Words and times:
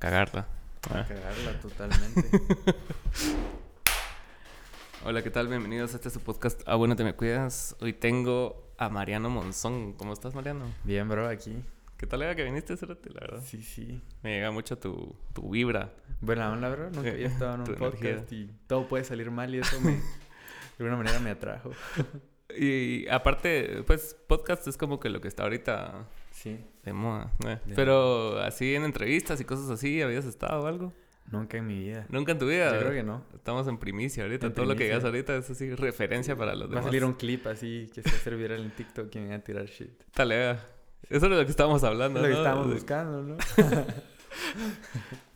cagarla. 0.00 0.46
A 0.88 1.04
cagarla 1.04 1.60
totalmente. 1.60 2.24
Hola, 5.04 5.22
¿qué 5.22 5.30
tal? 5.30 5.46
Bienvenidos 5.48 5.92
a 5.92 5.96
este 5.96 6.08
su 6.08 6.20
podcast. 6.20 6.62
Ah, 6.64 6.76
bueno, 6.76 6.96
te 6.96 7.04
me 7.04 7.14
cuidas. 7.14 7.76
Hoy 7.80 7.92
tengo 7.92 8.72
a 8.78 8.88
Mariano 8.88 9.28
Monzón. 9.28 9.92
¿Cómo 9.92 10.14
estás, 10.14 10.34
Mariano? 10.34 10.64
Bien, 10.84 11.06
bro, 11.06 11.28
aquí. 11.28 11.62
¿Qué 11.98 12.06
tal 12.06 12.22
era 12.22 12.34
que 12.34 12.44
viniste, 12.44 12.78
Cerote, 12.78 13.10
la 13.10 13.20
verdad? 13.20 13.42
Sí, 13.44 13.62
sí. 13.62 14.00
Me 14.22 14.36
llega 14.36 14.50
mucho 14.50 14.78
tu, 14.78 15.14
tu 15.34 15.50
vibra. 15.50 15.92
Buena 16.22 16.50
onda, 16.50 16.70
bro. 16.70 16.90
Nunca 16.90 17.10
había 17.10 17.26
estado 17.28 17.56
en 17.56 17.60
un 17.60 17.66
energía. 17.66 17.90
podcast 17.90 18.32
y 18.32 18.50
todo 18.66 18.88
puede 18.88 19.04
salir 19.04 19.30
mal 19.30 19.54
y 19.54 19.58
eso 19.58 19.78
me, 19.82 19.92
de 19.92 20.02
alguna 20.78 20.96
manera 20.96 21.20
me 21.20 21.30
atrajo. 21.30 21.72
Y 22.58 23.06
aparte, 23.06 23.84
pues, 23.86 24.16
podcast 24.26 24.66
es 24.66 24.76
como 24.76 24.98
que 24.98 25.08
lo 25.08 25.20
que 25.20 25.28
está 25.28 25.44
ahorita 25.44 26.08
Sí. 26.30 26.58
de 26.84 26.92
moda. 26.92 27.32
¿eh? 27.46 27.58
De 27.66 27.74
Pero 27.74 28.38
así 28.40 28.74
en 28.74 28.84
entrevistas 28.84 29.40
y 29.40 29.44
cosas 29.44 29.68
así, 29.70 30.00
¿habías 30.02 30.24
estado 30.24 30.62
o 30.62 30.66
algo? 30.66 30.92
Nunca 31.30 31.58
en 31.58 31.66
mi 31.66 31.78
vida. 31.78 32.06
Nunca 32.08 32.32
en 32.32 32.38
tu 32.38 32.46
vida. 32.48 32.72
Yo 32.72 32.80
creo 32.80 32.92
que 32.92 33.02
no. 33.04 33.24
Estamos 33.34 33.68
en 33.68 33.78
primicia 33.78 34.24
ahorita. 34.24 34.46
En 34.48 34.54
Todo 34.54 34.66
lo 34.66 34.74
que 34.74 34.84
digas 34.84 35.04
ahorita 35.04 35.36
es 35.36 35.48
así 35.50 35.72
referencia 35.74 36.34
para 36.36 36.54
los 36.54 36.62
Va 36.62 36.66
a 36.66 36.68
demás. 36.70 36.84
salir 36.86 37.04
un 37.04 37.12
clip 37.12 37.46
así 37.46 37.88
que 37.94 38.02
se 38.02 38.08
servirá 38.10 38.56
en 38.56 38.70
TikTok 38.70 39.14
y 39.14 39.18
me 39.20 39.28
van 39.28 39.40
a 39.40 39.44
tirar 39.44 39.66
shit. 39.66 39.90
Dale. 40.16 40.52
Eso 41.08 41.26
es 41.26 41.32
lo 41.32 41.44
que 41.44 41.50
estábamos 41.50 41.84
hablando, 41.84 42.20
lo 42.20 42.26
que 42.26 42.32
estábamos 42.32 42.72
buscando, 42.72 43.22
¿no? 43.22 43.36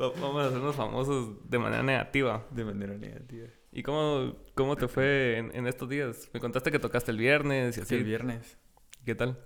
Va- 0.01 0.11
Vamos 0.21 0.43
a 0.45 0.49
hacernos 0.49 0.75
famosos 0.77 1.49
de 1.49 1.59
manera 1.59 1.83
negativa. 1.83 2.45
De 2.51 2.65
manera 2.65 2.95
negativa. 2.97 3.47
¿Y 3.73 3.83
cómo, 3.83 4.37
cómo 4.55 4.77
te 4.77 4.89
fue 4.89 5.39
en, 5.39 5.51
en 5.55 5.67
estos 5.67 5.89
días? 5.89 6.29
Me 6.33 6.41
contaste 6.41 6.71
que 6.71 6.79
tocaste 6.79 7.11
el 7.11 7.19
viernes 7.19 7.71
y 7.77 7.81
Sí, 7.81 7.81
así. 7.83 7.95
el 7.97 8.05
viernes. 8.05 8.57
¿Qué 9.05 9.15
tal? 9.15 9.39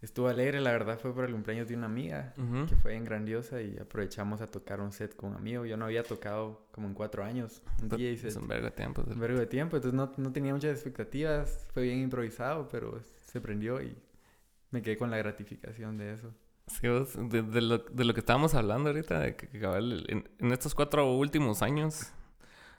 Estuvo 0.00 0.28
alegre, 0.28 0.60
la 0.60 0.70
verdad 0.70 0.96
fue 1.00 1.12
por 1.12 1.24
el 1.24 1.32
cumpleaños 1.32 1.66
de 1.66 1.74
una 1.74 1.86
amiga 1.86 2.32
que 2.68 2.76
fue 2.76 2.92
bien 2.92 3.04
grandiosa 3.04 3.60
y 3.60 3.76
aprovechamos 3.78 4.40
a 4.40 4.46
tocar 4.46 4.80
un 4.80 4.92
set 4.92 5.16
con 5.16 5.30
un 5.30 5.36
amigo. 5.36 5.66
Yo 5.66 5.76
no 5.76 5.86
había 5.86 6.04
tocado 6.04 6.68
como 6.70 6.86
en 6.86 6.94
cuatro 6.94 7.24
años. 7.24 7.62
Un 7.82 7.88
DJ 7.88 8.16
set. 8.16 8.30
Es 8.30 8.36
un 8.36 8.46
vergo 8.46 8.66
de 8.66 8.70
tiempo. 8.70 9.02
un 9.04 9.18
vergo 9.18 9.40
de 9.40 9.46
tiempo, 9.46 9.76
entonces 9.76 9.96
no, 9.96 10.12
no 10.16 10.32
tenía 10.32 10.54
muchas 10.54 10.70
expectativas, 10.72 11.66
fue 11.74 11.82
bien 11.82 11.98
improvisado, 11.98 12.68
pero 12.68 13.00
se 13.26 13.40
prendió 13.40 13.82
y 13.82 13.96
me 14.70 14.82
quedé 14.82 14.96
con 14.96 15.10
la 15.10 15.16
gratificación 15.16 15.96
de 15.98 16.14
eso. 16.14 16.32
Sí, 16.68 16.86
vos, 16.86 17.14
de, 17.16 17.42
de 17.42 17.62
lo, 17.62 17.78
de 17.78 18.04
lo 18.04 18.14
que 18.14 18.20
estábamos 18.20 18.54
hablando 18.54 18.90
ahorita, 18.90 19.18
de 19.18 19.34
que, 19.34 19.48
que 19.48 19.64
en, 19.64 20.28
en 20.38 20.52
estos 20.52 20.74
cuatro 20.74 21.12
últimos 21.12 21.62
años 21.62 22.12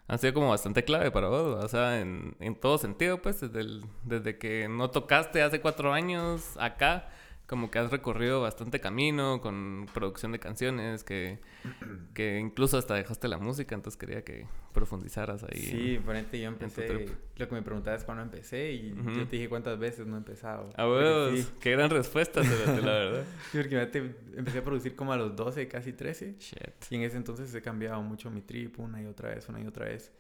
han 0.10 0.20
sido 0.20 0.34
como 0.34 0.50
bastante 0.50 0.84
clave 0.84 1.12
para 1.12 1.30
vos, 1.30 1.64
o 1.64 1.68
sea, 1.70 2.02
en, 2.02 2.36
en 2.42 2.56
todo 2.56 2.78
sentido, 2.78 3.22
pues, 3.22 3.40
desde, 3.40 3.62
el- 3.62 3.86
desde 4.04 4.38
que 4.38 4.68
no 4.68 4.90
tocaste 4.92 5.42
hace 5.42 5.62
cuatro 5.62 5.94
años 5.94 6.58
acá, 6.60 7.08
como 7.50 7.72
que 7.72 7.80
has 7.80 7.90
recorrido 7.90 8.42
bastante 8.42 8.80
camino 8.80 9.42
con 9.42 9.88
producción 9.92 10.32
de 10.32 10.38
canciones, 10.40 11.04
que, 11.04 11.40
que 12.14 12.38
incluso 12.38 12.78
hasta 12.78 12.94
dejaste 12.94 13.28
la 13.28 13.40
música, 13.40 13.74
entonces 13.74 13.98
quería 14.00 14.24
que 14.24 14.46
profundizaras 14.72 15.44
ahí. 15.44 15.60
Sí, 15.60 16.00
ponente, 16.06 16.40
yo 16.40 16.48
empecé, 16.48 17.10
lo 17.38 17.50
que 17.50 17.56
me 17.56 17.64
preguntabas 17.64 18.02
es 18.02 18.06
cuándo 18.06 18.22
empecé 18.22 18.74
y 18.74 18.94
yo 18.94 19.28
te 19.28 19.38
dije 19.38 19.50
cuántas 19.50 19.80
veces 19.80 20.06
no 20.06 20.14
he 20.14 20.20
empezado. 20.20 20.70
A 20.76 20.86
Porque 20.86 20.92
huevos, 20.92 21.40
sí, 21.40 21.48
qué 21.60 21.72
gran 21.72 21.90
respuesta, 21.90 22.44
la 22.44 22.92
verdad. 22.92 23.24
sí, 23.52 23.58
porque 23.58 24.12
empecé 24.38 24.60
a 24.60 24.64
producir 24.64 24.96
como 24.96 25.12
a 25.12 25.18
los 25.18 25.36
12, 25.36 25.68
casi 25.68 25.92
13 25.92 26.36
Shit. 26.38 26.60
y 26.92 26.96
en 26.98 27.02
ese 27.02 27.18
entonces 27.18 27.54
he 27.56 27.64
cambiado 27.64 28.00
mucho 28.04 28.30
mi 28.30 28.42
trip 28.42 28.80
una 28.80 29.02
y 29.02 29.08
otra 29.08 29.30
vez, 29.30 29.50
una 29.50 29.60
y 29.60 29.66
otra 29.66 29.86
vez. 29.86 30.12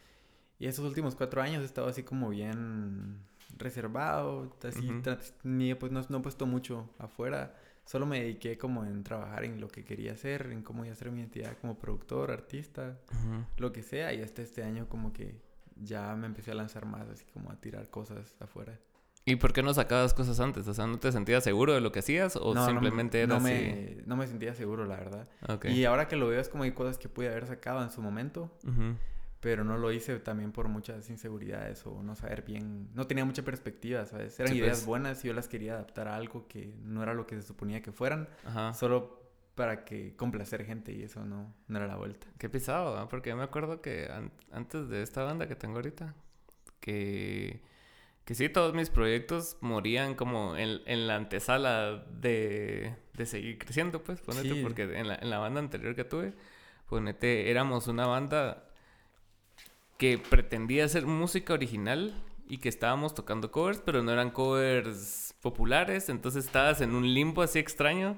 Y 0.57 0.65
estos 0.65 0.83
últimos 0.83 1.13
cuatro 1.15 1.43
años 1.43 1.61
he 1.61 1.65
estado 1.65 1.87
así 1.87 2.01
como 2.01 2.29
bien 2.29 3.19
reservado, 3.59 4.55
así, 4.63 4.89
Ujú. 4.89 5.01
tra- 5.01 5.19
ni 5.43 5.73
pues, 5.75 5.91
no, 5.91 6.01
no 6.09 6.17
he 6.17 6.21
puesto 6.21 6.45
mucho 6.45 6.89
afuera. 6.97 7.55
Solo 7.85 8.05
me 8.05 8.19
dediqué 8.21 8.57
como 8.57 8.85
en 8.85 9.03
trabajar 9.03 9.43
en 9.45 9.59
lo 9.59 9.67
que 9.67 9.83
quería 9.83 10.13
hacer, 10.13 10.47
en 10.51 10.61
cómo 10.63 10.85
iba 10.85 10.93
a 10.93 10.95
ser 10.95 11.11
mi 11.11 11.19
identidad 11.21 11.57
como 11.59 11.77
productor, 11.79 12.31
artista, 12.31 12.99
Ujú. 13.11 13.43
lo 13.57 13.71
que 13.71 13.81
sea. 13.83 14.13
Y 14.13 14.21
hasta 14.21 14.41
este 14.41 14.63
año 14.63 14.87
como 14.89 15.11
que 15.11 15.41
ya 15.75 16.15
me 16.15 16.27
empecé 16.27 16.51
a 16.51 16.55
lanzar 16.55 16.85
más, 16.85 17.07
así 17.09 17.25
como 17.33 17.51
a 17.51 17.55
tirar 17.59 17.89
cosas 17.89 18.35
afuera. 18.39 18.77
¿Y 19.25 19.35
por 19.35 19.53
qué 19.53 19.61
no 19.63 19.73
sacabas 19.73 20.13
cosas 20.13 20.39
antes? 20.39 20.67
O 20.67 20.73
sea, 20.73 20.87
¿no 20.87 20.97
te 20.99 21.11
sentías 21.11 21.43
seguro 21.43 21.73
de 21.73 21.81
lo 21.81 21.91
que 21.91 21.99
hacías 21.99 22.35
o 22.35 22.53
No, 22.53 22.61
no 22.61 22.65
me- 22.67 22.71
simplemente 22.71 23.19
era 23.21 23.27
no 23.27 23.35
así? 23.35 23.43
me, 23.53 23.97
no 24.05 24.15
me 24.15 24.27
sentía 24.27 24.53
seguro, 24.55 24.85
la 24.85 24.95
verdad. 24.95 25.27
Ok. 25.47 25.65
Y 25.65 25.85
ahora 25.85 26.07
que 26.07 26.15
lo 26.15 26.27
veo 26.27 26.39
es 26.39 26.47
como 26.49 26.63
hay 26.63 26.71
cosas 26.71 26.97
que 26.97 27.09
pude 27.09 27.27
haber 27.29 27.45
sacado 27.47 27.83
en 27.83 27.91
su 27.91 28.01
momento, 28.01 28.51
Ujú. 28.67 28.95
Pero 29.39 29.63
no 29.63 29.77
lo 29.77 29.91
hice 29.91 30.19
también 30.19 30.51
por 30.51 30.67
muchas 30.67 31.09
inseguridades 31.09 31.85
o 31.85 32.03
no 32.03 32.15
saber 32.15 32.43
bien, 32.43 32.89
no 32.93 33.07
tenía 33.07 33.23
mucha 33.25 33.43
perspectiva, 33.43 34.05
¿sabes? 34.05 34.37
Eran 34.39 34.51
Sí, 34.53 34.59
ideas 34.59 34.79
pues. 34.79 34.85
buenas 34.85 35.23
y 35.23 35.29
yo 35.29 35.33
las 35.33 35.47
quería 35.47 35.73
adaptar 35.75 36.07
a 36.09 36.15
algo 36.15 36.47
que 36.47 36.75
no 36.83 37.01
era 37.03 37.13
lo 37.13 37.25
que 37.25 37.35
se 37.35 37.43
suponía 37.43 37.81
que 37.81 37.91
fueran, 37.91 38.27
Ajá. 38.45 38.73
solo 38.73 39.17
para 39.55 39.83
que 39.85 40.15
complacer 40.15 40.65
gente 40.65 40.91
y 40.93 41.03
eso 41.03 41.25
no, 41.25 41.53
no 41.67 41.77
era 41.77 41.87
la 41.87 41.95
vuelta. 41.97 42.27
Qué 42.37 42.49
pisado, 42.49 42.97
¿ah? 42.97 43.07
porque 43.09 43.29
yo 43.29 43.37
me 43.37 43.43
acuerdo 43.43 43.81
que 43.81 44.07
an- 44.11 44.31
antes 44.51 44.87
de 44.89 45.01
esta 45.03 45.23
banda 45.23 45.47
que 45.47 45.55
tengo 45.55 45.75
ahorita, 45.77 46.15
que, 46.79 47.61
que 48.25 48.35
sí, 48.35 48.49
todos 48.49 48.73
mis 48.73 48.89
proyectos 48.89 49.57
morían 49.61 50.15
como 50.15 50.55
en, 50.55 50.81
en 50.85 51.07
la 51.07 51.15
antesala 51.15 52.05
de, 52.11 52.95
de 53.13 53.25
seguir 53.25 53.57
creciendo, 53.57 54.03
pues, 54.03 54.21
ponete, 54.21 54.49
Sí. 54.53 54.59
porque 54.63 54.83
en 54.83 55.07
la, 55.07 55.15
en 55.15 55.29
la 55.29 55.39
banda 55.39 55.59
anterior 55.59 55.95
que 55.95 56.03
tuve, 56.05 56.33
ponete, 56.87 57.49
éramos 57.51 57.87
una 57.87 58.05
banda 58.07 58.65
que 59.99 60.17
pretendía 60.17 60.85
hacer 60.85 61.05
música 61.05 61.53
original 61.53 62.15
y 62.47 62.57
que 62.57 62.69
estábamos 62.69 63.13
tocando 63.13 63.51
covers, 63.51 63.81
pero 63.85 64.01
no 64.01 64.11
eran 64.11 64.31
covers 64.31 65.35
populares, 65.41 66.09
entonces 66.09 66.45
estabas 66.45 66.81
en 66.81 66.95
un 66.95 67.13
limbo 67.13 67.43
así 67.43 67.59
extraño 67.59 68.17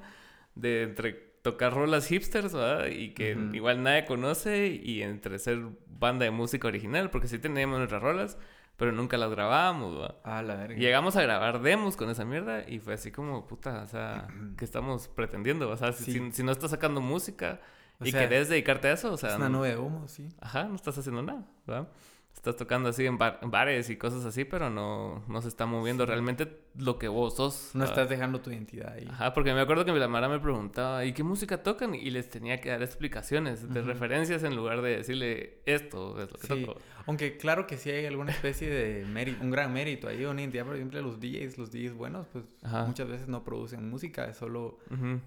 de 0.55 0.83
entre 0.83 1.11
tocar 1.41 1.73
rolas 1.73 2.07
hipsters, 2.07 2.53
¿verdad? 2.53 2.87
Y 2.87 3.09
que 3.13 3.35
igual 3.53 3.83
nadie 3.83 4.05
conoce 4.05 4.67
y 4.67 5.01
entre 5.01 5.37
ser 5.39 5.59
banda 5.87 6.23
de 6.23 6.31
música 6.31 6.67
original, 6.67 7.09
porque 7.09 7.27
sí 7.27 7.39
teníamos 7.39 7.79
nuestras 7.79 8.01
rolas, 8.01 8.37
pero 8.77 8.91
nunca 8.91 9.17
las 9.17 9.31
grabábamos, 9.31 9.95
¿verdad? 9.99 10.15
Ah, 10.23 10.41
la 10.43 10.55
verga. 10.55 10.77
Llegamos 10.79 11.15
a 11.15 11.21
grabar 11.23 11.61
demos 11.61 11.97
con 11.97 12.09
esa 12.09 12.25
mierda 12.25 12.63
y 12.69 12.79
fue 12.79 12.93
así 12.93 13.11
como, 13.11 13.47
puta, 13.47 13.81
o 13.83 13.87
sea, 13.87 14.27
¿qué 14.57 14.65
estamos 14.65 15.07
pretendiendo? 15.07 15.69
O 15.69 15.77
sea, 15.77 15.91
si, 15.93 16.05
Sí. 16.05 16.13
si- 16.13 16.31
si 16.31 16.43
no 16.43 16.51
estás 16.51 16.71
sacando 16.71 17.01
música 17.01 17.59
O 18.01 18.05
y 18.05 18.11
sea, 18.11 18.21
querés 18.21 18.49
dedicarte 18.49 18.87
a 18.87 18.93
eso, 18.93 19.13
o 19.13 19.17
sea, 19.17 19.31
es 19.31 19.35
una 19.35 19.49
nube 19.49 19.69
de 19.69 19.77
humo, 19.77 20.07
sí. 20.07 20.27
Ajá, 20.39 20.63
no 20.63 20.75
estás 20.75 20.97
haciendo 20.97 21.21
nada, 21.21 21.45
¿verdad? 21.67 21.87
Estás 22.33 22.55
tocando 22.55 22.89
así 22.89 23.05
en, 23.05 23.19
bar- 23.19 23.37
en 23.43 23.51
bares 23.51 23.89
y 23.91 23.97
cosas 23.97 24.25
así, 24.25 24.45
pero 24.45 24.71
no, 24.71 25.23
no 25.27 25.41
se 25.43 25.47
está 25.47 25.67
moviendo 25.67 26.07
realmente 26.07 26.47
lo 26.75 26.97
que 26.97 27.07
vos 27.07 27.35
sos. 27.35 27.69
No 27.75 27.83
estás 27.83 28.09
dejando 28.09 28.41
tu 28.41 28.49
identidad 28.49 28.93
ahí. 28.93 29.05
Ajá, 29.11 29.31
porque 29.33 29.53
me 29.53 29.61
acuerdo 29.61 29.85
que 29.85 29.91
la 29.91 30.07
Mara 30.07 30.27
me 30.27 30.39
preguntaba, 30.39 31.05
¿y 31.05 31.13
qué 31.13 31.21
música 31.23 31.61
tocan? 31.61 31.93
Y 31.93 32.09
les 32.09 32.31
tenía 32.31 32.59
que 32.59 32.69
dar 32.69 32.81
explicaciones 32.81 33.71
de 33.71 33.81
referencias 33.83 34.41
en 34.43 34.55
lugar 34.55 34.81
de 34.81 34.97
decirle 34.97 35.59
esto 35.67 36.19
es 36.19 36.31
lo 36.31 36.37
que 36.39 36.47
Sí. 36.47 36.65
toco. 36.65 36.79
Aunque 37.05 37.37
claro 37.37 37.67
que 37.67 37.77
sí 37.77 37.91
hay 37.91 38.07
alguna 38.07 38.31
especie 38.31 38.69
de 38.71 39.05
mérito, 39.05 39.43
un 39.43 39.51
gran 39.51 39.71
mérito 39.71 40.07
ahí, 40.07 40.25
una 40.25 40.41
identidad, 40.41 40.65
por 40.65 40.75
ejemplo, 40.75 40.99
los 41.01 41.19
DJs, 41.19 41.59
los 41.59 41.71
DJs 41.71 41.93
buenos, 41.93 42.25
pues 42.27 42.45
Ajá. 42.63 42.85
muchas 42.85 43.07
veces 43.07 43.27
no 43.27 43.43
producen 43.43 43.87
música, 43.87 44.33
solo, 44.33 44.79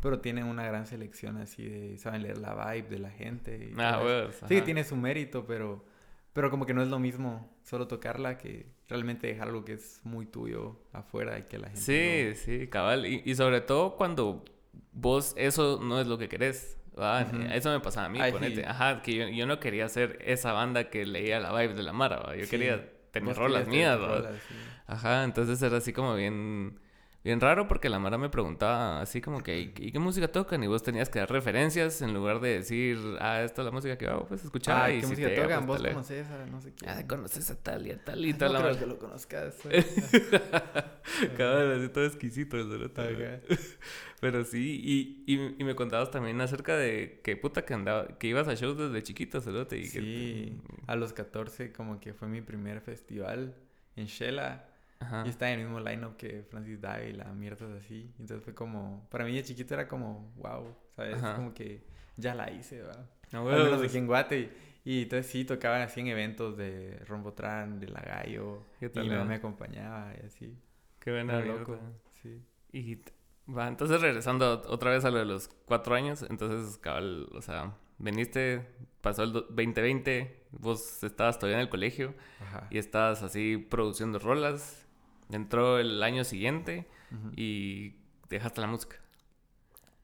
pero 0.03 0.19
tienen 0.19 0.47
una 0.47 0.65
gran 0.65 0.87
selección 0.87 1.37
así 1.37 1.63
de, 1.69 1.97
saben 1.99 2.23
leer 2.23 2.39
la 2.39 2.55
vibe 2.73 2.89
de 2.89 2.99
la 2.99 3.11
gente. 3.11 3.71
y 3.73 3.81
Ah, 3.81 4.01
huevos, 4.03 4.35
Sí, 4.49 4.61
tiene 4.63 4.83
su 4.83 4.97
mérito, 4.97 5.45
pero, 5.47 5.85
pero 6.35 6.51
como 6.51 6.67
que 6.67 6.75
no 6.75 6.83
es 6.83 6.89
lo 6.89 6.99
mismo 6.99 7.57
solo 7.63 7.89
tocarla 7.89 8.37
que 8.37 8.67
realmente 8.89 9.27
dejar 9.27 9.49
algo 9.49 9.65
que 9.65 9.73
es 9.73 10.01
muy 10.05 10.27
tuyo 10.27 10.79
afuera 10.93 11.39
y 11.39 11.45
que 11.45 11.57
la 11.59 11.69
gente 11.71 12.35
Sí, 12.37 12.39
sí, 12.45 12.69
cabal. 12.69 13.07
Y, 13.07 13.23
y 13.25 13.35
sobre 13.35 13.63
todo 13.63 13.97
cuando 13.97 14.45
vos 14.93 15.33
eso 15.39 15.81
no 15.83 15.99
es 16.01 16.07
lo 16.07 16.19
que 16.19 16.29
querés. 16.29 16.79
¿va? 16.99 17.23
Ujú. 17.23 17.37
Eso 17.53 17.71
me 17.71 17.81
pasaba 17.81 18.07
a 18.07 18.09
mí, 18.09 18.19
Ay, 18.21 18.31
ponete. 18.33 18.61
sí. 18.61 18.67
Ajá, 18.67 19.03
que 19.03 19.15
yo, 19.15 19.29
yo 19.29 19.47
no 19.47 19.59
quería 19.59 19.89
ser 19.89 20.19
esa 20.25 20.53
banda 20.53 20.91
que 20.91 21.05
leía 21.07 21.41
la 21.41 21.51
vibe 21.59 21.75
de 21.75 21.83
la 21.83 21.93
Mara, 21.93 22.19
¿va? 22.19 22.37
Yo 22.37 22.45
Sí. 22.45 22.51
quería 22.51 22.89
tener 23.11 23.37
rolas 23.37 23.67
mías, 23.67 23.99
rolas, 23.99 24.43
sí. 24.49 24.55
Ajá, 24.87 25.25
entonces 25.25 25.61
era 25.63 25.79
así 25.79 25.93
como 25.93 26.15
bien, 26.15 26.79
bien 27.25 27.41
raro 27.41 27.67
porque 27.67 27.89
la 27.89 27.99
Mara 27.99 28.19
me 28.19 28.29
preguntaba 28.29 29.01
así 29.01 29.21
como 29.21 29.43
que, 29.43 29.59
¿y 29.59 29.69
qué- 29.73 29.85
¿y 29.87 29.93
qué 29.93 29.99
música 29.99 30.29
tocan? 30.29 30.63
Y 30.63 30.67
vos 30.67 30.83
tenías 30.83 31.09
que 31.09 31.19
dar 31.21 31.31
referencias 31.31 32.03
en 32.03 32.13
lugar 32.15 32.41
de 32.41 32.51
decir, 32.59 32.99
ah, 33.21 33.43
esta 33.43 33.63
es 33.63 33.65
la 33.67 33.71
música 33.73 33.97
que 33.99 34.07
hago, 34.07 34.27
pues 34.27 34.45
escuchar. 34.45 34.81
Ah, 34.83 34.91
y 34.93 34.97
¿qué 34.97 35.03
si 35.03 35.09
música 35.09 35.29
te 35.29 35.35
tocan? 35.43 35.67
pues, 35.67 35.67
¿Vos 35.67 35.79
dale. 35.83 35.95
conoces 35.95 36.29
a 36.31 36.47
no 36.47 36.61
sé 36.61 36.75
qué? 36.75 36.87
Ah, 36.89 37.05
conoces 37.09 37.51
a 37.51 37.57
tal 37.63 37.87
y 37.87 37.91
a 37.93 38.05
tal 38.05 38.25
y 38.25 38.33
no 38.33 38.39
tal. 38.39 38.53
la 38.53 38.59
creo 38.61 38.71
Mara. 38.71 38.81
que 38.81 38.87
lo 38.87 38.99
conozcas. 38.99 39.57
Cabal, 41.37 41.73
así 41.81 41.89
todo 41.93 42.05
exquisito 42.07 42.57
el 42.57 42.85
Ajá. 42.97 43.41
Pero 44.21 44.45
sí, 44.45 44.81
y, 44.83 45.25
y, 45.33 45.55
y 45.59 45.65
me 45.65 45.75
contabas 45.75 46.11
también 46.11 46.41
acerca 46.41 46.77
de 46.77 47.21
que 47.23 47.37
puta 47.37 47.65
que 47.65 47.75
andaba, 47.75 48.09
que 48.19 48.27
ibas 48.27 48.49
a 48.49 48.55
shows 48.55 48.79
desde 48.79 49.03
chiquito, 49.03 49.41
cerote. 49.41 49.77
Y 49.79 49.83
que- 49.83 49.89
Sí, 50.01 50.59
a 50.87 50.97
los 50.97 51.13
14 51.13 51.73
como 51.73 52.01
que 52.01 52.15
fue 52.15 52.29
mi 52.29 52.41
primer 52.41 52.81
festival 52.81 53.55
en 53.97 54.07
Shela. 54.07 54.67
Ajá. 55.01 55.23
Y 55.27 55.29
estaba 55.29 55.51
en 55.53 55.61
el 55.61 55.67
mismo 55.67 55.81
lineup 55.81 56.17
que 56.17 56.43
Francis 56.43 56.81
Dávila, 56.81 57.33
mierdas 57.33 57.71
así. 57.83 58.13
Entonces 58.19 58.43
fue 58.43 58.55
como, 58.55 59.07
para 59.11 59.25
mí 59.25 59.35
de 59.35 59.43
chiquito 59.43 59.75
era 59.75 59.89
como, 59.89 60.33
wow, 60.37 60.75
¿sabes? 60.97 61.17
Ajá. 61.17 61.37
Como 61.37 61.53
que 61.53 61.85
ya 62.17 62.35
la 62.35 62.51
hice, 62.51 62.83
¿verdad? 62.83 63.07
Al 63.33 63.41
huevos. 63.41 63.65
menos 63.65 63.83
aquí 63.83 63.99
en 63.99 64.07
Guate. 64.07 64.51
Y, 64.85 65.03
entonces 65.03 65.31
sí, 65.31 65.45
tocaban 65.45 65.83
así 65.83 66.01
en 66.01 66.09
eventos 66.09 66.57
de 66.57 67.01
Rombotran, 67.07 67.81
de 67.81 67.89
La 67.89 68.01
Gallo. 68.01 68.65
¿Qué 68.79 68.91
Y 68.95 69.01
mi 69.01 69.09
mamá 69.09 69.25
me 69.25 69.35
acompañaba 69.37 70.13
y 70.21 70.27
así. 70.27 70.59
Qué 71.01 71.11
buena 71.11 71.39
Era 71.39 71.47
loco. 71.47 71.79
Sí. 72.23 72.43
Y 72.73 73.03
va, 73.47 73.69
entonces 73.69 74.01
regresando 74.01 74.63
otra 74.69 74.91
vez 74.91 75.05
a 75.05 75.11
lo 75.11 75.19
de 75.19 75.25
los 75.25 75.49
cuatro 75.65 75.95
años, 75.95 76.25
entonces 76.29 76.79
cabal, 76.79 77.29
o 77.33 77.41
sea, 77.41 77.75
veniste, 77.99 78.67
pasó 79.01 79.23
el 79.23 79.33
2020, 79.33 80.45
vos 80.51 81.03
estabas 81.03 81.39
todavía 81.39 81.59
en 81.59 81.63
el 81.63 81.69
colegio 81.69 82.15
y 82.71 82.79
estabas 82.79 83.23
así 83.23 83.57
produciendo 83.57 84.19
rolas. 84.19 84.84
Entró 85.31 85.79
el 85.79 86.03
año 86.03 86.25
siguiente 86.25 86.87
y 87.37 87.95
dejaste 88.29 88.61
la 88.61 88.67
música. 88.67 88.97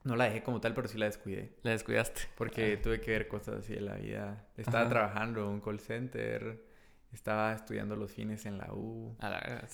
No 0.03 0.17
la 0.17 0.25
dejé 0.25 0.43
como 0.43 0.61
tal, 0.61 0.73
pero 0.73 0.89
sí 0.89 0.97
la 0.97 1.07
descuidé. 1.07 1.53
La 1.63 1.73
descuidaste. 1.73 2.23
Porque 2.37 2.77
ah. 2.79 2.83
tuve 2.83 3.01
que 3.01 3.11
ver 3.11 3.29
cosas 3.29 3.57
así 3.57 3.75
en 3.75 3.85
la 3.85 3.97
vida. 3.97 4.47
Estaba 4.57 4.89
trabajando 4.89 5.43
en 5.43 5.49
un 5.49 5.61
call 5.61 5.79
center, 5.79 6.65
estaba 7.13 7.53
estudiando 7.53 7.97
los 7.97 8.13
fines 8.13 8.47
en 8.47 8.57
la 8.57 8.73
U. 8.73 9.15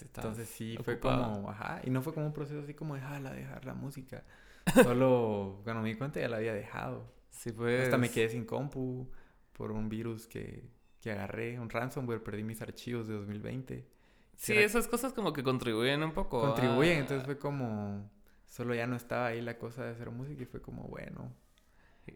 Entonces 0.01 0.49
sí, 0.49 0.77
fue 0.83 0.99
como, 0.99 1.49
ajá, 1.49 1.81
y 1.85 1.91
no 1.91 2.03
fue 2.03 2.13
como 2.13 2.27
un 2.27 2.33
proceso 2.33 2.61
así 2.61 2.75
como 2.75 2.95
dejarla, 2.97 3.33
dejar 3.33 3.65
la 3.65 3.75
música. 3.75 4.25
Solo 4.83 5.61
cuando 5.63 5.83
me 5.83 5.91
di 5.91 5.95
cuenta 5.95 6.21
ya 6.21 6.29
la 6.29 6.39
había 6.39 6.55
dejado. 6.55 7.13
Sí, 7.31 7.53
pues. 7.53 7.85
Hasta 7.85 7.99
me 7.99 8.11
quedé 8.11 8.29
sin 8.31 8.45
compu 8.45 9.09
por 9.53 9.71
un 9.71 9.89
virus 9.89 10.27
que, 10.27 10.65
que 11.01 11.13
agarré, 11.13 11.61
un 11.61 11.71
ransomware, 11.71 12.23
perdí 12.23 12.43
mis 12.43 12.61
archivos 12.63 13.07
de 13.07 13.15
2020. 13.15 13.87
Sí, 14.37 14.53
esas 14.57 14.87
cosas 14.87 15.13
como 15.13 15.33
que 15.33 15.43
contribuyen 15.43 16.03
un 16.03 16.13
poco. 16.13 16.41
Contribuyen, 16.41 16.99
entonces 16.99 17.25
fue 17.25 17.39
como 17.39 18.09
solo 18.47 18.75
ya 18.75 18.87
no 18.87 18.97
estaba 18.97 19.27
ahí 19.27 19.43
la 19.43 19.59
cosa 19.59 19.85
de 19.85 19.91
hacer 19.91 20.11
música 20.11 20.43
y 20.43 20.47
fue 20.47 20.63
como, 20.63 20.85
bueno, 20.85 21.31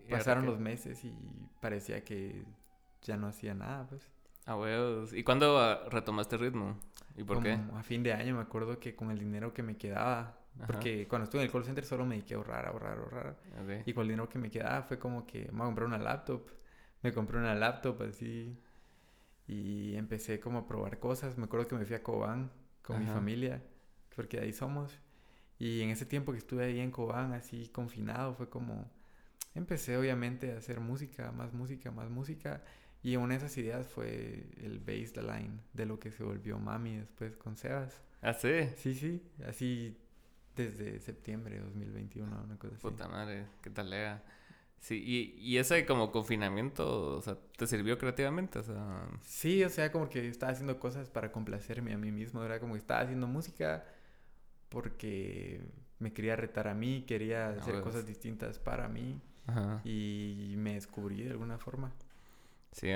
pasaron 0.08 0.46
los 0.46 0.58
meses 0.58 1.04
y 1.04 1.12
parecía 1.60 2.02
que 2.04 2.44
ya 3.02 3.16
no 3.16 3.26
hacía 3.26 3.54
nada, 3.54 3.86
pues. 3.88 4.08
Ah, 4.46 4.56
huevos. 4.56 5.12
¿Y 5.12 5.22
cuándo 5.22 5.58
ah, 5.58 5.86
retomaste 5.90 6.36
ritmo? 6.36 6.78
¿Y 7.16 7.24
por 7.24 7.42
qué? 7.42 7.58
A 7.74 7.82
fin 7.82 8.02
de 8.02 8.12
año 8.12 8.36
me 8.36 8.42
acuerdo 8.42 8.78
que 8.78 8.94
con 8.94 9.10
el 9.10 9.18
dinero 9.18 9.52
que 9.52 9.62
me 9.62 9.76
quedaba, 9.76 10.38
porque 10.66 11.06
cuando 11.06 11.24
estuve 11.24 11.42
en 11.42 11.46
el 11.46 11.52
call 11.52 11.64
center 11.64 11.84
solo 11.84 12.06
me 12.06 12.14
dediqué 12.14 12.34
a 12.34 12.36
ahorrar, 12.38 12.66
ahorrar, 12.66 12.98
ahorrar. 12.98 13.36
Y 13.84 13.92
con 13.92 14.02
el 14.02 14.08
dinero 14.08 14.28
que 14.28 14.38
me 14.38 14.50
quedaba 14.50 14.82
fue 14.82 14.98
como 14.98 15.26
que 15.26 15.46
me 15.52 15.58
voy 15.58 15.62
a 15.62 15.64
comprar 15.66 15.88
una 15.88 15.98
laptop. 15.98 16.42
Me 17.02 17.12
compré 17.12 17.38
una 17.38 17.54
laptop 17.54 18.02
así 18.02 18.58
y 19.50 19.96
empecé 19.96 20.38
como 20.38 20.58
a 20.60 20.66
probar 20.66 20.98
cosas. 20.98 21.36
Me 21.36 21.44
acuerdo 21.44 21.66
que 21.66 21.74
me 21.74 21.84
fui 21.84 21.96
a 21.96 22.02
Cobán 22.02 22.50
con 22.82 23.00
mi 23.00 23.06
familia, 23.06 23.60
porque 24.14 24.38
ahí 24.38 24.52
somos. 24.52 24.96
Y 25.58 25.82
en 25.82 25.90
ese 25.90 26.06
tiempo 26.06 26.32
que 26.32 26.38
estuve 26.38 26.64
ahí 26.64 26.78
en 26.78 26.90
Cobán, 26.90 27.32
así 27.32 27.68
confinado, 27.68 28.34
fue 28.34 28.48
como... 28.48 28.90
Empecé 29.54 29.96
obviamente 29.96 30.54
a 30.54 30.58
hacer 30.58 30.78
música, 30.78 31.32
más 31.32 31.52
música, 31.52 31.90
más 31.90 32.08
música. 32.08 32.62
Y 33.02 33.16
una 33.16 33.34
de 33.34 33.38
esas 33.38 33.56
ideas 33.58 33.88
fue 33.88 34.46
el 34.58 34.78
baseline 34.78 35.60
de 35.72 35.86
lo 35.86 35.98
que 35.98 36.12
se 36.12 36.22
volvió 36.22 36.58
Mami 36.58 36.98
después 36.98 37.36
con 37.36 37.56
Sebas. 37.56 38.00
¿Ah, 38.22 38.32
sí? 38.34 38.68
Sí, 38.76 38.94
sí. 38.94 39.22
Así 39.46 39.96
desde 40.54 41.00
septiembre 41.00 41.56
de 41.56 41.62
2021, 41.62 42.42
una 42.44 42.56
cosa 42.56 42.74
así. 42.74 42.82
Puta 42.82 43.08
madre, 43.08 43.46
qué 43.62 43.70
tal 43.70 43.92
era. 43.92 44.22
Sí, 44.80 45.02
y, 45.04 45.38
y 45.38 45.58
ese 45.58 45.84
como 45.84 46.10
confinamiento, 46.10 47.16
o 47.16 47.20
sea, 47.20 47.36
¿te 47.56 47.66
sirvió 47.66 47.98
creativamente? 47.98 48.58
O 48.58 48.62
sea... 48.62 49.06
Sí, 49.22 49.62
o 49.62 49.68
sea, 49.68 49.92
como 49.92 50.08
que 50.08 50.26
estaba 50.26 50.52
haciendo 50.52 50.80
cosas 50.80 51.10
para 51.10 51.30
complacerme 51.30 51.92
a 51.92 51.98
mí 51.98 52.10
mismo. 52.10 52.42
Era 52.42 52.58
como 52.60 52.72
que 52.72 52.78
estaba 52.78 53.00
haciendo 53.00 53.26
música 53.26 53.84
porque 54.70 55.60
me 55.98 56.14
quería 56.14 56.34
retar 56.34 56.66
a 56.66 56.74
mí, 56.74 57.04
quería 57.06 57.48
ah, 57.48 57.56
hacer 57.60 57.82
cosas 57.82 58.06
distintas 58.06 58.58
para 58.58 58.88
mí 58.88 59.20
y 59.84 60.54
me 60.56 60.74
descubrí 60.74 61.24
de 61.24 61.30
alguna 61.30 61.58
forma. 61.58 61.92
Sí, 62.72 62.88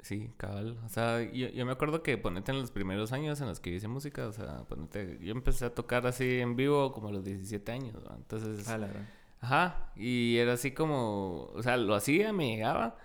sí, 0.00 0.30
cabal. 0.38 0.78
O 0.86 0.88
sea, 0.88 1.20
yo, 1.20 1.66
me 1.66 1.72
acuerdo 1.72 2.02
que 2.02 2.16
ponete 2.16 2.52
en 2.52 2.60
los 2.60 2.70
primeros 2.70 3.12
años 3.12 3.40
en 3.42 3.48
los 3.48 3.60
que 3.60 3.70
hice 3.70 3.88
música, 3.88 4.26
o 4.26 4.32
sea, 4.32 4.64
ponete, 4.68 5.18
yo 5.20 5.32
empecé 5.32 5.66
a 5.66 5.74
tocar 5.74 6.06
así 6.06 6.40
en 6.40 6.56
vivo 6.56 6.92
como 6.92 7.08
a 7.08 7.12
los 7.12 7.24
17 7.24 7.72
años, 7.72 7.96
entonces... 8.16 8.66
Ah, 8.68 8.78
la 8.78 8.86
verdad. 8.86 9.06
Ajá, 9.44 9.90
y 9.94 10.38
era 10.38 10.54
así 10.54 10.70
como, 10.70 11.50
o 11.54 11.62
sea, 11.62 11.76
lo 11.76 11.94
hacía, 11.94 12.32
me 12.32 12.48
llegaba, 12.48 12.96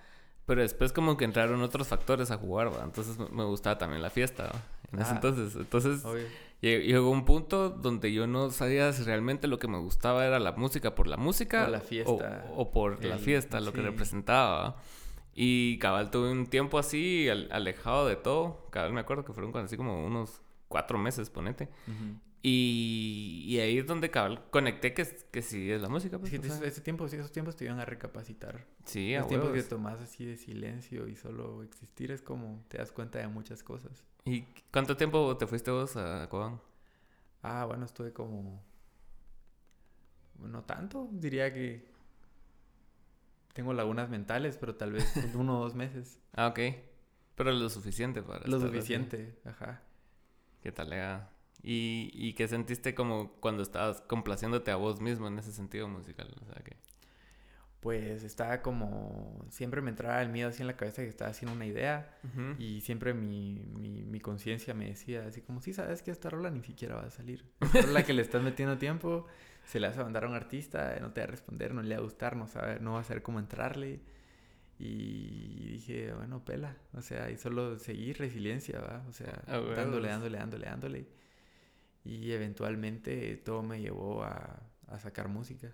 pero 0.45 0.61
después 0.61 0.93
como 0.93 1.17
que 1.17 1.25
entraron 1.25 1.61
otros 1.61 1.89
factores 1.89 2.31
a 2.31 2.37
jugar, 2.37 2.73
¿va? 2.73 2.81
entonces 2.85 3.17
me 3.19 3.43
gustaba 3.43 3.77
también 3.77 4.01
la 4.01 4.09
fiesta, 4.09 4.49
en 4.93 5.01
ese 5.01 5.11
entonces, 5.11 5.55
entonces... 5.55 6.03
Llegó 6.61 7.09
un 7.09 7.23
punto 7.23 7.69
donde 7.69 8.11
yo 8.11 8.27
no 8.27 8.51
sabía 8.51 8.91
si 8.91 9.03
realmente 9.03 9.47
lo 9.47 9.59
que 9.59 9.69
me 9.69 9.77
gustaba 9.77 10.25
era 10.25 10.39
la 10.39 10.51
música 10.51 10.93
por 10.93 11.07
la 11.07 11.15
música. 11.15 11.65
O 11.65 11.69
la 11.69 11.79
fiesta. 11.79 12.45
O, 12.53 12.71
por 12.71 13.01
la 13.01 13.17
fiesta, 13.17 13.61
lo 13.61 13.71
que 13.71 13.81
representaba. 13.81 14.75
Y 15.33 15.77
cabal 15.77 16.11
tuve 16.11 16.29
un 16.29 16.47
tiempo 16.47 16.77
así, 16.77 17.29
alejado 17.29 18.07
de 18.07 18.17
todo. 18.17 18.67
Cabal 18.71 18.91
me 18.91 18.99
acuerdo 18.99 19.23
que 19.23 19.31
fueron 19.31 19.55
así 19.55 19.77
como 19.77 20.05
unos 20.05 20.41
cuatro 20.67 20.97
meses, 20.97 21.29
ponete. 21.29 21.69
Y, 22.41 23.43
y, 23.47 23.59
ahí 23.59 23.77
es 23.77 23.85
donde 23.85 24.09
cabal 24.09 24.49
conecté 24.49 24.93
que, 24.93 25.05
que 25.29 25.41
sí 25.41 25.69
es 25.69 25.81
la 25.81 25.89
música. 25.89 26.17
Pues, 26.17 26.31
ese 26.33 26.81
tiempo, 26.81 27.07
sí, 27.09 27.17
esos 27.17 27.33
tiempos 27.33 27.57
te 27.57 27.65
iban 27.65 27.79
a 27.79 27.85
recapacitar. 27.85 28.65
Sí, 28.85 29.13
Los 29.13 29.27
tiempos 29.27 29.51
que 29.51 29.63
tomas 29.63 29.99
así 29.99 30.23
de 30.25 30.37
silencio 30.37 31.07
y 31.07 31.17
solo 31.17 31.63
existir 31.63 32.11
es 32.11 32.21
como 32.21 32.63
te 32.69 32.77
das 32.77 32.93
cuenta 32.93 33.19
de 33.19 33.27
muchas 33.27 33.61
cosas. 33.61 34.05
¿Y 34.23 34.45
cuánto 34.71 34.95
tiempo 34.95 35.35
te 35.37 35.47
fuiste 35.47 35.69
vos 35.69 35.97
a 35.97 36.29
Cobán? 36.29 36.61
Ah, 37.41 37.65
bueno, 37.65 37.85
estuve 37.85 38.13
como... 38.13 38.63
No 40.37 40.63
tanto, 40.63 41.09
diría 41.11 41.53
que... 41.53 41.89
Tengo 43.53 43.73
lagunas 43.73 44.09
mentales, 44.09 44.55
pero 44.57 44.75
tal 44.75 44.93
vez 44.93 45.11
uno 45.35 45.59
o 45.59 45.63
dos 45.63 45.75
meses. 45.75 46.19
Ah, 46.33 46.47
ok. 46.47 46.59
Pero 47.35 47.51
lo 47.51 47.69
suficiente 47.69 48.21
para... 48.21 48.47
Lo 48.47 48.61
suficiente, 48.61 49.39
ajá. 49.43 49.81
¿Qué 50.61 50.71
tal, 50.71 50.89
¿Y, 51.61 52.11
¿Y 52.13 52.33
qué 52.33 52.47
sentiste 52.47 52.95
como 52.95 53.33
cuando 53.39 53.63
estabas 53.63 54.01
complaciéndote 54.01 54.71
a 54.71 54.75
vos 54.77 55.01
mismo 55.01 55.27
en 55.27 55.39
ese 55.39 55.51
sentido 55.51 55.87
musical? 55.87 56.33
O 56.41 56.45
sea, 56.45 56.63
que 56.63 56.77
pues 57.79 58.23
estaba 58.23 58.61
como, 58.61 59.45
siempre 59.49 59.81
me 59.81 59.89
entraba 59.89 60.21
el 60.21 60.29
miedo 60.29 60.49
así 60.49 60.61
en 60.61 60.67
la 60.67 60.75
cabeza 60.75 61.01
que 61.01 61.07
estaba 61.07 61.31
haciendo 61.31 61.55
una 61.55 61.65
idea 61.65 62.13
y 62.57 62.81
siempre 62.81 63.13
mi, 63.13 63.63
mi, 63.73 64.03
mi 64.03 64.19
conciencia 64.19 64.73
me 64.73 64.87
decía 64.87 65.25
así 65.25 65.41
como, 65.41 65.61
sí, 65.61 65.73
sabes 65.73 66.01
que 66.01 66.11
esta 66.11 66.29
rola 66.29 66.51
ni 66.51 66.61
siquiera 66.61 66.95
va 66.95 67.03
a 67.03 67.09
salir. 67.09 67.45
Esta 67.61 67.81
rola 67.83 68.03
que 68.03 68.13
le 68.13 68.21
estás 68.21 68.43
metiendo 68.43 68.77
tiempo, 68.77 69.27
se 69.63 69.79
la 69.79 69.89
vas 69.89 69.97
a 69.97 70.03
mandar 70.03 70.25
a 70.25 70.27
un 70.27 70.35
artista, 70.35 70.97
no 70.99 71.11
te 71.11 71.21
va 71.21 71.25
a 71.25 71.27
responder, 71.27 71.73
no 71.73 71.81
le 71.81 71.95
va 71.95 72.01
a 72.01 72.03
gustar, 72.03 72.35
no, 72.35 72.47
sabe, 72.47 72.79
no 72.81 72.93
va 72.93 72.99
a 72.99 73.03
saber 73.03 73.23
cómo 73.23 73.39
entrarle. 73.39 74.01
Y 74.77 75.71
dije, 75.71 76.13
bueno, 76.13 76.43
pela, 76.43 76.77
o 76.93 77.01
sea, 77.01 77.29
y 77.29 77.37
solo 77.37 77.77
seguir 77.79 78.17
resiliencia, 78.17 78.79
¿va? 78.79 79.05
O 79.09 79.13
sea, 79.13 79.41
dándole, 79.45 80.07
dándole, 80.07 80.37
dándole, 80.37 80.65
dándole. 80.65 81.05
Y 82.03 82.31
eventualmente 82.31 83.35
todo 83.37 83.61
me 83.61 83.81
llevó 83.81 84.23
a, 84.23 84.61
a 84.87 84.99
sacar 84.99 85.27
música. 85.27 85.73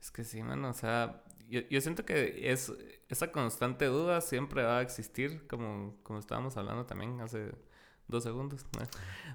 Es 0.00 0.10
que 0.10 0.24
sí, 0.24 0.42
mano, 0.42 0.70
o 0.70 0.74
sea, 0.74 1.22
yo, 1.48 1.60
yo, 1.68 1.80
siento 1.80 2.04
que 2.04 2.50
es 2.50 2.72
esa 3.08 3.32
constante 3.32 3.86
duda 3.86 4.20
siempre 4.20 4.62
va 4.62 4.78
a 4.78 4.82
existir, 4.82 5.46
como, 5.46 5.96
como 6.02 6.18
estábamos 6.18 6.56
hablando 6.56 6.86
también 6.86 7.20
hace 7.20 7.50
dos 8.08 8.24
segundos, 8.24 8.64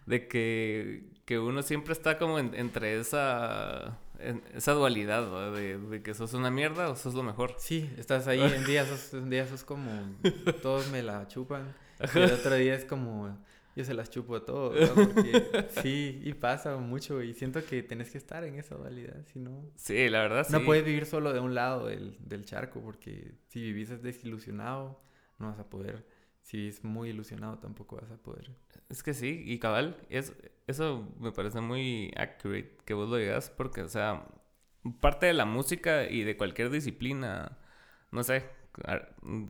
de 0.06 0.28
que, 0.28 1.04
que, 1.26 1.40
uno 1.40 1.62
siempre 1.62 1.94
está 1.94 2.18
como 2.18 2.40
entre 2.40 3.00
esa, 3.00 4.00
esa 4.54 4.72
dualidad, 4.74 5.52
de, 5.54 5.78
de, 5.78 6.04
que 6.04 6.14
sos 6.14 6.34
una 6.34 6.52
mierda 6.52 6.90
o 6.90 6.96
sos 6.96 7.14
lo 7.14 7.24
mejor. 7.24 7.56
Sí, 7.58 7.90
estás 7.98 8.28
ahí, 8.28 8.42
un 8.42 8.66
día 8.66 8.86
sos, 8.86 9.14
un 9.14 9.30
día 9.30 9.48
sos 9.48 9.64
como, 9.64 9.92
todos 10.62 10.90
me 10.90 11.04
la 11.04 11.28
chupan, 11.28 11.74
y 12.14 12.18
el 12.18 12.32
otro 12.32 12.56
día 12.56 12.76
es 12.76 12.86
como 12.86 13.38
yo 13.76 13.84
se 13.84 13.94
las 13.94 14.10
chupo 14.10 14.38
a 14.38 14.46
todos, 14.46 14.90
Porque 14.92 15.68
sí, 15.82 16.22
y 16.24 16.34
pasa 16.34 16.78
mucho 16.78 17.22
y 17.22 17.34
siento 17.34 17.64
que 17.66 17.84
tenés 17.84 18.10
que 18.12 18.18
estar 18.18 18.44
en 18.46 18.56
esa 18.56 18.76
dualidad, 18.76 19.26
si 19.34 19.40
no... 19.40 19.70
Sí, 19.76 20.10
la 20.10 20.22
verdad, 20.22 20.46
sí. 20.46 20.54
No 20.54 20.64
puedes 20.64 20.86
vivir 20.86 21.06
solo 21.06 21.34
de 21.34 21.42
un 21.42 21.54
lado 21.54 21.88
del, 21.88 22.18
del 22.20 22.46
charco 22.46 22.82
porque 22.82 23.36
si 23.50 23.62
vivís 23.62 24.02
desilusionado 24.02 25.02
no 25.40 25.48
vas 25.48 25.60
a 25.60 25.70
poder. 25.70 26.06
Si 26.42 26.58
vivís 26.58 26.84
muy 26.84 27.10
ilusionado 27.10 27.58
tampoco 27.58 27.98
vas 27.98 28.12
a 28.12 28.18
poder. 28.18 28.52
Es 28.88 29.04
que 29.04 29.14
sí, 29.14 29.44
y 29.46 29.60
cabal, 29.60 29.98
es, 30.10 30.34
eso 30.68 31.12
me 31.20 31.32
parece 31.32 31.60
muy 31.60 32.14
accurate 32.16 32.78
que 32.86 32.94
vos 32.94 33.10
lo 33.10 33.18
digas 33.18 33.50
porque, 33.50 33.82
o 33.82 33.90
sea, 33.90 34.26
parte 35.02 35.26
de 35.26 35.34
la 35.34 35.46
música 35.46 36.10
y 36.10 36.24
de 36.24 36.38
cualquier 36.38 36.70
disciplina, 36.70 37.58
no 38.12 38.24
sé, 38.24 38.46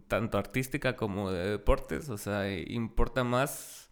tanto 0.08 0.38
artística 0.38 0.96
como 0.96 1.32
de 1.32 1.50
deportes, 1.50 2.10
o 2.10 2.18
sea, 2.18 2.52
importa 2.58 3.24
más 3.24 3.85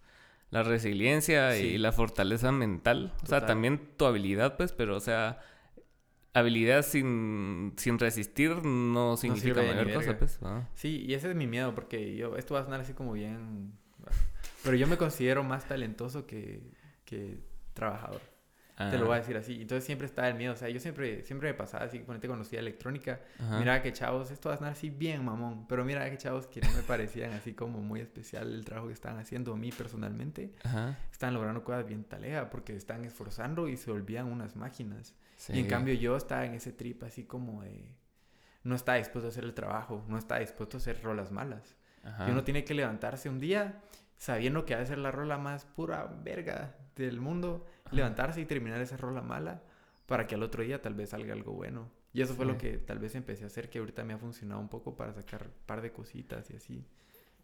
la 0.54 0.62
resiliencia 0.62 1.58
y 1.58 1.80
la 1.80 1.92
fortaleza 1.92 2.52
mental. 2.52 3.12
O 3.24 3.26
sea, 3.26 3.44
también 3.44 3.82
tu 3.98 4.06
habilidad, 4.06 4.56
pues, 4.56 4.72
pero, 4.72 4.96
o 4.96 5.00
sea, 5.00 5.40
habilidad 6.32 6.84
sin, 6.84 7.74
sin 7.78 7.98
resistir 7.98 8.64
no 8.64 9.18
significa 9.18 9.64
mayor 9.64 9.92
cosa, 9.92 10.16
pues. 10.20 10.40
Sí, 10.76 11.06
y 11.08 11.16
ese 11.16 11.32
es 11.32 11.36
mi 11.36 11.48
miedo, 11.48 11.74
porque 11.74 12.16
yo, 12.16 12.38
esto 12.38 12.54
va 12.54 12.60
a 12.60 12.64
sonar 12.66 12.82
así 12.82 12.94
como 12.94 13.14
bien... 13.14 13.74
Pero 14.64 14.78
yo 14.78 14.86
me 14.86 14.96
considero 14.96 15.44
más 15.44 15.68
talentoso 15.68 16.28
que, 16.28 16.62
que 17.04 17.40
trabajador. 17.74 18.22
Te 18.75 18.98
lo 18.98 19.06
voy 19.06 19.15
a 19.15 19.20
decir 19.20 19.38
así. 19.38 19.62
Entonces 19.62 19.86
siempre 19.86 20.08
está 20.08 20.27
el 20.27 20.36
miedo. 20.36 20.53
O 20.53 20.56
sea, 20.56 20.68
yo 20.68 20.80
siempre, 20.80 21.22
siempre 21.22 21.50
me 21.50 21.53
pasaba 21.53 21.86
así, 21.86 22.00
ponete 22.00 22.27
conocía 22.27 22.60
electrónica. 22.60 23.22
Mira 23.60 23.82
que 23.82 23.94
chavos, 23.94 24.32
esto 24.32 24.50
va 24.50 24.56
a 24.56 24.58
sonar 24.58 24.74
así 24.74 24.89
bien, 24.89 25.24
mamón. 25.24 25.68
Pero 25.68 25.86
mira 25.86 26.10
que 26.10 26.18
chavos 26.18 26.48
que 26.48 26.62
no 26.62 26.72
me 26.74 26.82
parecían 26.82 27.34
así 27.34 27.53
como 27.53 27.80
muy 27.82 28.00
especial 28.00 28.51
el 28.51 28.65
trabajo 28.65 28.88
que 28.88 28.94
estaban 28.94 29.20
haciendo 29.20 29.53
a 29.53 29.58
mí 29.58 29.72
personalmente. 29.72 30.53
Están 31.12 31.34
logrando 31.34 31.63
cosas 31.63 31.86
bien 31.86 32.03
talega 32.03 32.50
porque 32.50 32.75
están 32.75 33.06
esforzando 33.06 33.68
y 33.68 33.77
se 33.77 33.92
volvían 33.92 34.27
unas 34.27 34.56
máquinas. 34.56 35.13
Y 35.50 35.60
en 35.60 35.68
cambio 35.68 35.94
yo 35.94 36.15
estaba 36.18 36.46
en 36.46 36.53
ese 36.53 36.72
trip 36.72 37.03
así 37.03 37.25
como 37.25 37.63
de... 37.63 37.94
no 38.63 38.75
está 38.75 38.96
dispuesto 38.96 39.27
a 39.27 39.30
hacer 39.30 39.44
el 39.44 39.53
trabajo, 39.53 40.03
no 40.08 40.18
está 40.18 40.39
dispuesto 40.39 40.77
a 40.77 40.80
hacer 40.80 41.01
rolas 41.03 41.32
malas. 41.32 41.75
Y 42.27 42.32
uno 42.32 42.44
tiene 42.44 42.63
que 42.63 42.74
levantarse 42.74 43.30
un 43.30 43.39
día 43.39 43.82
sabiendo 44.18 44.65
que 44.65 44.75
va 44.75 44.82
a 44.82 44.86
ser 44.86 44.98
la 44.98 45.12
rola 45.12 45.38
más 45.38 45.65
pura 45.65 46.06
verga 46.24 46.75
del 46.96 47.20
mundo, 47.20 47.65
levantarse 47.94 48.42
y 48.42 48.46
terminar 48.46 48.82
esa 48.82 48.98
rola 48.98 49.22
mala 49.22 49.64
para 50.06 50.28
que 50.28 50.36
al 50.36 50.44
otro 50.44 50.64
día 50.64 50.82
tal 50.82 50.94
vez 50.94 51.10
salga 51.10 51.34
algo 51.34 51.54
bueno. 51.54 51.90
Y 52.14 52.22
eso 52.22 52.36
fue 52.36 52.46
lo 52.46 52.58
que 52.58 52.78
tal 52.78 53.00
vez 53.00 53.16
empecé 53.16 53.44
a 53.44 53.48
hacer, 53.48 53.70
que 53.70 53.80
ahorita 53.80 54.04
me 54.04 54.14
ha 54.14 54.18
funcionado 54.20 54.62
un 54.62 54.70
poco 54.70 54.96
para 54.96 55.14
sacar 55.14 55.44
un 55.48 55.66
par 55.66 55.82
de 55.82 55.92
cositas 55.92 56.50
y 56.52 56.56
así. 56.56 56.86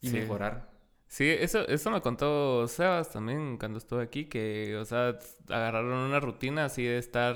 Y 0.01 0.11
mejorar. 0.11 0.69
Sí, 1.07 1.27
eso, 1.27 1.67
eso 1.67 1.89
me 1.89 2.01
contó 2.01 2.67
Sebas 2.67 3.09
también 3.09 3.57
cuando 3.57 3.79
estuve 3.79 4.03
aquí, 4.03 4.25
que, 4.25 4.77
o 4.77 4.85
sea, 4.85 5.17
agarraron 5.47 5.91
una 5.91 6.19
rutina 6.19 6.65
así 6.65 6.83
de 6.83 6.99
estar 6.99 7.35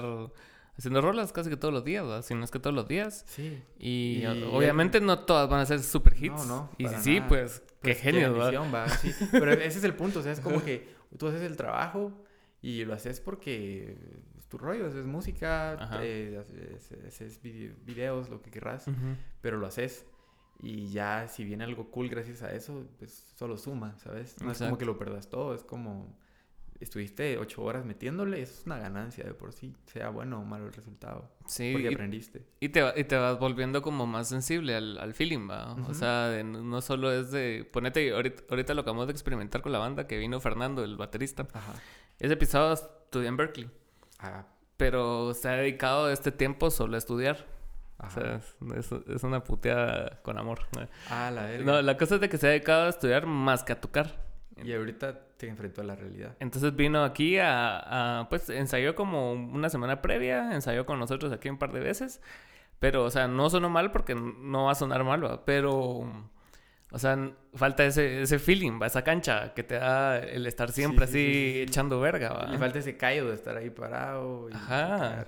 haciendo 0.78 1.02
rolas 1.02 1.34
casi 1.34 1.50
que 1.50 1.58
todos 1.58 1.74
los 1.74 1.84
días, 1.84 2.06
¿verdad? 2.06 2.22
Si 2.22 2.36
no 2.36 2.44
es 2.44 2.52
que 2.52 2.60
todos 2.60 2.76
los 2.76 2.88
días. 2.88 3.26
Sí. 3.28 3.64
Y, 3.80 4.24
obviamente 4.26 5.02
no 5.02 5.20
todas 5.20 5.50
van 5.50 5.62
a 5.62 5.66
ser 5.66 5.82
super 5.82 6.14
hits. 6.16 6.46
No, 6.46 6.46
no. 6.46 6.70
Y 6.78 6.88
sí, 7.02 7.20
pues, 7.28 7.64
qué 7.82 7.94
pues, 7.94 8.02
genio, 8.02 8.32
¿verdad? 8.32 8.88
Sí. 9.02 9.12
Pero 9.32 9.52
ese 9.54 9.80
es 9.80 9.84
el 9.84 9.96
punto, 9.96 10.20
o 10.20 10.22
sea, 10.22 10.32
es 10.32 10.40
como 10.40 10.64
que 10.66 10.88
tú 11.18 11.28
haces 11.28 11.42
el 11.42 11.58
trabajo 11.58 12.23
y 12.64 12.86
lo 12.86 12.94
haces 12.94 13.20
porque 13.20 13.98
es 14.40 14.48
tu 14.48 14.58
rollo, 14.58 14.88
haces 14.88 15.06
música, 15.06 15.74
haces, 15.74 17.42
videos, 17.44 18.30
lo 18.30 18.42
que 18.42 18.50
querrás, 18.50 18.86
pero 19.42 19.58
lo 19.58 19.68
haces. 19.68 20.08
Y 20.62 20.88
ya 20.88 21.28
si 21.28 21.44
viene 21.44 21.66
algo 21.66 21.92
cool 21.92 22.08
gracias 22.08 22.42
a 22.42 22.54
eso, 22.54 22.88
pues 22.98 23.34
solo 23.36 23.58
suma, 23.58 24.00
¿sabes? 24.00 24.42
No 24.42 24.52
es 24.52 24.60
como 24.60 24.78
que 24.78 24.86
lo 24.86 24.98
perdas 24.98 25.30
todo, 25.30 25.54
es 25.54 25.64
como 25.66 26.18
estuviste 26.80 27.38
ocho 27.38 27.64
horas 27.64 27.86
metiéndole, 27.86 28.42
eso 28.42 28.54
es 28.60 28.66
una 28.66 28.78
ganancia 28.78 29.24
de 29.24 29.34
por 29.34 29.54
sí, 29.54 29.74
sea 29.86 30.10
bueno 30.10 30.40
o 30.40 30.46
malo 30.46 30.68
el 30.68 30.74
resultado. 30.74 31.32
Sí. 31.46 31.72
Porque 31.74 31.90
aprendiste. 31.90 32.46
Y 32.60 32.70
te, 32.70 32.82
y 32.96 33.04
te 33.04 33.18
vas 33.18 33.40
volviendo 33.40 33.82
como 33.82 34.06
más 34.06 34.30
sensible 34.30 34.76
al, 34.76 34.98
al 34.98 35.14
feeling, 35.14 35.50
¿va? 35.50 35.74
O 35.88 35.94
sea, 35.94 36.42
no 36.44 36.82
solo 36.82 37.12
es 37.12 37.32
de... 37.32 37.68
Ponete, 37.72 38.12
ahorita, 38.14 38.44
ahorita, 38.50 38.74
lo 38.74 38.82
acabamos 38.82 39.08
de 39.08 39.12
experimentar 39.12 39.62
con 39.62 39.72
la 39.72 39.80
banda 39.80 40.08
que 40.08 40.18
vino 40.18 40.40
Fernando, 40.40 40.84
el 40.84 40.96
baterista. 40.98 41.48
Ajá. 41.54 41.74
Ese 42.24 42.36
episodio 42.36 42.72
estudié 42.72 43.28
en 43.28 43.36
Berkeley. 43.36 43.70
Ajá. 44.18 44.48
Pero 44.78 45.34
se 45.34 45.50
ha 45.50 45.52
dedicado 45.58 46.10
este 46.10 46.32
tiempo 46.32 46.72
solo 46.72 46.96
a 46.96 46.98
estudiar. 46.98 47.46
O 47.98 48.10
sea, 48.10 48.40
es, 48.78 48.92
es, 49.14 49.24
una 49.24 49.44
puteada 49.44 50.22
con 50.24 50.38
amor. 50.38 50.60
Ah, 51.10 51.30
la 51.32 51.44
verga. 51.44 51.66
No, 51.66 51.82
la 51.82 51.98
cosa 51.98 52.16
es 52.16 52.22
de 52.22 52.30
que 52.30 52.38
se 52.38 52.48
ha 52.48 52.52
dedicado 52.52 52.86
a 52.86 52.90
estudiar 52.90 53.26
más 53.26 53.66
que 53.66 53.74
a 53.74 53.82
tocar. 53.82 54.24
Y 54.56 54.72
ahorita 54.72 55.20
te 55.36 55.50
enfrentó 55.50 55.82
a 55.82 55.84
la 55.84 55.98
realidad. 55.98 56.38
Entonces 56.40 56.74
vino 56.74 57.04
aquí 57.04 57.38
a, 57.42 58.26
pues 58.30 58.50
ensayó 58.50 58.96
como 58.96 59.34
una 59.34 59.70
semana 59.70 60.02
previa, 60.02 60.54
ensayó 60.54 60.86
con 60.86 61.00
nosotros 61.00 61.34
aquí 61.34 61.50
un 61.50 61.58
par 61.58 61.74
de 61.74 61.82
veces, 61.82 62.22
pero, 62.80 63.04
o 63.04 63.12
sea, 63.12 63.28
no 63.28 63.50
sonó 63.50 63.70
mal 63.70 63.92
porque 63.92 64.16
no 64.16 64.66
va 64.66 64.72
a 64.72 64.76
sonar 64.76 65.04
mal, 65.04 65.42
pero, 65.46 66.10
o 66.94 67.00
sea, 67.00 67.32
falta 67.56 67.84
ese, 67.84 68.22
ese 68.22 68.38
feeling, 68.38 68.80
¿va? 68.80 68.86
esa 68.86 69.04
cancha 69.04 69.54
que 69.56 69.64
te 69.64 69.76
da 69.76 70.20
el 70.20 70.46
estar 70.46 70.72
siempre 70.72 71.06
así 71.06 71.62
echando 71.62 72.00
verga. 72.00 72.30
¿va? 72.30 72.48
Le 72.48 72.60
falta 72.60 72.78
ese 72.80 72.98
callo 72.98 73.28
de 73.30 73.34
estar 73.34 73.58
ahí 73.58 73.72
parado. 73.72 74.48
Y 74.50 74.54
Ajá. 74.54 75.26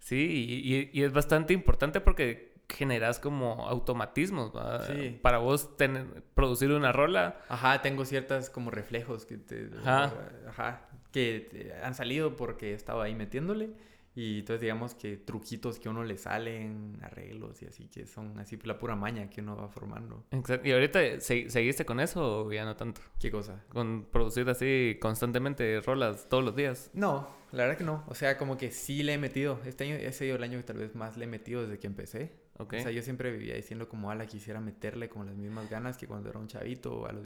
sí, 0.00 0.60
y, 0.64 0.90
y 0.92 1.02
es 1.04 1.12
bastante 1.12 1.54
importante 1.54 2.00
porque 2.00 2.50
generas 2.68 3.20
como 3.20 3.68
automatismos 3.68 4.52
sí. 4.86 5.18
para 5.22 5.38
vos 5.38 5.76
tener, 5.76 6.06
producir 6.34 6.72
una 6.72 6.92
rola. 6.92 7.40
Ajá, 7.48 7.82
tengo 7.82 8.04
ciertas 8.04 8.50
como 8.50 8.70
reflejos 8.70 9.26
que 9.26 9.36
te, 9.38 9.70
ajá. 9.84 10.88
que 11.12 11.72
han 11.82 11.94
salido 11.94 12.36
porque 12.36 12.74
estaba 12.74 13.04
ahí 13.04 13.14
metiéndole 13.14 13.70
y 14.14 14.40
entonces 14.40 14.60
digamos 14.60 14.94
que 14.94 15.16
truquitos 15.16 15.78
que 15.78 15.88
a 15.88 15.92
uno 15.92 16.02
le 16.02 16.18
salen, 16.18 16.98
arreglos 17.02 17.62
y 17.62 17.66
así 17.66 17.88
que 17.88 18.06
son 18.06 18.38
así 18.38 18.58
la 18.64 18.78
pura 18.78 18.96
maña 18.96 19.30
que 19.30 19.40
uno 19.40 19.56
va 19.56 19.68
formando. 19.68 20.24
Exacto. 20.32 20.68
¿Y 20.68 20.72
ahorita 20.72 21.20
seguiste 21.20 21.84
con 21.84 22.00
eso 22.00 22.46
o 22.46 22.52
ya 22.52 22.64
no 22.64 22.74
tanto? 22.76 23.00
¿Qué 23.20 23.30
cosa? 23.30 23.64
Con 23.68 24.08
producir 24.10 24.48
así 24.50 24.98
constantemente 25.00 25.80
rolas 25.80 26.28
todos 26.28 26.44
los 26.44 26.56
días. 26.56 26.90
No, 26.92 27.28
la 27.52 27.64
verdad 27.64 27.78
que 27.78 27.84
no. 27.84 28.04
O 28.08 28.14
sea, 28.14 28.36
como 28.36 28.56
que 28.56 28.72
sí 28.72 29.02
le 29.02 29.14
he 29.14 29.18
metido. 29.18 29.60
Este 29.64 29.84
año, 29.84 29.94
ese 29.94 30.24
sido 30.24 30.36
el 30.36 30.42
año 30.42 30.58
que 30.58 30.64
tal 30.64 30.78
vez 30.78 30.94
más 30.94 31.16
le 31.16 31.24
he 31.24 31.28
metido 31.28 31.62
desde 31.62 31.78
que 31.78 31.86
empecé. 31.86 32.32
O 32.58 32.68
sea, 32.68 32.90
yo 32.90 33.02
siempre 33.02 33.30
vivía 33.30 33.54
diciendo 33.54 33.88
como, 33.88 34.10
ala, 34.10 34.26
quisiera 34.26 34.60
meterle 34.60 35.08
con 35.08 35.24
las 35.26 35.34
mismas 35.34 35.70
ganas 35.70 35.96
que 35.96 36.06
cuando 36.06 36.28
era 36.28 36.38
un 36.38 36.46
chavito 36.46 37.06
a 37.06 37.12
los 37.12 37.24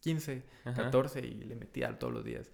15, 0.00 0.42
14 0.64 1.20
y 1.20 1.34
le 1.44 1.56
metía 1.56 1.98
todos 1.98 2.12
los 2.12 2.24
días. 2.24 2.50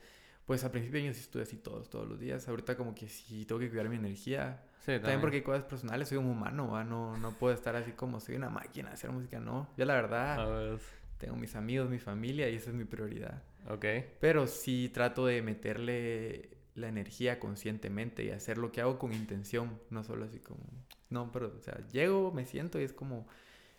Pues 0.46 0.64
al 0.64 0.70
principio 0.70 1.00
yo 1.00 1.12
sí 1.12 1.20
estuve 1.20 1.42
así 1.42 1.56
todos, 1.56 1.90
todos 1.90 2.08
los 2.08 2.18
días. 2.18 2.48
Ahorita 2.48 2.76
como 2.76 2.94
que 2.94 3.08
sí 3.08 3.44
tengo 3.44 3.58
que 3.58 3.68
cuidar 3.68 3.88
mi 3.88 3.96
energía. 3.96 4.62
Sí, 4.78 4.92
también. 4.92 5.20
porque 5.20 5.38
hay 5.38 5.42
cosas 5.42 5.64
personales, 5.64 6.08
soy 6.08 6.18
un 6.18 6.26
humano, 6.26 6.82
no, 6.84 7.16
no 7.16 7.32
puedo 7.32 7.52
estar 7.52 7.74
así 7.74 7.90
como 7.92 8.20
soy 8.20 8.36
una 8.36 8.50
máquina 8.50 8.88
de 8.90 8.94
hacer 8.94 9.10
música, 9.10 9.40
no. 9.40 9.68
Yo 9.76 9.84
la 9.84 9.94
verdad 9.94 10.78
tengo 11.18 11.36
mis 11.36 11.56
amigos, 11.56 11.90
mi 11.90 11.98
familia 11.98 12.48
y 12.48 12.54
esa 12.54 12.70
es 12.70 12.76
mi 12.76 12.84
prioridad. 12.84 13.42
Ok. 13.68 13.84
Pero 14.20 14.46
sí 14.46 14.88
trato 14.94 15.26
de 15.26 15.42
meterle 15.42 16.50
la 16.76 16.88
energía 16.88 17.40
conscientemente 17.40 18.22
y 18.22 18.30
hacer 18.30 18.58
lo 18.58 18.70
que 18.70 18.80
hago 18.80 18.98
con 18.98 19.12
intención, 19.12 19.80
no 19.90 20.04
solo 20.04 20.26
así 20.26 20.38
como 20.38 20.60
no, 21.08 21.30
pero, 21.30 21.54
o 21.56 21.60
sea, 21.60 21.78
llego, 21.92 22.32
me 22.32 22.44
siento 22.44 22.80
y 22.80 22.84
es 22.84 22.92
como, 22.92 23.26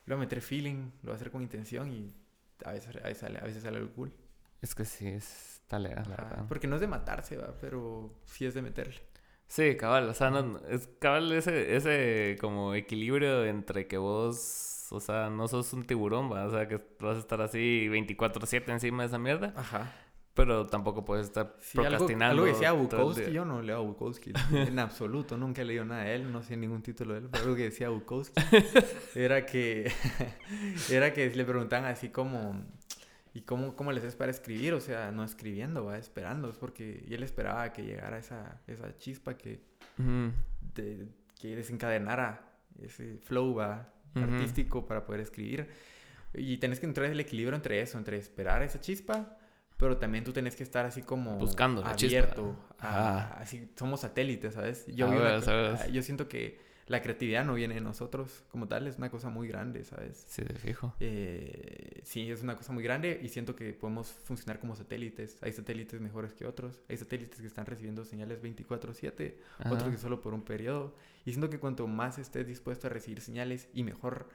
lo 0.05 0.15
voy 0.15 0.23
a 0.23 0.25
meter 0.25 0.41
feeling, 0.41 0.91
lo 1.01 1.07
voy 1.07 1.11
a 1.13 1.15
hacer 1.15 1.31
con 1.31 1.41
intención 1.41 1.91
y 1.91 2.13
a 2.63 2.71
veces, 2.71 2.95
a 2.95 3.07
veces 3.07 3.17
sale, 3.17 3.39
a 3.39 3.43
veces 3.43 3.63
sale 3.63 3.77
algo 3.77 3.91
cool. 3.93 4.13
Es 4.61 4.73
que 4.73 4.85
sí, 4.85 5.07
está 5.07 5.56
legal, 5.71 6.05
la 6.09 6.15
verdad. 6.15 6.45
Porque 6.47 6.67
no 6.67 6.75
es 6.75 6.81
de 6.81 6.87
matarse, 6.87 7.37
va, 7.37 7.53
pero 7.59 8.13
sí 8.25 8.45
es 8.45 8.53
de 8.53 8.61
meterle. 8.61 9.01
Sí, 9.47 9.77
cabal, 9.77 10.09
o 10.09 10.13
sea, 10.13 10.29
no, 10.29 10.59
es 10.67 10.89
cabal 10.99 11.31
ese, 11.31 11.75
ese 11.75 12.37
como 12.39 12.73
equilibrio 12.73 13.45
entre 13.45 13.87
que 13.87 13.97
vos, 13.97 14.87
o 14.91 14.99
sea, 14.99 15.29
no 15.29 15.47
sos 15.47 15.71
un 15.73 15.85
tiburón, 15.85 16.31
va, 16.31 16.45
o 16.45 16.51
sea, 16.51 16.67
que 16.67 16.81
vas 16.99 17.15
a 17.15 17.19
estar 17.19 17.41
así 17.41 17.87
24/7 17.89 18.69
encima 18.71 19.03
de 19.03 19.07
esa 19.07 19.19
mierda. 19.19 19.53
Ajá. 19.55 19.93
Pero 20.33 20.67
tampoco 20.67 21.03
puedes 21.03 21.25
estar 21.27 21.55
procrastinando. 21.73 22.33
Algo, 22.33 22.45
que 22.45 22.51
decía 22.51 22.71
Bukowski, 22.73 23.31
yo 23.31 23.43
no 23.43 23.63
leo 23.63 23.77
a 23.77 23.79
Bukowski 23.79 24.33
en 24.51 24.77
absoluto, 24.77 25.35
nunca 25.35 25.63
he 25.63 25.65
leído 25.65 25.83
nada 25.83 26.03
de 26.03 26.15
él, 26.15 26.31
no 26.31 26.43
sé 26.43 26.55
ningún 26.57 26.83
título 26.83 27.13
de 27.13 27.21
él, 27.21 27.29
pero 27.31 27.45
algo 27.45 27.55
que 27.55 27.63
decía 27.63 27.89
Bukowski 27.89 28.39
era 29.15 29.47
que, 29.47 29.91
era 30.91 31.11
que 31.11 31.29
le 31.31 31.43
preguntaban 31.43 31.85
así 31.89 32.09
como, 32.09 32.65
¿y 33.33 33.41
cómo, 33.41 33.75
cómo 33.75 33.91
les 33.91 34.03
es 34.03 34.15
para 34.15 34.31
escribir? 34.31 34.73
O 34.73 34.81
sea, 34.81 35.11
no 35.11 35.23
escribiendo, 35.23 35.85
va 35.85 35.97
esperando, 35.97 36.49
es 36.49 36.57
porque 36.57 37.03
y 37.07 37.13
él 37.13 37.23
esperaba 37.23 37.71
que 37.73 37.83
llegara 37.83 38.17
esa, 38.17 38.61
esa 38.67 38.97
chispa 38.97 39.37
que, 39.37 39.61
que 41.39 41.55
desencadenara 41.55 42.41
ese 42.81 43.17
flow 43.17 43.55
¿va? 43.55 43.93
artístico 44.15 44.85
para 44.85 45.05
poder 45.05 45.21
escribir. 45.21 45.69
Y 46.33 46.57
tenés 46.57 46.79
que 46.79 46.85
entrar 46.85 47.09
el 47.09 47.19
equilibrio 47.19 47.55
entre 47.55 47.81
eso, 47.81 47.97
entre 47.97 48.17
esperar 48.17 48.61
esa 48.61 48.79
chispa 48.79 49.37
pero 49.77 49.97
también 49.97 50.23
tú 50.23 50.33
tenés 50.33 50.55
que 50.55 50.63
estar 50.63 50.85
así 50.85 51.03
como 51.03 51.37
buscando 51.37 51.85
abierto. 51.85 52.55
Así 52.79 53.71
somos 53.77 54.01
satélites 54.01 54.55
sabes 54.55 54.85
yo 54.87 55.07
yo 55.91 56.01
siento 56.01 56.27
que 56.27 56.66
la 56.87 57.01
creatividad 57.01 57.45
no 57.45 57.53
viene 57.53 57.75
de 57.75 57.81
nosotros 57.81 58.43
como 58.49 58.67
tal 58.67 58.87
es 58.87 58.97
una 58.97 59.09
cosa 59.09 59.29
muy 59.29 59.47
grande 59.47 59.83
sabes 59.83 60.25
sí 60.27 60.43
de 60.43 60.55
fijo. 60.55 60.93
Eh, 60.99 62.01
sí 62.03 62.31
es 62.31 62.41
una 62.41 62.55
cosa 62.55 62.71
muy 62.71 62.83
grande 62.83 63.19
y 63.21 63.29
siento 63.29 63.55
que 63.55 63.73
podemos 63.73 64.07
funcionar 64.07 64.59
como 64.59 64.75
satélites. 64.75 65.37
Hay 65.41 65.51
satélites 65.51 65.99
mejores 65.99 66.33
que 66.33 66.45
otros 66.45 66.81
hay 66.87 66.97
satélites 66.97 67.39
que 67.39 67.47
están 67.47 67.65
recibiendo 67.65 68.05
señales 68.05 68.41
24/7 68.41 69.37
otros 69.69 69.89
que 69.91 69.97
solo 69.97 70.21
por 70.21 70.33
un 70.33 70.43
periodo. 70.43 70.95
Y 71.25 71.31
siento 71.31 71.49
que 71.49 71.59
cuanto 71.59 71.87
más 71.87 72.17
estés 72.19 72.47
dispuesto 72.47 72.87
a 72.87 72.89
recibir 72.89 73.19
señales 73.21 73.67
y 73.73 73.83
mejor 73.83 74.29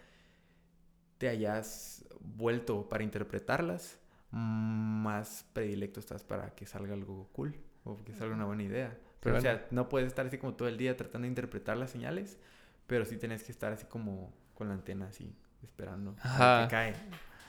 te 1.16 1.28
hayas 1.28 2.04
vuelto 2.20 2.88
para 2.88 3.02
interpretarlas 3.02 3.98
más 4.30 5.46
predilecto 5.52 6.00
estás 6.00 6.24
para 6.24 6.54
que 6.54 6.66
salga 6.66 6.94
algo 6.94 7.28
cool 7.32 7.54
o 7.84 8.02
que 8.04 8.14
salga 8.14 8.34
una 8.34 8.44
buena 8.44 8.62
idea. 8.62 8.98
Pero, 9.22 9.36
o 9.36 9.40
sea, 9.40 9.66
no 9.70 9.88
puedes 9.88 10.08
estar 10.08 10.26
así 10.26 10.36
como 10.36 10.54
todo 10.54 10.68
el 10.68 10.76
día 10.76 10.96
tratando 10.96 11.26
de 11.26 11.28
interpretar 11.28 11.76
las 11.76 11.90
señales, 11.90 12.38
pero 12.88 13.04
sí 13.04 13.16
tienes 13.16 13.44
que 13.44 13.52
estar 13.52 13.72
así 13.72 13.86
como 13.86 14.32
con 14.54 14.68
la 14.68 14.74
antena 14.74 15.06
así, 15.06 15.32
esperando 15.62 16.16
a 16.22 16.64
que 16.64 16.70
cae. 16.70 16.94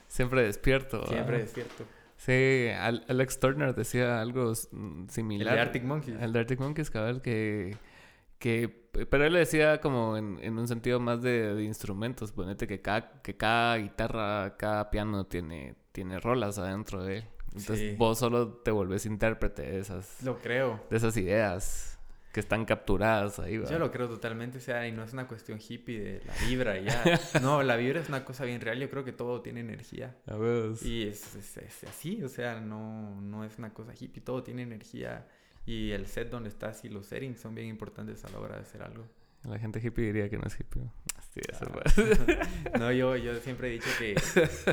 Siempre 0.08 0.44
despierto. 0.44 1.06
Siempre 1.08 1.40
despierto. 1.40 1.84
Sí, 2.18 2.70
Alex 2.78 3.40
Turner 3.40 3.74
decía 3.74 4.22
algo 4.22 4.54
similar. 4.56 5.54
El 5.54 5.56
de 5.56 5.62
Arctic 5.62 5.84
Monkeys. 5.84 6.22
El 6.22 6.32
de 6.32 6.40
Arctic 6.40 6.60
Monkeys, 6.60 6.92
cabal, 6.92 7.22
que, 7.22 7.76
que... 8.38 8.70
Pero 9.10 9.26
él 9.26 9.34
decía 9.34 9.82
como 9.82 10.16
en, 10.16 10.38
en 10.42 10.58
un 10.60 10.68
sentido 10.68 11.00
más 11.00 11.24
de, 11.24 11.56
de, 11.56 11.64
instrumentos. 11.64 12.32
Ponete 12.32 12.68
que 12.68 12.82
cada, 12.82 13.22
que 13.24 13.36
cada 13.36 13.78
guitarra, 13.78 14.56
cada 14.56 14.92
piano 14.92 15.26
tiene, 15.26 15.76
tiene 15.92 16.20
rolas 16.20 16.60
adentro 16.60 17.04
de 17.04 17.18
él. 17.18 17.26
Entonces 17.56 17.98
vos 17.98 18.20
solo 18.20 18.50
te 18.50 18.72
volvés 18.72 19.06
intérprete 19.06 19.62
de 19.62 19.80
esas. 19.80 20.22
Lo 20.24 20.40
creo. 20.40 20.84
De 20.90 20.98
esas 20.98 21.16
ideas 21.18 21.94
que 22.34 22.40
están 22.40 22.66
capturadas 22.66 23.38
ahí. 23.38 23.62
Yo 23.70 23.78
lo 23.78 23.92
creo 23.92 24.10
totalmente, 24.10 24.58
o 24.58 24.62
sea, 24.62 24.88
y 24.88 24.92
no 24.92 25.04
es 25.04 25.14
una 25.14 25.28
cuestión 25.28 25.60
hippie 25.60 26.00
de 26.00 26.22
la 26.26 26.34
vibra 26.48 26.80
y 26.80 26.86
ya. 26.86 27.20
no, 27.42 27.62
la 27.62 27.76
vibra 27.76 28.02
es 28.02 28.10
una 28.10 28.26
cosa 28.26 28.44
bien 28.44 28.60
real, 28.60 28.80
yo 28.80 28.90
creo 28.90 29.04
que 29.04 29.12
todo 29.12 29.42
tiene 29.42 29.60
energía. 29.60 30.18
A 30.26 30.36
ver. 30.36 30.72
Y 30.82 31.04
es, 31.04 31.36
es, 31.36 31.84
así, 31.88 32.24
o 32.24 32.30
sea, 32.30 32.60
no, 32.60 33.22
no 33.22 33.46
es 33.46 33.60
una 33.60 33.72
cosa 33.72 33.94
hippie, 33.98 34.22
todo 34.22 34.42
tiene 34.42 34.64
energía. 34.64 35.28
Y 35.66 35.92
el 35.92 36.08
set 36.08 36.30
donde 36.30 36.50
estás 36.50 36.84
y 36.84 36.90
los 36.90 37.06
settings 37.06 37.40
son 37.40 37.54
bien 37.54 37.68
importantes 37.68 38.26
a 38.26 38.30
la 38.30 38.40
hora 38.40 38.56
de 38.56 38.64
hacer 38.64 38.82
algo. 38.82 39.06
La 39.44 39.60
gente 39.60 39.80
hippie 39.80 40.06
diría 40.06 40.28
que 40.28 40.38
no 40.38 40.48
es 40.48 40.60
hippie. 40.60 40.82
Sí, 41.34 41.42
eso 41.48 41.66
ah. 42.74 42.78
no, 42.80 42.92
yo, 42.92 43.16
yo 43.16 43.36
siempre 43.42 43.68
he 43.68 43.72
dicho 43.72 43.90
que, 44.00 44.16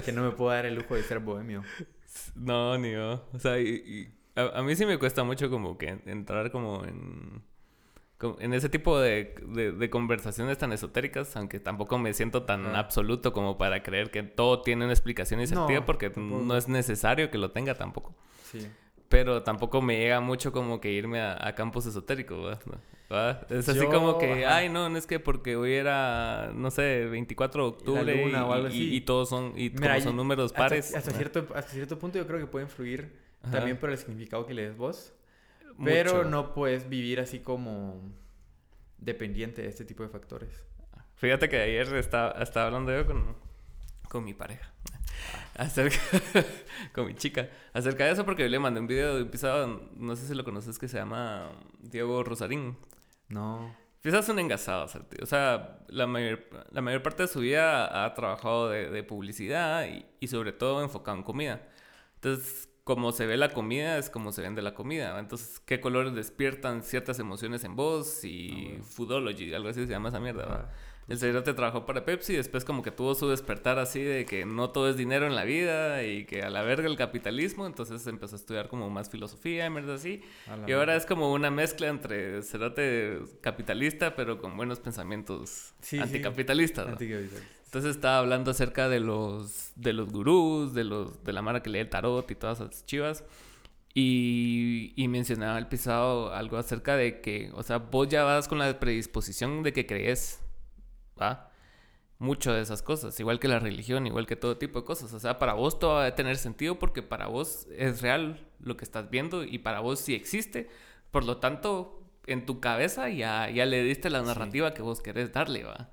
que, 0.01 0.13
no 0.13 0.23
me 0.23 0.31
puedo 0.31 0.51
dar 0.51 0.65
el 0.65 0.77
lujo 0.77 0.95
de 0.95 1.03
ser 1.03 1.19
bohemio. 1.19 1.63
No, 2.35 2.77
ni 2.79 2.93
yo. 2.93 3.25
O 3.33 3.39
sea, 3.39 3.61
y, 3.61 4.13
a, 4.35 4.63
mí 4.63 4.75
sí 4.77 4.87
me 4.87 4.99
cuesta 4.99 5.25
mucho 5.25 5.51
como 5.51 5.79
que 5.79 5.99
entrar 6.07 6.51
como 6.51 6.85
en 6.85 7.43
en 8.39 8.53
ese 8.53 8.69
tipo 8.69 9.01
de, 9.01 9.35
de, 9.47 9.91
conversaciones 9.91 10.59
tan 10.59 10.73
esotéricas, 10.73 11.35
aunque 11.37 11.59
tampoco 11.59 11.99
me 11.99 12.13
siento 12.13 12.43
tan 12.43 12.77
absoluto 12.77 13.33
como 13.33 13.57
para 13.57 13.83
creer 13.83 14.11
que 14.11 14.23
todo 14.23 14.61
tiene 14.61 14.85
una 14.85 14.93
explicación 14.93 15.41
y 15.41 15.47
sentido, 15.47 15.87
porque 15.87 16.13
no 16.17 16.55
es 16.57 16.69
necesario 16.69 17.31
que 17.31 17.39
lo 17.39 17.53
tenga 17.53 17.75
tampoco. 17.75 18.15
Sí. 18.45 18.69
Pero 19.11 19.43
tampoco 19.43 19.83
me 19.83 19.99
llega 19.99 20.21
mucho 20.21 20.53
como 20.53 20.81
que 20.81 20.93
irme 20.93 21.21
a, 21.21 21.53
campos 21.57 21.85
esotéricos, 21.85 22.61
¿verdad? 23.09 23.45
Es 23.51 23.69
así 23.69 23.85
como 23.87 24.19
que, 24.19 24.47
ay, 24.47 24.69
no, 24.69 24.89
no 24.89 24.97
es 24.97 25.05
que 25.09 25.19
porque 25.19 25.57
hoy 25.57 25.73
era, 25.73 26.53
no 26.55 26.71
sé, 26.71 27.07
24 27.07 27.63
de 27.63 27.69
octubre 27.69 28.71
y, 28.71 29.01
todos 29.01 29.29
son, 29.29 29.53
y 29.57 29.73
son 30.01 30.15
números 30.15 30.53
pares. 30.53 30.95
Hasta, 30.95 31.11
cierto, 31.11 31.49
hasta 31.57 31.73
cierto 31.73 31.99
punto 31.99 32.19
yo 32.19 32.27
creo 32.29 32.39
que 32.39 32.47
puede 32.47 32.67
influir 32.67 33.13
también 33.51 33.79
por 33.79 33.91
el 33.91 33.99
significado 33.99 34.47
que 34.47 34.55
le 34.55 34.69
des 34.69 34.77
vos. 34.77 35.13
Pero 35.85 36.25
no 36.25 36.55
puedes 36.55 36.89
vivir 36.89 37.19
así 37.19 37.41
como 37.41 38.01
dependiente 38.99 39.63
de 39.63 39.69
este 39.69 39.85
tipo 39.85 40.05
de 40.05 40.09
factores. 40.09 40.65
Fíjate 41.17 41.49
que 41.49 41.61
ayer 41.61 41.93
estaba, 41.97 42.31
estaba 42.41 42.67
hablando 42.67 42.97
yo 42.97 43.05
con, 43.07 43.35
con 44.11 44.25
mi 44.25 44.35
pareja. 44.35 44.71
Acerca, 45.57 45.97
con 46.93 47.07
mi 47.07 47.15
chica. 47.15 47.49
Acerca 47.73 48.05
de 48.05 48.13
eso 48.13 48.25
porque 48.25 48.49
le 48.49 48.59
mandé 48.59 48.81
un 48.81 48.87
video 48.87 49.17
de 49.17 49.23
un 49.23 49.91
no 49.97 50.17
sé 50.17 50.27
si 50.27 50.35
lo 50.35 50.45
conoces, 50.45 50.79
que 50.79 50.89
se 50.89 50.99
llama 50.99 51.51
Diego 51.79 52.23
Rosarín. 52.25 52.77
No. 53.29 53.75
Pisado 54.03 54.23
es 54.23 54.29
un 54.31 54.39
engasado, 54.39 54.87
o 55.23 55.27
sea, 55.27 55.79
la 55.89 56.07
mayor, 56.07 56.49
la 56.71 56.81
mayor 56.81 57.03
parte 57.03 57.25
de 57.25 57.29
su 57.29 57.41
vida 57.41 58.05
ha 58.05 58.15
trabajado 58.15 58.71
de, 58.71 58.89
de 58.89 59.03
publicidad 59.03 59.87
y, 59.87 60.07
y, 60.21 60.29
sobre 60.29 60.53
todo 60.53 60.83
enfocado 60.83 61.19
en 61.19 61.23
comida. 61.23 61.69
Entonces, 62.15 62.71
como 62.83 63.13
se 63.13 63.27
ve 63.27 63.37
la 63.37 63.51
comida 63.51 63.99
es 63.99 64.09
como 64.09 64.33
se 64.33 64.41
vende 64.41 64.63
la 64.63 64.75
comida. 64.75 65.19
Entonces, 65.19 65.61
¿qué 65.61 65.81
colores 65.81 66.15
despiertan 66.15 66.83
ciertas 66.83 67.19
emociones 67.19 67.63
en 67.65 67.77
vos? 67.77 68.25
Y 68.25 68.79
ah, 68.79 68.83
Foodology, 68.83 69.53
algo 69.53 69.69
así 69.69 69.87
se 69.87 69.93
llama 69.93 70.09
esa 70.09 70.19
mierda. 70.19 70.73
El 71.11 71.19
te 71.19 71.55
trabajó 71.55 71.87
para 71.87 72.05
Pepsi 72.05 72.35
y 72.35 72.37
después 72.37 72.65
como 72.65 72.85
que 72.85 72.93
tuvo 72.93 73.17
su 73.17 73.29
despertar 73.29 73.81
así 73.81 74.01
de 74.01 74.25
que 74.25 74.45
no 74.47 74.71
todo 74.71 74.89
es 74.89 74.97
dinero 74.97 75.27
en 75.27 75.35
la 75.35 75.43
vida 75.43 76.05
y 76.05 76.25
que 76.25 76.43
a 76.43 76.51
la 76.51 76.63
verga 76.63 76.87
el 76.89 76.97
capitalismo, 76.97 77.67
entonces 77.67 78.07
empezó 78.07 78.37
a 78.37 78.39
estudiar 78.39 78.69
como 78.69 78.89
más 78.91 79.11
filosofía 79.11 79.67
y 79.67 79.71
mierda 79.71 79.95
así. 79.95 80.23
Y 80.69 80.73
ahora 80.73 80.95
es 80.95 81.07
como 81.07 81.33
una 81.33 81.51
mezcla 81.51 81.89
entre 81.89 82.43
cerote 82.43 83.19
capitalista 83.41 84.15
pero 84.15 84.39
con 84.39 84.57
buenos 84.57 84.79
pensamientos 84.79 85.75
anticapitalistas. 86.01 86.87
Entonces 87.01 87.97
estaba 87.97 88.19
hablando 88.19 88.53
acerca 88.53 88.89
de 88.89 89.01
los, 89.01 89.73
de 89.75 89.93
los 89.93 90.13
gurús, 90.13 90.75
de, 90.75 90.85
los, 90.85 91.25
de 91.25 91.33
la 91.33 91.43
mara 91.43 91.61
que 91.61 91.71
lee 91.71 91.81
el 91.81 91.89
tarot 91.89 92.31
y 92.31 92.37
todas 92.37 92.61
esas 92.61 92.87
chivas. 92.87 93.25
Y, 93.95 94.93
y, 94.95 95.09
mencionaba 95.09 95.59
el 95.59 95.67
pisado 95.67 96.33
algo 96.33 96.57
acerca 96.57 96.97
de 96.97 97.21
que, 97.21 97.51
o 97.55 97.65
sea, 97.65 97.79
vos 97.79 98.07
ya 98.07 98.23
vas 98.23 98.47
con 98.47 98.61
la 98.61 98.79
predisposición 98.79 99.65
de 99.65 99.73
que 99.73 99.85
crees, 99.85 100.41
¿va? 101.21 101.51
Mucho 102.19 102.53
de 102.53 102.61
esas 102.61 102.83
cosas, 102.83 103.19
igual 103.19 103.41
que 103.41 103.49
la 103.49 103.59
religión, 103.59 104.07
igual 104.07 104.27
que 104.27 104.37
todo 104.37 104.59
tipo 104.59 104.81
de 104.81 104.85
cosas. 104.85 105.13
O 105.13 105.21
sea, 105.21 105.39
para 105.39 105.55
vos 105.55 105.79
todo 105.79 105.95
va 105.95 106.07
a 106.07 106.15
tener 106.15 106.37
sentido 106.37 106.79
porque 106.79 107.03
para 107.03 107.29
vos 107.29 107.67
es 107.77 108.03
real 108.03 108.47
lo 108.61 108.77
que 108.77 108.85
estás 108.85 109.09
viendo 109.11 109.43
y 109.45 109.59
para 109.59 109.81
vos 109.81 110.01
sí 110.01 110.15
existe. 110.15 110.69
Por 111.11 111.25
lo 111.25 111.39
tanto, 111.39 112.03
en 112.27 112.45
tu 112.47 112.61
cabeza 112.61 113.09
ya, 113.09 113.49
ya 113.51 113.67
le 113.67 113.83
diste 113.83 114.11
la 114.11 114.23
narrativa 114.23 114.75
que 114.75 114.83
vos 114.83 115.01
querés 115.01 115.33
darle, 115.33 115.65
¿va? 115.65 115.91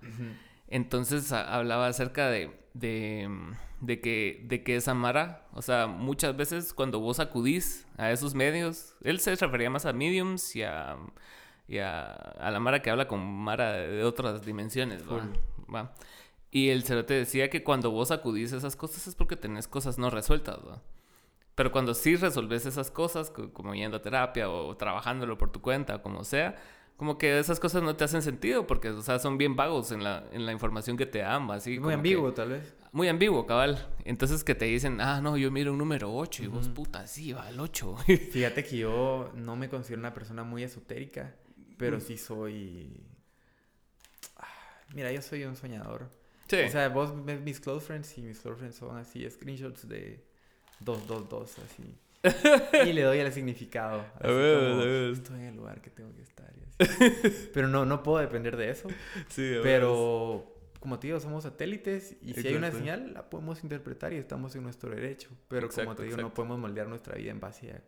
Entonces 0.68 1.32
hablaba 1.32 1.88
acerca 1.88 2.30
de, 2.30 2.52
de, 2.74 4.02
que, 4.02 4.44
de 4.46 4.64
que 4.64 4.76
esa 4.76 4.94
Mara, 4.94 5.48
o 5.54 5.62
sea, 5.62 5.88
muchas 5.88 6.36
veces 6.36 6.74
cuando 6.74 7.00
vos 7.00 7.20
acudís 7.20 7.88
a 7.98 8.12
esos 8.12 8.36
medios, 8.36 8.96
él 9.02 9.20
se 9.20 9.36
refería 9.36 9.70
más 9.70 9.86
a 9.86 9.94
mediums 9.94 10.56
y 10.56 10.64
a, 10.64 10.98
y 11.68 11.80
a, 11.80 12.36
la 12.40 12.60
Mara 12.60 12.82
que 12.82 12.90
habla 12.90 13.08
con 13.08 13.20
Mara 13.20 13.74
de 13.74 14.04
otras 14.04 14.46
dimensiones, 14.46 15.04
¿va? 15.74 15.94
Y 16.50 16.70
el 16.70 16.84
cerote 16.84 17.14
decía 17.14 17.50
que 17.50 17.64
cuando 17.64 17.92
vos 17.92 18.12
acudís 18.12 18.54
a 18.54 18.58
esas 18.58 18.76
cosas 18.76 19.08
es 19.08 19.16
porque 19.16 19.36
tenés 19.36 19.68
cosas 19.68 19.98
no 19.98 20.10
resueltas, 20.10 20.58
¿va? 20.58 20.82
Pero 21.56 21.72
cuando 21.72 21.94
sí 21.94 22.16
resolves 22.16 22.66
esas 22.66 22.92
cosas, 22.92 23.32
como 23.32 23.74
yendo 23.74 23.98
a 23.98 24.02
terapia 24.02 24.50
o 24.50 24.78
trabajándolo 24.78 25.38
por 25.38 25.52
tu 25.52 25.60
cuenta, 25.60 26.02
como 26.04 26.24
sea, 26.24 26.56
como 26.98 27.18
que 27.18 27.40
esas 27.40 27.60
cosas 27.60 27.84
no 27.84 27.96
te 27.96 28.04
hacen 28.04 28.22
sentido 28.22 28.68
porque, 28.68 28.90
o 28.90 29.02
sea, 29.02 29.20
son 29.20 29.38
bien 29.38 29.56
vagos 29.56 29.92
en 29.92 30.04
la, 30.04 30.24
en 30.32 30.46
la 30.46 30.52
información 30.52 30.98
que 30.98 31.06
te 31.06 31.20
dan, 31.20 31.50
así. 31.52 31.80
Muy 31.80 31.94
ambiguo, 31.94 32.32
tal 32.34 32.50
vez. 32.50 32.76
Muy 32.92 33.08
ambiguo, 33.08 33.46
cabal. 33.46 33.88
Entonces 34.06 34.44
que 34.44 34.56
te 34.56 34.66
dicen, 34.66 35.02
ah, 35.02 35.20
no, 35.22 35.36
yo 35.36 35.52
miro 35.52 35.72
un 35.72 35.78
número 35.78 36.14
8 36.16 36.44
y 36.44 36.48
vos, 36.48 36.70
puta, 36.70 37.06
sí, 37.08 37.34
va 37.34 37.48
al 37.48 37.60
8. 37.60 37.98
Fíjate 38.32 38.64
que 38.64 38.78
yo 38.78 39.32
no 39.36 39.56
me 39.56 39.68
considero 39.70 40.00
una 40.00 40.14
persona 40.14 40.44
muy 40.44 40.64
esotérica, 40.64 41.36
pero 41.78 42.00
sí 42.00 42.18
soy... 42.18 43.04
Ah, 44.36 44.48
mira, 44.94 45.12
yo 45.12 45.22
soy 45.22 45.44
un 45.44 45.56
soñador. 45.56 46.10
Sí. 46.48 46.58
O 46.62 46.70
sea, 46.70 46.90
vos 46.90 47.26
ves 47.26 47.42
mis 47.42 47.60
close 47.60 47.86
friends 47.86 48.18
y 48.18 48.22
mis 48.22 48.40
close 48.40 48.58
friends 48.58 48.76
son 48.78 48.98
así, 48.98 49.30
screenshots 49.30 49.88
de 49.88 50.24
222, 50.80 51.58
así. 51.60 51.98
y 52.90 52.94
le 52.94 53.04
doy 53.04 53.20
el 53.20 53.32
significado. 53.32 54.00
Así 54.16 54.28
como, 54.28 54.84
Estoy 55.14 55.40
en 55.40 55.46
el 55.46 55.56
lugar 55.56 55.82
que 55.82 55.90
tengo 55.90 56.14
que 56.16 56.22
estar. 56.22 56.48
pero 57.54 57.68
no, 57.68 57.86
no 57.86 58.04
puedo 58.04 58.20
depender 58.20 58.56
de 58.56 58.70
eso. 58.70 58.88
Sí, 59.30 59.56
pero 59.64 60.54
como 60.80 61.00
te 61.00 61.08
digo, 61.08 61.20
somos 61.20 61.44
satélites 61.44 62.16
y 62.22 62.34
si 62.34 62.48
hay 62.48 62.56
una 62.56 62.72
señal, 62.72 63.14
la 63.14 63.30
podemos 63.30 63.64
interpretar 63.64 64.14
y 64.14 64.18
estamos 64.18 64.56
en 64.56 64.64
nuestro 64.64 64.92
derecho. 64.92 65.30
Pero 65.48 65.70
como 65.70 65.96
te 65.96 66.04
digo, 66.04 66.18
no 66.18 66.34
podemos 66.34 66.60
moldear 66.60 66.88
nuestra 66.88 67.16
vida 67.16 67.32
en 67.32 67.40
base 67.40 67.72
a 67.72 67.84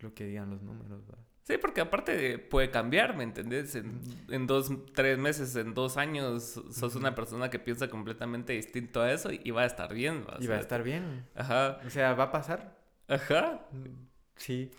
lo 0.00 0.14
que 0.14 0.24
digan 0.24 0.50
los 0.50 0.62
números. 0.62 1.02
Sí, 1.42 1.58
porque 1.58 1.80
aparte 1.80 2.38
puede 2.38 2.70
cambiar, 2.70 3.16
¿me 3.16 3.24
entendés? 3.24 3.74
En, 3.74 4.46
dos, 4.46 4.70
tres 4.94 5.18
meses, 5.18 5.56
en 5.56 5.74
dos 5.74 5.96
años, 5.96 6.60
sos 6.70 6.94
una 6.94 7.14
persona 7.14 7.50
que 7.50 7.58
piensa 7.58 7.88
completamente 7.88 8.52
distinto 8.52 9.02
a 9.02 9.10
eso 9.10 9.30
y 9.32 9.50
va 9.50 9.62
a 9.62 9.66
estar 9.66 9.92
bien. 9.92 10.24
Y 10.38 10.46
va 10.46 10.56
a 10.56 10.60
estar 10.60 10.82
bien. 10.82 11.26
Ajá. 11.34 11.80
O 11.84 11.90
sea, 11.90 12.14
va 12.14 12.24
a 12.24 12.32
pasar. 12.32 12.76
Ajá. 13.08 13.66
Sí. 14.36 14.70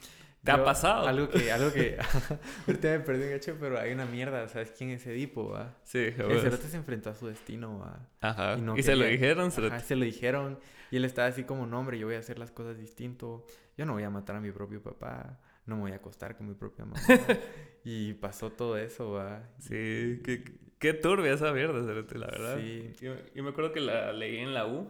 ¿Te 0.43 0.51
ha 0.51 0.63
pasado? 0.63 1.07
Algo 1.07 1.29
que, 1.29 1.51
algo 1.51 1.71
que, 1.71 1.97
ahorita 2.67 2.87
me 2.89 2.99
perdí 3.01 3.25
un 3.25 3.33
hecho, 3.33 3.57
pero 3.59 3.79
hay 3.79 3.91
una 3.91 4.05
mierda, 4.05 4.47
¿sabes 4.47 4.71
quién 4.75 4.89
es 4.89 5.05
Edipo, 5.05 5.49
va? 5.51 5.77
Sí, 5.83 5.99
El 6.17 6.39
cerote 6.41 6.67
se 6.67 6.77
enfrentó 6.77 7.11
a 7.11 7.15
su 7.15 7.27
destino, 7.27 7.79
va. 7.79 8.09
Ajá. 8.21 8.57
Y, 8.75 8.81
se 8.81 8.95
lo 8.95 9.05
dijeron, 9.05 9.51
Ajá, 9.51 9.79
se 9.81 9.95
lo 9.95 10.05
dijeron. 10.05 10.59
Y 10.89 10.97
él 10.97 11.05
estaba 11.05 11.27
así 11.27 11.43
como, 11.43 11.67
no, 11.67 11.79
hombre, 11.79 11.99
yo 11.99 12.07
voy 12.07 12.15
a 12.15 12.19
hacer 12.19 12.39
las 12.39 12.51
cosas 12.51 12.77
distinto. 12.77 13.45
Yo 13.77 13.85
no 13.85 13.93
voy 13.93 14.03
a 14.03 14.09
matar 14.09 14.35
a 14.35 14.41
mi 14.41 14.51
propio 14.51 14.81
papá. 14.81 15.39
No 15.65 15.75
me 15.75 15.81
voy 15.83 15.91
a 15.91 15.95
acostar 15.95 16.35
con 16.35 16.47
mi 16.47 16.53
propia 16.53 16.85
mamá. 16.85 16.99
y 17.83 18.13
pasó 18.13 18.51
todo 18.51 18.77
eso, 18.77 19.11
va. 19.11 19.49
Sí, 19.59 20.21
qué, 20.23 20.43
qué 20.79 20.93
turbia 20.93 21.33
esa 21.33 21.51
mierda, 21.53 21.79
la 21.81 22.27
verdad. 22.27 22.57
Sí. 22.57 22.93
Yo, 23.01 23.15
me 23.35 23.49
acuerdo 23.49 23.71
que 23.71 23.79
la 23.79 24.11
leí 24.13 24.37
en 24.37 24.53
la 24.53 24.67
U. 24.67 24.89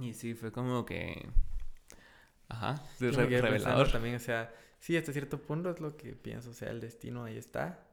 Y 0.00 0.12
sí, 0.14 0.34
fue 0.34 0.52
como 0.52 0.84
que 0.84 1.26
Ajá, 2.48 2.82
es 3.00 3.14
revelador. 3.16 3.90
También, 3.90 4.16
o 4.16 4.20
sea, 4.20 4.54
sí, 4.78 4.96
hasta 4.96 5.12
cierto 5.12 5.38
punto 5.38 5.70
es 5.70 5.80
lo 5.80 5.96
que 5.96 6.12
pienso, 6.12 6.50
o 6.50 6.54
sea, 6.54 6.70
el 6.70 6.80
destino 6.80 7.24
ahí 7.24 7.36
está. 7.36 7.84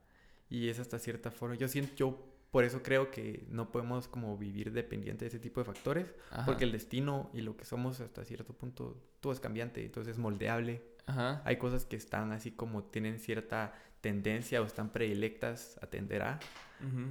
Y 0.49 0.69
es 0.69 0.79
hasta 0.79 0.99
cierta 0.99 1.31
forma. 1.31 1.55
Yo 1.55 1.67
siento, 1.67 1.95
yo 1.95 2.33
por 2.51 2.63
eso 2.63 2.83
creo 2.83 3.09
que 3.09 3.47
no 3.49 3.71
podemos 3.71 4.07
como 4.07 4.37
vivir 4.37 4.71
dependiente 4.71 5.25
de 5.25 5.29
ese 5.29 5.39
tipo 5.39 5.59
de 5.59 5.65
factores, 5.65 6.13
porque 6.45 6.65
el 6.65 6.71
destino 6.71 7.31
y 7.33 7.41
lo 7.41 7.57
que 7.57 7.65
somos 7.65 7.99
hasta 7.99 8.23
cierto 8.25 8.53
punto, 8.53 9.01
todo 9.19 9.33
es 9.33 9.39
cambiante, 9.39 9.83
entonces 9.83 10.13
es 10.13 10.19
moldeable. 10.19 10.83
Ajá. 11.05 11.41
Hay 11.45 11.57
cosas 11.57 11.85
que 11.85 11.95
están 11.95 12.31
así 12.31 12.51
como 12.51 12.83
tienen 12.83 13.19
cierta 13.19 13.73
tendencia 14.01 14.61
o 14.61 14.65
están 14.65 14.91
predilectas 14.91 15.79
a 15.81 15.87
tender 15.87 16.23
a, 16.23 16.39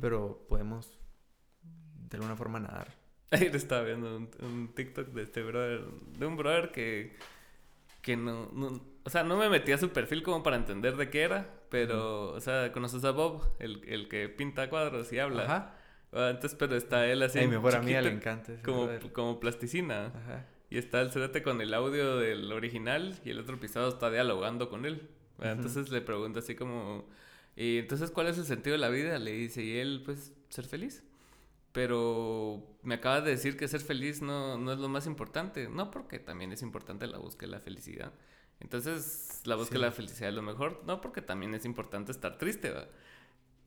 pero 0.00 0.44
podemos 0.48 0.98
de 2.10 2.16
alguna 2.16 2.36
forma 2.36 2.60
nadar. 2.60 2.88
Ayer 3.30 3.56
estaba 3.56 3.82
viendo 3.82 4.28
un, 4.40 4.72
TikTok 4.74 5.08
de 5.08 5.22
este 5.22 5.42
brother, 5.42 5.84
de 6.18 6.26
un 6.26 6.36
brother 6.36 6.70
que, 6.70 7.16
que 8.02 8.16
no, 8.16 8.50
o 9.04 9.10
sea, 9.10 9.24
no 9.24 9.38
me 9.38 9.48
metí 9.48 9.72
a 9.72 9.78
su 9.78 9.90
perfil 9.90 10.22
como 10.22 10.42
para 10.42 10.56
entender 10.56 10.96
de 10.96 11.08
qué 11.08 11.22
era, 11.22 11.48
pero, 11.70 12.32
o 12.32 12.40
sea, 12.40 12.70
conoces 12.72 13.04
a 13.04 13.12
Bob, 13.12 13.42
el, 13.58 13.82
el 13.88 14.08
que 14.08 14.28
pinta 14.28 14.68
cuadros 14.68 15.10
y 15.12 15.18
habla. 15.18 15.44
Ajá. 15.44 15.74
Entonces, 16.12 16.54
pero 16.58 16.76
está 16.76 17.06
él 17.06 17.22
así. 17.22 17.46
Mejor 17.46 17.82
le 17.82 18.08
encanta. 18.10 18.52
como, 18.62 18.88
como 19.14 19.40
plasticina. 19.40 20.08
Ajá. 20.08 20.46
Y 20.72 20.78
está 20.78 21.02
el 21.02 21.42
con 21.42 21.60
el 21.60 21.74
audio 21.74 22.16
del 22.16 22.50
original 22.50 23.14
y 23.26 23.30
el 23.30 23.38
otro 23.38 23.60
pisado 23.60 23.90
está 23.90 24.10
dialogando 24.10 24.70
con 24.70 24.86
él. 24.86 25.06
Entonces 25.38 25.90
le 25.90 26.00
pregunta 26.00 26.38
así 26.38 26.54
como, 26.54 27.06
¿y 27.54 27.76
entonces 27.76 28.10
cuál 28.10 28.28
es 28.28 28.38
el 28.38 28.46
sentido 28.46 28.72
de 28.72 28.78
la 28.78 28.88
vida? 28.88 29.18
Le 29.18 29.32
dice, 29.32 29.62
y 29.62 29.76
él, 29.76 30.00
pues, 30.02 30.32
ser 30.48 30.64
feliz. 30.64 31.04
Pero 31.72 32.78
me 32.82 32.94
acabas 32.94 33.22
de 33.22 33.32
decir 33.32 33.58
que 33.58 33.68
ser 33.68 33.82
feliz 33.82 34.22
no, 34.22 34.56
no 34.56 34.72
es 34.72 34.78
lo 34.78 34.88
más 34.88 35.06
importante. 35.06 35.68
No, 35.68 35.90
porque 35.90 36.18
también 36.18 36.52
es 36.52 36.62
importante 36.62 37.06
la 37.06 37.18
búsqueda 37.18 37.50
de 37.50 37.56
la 37.58 37.60
felicidad. 37.60 38.14
Entonces, 38.58 39.42
la 39.44 39.56
búsqueda 39.56 39.80
de 39.80 39.86
la 39.86 39.92
felicidad 39.92 40.30
es 40.30 40.34
lo 40.34 40.40
mejor. 40.40 40.82
No, 40.86 41.02
porque 41.02 41.20
también 41.20 41.54
es 41.54 41.66
importante 41.66 42.12
estar 42.12 42.38
triste, 42.38 42.70
¿va? 42.70 42.88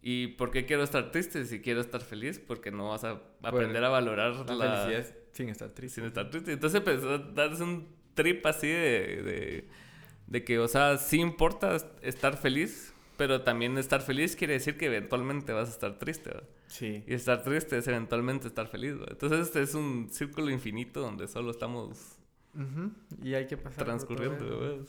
¿Y 0.08 0.28
por 0.28 0.52
qué 0.52 0.68
quiero 0.68 0.84
estar 0.84 1.10
triste 1.10 1.46
si 1.46 1.62
quiero 1.62 1.82
estar 1.82 2.00
feliz? 2.00 2.38
Porque 2.38 2.70
no 2.70 2.90
vas 2.90 3.04
a 3.04 3.24
aprender 3.42 3.84
a 3.84 3.90
valorar 3.90 4.36
la, 4.52 4.86
felicidad 4.86 5.16
sin 5.32 5.50
estar 5.50 5.72
triste. 5.72 5.96
Sin 5.96 6.06
estar 6.06 6.30
triste. 6.30 6.52
Entonces 6.52 6.78
empezó 6.78 7.10
a 7.10 7.18
darse 7.18 7.64
un 7.64 7.88
trip 8.14 8.46
así 8.46 8.68
de, 8.68 9.24
de, 9.24 9.68
de 10.28 10.44
que, 10.44 10.60
o 10.60 10.68
sea, 10.68 11.00
sí 11.00 11.20
importa 11.20 11.76
estar 12.04 12.38
feliz, 12.38 12.94
pero 13.18 13.42
también 13.42 13.80
estar 13.80 14.00
feliz 14.00 14.36
quiere 14.36 14.54
decir 14.54 14.78
que 14.78 14.86
eventualmente 14.86 15.54
vas 15.54 15.70
a 15.70 15.72
estar 15.72 15.98
triste, 15.98 16.30
¿verdad? 16.30 16.50
Sí. 16.68 17.04
Y 17.08 17.14
estar 17.16 17.42
triste 17.42 17.76
es 17.76 17.88
eventualmente 17.88 18.48
estar 18.48 18.68
feliz, 18.68 19.00
¿verdad? 19.00 19.14
Entonces 19.14 19.40
este 19.40 19.64
es 19.64 19.74
un 19.74 20.10
círculo 20.12 20.52
infinito 20.52 21.02
donde 21.02 21.28
solo 21.28 21.50
estamos... 21.50 22.20
Y 23.24 23.34
hay 23.34 23.48
que 23.48 23.58
pasar... 23.58 23.86
Transcurriendo, 23.86 24.60
¿verdad? 24.60 24.86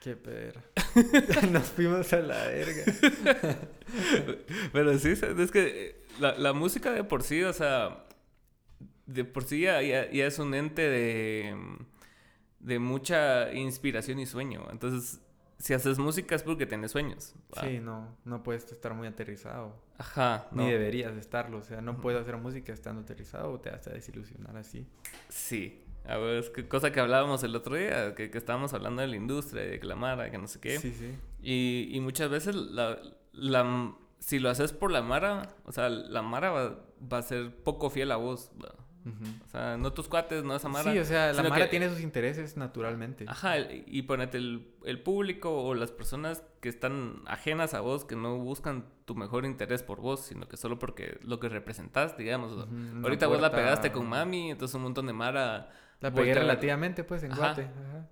Qué 0.00 0.16
perra. 0.16 0.62
Nos 1.52 1.64
fuimos 1.70 2.12
a 2.12 2.20
la 2.20 2.46
verga. 2.46 2.84
pero 4.72 4.98
sí, 4.98 5.10
es 5.10 5.50
que 5.50 6.04
la, 6.20 6.34
la, 6.36 6.52
música 6.52 6.92
de 6.92 7.04
por 7.04 7.22
sí, 7.22 7.42
o 7.42 7.52
sea, 7.52 8.06
de 9.06 9.24
por 9.24 9.44
sí 9.44 9.62
ya, 9.62 9.82
ya 9.82 10.26
es 10.26 10.38
un 10.38 10.54
ente 10.54 10.82
de, 10.82 11.56
de 12.60 12.78
mucha 12.78 13.52
inspiración 13.52 14.18
y 14.18 14.26
sueño. 14.26 14.66
Entonces, 14.70 15.20
si 15.58 15.74
haces 15.74 15.98
música 15.98 16.34
es 16.34 16.42
porque 16.42 16.66
tienes 16.66 16.90
sueños. 16.90 17.34
Sí, 17.60 17.78
no, 17.80 18.16
no 18.24 18.42
puedes 18.42 18.70
estar 18.70 18.94
muy 18.94 19.06
aterrizado. 19.06 19.82
Ajá. 19.98 20.48
Ni 20.52 20.70
deberías 20.70 21.16
estarlo. 21.16 21.58
O 21.58 21.62
sea, 21.62 21.80
no 21.80 22.00
puedes 22.00 22.20
hacer 22.20 22.36
música 22.36 22.72
estando 22.72 23.02
aterrizado 23.02 23.52
o 23.52 23.60
te 23.60 23.70
vas 23.70 23.86
a 23.86 23.90
desilusionar 23.90 24.56
así. 24.56 24.86
Sí. 25.28 25.83
A 26.06 26.18
ver, 26.18 26.38
es 26.38 26.50
que 26.50 26.68
cosa 26.68 26.92
que 26.92 27.00
hablábamos 27.00 27.42
el 27.44 27.56
otro 27.56 27.76
día, 27.76 28.14
que, 28.14 28.30
que 28.30 28.38
estábamos 28.38 28.74
hablando 28.74 29.00
de 29.02 29.08
la 29.08 29.16
industria, 29.16 29.62
de 29.62 29.80
que 29.80 29.86
la 29.86 29.96
Mara, 29.96 30.30
que 30.30 30.38
no 30.38 30.46
sé 30.46 30.60
qué. 30.60 30.78
Sí, 30.78 30.92
sí. 30.92 31.14
Y, 31.42 31.96
y 31.96 32.00
muchas 32.00 32.30
veces 32.30 32.54
la, 32.54 32.98
la, 33.32 33.94
si 34.18 34.38
lo 34.38 34.50
haces 34.50 34.72
por 34.72 34.90
la 34.90 35.02
Mara, 35.02 35.54
o 35.64 35.72
sea, 35.72 35.88
la 35.88 36.22
Mara 36.22 36.50
va, 36.50 36.78
va 37.12 37.18
a 37.18 37.22
ser 37.22 37.54
poco 37.62 37.90
fiel 37.90 38.12
a 38.12 38.16
vos. 38.16 38.50
O 39.44 39.48
sea, 39.48 39.76
no 39.76 39.92
tus 39.92 40.08
cuates, 40.08 40.44
no 40.44 40.56
esa 40.56 40.68
Mara. 40.70 40.90
Sí, 40.90 40.98
o 40.98 41.04
sea, 41.04 41.32
la 41.34 41.42
Mara 41.42 41.68
tiene 41.68 41.90
sus 41.90 42.00
intereses 42.00 42.56
naturalmente. 42.56 43.26
Ajá, 43.28 43.58
y 43.58 44.02
ponete 44.02 44.38
el, 44.38 44.72
el, 44.84 45.02
público 45.02 45.62
o 45.62 45.74
las 45.74 45.90
personas 45.90 46.42
que 46.60 46.70
están 46.70 47.20
ajenas 47.26 47.74
a 47.74 47.80
vos, 47.80 48.06
que 48.06 48.16
no 48.16 48.38
buscan 48.38 48.86
tu 49.04 49.14
mejor 49.14 49.44
interés 49.44 49.82
por 49.82 50.00
vos, 50.00 50.20
sino 50.20 50.48
que 50.48 50.56
solo 50.56 50.78
porque 50.78 51.18
lo 51.22 51.38
que 51.38 51.50
representás, 51.50 52.16
digamos. 52.16 52.66
Ahorita 53.02 53.26
vos 53.26 53.40
la 53.40 53.50
pegaste 53.50 53.92
con 53.92 54.08
mami, 54.08 54.50
entonces 54.50 54.74
un 54.74 54.82
montón 54.82 55.06
de 55.06 55.12
Mara... 55.12 55.70
La 56.04 56.12
pegué 56.12 56.34
relativamente, 56.34 57.02
pues, 57.02 57.22
en 57.22 57.34
Guate. 57.34 57.66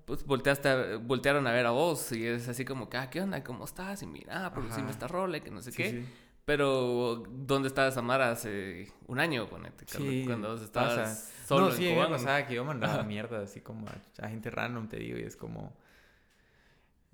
Pues 0.06 0.24
volteaste 0.24 0.96
voltearon 0.96 1.46
a 1.46 1.52
ver 1.52 1.66
a 1.66 1.70
vos 1.70 2.10
y 2.12 2.26
es 2.26 2.48
así 2.48 2.64
como 2.64 2.88
que, 2.88 2.96
ah, 2.96 3.10
¿qué 3.10 3.20
onda? 3.20 3.44
¿Cómo 3.44 3.66
estás? 3.66 4.02
Y 4.02 4.06
mira, 4.06 4.50
producime 4.54 4.90
esta 4.90 5.06
rola 5.06 5.36
y 5.36 5.40
que 5.42 5.50
no 5.50 5.60
sé 5.60 5.72
qué. 5.72 6.04
Pero, 6.46 7.22
¿dónde 7.28 7.68
estaba 7.68 7.90
Samara 7.90 8.30
hace 8.30 8.90
un 9.06 9.20
año, 9.20 9.46
ponete? 9.46 9.84
Sí, 9.86 10.24
cuando 10.26 10.54
estabas 10.56 11.30
solo 11.46 11.66
no, 11.66 11.72
sí, 11.72 11.86
en 11.86 12.10
pasaba 12.10 12.46
que 12.46 12.54
yo 12.54 12.64
mandaba 12.64 13.02
mierda 13.04 13.42
así 13.42 13.60
como 13.60 13.86
a, 14.20 14.28
gente 14.28 14.50
random, 14.50 14.88
te 14.88 14.96
digo, 14.96 15.18
y 15.18 15.22
es 15.22 15.36
como... 15.36 15.76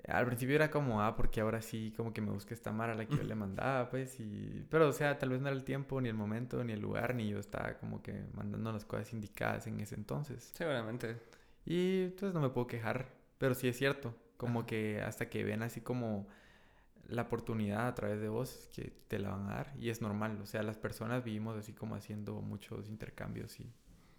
Al 0.09 0.27
principio 0.27 0.55
era 0.55 0.71
como, 0.71 1.03
ah, 1.03 1.15
porque 1.15 1.41
ahora 1.41 1.61
sí 1.61 1.93
como 1.97 2.13
que 2.13 2.21
me 2.21 2.31
busqué 2.31 2.55
esta 2.55 2.73
Mara 2.73 2.95
a 2.95 2.97
la 2.97 3.07
que 3.07 3.17
yo 3.17 3.23
le 3.23 3.35
mandaba, 3.35 3.91
pues, 3.91 4.19
y... 4.21 4.65
Pero, 4.71 4.89
o 4.89 4.93
sea, 4.93 5.19
tal 5.19 5.31
vez 5.31 5.41
no 5.41 5.49
era 5.49 5.57
el 5.57 5.65
tiempo, 5.65 6.01
ni 6.01 6.09
el 6.09 6.15
momento, 6.15 6.65
ni 6.65 6.73
el 6.73 6.81
lugar, 6.81 7.15
ni 7.15 7.29
yo 7.29 7.39
estaba 7.39 7.75
como 7.75 8.03
que 8.03 8.25
mandando 8.35 8.73
las 8.73 8.85
cosas 8.85 9.13
indicadas 9.13 9.67
en 9.67 9.81
ese 9.81 9.97
entonces. 9.97 10.51
Seguramente. 10.55 11.17
Y, 11.67 12.05
entonces, 12.05 12.35
no 12.35 12.41
me 12.41 12.49
puedo 12.49 12.67
quejar, 12.67 13.09
pero 13.37 13.55
sí 13.55 13.69
es 13.69 13.77
cierto, 13.77 14.15
como 14.39 14.65
que 14.65 15.03
hasta 15.03 15.29
que 15.29 15.45
ven 15.45 15.63
así 15.63 15.83
como 15.83 16.27
la 17.09 17.23
oportunidad 17.23 17.87
a 17.89 17.95
través 17.95 18.21
de 18.21 18.29
vos 18.29 18.69
que 18.75 18.93
te 19.09 19.19
la 19.19 19.31
van 19.31 19.51
a 19.51 19.55
dar 19.55 19.73
y 19.79 19.91
es 19.91 20.03
normal, 20.03 20.39
o 20.43 20.47
sea, 20.47 20.63
las 20.63 20.77
personas 20.77 21.25
vivimos 21.25 21.57
así 21.57 21.73
como 21.73 21.95
haciendo 21.95 22.41
muchos 22.41 22.89
intercambios 22.89 23.59
y... 23.61 23.73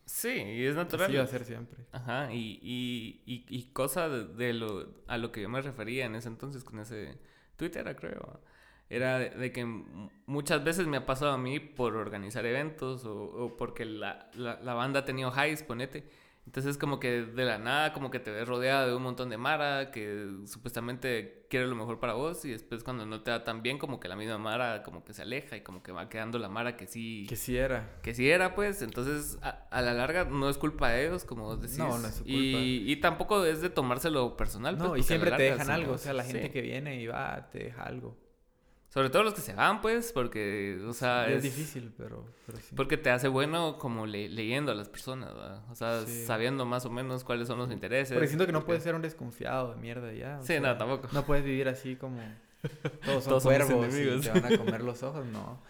Sí, 0.10 0.30
y 0.30 0.66
es 0.66 0.76
natural. 0.76 1.06
Así 1.06 1.18
va 1.18 1.24
a 1.24 1.28
ser 1.28 1.46
siempre. 1.46 1.86
Ajá, 1.92 2.34
y, 2.34 2.60
y, 2.64 3.22
y, 3.28 3.46
y 3.48 3.72
cosa 3.74 4.10
de, 4.10 4.54
lo, 4.54 5.04
a 5.08 5.20
lo 5.20 5.32
que 5.32 5.40
yo 5.42 5.50
me 5.50 5.62
refería 5.62 6.06
en 6.06 6.16
ese 6.16 6.30
entonces 6.30 6.64
con 6.64 6.80
ese 6.80 7.20
Twitter, 7.58 7.96
creo, 7.96 8.42
era 8.90 9.20
de, 9.20 9.52
que 9.52 9.66
muchas 10.26 10.64
veces 10.64 10.88
me 10.88 10.98
ha 10.98 11.06
pasado 11.06 11.34
a 11.34 11.38
mí 11.38 11.60
por 11.60 11.96
organizar 11.96 12.44
eventos 12.48 13.06
o, 13.06 13.16
o 13.16 13.56
porque 13.56 13.86
la, 13.86 14.32
la, 14.34 14.60
la, 14.60 14.74
banda 14.74 15.02
ha 15.02 15.06
tenido 15.06 15.32
highs, 15.32 15.62
ponete, 15.62 16.10
entonces 16.50 16.80
como 16.80 17.00
que 17.00 17.22
de 17.22 17.46
la 17.46 17.60
nada 17.60 17.94
como 17.94 18.10
que 18.10 18.20
te 18.20 18.32
ves 18.32 18.48
rodeado 18.48 18.88
de 18.88 18.96
un 18.96 19.04
montón 19.04 19.30
de 19.30 19.38
Mara 19.38 19.92
que 19.92 20.32
supuestamente 20.48 21.46
quiere 21.48 21.68
lo 21.68 21.76
mejor 21.76 22.00
para 22.00 22.14
vos 22.14 22.44
y 22.44 22.50
después 22.50 22.84
cuando 22.84 23.06
no 23.06 23.22
te 23.22 23.30
da 23.30 23.44
tan 23.44 23.62
bien 23.62 23.78
como 23.78 24.00
que 24.00 24.08
la 24.08 24.16
misma 24.16 24.40
Mara 24.40 24.82
como 24.82 25.06
que 25.06 25.14
se 25.14 25.22
aleja 25.22 25.58
y 25.58 25.62
como 25.62 25.84
que 25.84 25.92
va 25.92 26.10
quedando 26.10 26.40
la 26.40 26.50
Mara 26.50 26.76
que 26.76 26.88
sí... 26.88 27.28
Que 27.30 27.36
sí 27.36 27.56
era. 27.56 28.00
Que 28.02 28.16
sí 28.16 28.32
era 28.32 28.56
pues, 28.56 28.82
entonces 28.82 29.38
a, 29.44 29.80
la 29.80 29.94
larga 29.94 30.26
no 30.26 30.50
es 30.50 30.58
culpa 30.58 30.90
de 30.90 31.06
ellos 31.06 31.24
como 31.24 31.56
decís. 31.56 31.78
No, 31.78 32.00
no 32.00 32.08
es 32.08 32.16
su 32.16 32.24
culpa. 32.24 32.34
Y, 32.34 32.96
tampoco 32.96 33.46
es 33.46 33.62
de 33.62 33.70
tomárselo 33.70 34.36
personal. 34.36 34.76
No, 34.76 34.88
pues, 34.88 35.02
y 35.02 35.04
siempre 35.04 35.30
te 35.30 35.44
dejan 35.44 35.70
algo, 35.70 35.94
o 35.94 35.98
sea, 36.00 36.14
la 36.14 36.24
gente 36.24 36.50
que 36.50 36.62
viene 36.64 37.00
y 37.00 37.06
va 37.06 37.48
te 37.52 37.66
deja 37.66 37.84
algo. 37.84 38.18
Sobre 38.90 39.12
todo 39.12 39.22
los 39.22 39.36
que 39.36 39.42
se 39.42 39.54
van, 39.54 39.82
pues, 39.82 40.12
porque, 40.12 40.82
o 40.88 40.94
sea... 40.94 41.30
Es, 41.30 41.44
difícil, 41.44 41.94
pero, 41.96 42.26
sí. 42.60 42.74
Porque 42.76 42.98
te 42.98 43.12
hace 43.12 43.28
bueno 43.28 43.78
como 43.78 44.08
leyendo 44.08 44.72
a 44.72 44.76
las 44.76 44.90
personas, 44.90 45.34
¿verdad? 45.36 45.64
O 45.70 45.76
sea, 45.76 46.06
sabiendo 46.08 46.66
más 46.66 46.86
o 46.86 46.90
menos 46.90 47.24
cuáles 47.24 47.48
son 47.48 47.60
los 47.60 47.72
intereses. 47.72 48.14
Porque 48.14 48.28
siento 48.28 48.48
que 48.48 48.52
no 48.52 48.66
puedes 48.66 48.82
ser 48.82 48.96
un 48.96 49.04
desconfiado 49.04 49.76
de 49.76 49.80
mierda 49.80 50.12
ya. 50.14 50.42
Sí, 50.42 50.60
no, 50.60 50.76
tampoco. 50.76 51.08
No 51.12 51.24
puedes 51.24 51.46
vivir 51.46 51.68
así 51.68 51.96
como... 51.96 52.20
Todos 53.06 53.24
son 53.24 53.42
cuervos 53.42 53.96
y 53.96 54.20
te 54.22 54.32
van 54.32 54.54
a 54.54 54.58
comer 54.58 54.82
los 54.82 55.04
ojos, 55.04 55.26
no. 55.28 55.62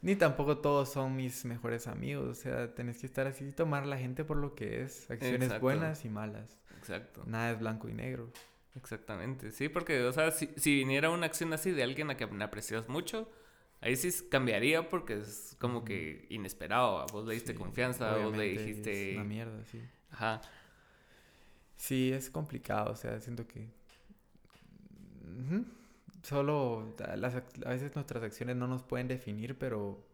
Ni 0.00 0.16
tampoco 0.16 0.58
todos 0.58 0.90
son 0.90 1.14
mis 1.14 1.44
mejores 1.44 1.86
amigos. 1.86 2.28
O 2.28 2.34
sea, 2.34 2.74
tenés 2.74 2.98
que 2.98 3.06
estar 3.06 3.26
así 3.26 3.44
y 3.46 3.52
tomar 3.52 3.84
a 3.84 3.86
la 3.86 3.98
gente 3.98 4.24
por 4.24 4.36
lo 4.36 4.54
que 4.54 4.82
es. 4.82 5.08
Acciones 5.10 5.60
buenas 5.60 6.04
y 6.04 6.08
malas. 6.08 6.58
Exacto. 6.78 7.22
Nada 7.26 7.52
es 7.52 7.60
blanco 7.60 7.88
y 7.88 7.94
negro. 7.94 8.30
Exactamente, 8.74 9.50
sí, 9.50 9.68
porque, 9.68 10.02
o 10.04 10.12
sea, 10.12 10.30
si, 10.30 10.48
si, 10.56 10.76
viniera 10.76 11.10
una 11.10 11.26
acción 11.26 11.52
así 11.52 11.70
de 11.72 11.82
alguien 11.82 12.10
a 12.10 12.16
que 12.16 12.26
me 12.26 12.42
aprecias 12.42 12.88
mucho, 12.88 13.30
ahí 13.82 13.96
sí 13.96 14.10
cambiaría 14.30 14.88
porque 14.88 15.18
es 15.18 15.56
como 15.58 15.84
que 15.84 16.26
inesperado. 16.30 17.04
Vos 17.12 17.26
le 17.26 17.34
diste 17.34 17.54
confianza, 17.54 18.16
vos 18.16 18.34
le 18.36 18.44
dijiste. 18.44 19.10
Es 19.10 19.16
una 19.16 19.24
mierda, 19.24 19.64
sí. 19.66 19.82
Ajá. 20.10 20.40
Sí, 21.76 22.12
es 22.12 22.30
complicado, 22.30 22.92
o 22.92 22.96
sea, 22.96 23.20
siento 23.20 23.46
que. 23.46 23.68
Solo 26.22 26.94
las, 27.16 27.34
a 27.34 27.68
veces 27.68 27.94
nuestras 27.96 28.22
acciones 28.22 28.54
no 28.56 28.68
nos 28.68 28.84
pueden 28.84 29.08
definir, 29.08 29.58
pero 29.58 30.06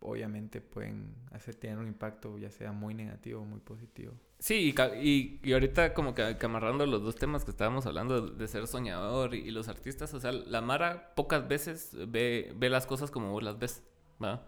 obviamente 0.00 0.60
pueden 0.60 1.14
hacer 1.32 1.54
tener 1.54 1.78
un 1.78 1.88
impacto 1.88 2.38
ya 2.38 2.50
sea 2.50 2.72
muy 2.72 2.94
negativo 2.94 3.42
o 3.42 3.44
muy 3.44 3.60
positivo. 3.60 4.14
Sí, 4.38 4.74
y, 5.02 5.40
y, 5.42 5.52
ahorita 5.52 5.94
como 5.94 6.14
que, 6.14 6.36
amarrando 6.42 6.84
los 6.84 7.02
dos 7.02 7.16
temas 7.16 7.44
que 7.44 7.50
estábamos 7.50 7.86
hablando 7.86 8.20
de, 8.28 8.48
ser 8.48 8.66
soñador 8.66 9.34
y, 9.34 9.50
los 9.50 9.68
artistas, 9.68 10.12
o 10.12 10.20
sea, 10.20 10.32
la 10.32 10.60
Mara 10.60 11.14
pocas 11.14 11.48
veces 11.48 11.96
ve, 12.08 12.52
ve 12.56 12.68
las 12.68 12.86
cosas 12.86 13.10
como 13.10 13.30
vos 13.30 13.42
las 13.42 13.58
ves, 13.58 13.82
¿va? 14.22 14.46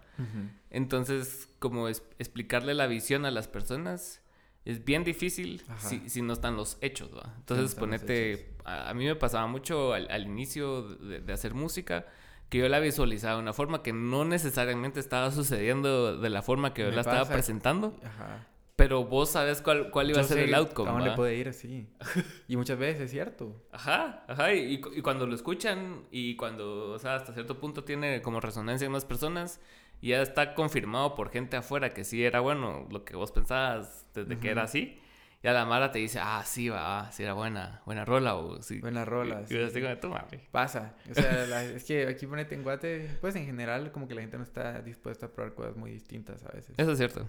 Entonces, 0.71 1.49
como 1.59 1.89
explicarle 1.89 2.75
la 2.75 2.87
visión 2.87 3.25
a 3.25 3.31
las 3.31 3.49
personas 3.49 4.21
es 4.65 4.85
bien 4.85 5.05
difícil 5.05 5.63
si, 5.79 6.11
si, 6.11 6.21
no 6.21 6.35
están 6.35 6.55
los 6.57 6.77
hechos, 6.83 7.11
¿va? 7.17 7.35
Entonces, 7.39 7.75
ponete, 7.75 8.55
a, 8.67 8.93
mí 8.93 9.07
me 9.07 9.17
pasaba 9.17 9.47
mucho 9.47 9.95
al, 9.95 10.11
al 10.11 10.27
inicio 10.27 10.83
de, 10.83 11.21
de 11.21 11.33
hacer 11.33 11.55
música, 11.55 12.05
que 12.49 12.59
yo 12.59 12.69
la 12.69 12.81
visualizaba 12.81 13.37
de 13.37 13.43
una 13.43 13.53
forma 13.53 13.83
que 13.83 13.93
no 13.93 14.25
necesariamente 14.25 15.01
estaba 15.01 15.31
sucediendo 15.31 16.19
de 16.19 16.31
la 16.31 16.43
forma 16.43 16.73
que 16.75 16.83
yo 16.83 16.91
la 16.91 17.03
estaba 17.03 17.27
presentando. 17.27 17.97
Ajá. 18.05 18.47
Pero 18.77 19.05
vos 19.05 19.31
sabes 19.31 19.61
cuál, 19.61 19.91
cuál 19.91 20.11
iba 20.11 20.21
a 20.21 20.25
ser 20.25 20.39
el 20.39 20.55
outcome. 20.55 20.91
¿Cómo 20.91 21.05
le 21.05 21.11
puede 21.11 21.35
ir 21.35 21.49
así? 21.49 21.89
y 22.49 22.57
muchas 22.57 22.79
veces 22.79 23.03
es 23.03 23.11
cierto. 23.11 23.67
Ajá, 23.73 24.25
ajá. 24.29 24.55
Y, 24.55 24.75
y, 24.75 25.03
cuando 25.03 25.27
lo 25.27 25.35
escuchan 25.35 26.05
y 26.13 26.37
cuando, 26.37 26.93
o 26.93 26.99
sea, 27.01 27.17
hasta 27.17 27.33
cierto 27.33 27.59
punto 27.59 27.83
tiene 27.83 28.23
como 28.23 28.41
resonancia 28.41 28.87
en 28.87 28.93
más 28.93 29.05
personas, 29.05 29.61
ya 30.01 30.23
está 30.23 30.55
confirmado 30.55 31.17
por 31.17 31.31
gente 31.31 31.57
afuera 31.57 31.93
que 31.93 32.05
sí 32.05 32.25
era 32.25 32.39
bueno 32.39 32.87
lo 32.89 33.05
que 33.05 33.17
vos 33.17 33.33
pensabas 33.33 34.07
desde 34.15 34.39
que 34.39 34.49
era 34.51 34.63
así. 34.63 35.01
Y 35.41 35.47
a 35.47 35.53
la 35.53 35.65
Mara 35.65 35.93
te 35.93 36.01
dice, 36.01 36.19
ah, 36.21 36.43
sí, 36.45 36.69
va, 36.69 37.13
sí 37.13 37.23
era 37.23 37.33
buena, 37.33 37.81
buena 37.87 38.05
rola 38.05 38.35
o 38.35 38.61
sí. 38.61 38.81
Buena 38.81 39.05
rola, 39.05 39.47
sí. 39.47 39.55
Y 39.55 39.63
así 39.63 39.81
como, 39.81 40.19
Pasa. 40.51 40.97
O 41.09 41.15
sea, 41.15 41.63
es 41.65 41.85
que 41.85 42.09
aquí 42.09 42.27
ponete 42.27 42.57
en 42.57 42.65
Guate, 42.65 43.19
pues 43.21 43.37
en 43.37 43.47
general 43.47 43.93
como 43.93 44.09
que 44.09 44.17
la 44.17 44.21
gente 44.21 44.37
no 44.37 44.43
está 44.43 44.83
dispuesta 44.83 45.27
a 45.27 45.29
probar 45.31 45.55
cosas 45.55 45.77
muy 45.77 45.93
distintas 45.93 46.45
a 46.45 46.49
veces. 46.51 46.75
Eso 46.77 46.91
es 46.91 46.99
cierto. 46.99 47.25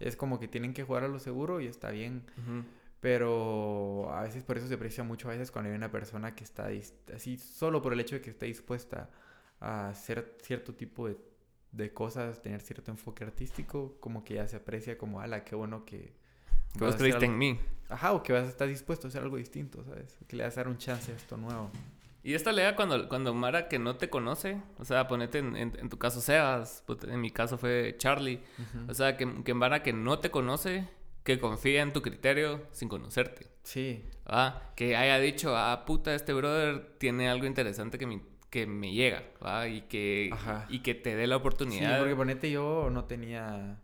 Es 0.00 0.16
como 0.16 0.40
que 0.40 0.48
tienen 0.48 0.74
que 0.74 0.82
jugar 0.82 1.04
a 1.04 1.08
lo 1.08 1.20
seguro 1.20 1.60
y 1.60 1.66
está 1.68 1.90
bien. 1.90 2.24
Pero 2.98 4.10
a 4.12 4.22
veces 4.22 4.42
por 4.42 4.58
eso 4.58 4.66
se 4.66 4.74
aprecia 4.74 5.04
mucho 5.04 5.28
a 5.28 5.32
veces 5.32 5.52
cuando 5.52 5.70
hay 5.70 5.76
una 5.76 5.92
persona 5.92 6.34
que 6.34 6.42
está 6.42 6.70
así, 7.14 7.36
solo 7.36 7.82
por 7.82 7.92
el 7.92 8.00
hecho 8.00 8.16
de 8.16 8.22
que 8.22 8.30
está 8.30 8.46
dispuesta 8.46 9.10
a 9.60 9.90
hacer 9.90 10.38
cierto 10.42 10.74
tipo 10.74 11.06
de, 11.06 11.16
de 11.70 11.92
cosas, 11.92 12.42
tener 12.42 12.62
cierto 12.62 12.90
enfoque 12.90 13.22
artístico, 13.22 13.96
como 14.00 14.24
que 14.24 14.34
ya 14.34 14.48
se 14.48 14.56
aprecia 14.56 14.98
como, 14.98 15.20
ala, 15.20 15.44
qué 15.44 15.54
bueno 15.54 15.84
que 15.84 16.23
que 16.78 16.84
vos 16.84 16.96
creíste 16.96 17.24
en 17.26 17.38
mí. 17.38 17.58
Ajá, 17.88 18.12
o 18.12 18.22
que 18.22 18.32
vas 18.32 18.44
a 18.44 18.48
estar 18.48 18.68
dispuesto 18.68 19.06
a 19.06 19.08
hacer 19.08 19.22
algo 19.22 19.36
distinto, 19.36 19.84
¿sabes? 19.84 20.18
Que 20.26 20.36
le 20.36 20.44
vas 20.44 20.56
a 20.56 20.60
dar 20.60 20.68
un 20.68 20.78
chance 20.78 21.12
a 21.12 21.14
esto 21.14 21.36
nuevo. 21.36 21.70
Y 22.24 22.32
esta 22.32 22.52
lea 22.52 22.74
cuando, 22.74 23.06
cuando 23.08 23.34
Mara 23.34 23.68
que 23.68 23.78
no 23.78 23.96
te 23.96 24.08
conoce, 24.08 24.60
o 24.78 24.84
sea, 24.86 25.06
ponete 25.06 25.38
en, 25.38 25.56
en, 25.56 25.88
tu 25.90 25.98
caso 25.98 26.22
Sebas, 26.22 26.82
en 27.06 27.20
mi 27.20 27.30
caso 27.30 27.58
fue 27.58 27.96
Charlie, 27.98 28.40
o 28.88 28.94
sea, 28.94 29.18
que, 29.18 29.44
que 29.44 29.52
Mara 29.52 29.82
que 29.82 29.92
no 29.92 30.18
te 30.18 30.30
conoce, 30.30 30.88
que 31.22 31.38
confía 31.38 31.82
en 31.82 31.92
tu 31.92 32.00
criterio 32.00 32.62
sin 32.72 32.88
conocerte. 32.88 33.46
Sí. 33.62 34.08
Ah, 34.24 34.70
que 34.74 34.96
haya 34.96 35.18
dicho, 35.18 35.54
ah, 35.54 35.84
puta, 35.84 36.14
este 36.14 36.32
brother 36.32 36.96
tiene 36.96 37.28
algo 37.28 37.44
interesante 37.44 37.98
que 37.98 38.06
me, 38.06 38.22
que 38.48 38.66
me 38.66 38.92
llega, 38.92 39.22
¿va? 39.44 39.68
Y 39.68 39.82
que, 39.82 40.30
y 40.70 40.78
que 40.78 40.94
te 40.94 41.16
dé 41.16 41.26
la 41.26 41.36
oportunidad. 41.36 41.90
Sí, 41.90 41.98
porque 41.98 42.16
ponete 42.16 42.50
yo 42.50 42.88
no 42.90 43.04
tenía 43.04 43.82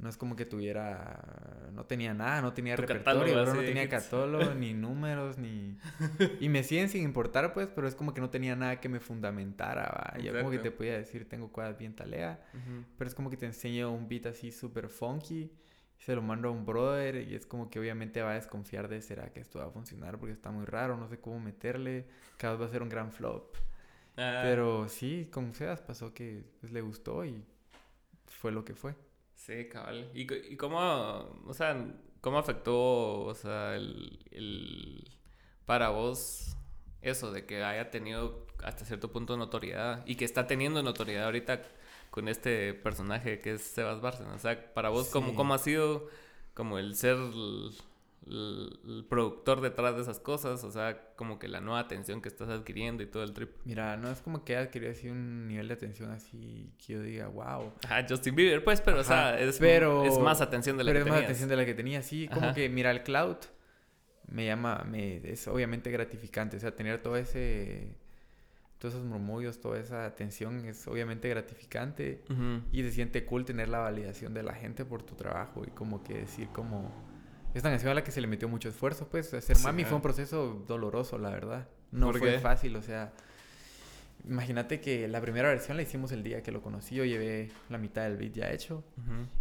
no 0.00 0.08
es 0.08 0.16
como 0.16 0.34
que 0.34 0.46
tuviera, 0.46 1.68
no 1.72 1.84
tenía 1.84 2.14
nada, 2.14 2.40
no 2.40 2.54
tenía 2.54 2.74
repertorio, 2.74 3.44
no 3.44 3.60
tenía 3.60 3.88
catálogo, 3.88 4.54
ni 4.54 4.72
números, 4.72 5.36
ni... 5.36 5.76
Y 6.40 6.48
me 6.48 6.62
siguen 6.62 6.88
sin 6.88 7.02
importar, 7.02 7.52
pues, 7.52 7.68
pero 7.68 7.86
es 7.86 7.94
como 7.94 8.14
que 8.14 8.22
no 8.22 8.30
tenía 8.30 8.56
nada 8.56 8.80
que 8.80 8.88
me 8.88 8.98
fundamentara, 8.98 9.82
¿va? 9.82 10.18
Yo 10.18 10.32
como 10.32 10.50
que 10.50 10.58
te 10.58 10.70
podía 10.70 10.96
decir, 10.96 11.28
tengo 11.28 11.52
cosas 11.52 11.76
bien 11.78 11.94
talea, 11.94 12.42
pero 12.96 13.08
es 13.08 13.14
como 13.14 13.28
que 13.28 13.36
te 13.36 13.46
enseño 13.46 13.92
un 13.92 14.08
beat 14.08 14.26
así 14.26 14.52
súper 14.52 14.88
funky, 14.88 15.52
y 15.98 16.02
se 16.02 16.14
lo 16.14 16.22
mando 16.22 16.48
a 16.48 16.50
un 16.50 16.64
brother, 16.64 17.16
y 17.16 17.34
es 17.34 17.44
como 17.44 17.68
que 17.68 17.78
obviamente 17.78 18.22
va 18.22 18.30
a 18.30 18.34
desconfiar 18.34 18.88
de, 18.88 19.02
¿será 19.02 19.32
que 19.34 19.40
esto 19.40 19.58
va 19.58 19.66
a 19.66 19.70
funcionar? 19.70 20.18
Porque 20.18 20.32
está 20.32 20.50
muy 20.50 20.64
raro, 20.64 20.96
no 20.96 21.08
sé 21.08 21.20
cómo 21.20 21.38
meterle, 21.40 22.06
cada 22.38 22.54
vez 22.54 22.62
va 22.62 22.66
a 22.66 22.70
ser 22.70 22.82
un 22.82 22.88
gran 22.88 23.12
flop. 23.12 23.54
Ah. 24.16 24.40
Pero 24.42 24.88
sí, 24.88 25.28
con 25.30 25.52
Sebas 25.52 25.82
pasó 25.82 26.14
que 26.14 26.42
pues, 26.60 26.72
le 26.72 26.80
gustó 26.80 27.26
y 27.26 27.44
fue 28.26 28.50
lo 28.50 28.64
que 28.64 28.74
fue. 28.74 28.94
Sí, 29.40 29.68
cabal. 29.68 30.10
¿Y, 30.14 30.32
y 30.52 30.56
cómo, 30.58 30.78
o 31.46 31.54
sea, 31.54 31.74
cómo 32.20 32.38
afectó, 32.38 33.22
o 33.22 33.34
sea, 33.34 33.74
el, 33.74 34.18
el, 34.32 35.10
para 35.64 35.88
vos 35.88 36.56
eso 37.00 37.32
de 37.32 37.46
que 37.46 37.64
haya 37.64 37.90
tenido 37.90 38.46
hasta 38.62 38.84
cierto 38.84 39.10
punto 39.10 39.38
notoriedad 39.38 40.04
y 40.06 40.16
que 40.16 40.26
está 40.26 40.46
teniendo 40.46 40.82
notoriedad 40.82 41.24
ahorita 41.24 41.62
con 42.10 42.28
este 42.28 42.74
personaje 42.74 43.38
que 43.38 43.54
es 43.54 43.62
Sebas 43.62 44.02
Bárcena? 44.02 44.34
O 44.34 44.38
sea, 44.38 44.74
para 44.74 44.90
vos, 44.90 45.08
¿cómo, 45.08 45.34
¿cómo 45.34 45.54
ha 45.54 45.58
sido 45.58 46.08
como 46.52 46.78
el 46.78 46.94
ser 46.94 47.16
el, 47.16 47.72
productor 49.08 49.60
detrás 49.60 49.96
de 49.96 50.02
esas 50.02 50.20
cosas, 50.20 50.62
o 50.62 50.70
sea, 50.70 51.14
como 51.16 51.38
que 51.38 51.48
la 51.48 51.60
nueva 51.60 51.80
atención 51.80 52.20
que 52.20 52.28
estás 52.28 52.48
adquiriendo 52.48 53.02
y 53.02 53.06
todo 53.06 53.24
el 53.24 53.32
trip. 53.32 53.50
Mira, 53.64 53.96
no 53.96 54.10
es 54.10 54.20
como 54.20 54.44
que 54.44 54.56
haya 54.56 54.66
adquirido 54.66 54.92
así 54.92 55.08
un 55.08 55.48
nivel 55.48 55.68
de 55.68 55.74
atención 55.74 56.10
así 56.10 56.72
que 56.78 56.92
yo 56.94 57.02
diga, 57.02 57.28
wow. 57.28 57.72
Ah, 57.88 58.04
Justin 58.08 58.34
Bieber, 58.34 58.62
pues, 58.62 58.80
pero, 58.80 59.00
o 59.00 59.04
sea, 59.04 59.40
es, 59.40 59.58
pero, 59.58 60.04
es 60.04 60.18
más 60.18 60.40
atención 60.40 60.76
de 60.76 60.84
la 60.84 60.92
que 60.92 60.98
tenía. 60.98 61.12
es 61.12 61.16
más 61.16 61.24
atención 61.24 61.48
de 61.48 61.56
la 61.56 61.64
que 61.64 61.74
tenía, 61.74 62.02
sí, 62.02 62.28
como 62.28 62.52
que, 62.54 62.68
mira, 62.68 62.90
el 62.90 63.02
cloud 63.02 63.36
me 64.28 64.46
llama, 64.46 64.84
me, 64.88 65.16
es 65.28 65.48
obviamente 65.48 65.90
gratificante, 65.90 66.56
o 66.56 66.60
sea, 66.60 66.74
tener 66.74 67.02
todo 67.02 67.16
ese 67.16 67.96
todos 68.78 68.94
esos 68.94 69.06
murmullos, 69.06 69.60
toda 69.60 69.78
esa 69.78 70.06
atención 70.06 70.64
es 70.64 70.88
obviamente 70.88 71.28
gratificante 71.28 72.22
y 72.72 72.82
se 72.82 72.90
siente 72.90 73.26
cool 73.26 73.44
tener 73.44 73.68
la 73.68 73.80
validación 73.80 74.32
de 74.32 74.42
la 74.42 74.54
gente 74.54 74.86
por 74.86 75.02
tu 75.02 75.16
trabajo 75.16 75.64
y 75.66 75.70
como 75.70 76.02
que 76.02 76.14
decir 76.14 76.48
como 76.48 76.90
esta 77.54 77.70
canción 77.70 77.90
a 77.90 77.94
la 77.94 78.04
que 78.04 78.12
se 78.12 78.20
le 78.20 78.26
metió 78.26 78.48
mucho 78.48 78.68
esfuerzo, 78.68 79.08
pues. 79.08 79.32
Hacer 79.34 79.58
Mami 79.60 79.84
fue 79.84 79.96
un 79.96 80.02
proceso 80.02 80.64
doloroso, 80.66 81.18
la 81.18 81.30
verdad. 81.30 81.68
No 81.90 82.12
fue 82.12 82.38
fácil, 82.38 82.76
o 82.76 82.82
sea. 82.82 83.12
Imagínate 84.28 84.80
que 84.80 85.08
la 85.08 85.20
primera 85.20 85.48
versión 85.48 85.78
la 85.78 85.82
hicimos 85.82 86.12
el 86.12 86.22
día 86.22 86.42
que 86.42 86.52
lo 86.52 86.60
conocí. 86.60 86.94
Yo 86.94 87.04
llevé 87.04 87.50
la 87.70 87.78
mitad 87.78 88.02
del 88.02 88.16
beat 88.16 88.34
ya 88.34 88.50
hecho. 88.50 88.84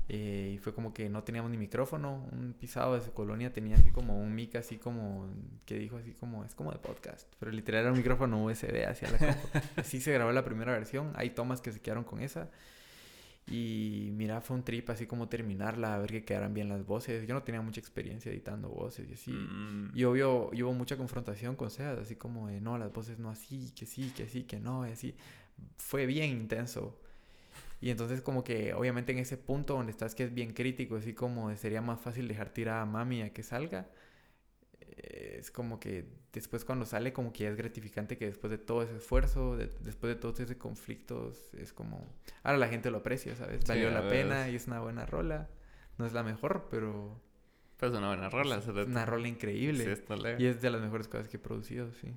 Eh, 0.08 0.54
y 0.56 0.58
fue 0.58 0.74
como 0.74 0.94
que 0.94 1.10
no 1.10 1.24
teníamos 1.24 1.52
ni 1.52 1.58
micrófono. 1.58 2.28
Un 2.32 2.54
pisado 2.54 2.96
de 2.96 3.02
su 3.02 3.12
colonia 3.12 3.52
tenía 3.52 3.76
así 3.76 3.92
como 3.92 4.20
un 4.20 4.34
mic, 4.34 4.56
así 4.56 4.78
como. 4.78 5.28
que 5.66 5.78
dijo 5.78 5.98
así 5.98 6.14
como. 6.14 6.46
es 6.46 6.56
como 6.56 6.72
de 6.72 6.80
podcast. 6.80 7.28
Pero 7.40 7.52
literal 7.52 7.82
era 7.82 7.92
un 7.92 7.98
micrófono 7.98 8.44
USB 8.46 8.88
hacia 8.88 9.12
la 9.12 9.38
Así 9.76 10.00
se 10.00 10.14
grabó 10.14 10.32
la 10.32 10.46
primera 10.46 10.72
versión. 10.72 11.12
Hay 11.16 11.32
tomas 11.32 11.62
que 11.62 11.72
se 11.72 11.82
quedaron 11.82 12.04
con 12.06 12.22
esa. 12.22 12.50
Y 13.50 14.10
mira, 14.14 14.42
fue 14.42 14.58
un 14.58 14.64
trip 14.64 14.90
así 14.90 15.08
como 15.08 15.28
terminarla, 15.28 15.96
a 15.96 15.98
ver 15.98 16.12
que 16.12 16.24
quedaran 16.24 16.54
bien 16.54 16.70
las 16.70 16.86
voces. 16.86 17.28
Yo 17.28 17.34
no 17.34 17.44
tenía 17.44 17.62
mucha 17.62 17.80
experiencia 17.80 18.32
editando 18.32 18.70
voces 18.70 19.10
y 19.10 19.14
así. 19.14 19.32
Mm. 19.32 19.92
Y 19.96 20.04
obvio, 20.04 20.50
hubo 20.50 20.74
mucha 20.74 20.98
confrontación 20.98 21.56
con 21.56 21.72
Seas, 21.72 21.98
así 22.00 22.16
como 22.16 22.48
de 22.48 22.62
no, 22.62 22.78
las 22.78 22.94
voces 22.94 23.18
no 23.20 23.30
así, 23.30 23.72
que 23.76 23.86
sí, 23.86 24.12
que 24.16 24.28
sí, 24.28 24.44
que 24.44 24.60
no, 24.60 24.88
y 24.88 24.92
así. 24.92 25.16
Fue 25.78 26.06
bien 26.06 26.30
intenso. 26.32 27.00
Y 27.82 27.90
entonces 27.90 28.22
como 28.22 28.44
que 28.44 28.74
obviamente 28.74 29.12
en 29.14 29.20
ese 29.20 29.38
punto 29.38 29.76
donde 29.76 29.92
estás 29.92 30.16
que 30.16 30.26
es 30.26 30.34
bien 30.34 30.54
crítico, 30.54 30.98
así 30.98 31.14
como 31.14 31.56
sería 31.56 31.82
más 31.82 32.00
fácil 32.02 32.28
dejar 32.28 32.50
tirar 32.50 32.82
a 32.82 32.86
mami 32.86 33.22
a 33.22 33.34
que 33.34 33.42
salga 33.42 33.88
es 35.40 35.52
como 35.52 35.80
que 35.80 36.06
después 36.34 36.66
cuando 36.66 36.86
sale 36.86 37.14
como 37.14 37.34
que 37.34 37.46
ya 37.46 37.50
es 37.50 37.56
gratificante 37.56 38.18
que 38.18 38.26
después 38.26 38.52
de 38.52 38.58
todo 38.58 38.84
ese 38.84 38.98
esfuerzo, 38.98 39.58
después 39.58 40.14
de 40.14 40.16
todos 40.16 40.40
esos 40.40 40.56
conflictos, 40.58 41.54
es 41.54 41.74
como... 41.74 42.06
Ahora 42.44 42.58
la 42.58 42.68
gente 42.68 42.92
lo 42.92 43.00
aprecia, 43.00 43.36
¿sabes? 43.36 43.66
Valió 43.68 43.90
la 43.90 44.08
pena 44.08 44.50
y 44.50 44.56
es 44.56 44.68
una 44.68 44.80
buena 44.80 45.06
rola. 45.06 45.50
No 45.98 46.06
es 46.06 46.14
la 46.14 46.24
mejor, 46.24 46.68
pero... 46.70 47.20
Pues 47.78 47.92
es 47.92 47.98
una 47.98 48.10
buena 48.10 48.30
rola. 48.30 48.58
Es 48.58 48.68
una 48.68 49.06
rola 49.06 49.28
increíble. 49.28 49.98
y 50.38 50.46
es 50.46 50.62
de 50.62 50.70
las 50.70 50.82
mejores 50.82 51.08
cosas 51.08 51.30
que 51.30 51.38
he 51.38 51.40
producido, 51.40 51.92
sí. 51.94 52.14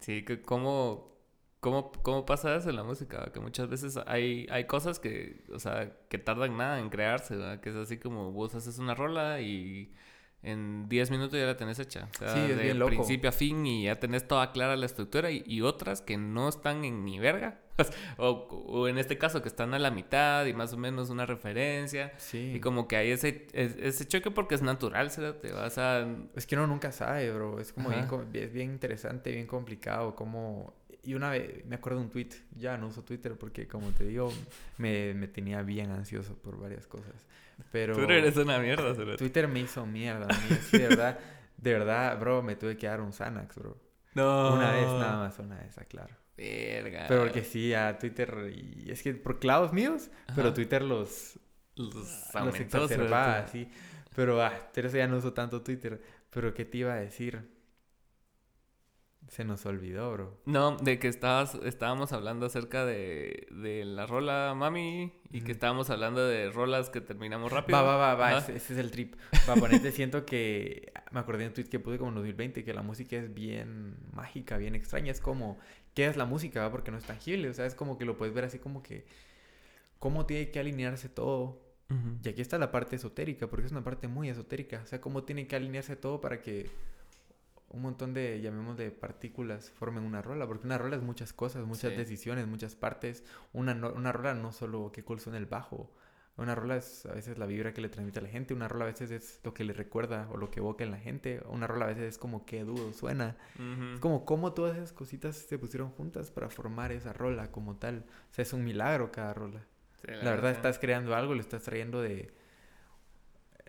Sí, 0.00 0.24
que 0.24 0.42
cómo, 0.42 1.16
cómo, 1.60 1.92
cómo 1.92 2.26
pasa 2.26 2.56
eso 2.56 2.70
en 2.70 2.76
la 2.76 2.82
música, 2.82 3.30
que 3.32 3.40
muchas 3.40 3.68
veces 3.68 3.98
hay, 4.06 4.46
hay 4.50 4.64
cosas 4.64 4.98
que, 4.98 5.44
o 5.52 5.58
sea, 5.58 5.96
que 6.08 6.18
tardan 6.18 6.56
nada 6.56 6.80
en 6.80 6.88
crearse, 6.88 7.36
¿verdad? 7.36 7.60
Que 7.60 7.70
es 7.70 7.76
así 7.76 7.98
como 7.98 8.32
vos 8.32 8.54
haces 8.54 8.78
una 8.78 8.94
rola 8.94 9.40
y 9.40 9.92
en 10.42 10.88
10 10.88 11.10
minutos 11.10 11.38
ya 11.38 11.44
la 11.44 11.56
tenés 11.56 11.78
hecha. 11.78 12.08
O 12.14 12.18
sea, 12.18 12.34
de 12.34 12.74
principio 12.86 13.28
a 13.28 13.32
fin 13.32 13.66
y 13.66 13.84
ya 13.84 14.00
tenés 14.00 14.26
toda 14.26 14.52
clara 14.52 14.74
la 14.76 14.86
estructura 14.86 15.30
y, 15.30 15.60
otras 15.60 16.00
que 16.00 16.16
no 16.16 16.48
están 16.48 16.84
en 16.84 17.04
ni 17.04 17.18
verga. 17.18 17.60
o, 18.16 18.88
en 18.88 18.98
este 18.98 19.18
caso 19.18 19.42
que 19.42 19.48
están 19.48 19.74
a 19.74 19.78
la 19.78 19.90
mitad 19.90 20.46
y 20.46 20.54
más 20.54 20.72
o 20.72 20.78
menos 20.78 21.10
una 21.10 21.26
referencia. 21.26 22.12
Sí. 22.16 22.52
Y 22.54 22.60
como 22.60 22.88
que 22.88 22.96
hay 22.96 23.10
ese, 23.10 23.46
ese 23.52 24.08
choque 24.08 24.30
porque 24.30 24.54
es 24.54 24.62
natural, 24.62 25.10
te 25.40 25.52
vas 25.52 25.76
a... 25.76 26.06
Es 26.34 26.46
que 26.46 26.56
uno 26.56 26.66
nunca 26.66 26.90
sabe, 26.90 27.30
bro. 27.32 27.60
Es 27.60 27.72
como 27.72 27.90
bien, 27.90 28.08
es 28.32 28.52
bien 28.52 28.70
interesante, 28.70 29.32
bien 29.32 29.46
complicado. 29.46 30.14
Como... 30.14 30.74
Y 31.02 31.14
una 31.14 31.30
vez 31.30 31.64
me 31.66 31.76
acuerdo 31.76 31.98
de 31.98 32.04
un 32.06 32.10
tweet, 32.10 32.28
ya 32.56 32.76
no 32.76 32.88
uso 32.88 33.02
Twitter 33.02 33.36
porque 33.38 33.66
como 33.66 33.90
te 33.90 34.04
digo, 34.04 34.30
me, 34.76 35.14
me 35.14 35.28
tenía 35.28 35.62
bien 35.62 35.90
ansioso 35.90 36.34
por 36.34 36.58
varias 36.58 36.86
cosas. 36.86 37.26
Pero... 37.70 37.94
Twitter 37.94 38.16
eres 38.16 38.36
una 38.36 38.58
mierda, 38.58 38.94
Twitter 39.16 39.48
me 39.48 39.60
hizo 39.60 39.86
mierda. 39.86 40.26
de 40.72 40.78
verdad, 40.78 41.18
de 41.56 41.72
verdad, 41.72 42.18
bro, 42.18 42.42
me 42.42 42.56
tuve 42.56 42.76
que 42.76 42.86
dar 42.86 43.00
un 43.00 43.12
Xanax, 43.12 43.56
bro. 43.56 43.76
No. 44.14 44.54
Una 44.54 44.72
vez 44.72 44.86
nada 44.86 45.16
más, 45.18 45.38
una 45.38 45.56
vez, 45.56 45.76
claro. 45.88 46.14
Verga. 46.36 47.04
Pero 47.08 47.22
porque 47.22 47.44
sí, 47.44 47.74
a 47.74 47.98
Twitter, 47.98 48.52
y 48.54 48.90
es 48.90 49.02
que 49.02 49.14
por 49.14 49.38
clavos 49.38 49.72
míos, 49.72 50.10
pero 50.34 50.52
Twitter 50.54 50.82
los... 50.82 51.38
Los, 51.76 52.34
los 52.34 52.60
exacerbaba, 52.60 53.46
sí. 53.48 53.70
Pero, 54.14 54.42
ah, 54.42 54.52
pero 54.74 54.88
eso 54.88 54.96
ya 54.96 55.06
no 55.06 55.16
uso 55.16 55.32
tanto 55.32 55.62
Twitter. 55.62 56.00
Pero, 56.30 56.52
¿qué 56.52 56.64
te 56.64 56.78
iba 56.78 56.92
a 56.92 56.96
decir? 56.96 57.48
Se 59.28 59.44
nos 59.44 59.64
olvidó, 59.64 60.12
bro. 60.12 60.40
No, 60.44 60.76
de 60.76 60.98
que 60.98 61.06
estabas, 61.06 61.54
estábamos 61.64 62.12
hablando 62.12 62.46
acerca 62.46 62.84
de, 62.84 63.46
de 63.52 63.84
la 63.84 64.04
rola 64.06 64.54
Mami 64.56 65.12
y 65.30 65.42
que 65.42 65.52
estábamos 65.52 65.88
hablando 65.88 66.26
de 66.26 66.50
rolas 66.50 66.90
que 66.90 67.00
terminamos 67.00 67.52
rápido. 67.52 67.78
Va, 67.78 67.84
va, 67.84 67.96
va, 67.96 68.14
va, 68.16 68.38
ese, 68.38 68.56
es 68.56 68.70
el 68.70 68.90
trip. 68.90 69.14
Para 69.46 69.60
ponerte, 69.60 69.92
siento 69.92 70.26
que 70.26 70.92
me 71.12 71.20
acordé 71.20 71.44
de 71.44 71.48
un 71.48 71.54
tweet 71.54 71.66
que 71.66 71.78
puse 71.78 71.98
como 71.98 72.10
en 72.10 72.16
2020 72.16 72.64
que 72.64 72.74
la 72.74 72.82
música 72.82 73.16
es 73.16 73.32
bien 73.32 73.96
mágica, 74.12 74.56
bien 74.56 74.74
extraña. 74.74 75.12
Es 75.12 75.20
como, 75.20 75.58
¿qué 75.94 76.06
es 76.06 76.16
la 76.16 76.24
música? 76.24 76.62
Va? 76.62 76.72
Porque 76.72 76.90
no 76.90 76.98
es 76.98 77.04
tangible. 77.04 77.48
O 77.48 77.54
sea, 77.54 77.66
es 77.66 77.76
como 77.76 77.98
que 77.98 78.04
lo 78.04 78.16
puedes 78.16 78.34
ver 78.34 78.44
así 78.44 78.58
como 78.58 78.82
que, 78.82 79.06
¿cómo 80.00 80.26
tiene 80.26 80.50
que 80.50 80.58
alinearse 80.58 81.08
todo? 81.08 81.70
Y 82.22 82.28
aquí 82.28 82.40
está 82.40 82.56
la 82.56 82.70
parte 82.70 82.94
esotérica, 82.94 83.48
porque 83.48 83.66
es 83.66 83.72
una 83.72 83.82
parte 83.82 84.06
muy 84.06 84.28
esotérica. 84.28 84.80
O 84.84 84.86
sea, 84.86 85.00
¿cómo 85.00 85.24
tiene 85.24 85.48
que 85.48 85.56
alinearse 85.56 85.96
todo 85.96 86.20
para 86.20 86.40
que 86.40 86.70
un 87.70 87.82
montón 87.82 88.12
de, 88.14 88.40
llamémosle, 88.40 88.90
partículas 88.90 89.70
formen 89.70 90.04
una 90.04 90.22
rola, 90.22 90.46
porque 90.46 90.66
una 90.66 90.76
rola 90.76 90.96
es 90.96 91.02
muchas 91.02 91.32
cosas, 91.32 91.64
muchas 91.66 91.96
decisiones, 91.96 92.46
muchas 92.46 92.74
partes. 92.74 93.24
Una, 93.52 93.74
una 93.74 94.12
rola 94.12 94.34
no 94.34 94.52
solo 94.52 94.90
que 94.92 95.04
cool 95.04 95.20
suena 95.20 95.38
el 95.38 95.46
bajo, 95.46 95.92
una 96.36 96.54
rola 96.54 96.76
es 96.76 97.04
a 97.04 97.12
veces 97.12 97.38
la 97.38 97.46
vibra 97.46 97.74
que 97.74 97.80
le 97.80 97.88
transmite 97.88 98.18
a 98.18 98.22
la 98.22 98.28
gente, 98.28 98.54
una 98.54 98.66
rola 98.66 98.84
a 98.84 98.88
veces 98.88 99.10
es 99.10 99.40
lo 99.44 99.52
que 99.52 99.62
le 99.62 99.72
recuerda 99.72 100.26
o 100.32 100.36
lo 100.36 100.50
que 100.50 100.60
evoca 100.60 100.84
en 100.84 100.90
la 100.90 100.98
gente, 100.98 101.42
una 101.48 101.66
rola 101.66 101.84
a 101.84 101.88
veces 101.88 102.04
es 102.04 102.18
como 102.18 102.46
que 102.46 102.64
duro 102.64 102.92
suena. 102.92 103.36
Es 103.92 104.00
como 104.00 104.24
cómo 104.24 104.52
todas 104.54 104.76
esas 104.76 104.92
cositas 104.92 105.36
se 105.36 105.58
pusieron 105.58 105.90
juntas 105.90 106.30
para 106.30 106.48
formar 106.48 106.92
esa 106.92 107.12
rola 107.12 107.50
como 107.50 107.76
tal. 107.76 108.06
O 108.30 108.34
sea, 108.34 108.42
es 108.42 108.52
un 108.52 108.64
milagro 108.64 109.12
cada 109.12 109.34
rola. 109.34 109.66
la, 110.02 110.30
verdad, 110.30 110.52
estás 110.52 110.78
creando 110.78 111.14
algo, 111.14 111.34
le 111.34 111.40
estás 111.40 111.62
trayendo 111.62 112.00
de, 112.00 112.32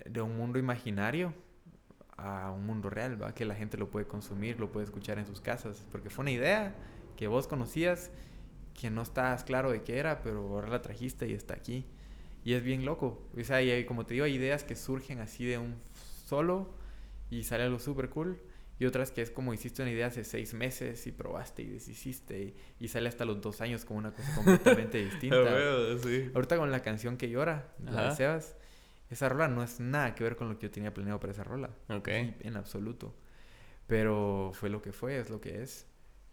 de 0.06 0.22
un 0.22 0.38
mundo 0.38 0.58
imaginario 0.58 1.34
a 2.22 2.52
un 2.52 2.66
mundo 2.66 2.90
real, 2.90 3.22
¿va? 3.22 3.34
que 3.34 3.46
la 3.46 3.56
gente 3.56 3.78
lo 3.78 3.90
puede 3.90 4.06
consumir, 4.06 4.60
lo 4.60 4.72
puede 4.72 4.86
escuchar 4.86 5.18
en 5.18 5.26
sus 5.26 5.42
casas, 5.42 5.86
porque 5.92 6.10
fue 6.10 6.24
una 6.24 6.32
idea 6.32 6.76
que 7.18 7.28
vos 7.28 7.48
conocías, 7.48 8.12
que 8.80 8.90
no 8.90 9.02
estás 9.02 9.44
claro 9.44 9.72
de 9.72 9.84
qué 9.84 9.98
era, 9.98 10.22
pero 10.22 10.40
ahora 10.48 10.70
la 10.70 10.82
trajiste 10.82 11.28
y 11.28 11.34
está 11.34 11.56
aquí. 11.56 11.86
Y 12.44 12.54
es 12.54 12.64
bien 12.64 12.86
loco. 12.86 13.22
O 13.38 13.44
sea, 13.44 13.62
y 13.62 13.86
como 13.86 14.06
te 14.06 14.14
digo, 14.16 14.26
hay 14.26 14.34
ideas 14.34 14.64
que 14.64 14.76
surgen 14.76 15.20
así 15.20 15.46
de 15.46 15.58
un 15.58 15.76
solo 16.26 16.74
y 17.30 17.44
sale 17.44 17.64
algo 17.64 17.80
súper 17.80 18.10
cool. 18.10 18.42
Y 18.80 18.86
otras 18.86 19.12
que 19.12 19.22
es 19.22 19.30
como 19.30 19.54
hiciste 19.54 19.84
una 19.84 19.92
idea 19.92 20.08
hace 20.08 20.24
seis 20.24 20.56
meses 20.56 21.06
y 21.06 21.12
probaste 21.12 21.62
y 21.62 21.68
deshiciste 21.68 22.56
y, 22.80 22.88
sale 22.88 23.10
hasta 23.10 23.26
los 23.26 23.40
dos 23.40 23.62
años 23.62 23.86
como 23.86 24.00
una 24.00 24.12
cosa 24.12 24.34
completamente 24.34 24.98
distinta. 25.06 25.56
Ahorita 26.34 26.58
con 26.58 26.72
la 26.72 26.82
canción 26.82 27.18
que 27.18 27.30
llora, 27.30 27.72
la 27.86 28.10
de 28.10 28.16
Sebas, 28.16 28.56
esa 29.12 29.28
rola 29.28 29.50
no 29.50 29.62
es 29.62 29.80
nada 29.80 30.16
que 30.16 30.24
ver 30.24 30.38
con 30.38 30.50
lo 30.50 30.58
que 30.58 30.68
yo 30.68 30.72
tenía 30.72 30.94
planeado 30.94 31.20
para 31.20 31.34
esa 31.34 31.44
rola. 31.44 31.70
Ok. 31.90 32.08
En 32.08 32.56
absoluto. 32.56 33.14
Pero 33.86 34.52
fue 34.54 34.70
lo 34.70 34.82
que 34.82 34.94
fue, 34.94 35.20
es 35.20 35.30
lo 35.30 35.42
que 35.42 35.62
es. 35.62 35.86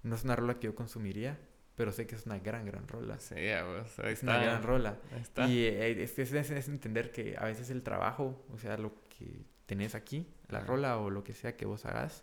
No 0.05 0.15
es 0.15 0.23
una 0.23 0.37
rola 0.37 0.61
que 0.61 0.67
yo 0.67 0.77
consumiría, 0.77 1.39
pero 1.75 1.91
sé 1.91 2.07
que 2.07 2.15
es 2.15 2.25
una 2.25 2.39
gran, 2.39 2.65
gran 2.65 2.87
rola. 2.87 3.19
Sí, 3.19 3.35
pues, 3.35 3.99
ahí 3.99 4.13
es 4.13 4.23
una 4.23 4.39
gran 4.39 4.63
rola. 4.63 4.97
Ahí 5.13 5.21
está. 5.21 5.49
Y 5.49 5.65
eh, 5.65 6.03
es, 6.03 6.17
es, 6.19 6.69
entender 6.69 7.11
que 7.11 7.37
a 7.37 7.47
veces 7.47 7.71
el 7.71 7.83
trabajo, 7.83 8.47
o 8.53 8.59
sea, 8.59 8.79
lo 8.79 8.93
que 9.09 9.45
tenés 9.67 9.97
aquí, 9.97 10.29
la 10.49 10.61
rola 10.61 10.99
o 10.99 11.11
lo 11.11 11.25
que 11.25 11.35
sea 11.35 11.57
que 11.57 11.67
vos 11.67 11.85
hagas, 11.85 12.23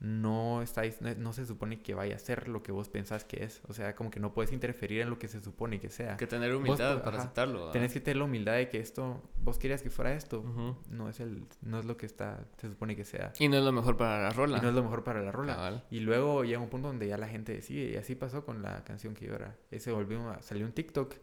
no 0.00 0.62
estáis, 0.62 0.98
no, 1.02 1.32
se 1.34 1.44
supone 1.44 1.82
que 1.82 1.94
vaya 1.94 2.16
a 2.16 2.18
ser 2.18 2.48
lo 2.48 2.62
que 2.62 2.72
vos 2.72 2.88
pensás 2.88 3.24
que 3.24 3.44
es. 3.44 3.60
O 3.68 3.74
sea, 3.74 3.94
como 3.94 4.10
que 4.10 4.18
no 4.18 4.32
puedes 4.32 4.50
interferir 4.50 5.02
en 5.02 5.10
lo 5.10 5.18
que 5.18 5.28
se 5.28 5.40
supone 5.42 5.78
que 5.78 5.90
sea. 5.90 6.16
Que 6.16 6.26
tener 6.26 6.54
humildad 6.54 7.02
para 7.02 7.18
aceptarlo. 7.18 7.70
Tenés 7.70 7.92
que 7.92 8.00
tener 8.00 8.16
la 8.16 8.24
humildad 8.24 8.54
de 8.54 8.70
que 8.70 8.78
esto, 8.78 9.22
vos 9.42 9.58
querías 9.58 9.82
que 9.82 9.90
fuera 9.90 10.14
esto, 10.14 10.42
no 10.88 11.10
es 11.10 11.20
el, 11.20 11.44
no 11.60 11.78
es 11.78 11.84
lo 11.84 11.98
que 11.98 12.06
está, 12.06 12.46
se 12.56 12.70
supone 12.70 12.96
que 12.96 13.04
sea. 13.04 13.32
Y 13.38 13.48
no 13.48 13.58
es 13.58 13.62
lo 13.62 13.72
mejor 13.72 13.98
para 13.98 14.22
la 14.22 14.30
rola. 14.30 14.56
Y 14.56 14.62
no 14.62 14.70
es 14.70 14.74
lo 14.74 14.82
mejor 14.82 15.04
para 15.04 15.20
la 15.20 15.32
rola. 15.32 15.84
Y 15.90 16.00
luego 16.00 16.44
llega 16.44 16.60
un 16.60 16.70
punto 16.70 16.88
donde 16.88 17.06
ya 17.06 17.18
la 17.18 17.28
gente 17.28 17.52
decide, 17.52 17.90
y 17.90 17.96
así 17.96 18.14
pasó 18.14 18.46
con 18.46 18.62
la 18.62 18.82
canción 18.84 19.12
que 19.12 19.26
llora. 19.26 19.54
Ese 19.70 19.92
volvió 19.92 20.30
a, 20.30 20.40
salió 20.40 20.64
un 20.64 20.72
TikTok 20.72 21.14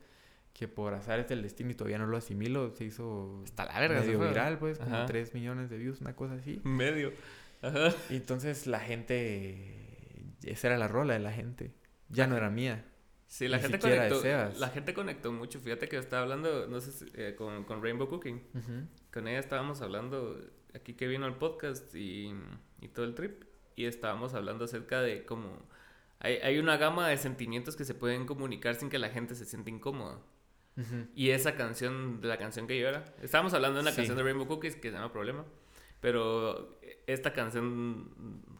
que 0.53 0.67
por 0.67 0.93
azar 0.93 1.19
es 1.19 1.29
el 1.29 1.43
destino 1.43 1.69
y 1.71 1.75
todavía 1.75 1.99
no 1.99 2.07
lo 2.07 2.17
asimilo, 2.17 2.71
se 2.71 2.85
hizo 2.85 3.41
Está 3.43 3.65
la 3.65 3.79
verga, 3.79 4.01
medio 4.01 4.19
viral, 4.19 4.57
pues, 4.57 4.79
como 4.79 5.05
3 5.05 5.33
millones 5.35 5.69
de 5.69 5.77
views, 5.77 6.01
una 6.01 6.15
cosa 6.15 6.33
así. 6.33 6.59
Medio. 6.63 7.11
Y 8.09 8.15
entonces 8.15 8.67
la 8.67 8.79
gente, 8.79 10.35
esa 10.43 10.67
era 10.67 10.77
la 10.77 10.87
rola 10.87 11.13
de 11.13 11.19
la 11.19 11.31
gente, 11.31 11.73
ya 12.09 12.27
no 12.27 12.37
era 12.37 12.49
mía. 12.49 12.85
Sí, 13.27 13.47
la 13.47 13.59
gente 13.59 13.79
conectó. 13.79 14.21
La 14.57 14.69
gente 14.69 14.93
conectó 14.93 15.31
mucho. 15.31 15.59
Fíjate 15.59 15.89
que 15.89 15.97
yo 15.97 16.01
estaba 16.01 16.23
hablando, 16.23 16.67
no 16.67 16.79
sé, 16.79 17.05
eh, 17.15 17.35
con, 17.35 17.65
con, 17.65 17.83
Rainbow 17.83 18.07
Cooking. 18.07 18.41
Con 19.11 19.27
ella 19.27 19.39
estábamos 19.39 19.81
hablando, 19.81 20.39
aquí 20.73 20.93
que 20.93 21.07
vino 21.07 21.27
el 21.27 21.35
podcast 21.35 21.93
y, 21.93 22.33
y, 22.79 22.87
todo 22.87 23.05
el 23.05 23.15
trip. 23.15 23.43
Y 23.75 23.85
estábamos 23.85 24.33
hablando 24.33 24.65
acerca 24.65 25.01
de 25.01 25.25
cómo 25.25 25.67
hay, 26.19 26.35
hay, 26.37 26.57
una 26.57 26.77
gama 26.77 27.07
de 27.09 27.17
sentimientos 27.17 27.75
que 27.75 27.85
se 27.85 27.93
pueden 27.93 28.25
comunicar 28.25 28.75
sin 28.75 28.89
que 28.89 28.97
la 28.97 29.09
gente 29.09 29.35
se 29.35 29.45
sienta 29.45 29.69
incómoda. 29.69 30.19
Y 31.15 31.31
esa 31.31 31.55
canción, 31.55 32.21
de 32.21 32.27
la 32.27 32.37
canción 32.37 32.67
que 32.67 32.79
yo 32.79 32.87
era, 32.87 33.03
estábamos 33.23 33.51
hablando 33.55 33.77
de 33.77 33.81
una 33.81 33.95
canción 33.95 34.15
de 34.15 34.21
Rainbow 34.21 34.47
Cookies 34.47 34.75
que 34.75 34.89
se 34.89 34.95
llama 34.95 35.11
Problema. 35.11 35.43
Pero 35.99 36.77
esta 37.07 37.33
canción 37.33 38.11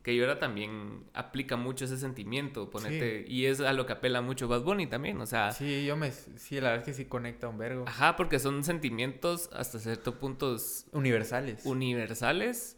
que 0.03 0.15
llora 0.15 0.39
también 0.39 1.03
aplica 1.13 1.57
mucho 1.57 1.85
ese 1.85 1.97
sentimiento, 1.97 2.69
ponete, 2.69 3.25
y 3.27 3.45
es 3.45 3.59
a 3.59 3.73
lo 3.73 3.85
que 3.85 3.93
apela 3.93 4.21
mucho 4.21 4.47
Bad 4.47 4.61
Bunny 4.61 4.87
también, 4.87 5.19
o 5.19 5.25
sea... 5.25 5.51
Sí, 5.51 5.85
yo 5.85 5.97
me, 5.97 6.11
sí, 6.11 6.55
la 6.55 6.69
verdad 6.69 6.87
es 6.87 6.95
que 6.95 7.03
sí 7.03 7.09
conecta 7.09 7.49
un 7.49 7.57
vergo. 7.57 7.83
Ajá, 7.87 8.15
porque 8.15 8.39
son 8.39 8.63
sentimientos 8.63 9.49
hasta 9.51 9.79
cierto 9.79 10.17
punto... 10.17 10.55
Universales. 10.93 11.65
Universales 11.65 12.77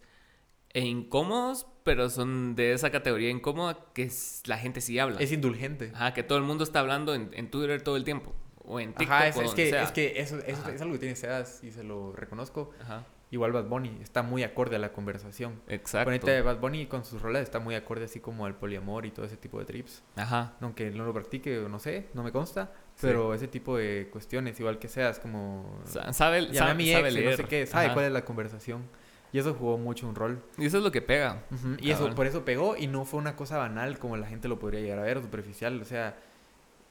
e 0.72 0.82
incómodos, 0.82 1.67
pero 1.84 2.10
son 2.10 2.56
de 2.56 2.74
esa 2.74 2.89
categoría 2.89 3.30
incómoda 3.30 3.78
que 3.93 4.12
la 4.45 4.58
gente 4.58 4.82
sí 4.82 4.98
habla. 4.98 5.19
Es 5.19 5.32
indulgente. 5.32 5.91
Ajá, 5.93 6.15
que 6.15 6.24
todo 6.24 6.39
el 6.39 6.43
mundo 6.43 6.63
está 6.63 6.80
hablando 6.80 7.13
en, 7.13 7.30
en 7.34 7.52
Twitter 7.52 7.82
todo 7.84 7.95
el 7.95 8.04
tiempo, 8.04 8.36
o 8.58 8.80
en 8.80 8.93
TikTok, 8.93 9.12
Ajá, 9.12 9.28
es, 9.28 9.38
es 9.38 9.54
que, 9.54 9.69
es 9.69 9.91
que 9.91 10.19
eso, 10.19 10.39
eso 10.39 10.69
es 10.69 10.82
algo 10.82 10.93
que 10.93 11.00
tiene 11.00 11.15
Sedas 11.15 11.63
y 11.63 11.69
se 11.69 11.84
lo 11.84 12.12
reconozco. 12.12 12.72
Ajá 12.82 13.06
Igual 13.32 13.52
Bad 13.52 13.65
Bunny 13.65 14.00
está 14.02 14.24
muy 14.24 14.42
acorde 14.42 14.76
a 14.76 14.80
la 14.80 14.92
conversación. 14.92 15.62
Exacto. 15.68 16.06
Ponete 16.06 16.42
Bad 16.42 16.60
Bunny 16.60 16.88
con 16.88 17.06
sus 17.06 17.22
rolas 17.22 17.44
está 17.44 17.60
muy 17.60 17.76
acorde 17.76 18.06
así 18.06 18.20
como 18.20 18.48
al 18.48 18.56
poliamor 18.56 19.06
y 19.06 19.12
todo 19.12 19.26
ese 19.26 19.38
tipo 19.38 19.60
de 19.60 19.65
trips. 19.65 20.04
Ajá. 20.15 20.54
Aunque 20.62 20.89
no 20.89 21.06
lo 21.06 21.13
practique 21.13 21.65
no 21.70 21.78
sé, 21.78 22.08
no 22.15 22.24
me 22.24 22.32
consta. 22.32 22.72
Pero 23.00 23.34
ese 23.34 23.48
tipo 23.48 23.78
de 23.78 24.10
cuestiones, 24.12 24.60
igual 24.60 24.80
que 24.80 24.88
seas 24.88 25.20
como... 25.20 25.80
Sabe, 25.86 26.12
sabe, 26.54 26.72
a 26.72 26.74
mi 26.74 26.92
ex, 26.92 27.15
no 27.24 27.32
sé 27.38 27.44
qué, 27.46 27.65
sabe 27.68 27.94
cuál 27.94 28.06
es 28.06 28.12
la 28.12 28.26
conversación. 28.26 28.84
Y 29.32 29.38
eso 29.38 29.54
jugó 29.54 29.78
mucho 29.78 30.08
un 30.08 30.15
rol. 30.15 30.42
Y 30.58 30.65
eso 30.65 30.80
es 30.80 30.84
lo 30.84 30.92
que 30.92 31.02
pega. 31.04 31.44
Y 31.80 31.92
eso, 31.92 32.13
por 32.15 32.26
eso 32.26 32.44
pegó 32.44 32.76
y 32.76 32.88
no 32.88 33.06
fue 33.06 33.20
una 33.20 33.36
cosa 33.36 33.58
banal 33.58 34.00
como 34.00 34.18
la 34.18 34.26
gente 34.28 34.48
lo 34.48 34.58
podría 34.58 34.82
llegar 34.82 35.00
a 35.00 35.04
ver, 35.04 35.22
superficial. 35.22 35.80
O 35.80 35.86
sea, 35.86 36.18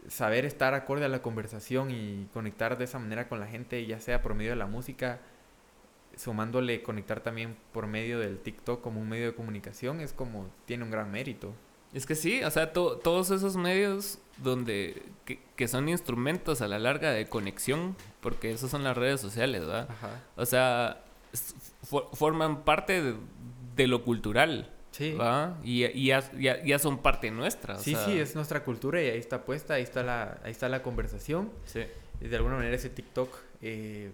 saber 0.07 0.45
estar 0.45 0.73
acorde 0.75 1.05
a 1.05 1.09
la 1.09 1.21
conversación 1.21 1.91
y 1.91 2.29
conectar 2.33 2.79
de 2.79 2.85
esa 2.85 3.01
manera 3.01 3.29
con 3.29 3.41
la 3.41 3.49
gente, 3.49 3.85
ya 3.87 3.99
sea 3.99 4.23
por 4.23 4.35
medio 4.35 4.51
de 4.51 4.57
la 4.57 4.67
música 4.67 5.21
sumándole 6.19 6.83
conectar 6.83 7.21
también 7.21 7.57
por 7.73 7.87
medio 7.87 8.19
del 8.19 8.39
TikTok 8.39 8.83
como 8.83 9.01
un 9.01 9.09
medio 9.09 9.27
de 9.27 9.35
comunicación, 9.35 10.01
es 10.01 10.13
como, 10.13 10.51
tiene 10.67 10.85
un 10.85 10.91
gran 10.91 11.11
mérito. 11.11 11.55
Es 11.95 12.05
que 12.05 12.15
sí, 12.15 12.43
o 12.43 12.51
sea, 12.51 12.73
todos 12.73 13.31
esos 13.31 13.57
medios 13.57 14.19
donde, 14.37 15.03
que, 15.57 15.69
son 15.69 15.89
instrumentos 15.89 16.61
a 16.61 16.69
la 16.69 16.79
larga 16.79 17.13
de 17.13 17.27
conexión, 17.29 17.97
porque 18.21 18.51
esas 18.51 18.71
son 18.71 18.85
las 18.85 18.97
redes 18.97 19.21
sociales, 19.21 19.63
¿verdad? 19.63 19.89
Ajá. 19.91 20.11
O 20.37 20.45
sea, 20.45 21.03
forman 22.13 22.65
parte 22.65 23.15
de, 23.75 23.87
lo 23.87 24.05
cultural. 24.05 24.71
Sí. 24.91 25.13
¿verdad? 25.13 25.57
Y, 25.63 25.85
y 25.85 26.07
ya, 26.07 26.31
ya, 26.37 26.79
son 26.79 26.99
parte 26.99 27.31
nuestra. 27.31 27.79
sí, 27.79 27.97
sí, 28.05 28.19
es 28.19 28.35
nuestra 28.35 28.65
cultura 28.65 29.03
y 29.03 29.07
ahí 29.07 29.19
está 29.19 29.45
puesta, 29.45 29.75
ahí 29.75 29.83
está 29.83 30.03
la, 30.03 30.41
ahí 30.43 30.51
está 30.51 30.69
la 30.69 30.83
conversación. 30.83 31.51
Sí. 31.65 31.83
Y 32.21 32.29
de 32.29 32.37
alguna 32.37 32.57
manera 32.57 32.75
ese 32.75 32.91
TikTok 32.91 33.35
eh, 33.63 34.11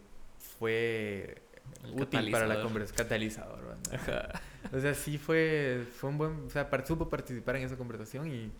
fue 0.59 1.43
útil 1.93 2.31
para 2.31 2.47
la 2.47 2.63
conversación. 2.63 2.97
Catalizador, 2.97 3.77
O 4.73 4.81
sea, 4.81 4.95
sí 4.95 5.19
fue, 5.19 5.87
fue 5.97 6.11
un 6.11 6.19
buen. 6.19 6.47
O 6.47 6.51
sea, 6.51 6.69
supo 6.85 7.09
participar 7.09 7.57
en 7.57 7.65
esa 7.65 7.77
conversación 7.77 8.29
y, 8.29 8.51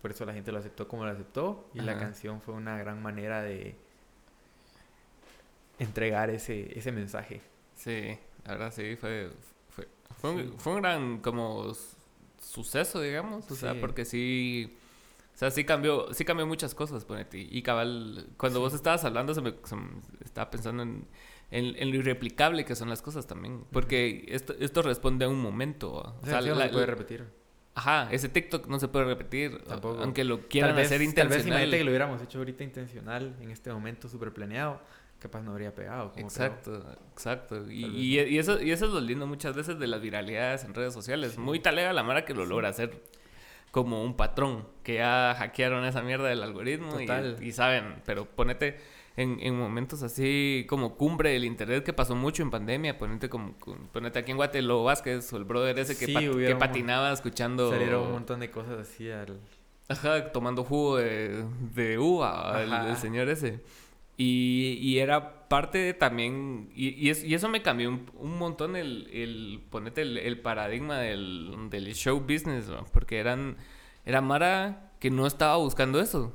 por 0.00 0.10
eso 0.10 0.24
la 0.24 0.32
gente 0.32 0.52
lo 0.52 0.58
aceptó 0.58 0.88
como 0.88 1.04
lo 1.04 1.10
aceptó. 1.10 1.70
Y 1.74 1.80
la 1.80 1.98
canción 1.98 2.40
fue 2.40 2.54
una 2.54 2.76
gran 2.78 3.02
manera 3.02 3.42
de 3.42 3.76
entregar 5.78 6.30
ese, 6.30 6.78
ese 6.78 6.92
mensaje. 6.92 7.40
Sí, 7.74 8.18
la 8.44 8.52
verdad 8.52 8.72
sí, 8.72 8.96
fue. 8.96 9.30
Fue, 9.70 9.88
fue, 10.20 10.30
un, 10.30 10.58
fue 10.58 10.74
un 10.74 10.82
gran 10.82 11.18
como 11.18 11.72
suceso, 12.40 13.00
digamos. 13.00 13.50
O 13.50 13.54
sea, 13.54 13.78
porque 13.80 14.04
sí. 14.04 14.76
O 15.34 15.36
sea, 15.36 15.50
sí 15.50 15.64
cambió, 15.64 16.14
sí 16.14 16.24
cambió 16.24 16.46
muchas 16.46 16.74
cosas, 16.74 17.04
ponete. 17.04 17.38
Y 17.38 17.62
cabal, 17.62 18.28
cuando 18.36 18.60
vos 18.60 18.72
estabas 18.72 19.04
hablando, 19.04 19.34
se 19.34 19.40
me, 19.40 19.54
se 19.64 19.74
me, 19.74 19.88
estaba 20.24 20.48
pensando 20.48 20.84
en 20.84 21.06
en, 21.50 21.90
lo 21.90 21.96
irreplicable 21.96 22.64
que 22.64 22.74
son 22.74 22.88
las 22.88 23.02
cosas 23.02 23.26
también. 23.26 23.64
Porque 23.70 24.24
esto, 24.28 24.54
esto 24.58 24.82
responde 24.82 25.24
a 25.24 25.28
un 25.28 25.40
momento. 25.40 25.92
O 25.92 26.26
sea, 26.26 26.40
no 26.40 26.56
se 26.56 26.68
puede 26.68 26.86
repetir. 26.86 27.24
Ajá, 27.76 28.08
ese 28.12 28.28
TikTok 28.28 28.68
no 28.68 28.78
se 28.78 28.88
puede 28.88 29.04
repetir. 29.04 29.62
Tampoco. 29.64 30.00
Aunque 30.02 30.24
lo 30.24 30.48
quieran 30.48 30.78
hacer 30.78 31.02
intencional. 31.02 31.28
Tal 31.30 31.38
vez 31.38 31.46
imagínate 31.46 31.78
que 31.78 31.84
lo 31.84 31.90
hubiéramos 31.90 32.22
hecho 32.22 32.38
ahorita 32.38 32.62
intencional, 32.62 33.36
en 33.40 33.50
este 33.50 33.72
momento 33.72 34.08
súper 34.08 34.32
planeado, 34.32 34.80
capaz 35.18 35.42
no 35.42 35.50
habría 35.50 35.74
pegado. 35.74 36.12
exacto, 36.16 36.84
exacto. 37.12 37.70
Y, 37.70 37.84
y, 37.84 38.38
eso, 38.38 38.62
y 38.62 38.70
eso 38.70 38.86
es 38.86 38.92
lo 38.92 39.00
lindo 39.00 39.26
muchas 39.26 39.56
veces 39.56 39.78
de 39.78 39.88
las 39.88 40.00
viralidades 40.00 40.64
en 40.64 40.74
redes 40.74 40.94
sociales. 40.94 41.36
Muy 41.36 41.58
talega 41.58 41.92
la 41.92 42.04
mara 42.04 42.24
que 42.24 42.34
lo 42.34 42.46
logra 42.46 42.68
hacer 42.68 43.02
como 43.72 44.04
un 44.04 44.16
patrón, 44.16 44.68
que 44.84 44.94
ya 44.94 45.34
hackearon 45.36 45.84
esa 45.84 46.00
mierda 46.02 46.28
del 46.28 46.44
algoritmo 46.44 47.00
y, 47.00 47.08
y, 47.44 47.50
saben, 47.50 48.02
pero 48.06 48.24
ponete 48.24 48.78
en, 49.16 49.38
en, 49.40 49.58
momentos 49.58 50.02
así 50.02 50.66
como 50.68 50.96
cumbre 50.96 51.30
del 51.30 51.44
internet 51.44 51.84
que 51.84 51.92
pasó 51.92 52.16
mucho 52.16 52.42
en 52.42 52.50
pandemia. 52.50 52.98
Ponete, 52.98 53.28
como, 53.28 53.54
ponete 53.92 54.18
aquí 54.18 54.32
en 54.32 54.36
Guatelo 54.36 54.84
Vázquez 54.84 55.32
o 55.32 55.36
el 55.36 55.44
brother 55.44 55.78
ese 55.78 55.96
que, 55.96 56.12
que 56.12 56.56
patinaba 56.56 57.12
escuchando. 57.12 57.70
Salieron 57.70 58.06
un 58.06 58.12
montón 58.12 58.40
de 58.40 58.50
cosas 58.50 58.80
así 58.80 59.10
al. 59.10 59.38
Ajá, 59.88 60.32
tomando 60.32 60.64
jugo 60.64 60.96
de, 60.96 61.44
de 61.74 61.98
uva, 61.98 62.62
el, 62.88 62.96
señor 62.96 63.28
ese. 63.28 63.60
Y, 64.16 64.78
y, 64.80 64.98
era 64.98 65.48
parte 65.48 65.78
de 65.78 65.92
también, 65.92 66.70
y, 66.74 67.08
y, 67.08 67.34
eso 67.34 67.48
me 67.48 67.62
cambió 67.62 67.88
un, 67.88 68.08
un 68.14 68.38
montón 68.38 68.76
el, 68.76 69.08
el 69.12 69.60
ponete 69.70 70.02
el, 70.02 70.18
el, 70.18 70.40
paradigma 70.40 70.98
del, 70.98 71.68
del 71.68 71.92
show 71.94 72.20
business, 72.20 72.70
porque 72.92 73.18
eran, 73.18 73.56
era 74.04 74.20
Mara 74.20 74.92
que 75.00 75.10
no 75.10 75.26
estaba 75.26 75.56
buscando 75.56 76.00
eso, 76.00 76.32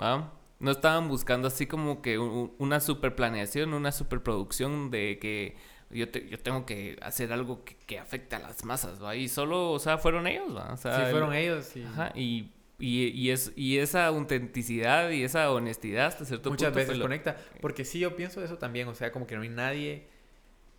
¿va? 0.00 0.32
No 0.58 0.70
estaban 0.70 1.08
buscando 1.08 1.48
así 1.48 1.66
como 1.66 2.00
que 2.00 2.18
una 2.18 2.80
super 2.80 3.14
planeación, 3.14 3.74
una 3.74 3.92
super 3.92 4.22
producción 4.22 4.90
de 4.90 5.18
que 5.20 5.56
yo, 5.90 6.06
yo 6.06 6.38
tengo 6.40 6.66
que 6.66 6.98
hacer 7.02 7.32
algo 7.32 7.64
que, 7.64 7.98
afecte 7.98 8.36
a 8.36 8.38
las 8.40 8.64
masas, 8.64 9.02
¿va? 9.02 9.14
Y 9.14 9.28
solo, 9.28 9.72
o 9.72 9.78
sea, 9.78 9.98
fueron 9.98 10.26
ellos, 10.26 10.56
¿va? 10.56 10.72
O 10.72 10.76
sea, 10.76 11.04
sí, 11.04 11.10
fueron 11.10 11.32
ellos, 11.34 11.66
sí. 11.66 11.84
Ajá, 11.84 12.10
y, 12.14 12.50
y, 12.78 13.30
es, 13.30 13.52
y 13.54 13.78
esa 13.78 14.06
autenticidad 14.06 15.10
y 15.10 15.22
esa 15.22 15.50
honestidad 15.50 16.06
hasta 16.06 16.24
cierto 16.24 16.50
Muchas 16.50 16.74
veces 16.74 16.98
conecta, 16.98 17.36
porque 17.60 17.84
sí, 17.84 18.00
yo 18.00 18.16
pienso 18.16 18.42
eso 18.42 18.58
también, 18.58 18.88
o 18.88 18.94
sea, 18.94 19.12
como 19.12 19.26
que 19.26 19.36
no 19.36 19.42
hay 19.42 19.48
nadie, 19.48 20.08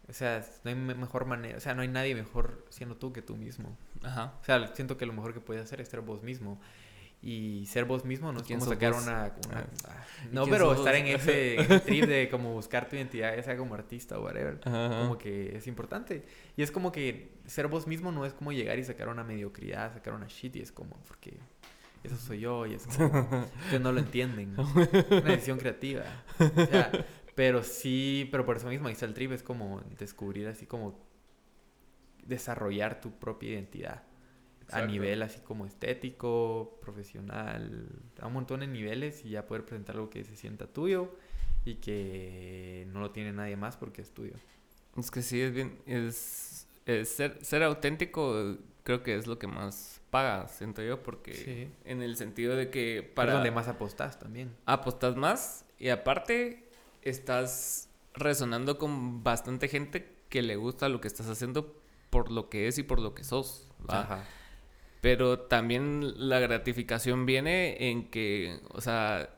o 0.10 0.14
sea, 0.14 0.46
no 0.64 0.70
hay 0.70 0.76
mejor 0.76 1.26
manera, 1.26 1.58
o 1.58 1.62
sea, 1.62 1.74
no 1.74 1.82
hay 1.82 1.88
nadie 1.88 2.14
mejor 2.16 2.66
siendo 2.70 2.96
tú 2.96 3.14
que 3.14 3.22
tú 3.22 3.36
mismo. 3.36 3.78
Ajá. 4.04 4.34
O 4.42 4.44
sea, 4.44 4.76
siento 4.76 4.98
que 4.98 5.06
lo 5.06 5.14
mejor 5.14 5.34
que 5.34 5.40
puedes 5.40 5.64
hacer 5.64 5.82
es 5.82 5.88
ser 5.88 6.02
vos 6.02 6.22
mismo. 6.22 6.60
Y 7.22 7.66
ser 7.66 7.86
vos 7.86 8.06
mismo 8.06 8.32
no 8.32 8.40
es 8.40 8.48
como 8.48 8.66
sacar 8.66 8.94
una... 8.94 9.26
Ah. 9.26 9.66
Ah, 9.88 10.06
no, 10.32 10.46
pero 10.46 10.74
estar 10.74 10.96
en 10.96 11.08
ese, 11.08 11.58
trip 11.84 12.06
de 12.06 12.30
como 12.32 12.54
buscar 12.54 12.88
tu 12.88 12.96
identidad, 12.96 13.36
ya 13.36 13.44
sea 13.44 13.58
como 13.58 13.74
artista 13.74 14.20
o 14.20 14.24
whatever, 14.24 14.60
como 14.60 15.18
que 15.18 15.56
es 15.56 15.68
importante. 15.68 16.24
Y 16.56 16.62
es 16.62 16.72
como 16.72 16.92
que 16.92 17.32
ser 17.46 17.68
vos 17.68 17.88
mismo 17.88 18.12
no 18.12 18.26
es 18.26 18.34
como 18.34 18.52
llegar 18.52 18.78
y 18.78 18.84
sacar 18.84 19.10
una 19.10 19.24
mediocridad, 19.24 19.94
sacar 19.94 20.14
una 20.14 20.28
shit, 20.28 20.56
y 20.58 20.62
es 20.62 20.72
como, 20.72 20.96
porque 21.08 21.38
eso 22.04 22.16
soy 22.18 22.42
yo, 22.42 22.66
y 22.66 22.76
es 22.76 22.86
como, 22.86 23.10
que 23.72 23.80
no 23.80 23.92
lo 23.92 24.00
entienden. 24.00 24.56
Una 24.58 25.32
decisión 25.32 25.58
creativa. 25.58 26.04
O 26.40 26.66
sea, 26.66 26.92
pero 27.36 27.64
sí, 27.64 28.28
pero 28.32 28.46
por 28.46 28.58
eso 28.58 28.68
mismo 28.68 28.88
ahí 28.88 28.94
está 28.94 29.06
el 29.06 29.14
trip, 29.14 29.32
es 29.32 29.44
como 29.44 29.82
descubrir 29.98 30.48
así 30.48 30.66
como 30.66 31.00
desarrollar 32.26 33.02
tu 33.02 33.12
propia 33.12 33.52
identidad 33.52 34.04
a 34.72 34.82
nivel 34.86 35.22
así 35.22 35.40
como 35.42 35.66
estético, 35.66 36.78
profesional, 36.82 37.88
a 38.20 38.28
un 38.28 38.34
montón 38.34 38.60
de 38.62 38.68
niveles 38.68 39.24
y 39.26 39.30
ya 39.30 39.46
poder 39.46 39.66
presentar 39.66 39.96
algo 39.96 40.10
que 40.10 40.24
se 40.24 40.36
sienta 40.36 40.68
tuyo 40.68 41.16
y 41.66 41.76
que 41.76 42.88
no 42.92 43.00
lo 43.00 43.12
tiene 43.12 43.34
nadie 43.34 43.56
más 43.56 43.78
porque 43.78 44.02
es 44.02 44.12
tuyo. 44.12 44.34
Es 44.98 45.12
que 45.12 45.22
sí, 45.22 45.42
es 45.42 45.54
bien, 45.54 45.78
es, 45.86 46.68
ser, 47.06 47.38
ser 47.44 47.64
auténtico 47.64 48.58
creo 48.84 49.04
que 49.04 49.16
es 49.16 49.28
lo 49.28 49.38
que 49.38 49.48
más 49.48 50.00
paga, 50.10 50.48
siento 50.48 50.82
yo, 50.82 51.04
porque 51.04 51.70
en 51.84 52.02
el 52.02 52.16
sentido 52.16 52.56
de 52.56 52.70
que 52.70 53.04
para... 53.04 53.32
Es 53.32 53.36
donde 53.36 53.52
más 53.52 53.68
apostas 53.68 54.18
también. 54.18 54.56
Apostas 54.66 55.18
más 55.18 55.66
y 55.78 55.90
aparte 55.90 56.70
estás 57.02 57.90
resonando 58.14 58.78
con 58.78 59.24
bastante 59.24 59.68
gente 59.68 60.16
que 60.30 60.42
le 60.42 60.56
gusta 60.56 60.88
lo 60.88 61.02
que 61.02 61.10
estás 61.10 61.28
haciendo 61.28 61.76
por 62.10 62.32
lo 62.32 62.50
que 62.50 62.70
es 62.70 62.78
y 62.78 62.84
por 62.84 63.00
lo 63.00 63.14
que 63.14 63.26
sos. 63.26 63.68
Ajá. 63.90 64.24
Pero 65.02 65.40
también 65.42 66.30
la 66.30 66.40
gratificación 66.40 67.26
viene 67.26 67.90
en 67.90 68.10
que, 68.10 68.60
o 68.70 68.82
sea, 68.82 69.30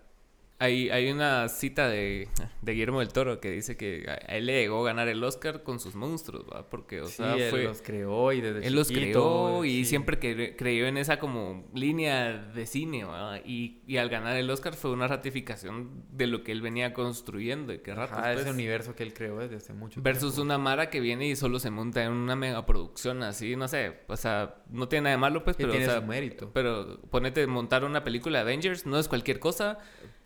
hay, 0.60 0.90
hay 0.90 1.10
una 1.10 1.48
cita 1.48 1.88
de, 1.88 2.28
de, 2.62 2.72
Guillermo 2.74 3.00
del 3.00 3.14
Toro 3.14 3.40
que 3.40 3.50
dice 3.50 3.78
que 3.78 4.06
a 4.10 4.36
él 4.36 4.46
le 4.46 4.62
llegó 4.62 4.82
a 4.82 4.90
ganar 4.90 5.08
el 5.08 5.24
Oscar 5.24 5.64
con 5.64 5.80
sus 5.80 5.96
monstruos, 5.96 6.46
¿va? 6.54 6.70
Porque, 6.70 7.00
o 7.00 7.08
sea, 7.08 7.36
él 7.36 7.64
los 7.64 7.82
creó 7.82 8.34
y 8.34 8.42
desde 8.42 8.68
Él 8.68 8.76
los 8.76 8.90
creó 8.90 9.64
y 9.64 9.86
siempre 9.86 10.20
creyó 10.20 10.86
en 10.86 10.98
esa 10.98 11.18
como 11.18 11.66
línea 11.74 12.34
de 12.34 12.66
cine, 12.66 13.06
¿va? 13.06 13.40
Y, 13.40 13.82
y, 13.88 13.98
al 13.98 14.10
ganar 14.10 14.36
el 14.36 14.50
Oscar 14.50 14.76
fue 14.76 14.92
una 14.92 15.08
ratificación 15.08 16.04
de 16.12 16.28
lo 16.28 16.44
que 16.44 16.52
él 16.52 16.62
venía 16.62 16.94
construyendo 16.94 17.74
y 17.74 17.80
qué 17.80 17.96
rato 17.96 18.16
Ah, 18.18 18.34
ese 18.34 18.52
universo 18.52 18.96
que 18.96 19.04
él 19.04 19.14
creó 19.14 19.38
desde 19.38 19.56
hace 19.56 19.72
mucho 19.72 20.02
versus 20.02 20.38
una 20.40 20.58
Mara 20.58 20.90
que 20.90 21.00
viene 21.00 21.28
y 21.28 21.38
solo 21.38 21.60
se 21.60 21.70
monta 21.70 22.04
en 22.04 22.12
una 22.12 22.36
megaproducción 22.36 23.24
así, 23.24 23.56
no 23.56 23.70
sé, 23.70 24.00
o 24.08 24.18
sea, 24.18 24.56
no 24.70 24.90
tiene 24.90 25.04
nada 25.04 25.16
de 25.16 25.22
malo, 25.22 25.44
pues, 25.46 25.56
pero... 25.56 25.72
Tiene 25.72 25.90
su 25.90 26.02
mérito. 26.02 26.52
Pero 26.54 27.00
ponete 27.10 27.48
montar 27.48 27.86
una 27.86 28.04
película 28.04 28.40
de 28.40 28.42
Avengers, 28.42 28.86
no 28.86 29.00
es 29.00 29.08
cualquier 29.08 29.40
cosa 29.40 29.80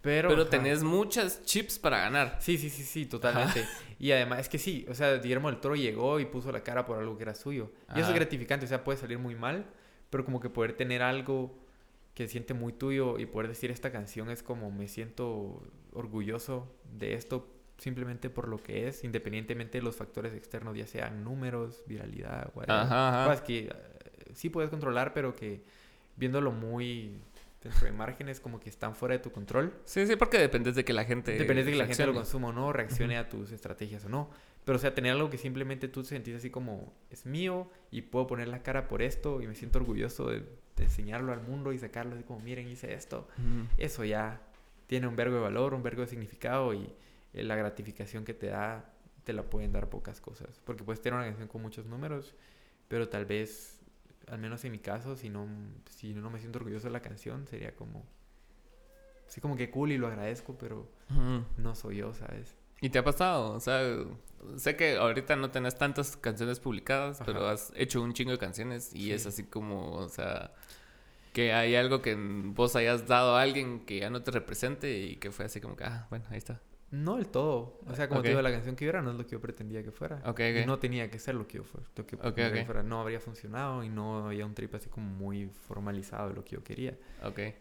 pero, 0.04 0.45
tenés 0.47 0.84
muchas 0.84 1.43
chips 1.45 1.80
para 1.80 1.97
ganar. 1.97 2.38
Sí, 2.41 2.58
sí, 2.58 2.70
sí, 2.70 2.84
sí, 2.84 3.06
totalmente. 3.06 3.66
Y 3.99 4.12
además, 4.12 4.39
es 4.41 4.49
que 4.49 4.60
sí, 4.60 4.86
o 4.89 4.93
sea, 4.93 5.16
Guillermo 5.18 5.49
del 5.49 5.62
Toro 5.62 5.76
llegó 5.76 6.20
y 6.20 6.26
puso 6.26 6.51
la 6.51 6.62
cara 6.62 6.86
por 6.86 6.99
algo 6.99 7.16
que 7.16 7.24
era 7.24 7.34
suyo. 7.34 7.72
Y 7.95 8.01
eso 8.01 8.10
es 8.10 8.16
gratificante, 8.16 8.66
o 8.66 8.70
sea, 8.70 8.84
puede 8.84 8.97
salir 8.97 9.18
muy 9.18 9.34
mal, 9.34 9.66
pero 10.10 10.26
como 10.26 10.41
que 10.41 10.49
poder 10.49 10.74
tener 10.74 11.01
algo 11.01 11.58
que 12.14 12.28
siente 12.28 12.54
muy 12.54 12.74
tuyo 12.74 13.18
y 13.18 13.26
poder 13.26 13.47
decir 13.47 13.72
esta 13.72 13.93
canción 13.93 14.30
es 14.30 14.43
como 14.43 14.72
me 14.72 14.88
siento 14.88 15.64
orgulloso 15.93 16.72
de 16.91 17.14
esto 17.14 17.47
simplemente 17.78 18.30
por 18.30 18.49
lo 18.49 18.58
que 18.58 18.88
es, 18.88 19.04
independientemente 19.04 19.78
de 19.78 19.84
los 19.84 19.95
factores 19.95 20.34
externos, 20.34 20.78
ya 20.78 20.86
sean 20.86 21.24
números, 21.24 21.82
viralidad, 21.88 22.51
whatever. 22.54 22.82
Ajá, 22.82 23.26
Cosas 23.26 23.41
que 23.41 23.66
eh, 23.66 23.72
sí 24.34 24.49
puedes 24.49 24.70
controlar, 24.70 25.14
pero 25.14 25.36
que 25.36 25.64
viéndolo 26.16 26.51
muy 26.51 27.20
dentro 27.64 27.86
de 27.86 27.91
márgenes 27.91 28.39
como 28.39 28.59
que 28.59 28.70
están 28.70 28.95
fuera 28.95 29.14
de 29.14 29.20
tu 29.20 29.32
control. 29.32 29.74
Sí, 29.86 30.05
sí, 30.05 30.16
porque 30.16 30.38
dependes 30.38 30.76
de 30.76 30.84
que 30.84 30.93
la 30.93 31.05
gente... 31.05 31.34
Dependes 31.34 31.66
de 31.66 31.72
que 31.72 31.78
la 31.78 31.88
gente 31.88 32.05
lo 32.05 32.14
consuma 32.14 32.49
o 32.49 32.53
no, 32.53 32.74
reaccione 32.74 33.18
a 33.18 33.30
tus 33.30 33.51
estrategias 33.51 34.05
o 34.05 34.09
no. 34.09 34.30
Pero, 34.66 34.78
o 34.78 34.80
sea, 34.80 34.93
tener 34.93 35.11
algo 35.11 35.30
que 35.30 35.38
simplemente 35.38 35.88
tú 35.88 36.03
sentís 36.03 36.36
así 36.36 36.49
como, 36.49 36.93
es 37.09 37.26
mío 37.26 37.70
y 37.91 38.01
puedo 38.01 38.28
poner 38.28 38.47
la 38.47 38.64
cara 38.64 38.88
por 38.88 39.01
esto 39.01 39.41
y 39.41 39.47
me 39.47 39.55
siento 39.55 39.80
orgulloso 39.80 40.30
de, 40.30 40.43
enseñarlo 40.78 41.32
al 41.32 41.41
mundo 41.41 41.72
y 41.72 41.78
sacarlo 41.78 42.16
así 42.16 42.24
como, 42.24 42.39
miren, 42.39 42.68
hice 42.68 42.93
esto. 42.93 43.28
Eso 43.78 44.03
ya 44.03 44.41
tiene 44.88 45.07
un 45.07 45.16
vergo 45.16 45.36
de 45.36 45.41
valor, 45.41 45.74
un 45.74 45.84
vergo 45.84 46.01
de 46.01 46.07
significado 46.07 46.74
y 46.74 46.89
eh, 47.34 47.43
la 47.43 47.55
gratificación 47.55 48.26
que 48.26 48.34
te 48.34 48.47
da, 48.47 48.93
te 49.24 49.34
la 49.34 49.43
pueden 49.43 49.72
dar 49.72 49.89
pocas 49.89 50.22
cosas. 50.22 50.61
Porque 50.64 50.84
puedes 50.84 51.01
tener 51.01 51.18
una 51.18 51.28
canción 51.28 51.47
con 51.47 51.61
muchos 51.61 51.86
números, 51.86 52.34
pero 52.88 53.09
tal 53.09 53.26
vez 53.26 53.72
al 54.28 54.39
menos 54.39 54.63
en 54.65 54.71
mi 54.71 54.80
caso, 54.80 55.15
si 55.15 55.30
no, 55.30 55.47
si 55.89 56.13
no 56.13 56.30
me 56.30 56.39
siento 56.39 56.59
orgulloso 56.59 56.88
de 56.88 56.93
la 56.93 57.01
canción, 57.01 57.47
sería 57.47 57.76
como... 57.76 58.05
Sí, 59.28 59.41
como 59.41 59.55
que 59.55 59.71
cool 59.71 59.91
y 59.91 59.97
lo 59.97 60.07
agradezco, 60.07 60.57
pero 60.57 60.88
no 61.57 61.76
soy 61.76 61.97
yo, 61.97 62.13
¿sabes? 62.13 62.55
¿Y 62.82 62.89
te 62.89 62.99
ha 62.99 63.03
pasado? 63.03 63.53
O 63.53 63.59
sea, 63.59 63.82
sé 64.57 64.76
que 64.76 64.97
ahorita 64.97 65.36
no 65.36 65.49
tenés 65.49 65.78
tantas 65.78 66.17
canciones 66.17 66.59
publicadas, 66.59 67.21
pero 67.26 67.47
has 67.47 67.71
hecho 67.76 68.01
un 68.01 68.13
chingo 68.13 68.32
de 68.32 68.38
canciones 68.38 68.93
y 68.93 69.11
es 69.11 69.26
así 69.26 69.43
como, 69.43 69.93
o 69.93 70.09
sea, 70.09 70.53
que 71.32 71.53
hay 71.53 71.76
algo 71.76 72.01
que 72.01 72.15
vos 72.15 72.76
hayas 72.76 73.07
dado 73.07 73.36
a 73.36 73.41
alguien 73.41 73.86
que 73.86 73.99
ya 73.99 74.09
no 74.09 74.21
te 74.21 74.32
represente 74.32 74.99
y 74.99 75.15
que 75.15 75.32
fue 75.32 75.45
así 75.45 75.61
como 75.61 75.76
que, 75.76 75.86
ah, 75.86 76.07
bueno, 76.09 76.26
ahí 76.30 76.38
está. 76.38 76.61
No 76.94 77.16
del 77.16 77.28
todo. 77.28 77.80
O 77.88 77.96
sea, 77.96 78.08
como 78.08 78.22
te 78.22 78.30
digo, 78.30 78.41
la 78.44 78.52
canción 78.52 78.76
que 78.76 78.86
yo 78.86 78.89
era 78.89 79.02
no 79.02 79.10
es 79.10 79.18
lo 79.18 79.26
que 79.26 79.32
yo 79.32 79.41
pretendía 79.41 79.82
que 79.82 79.91
fuera. 79.91 80.22
Y 80.38 80.66
no 80.68 80.78
tenía 80.78 81.10
que 81.10 81.18
ser 81.18 81.34
lo 81.34 81.48
que 81.48 81.58
yo 81.58 81.64
fuera. 81.64 81.88
Lo 81.96 82.06
que, 82.06 82.18
que 82.18 82.66
fuera. 82.66 82.84
No 82.84 83.02
habría 83.02 83.20
funcionado 83.20 83.84
y 83.84 83.89
no 83.89 84.28
había 84.28 84.46
un 84.46 84.54
trip 84.54 84.76
así 84.76 84.89
como 84.89 85.08
muy 85.08 85.48
formalizado 85.48 86.30
de 86.30 86.36
lo 86.36 86.46
que 86.46 86.52
yo 86.52 86.64
quería. 86.64 86.96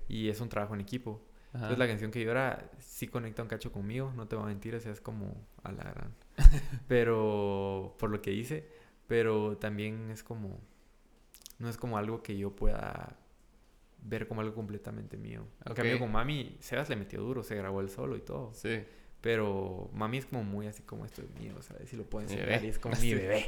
Y 0.07 0.29
es 0.29 0.39
un 0.43 0.51
trabajo 0.51 0.75
en 0.75 0.83
equipo. 0.83 1.23
Entonces 1.55 1.79
la 1.79 1.87
canción 1.87 2.11
que 2.11 2.23
yo 2.23 2.31
era 2.31 2.71
sí 2.79 3.09
conecta 3.09 3.43
un 3.43 3.49
cacho 3.49 3.73
conmigo, 3.73 4.13
no 4.17 4.29
te 4.29 4.37
voy 4.37 4.45
a 4.45 4.49
mentir, 4.49 4.75
o 4.75 4.81
sea, 4.81 4.93
es 4.93 5.01
como 5.01 5.35
a 5.63 5.73
la 5.73 5.85
gran. 5.85 6.15
pero 6.89 7.95
por 7.99 8.11
lo 8.11 8.21
que 8.21 8.33
hice, 8.33 8.69
pero 9.07 9.57
también 9.57 10.11
es 10.11 10.23
como 10.23 10.61
no 11.59 11.69
es 11.71 11.77
como 11.79 11.97
algo 11.97 12.23
que 12.23 12.37
yo 12.37 12.55
pueda 12.55 13.17
ver 14.03 14.27
como 14.27 14.41
algo 14.41 14.55
completamente 14.55 15.17
mío. 15.17 15.47
En 15.65 15.75
cambio 15.75 15.99
con 15.99 16.11
Mami, 16.11 16.57
Sebas 16.61 16.89
le 16.91 16.97
metió 16.97 17.23
duro, 17.23 17.43
se 17.43 17.55
grabó 17.55 17.81
él 17.81 17.89
solo 17.89 18.17
y 18.17 18.21
todo. 18.21 18.53
Sí. 18.53 18.83
Pero 19.23 19.89
mami 19.95 20.19
es 20.19 20.27
como 20.27 20.43
muy 20.43 20.67
así 20.67 20.83
como 20.83 21.05
esto 21.07 21.23
es 21.23 21.31
mío, 21.41 21.55
¿sabes? 21.63 21.89
Si 21.89 21.97
lo 21.97 22.05
pueden 22.05 22.29
saber 22.29 22.65
y 22.65 22.69
es 22.69 22.79
como 22.81 22.97
mi 22.97 23.15
bebé. 23.15 23.47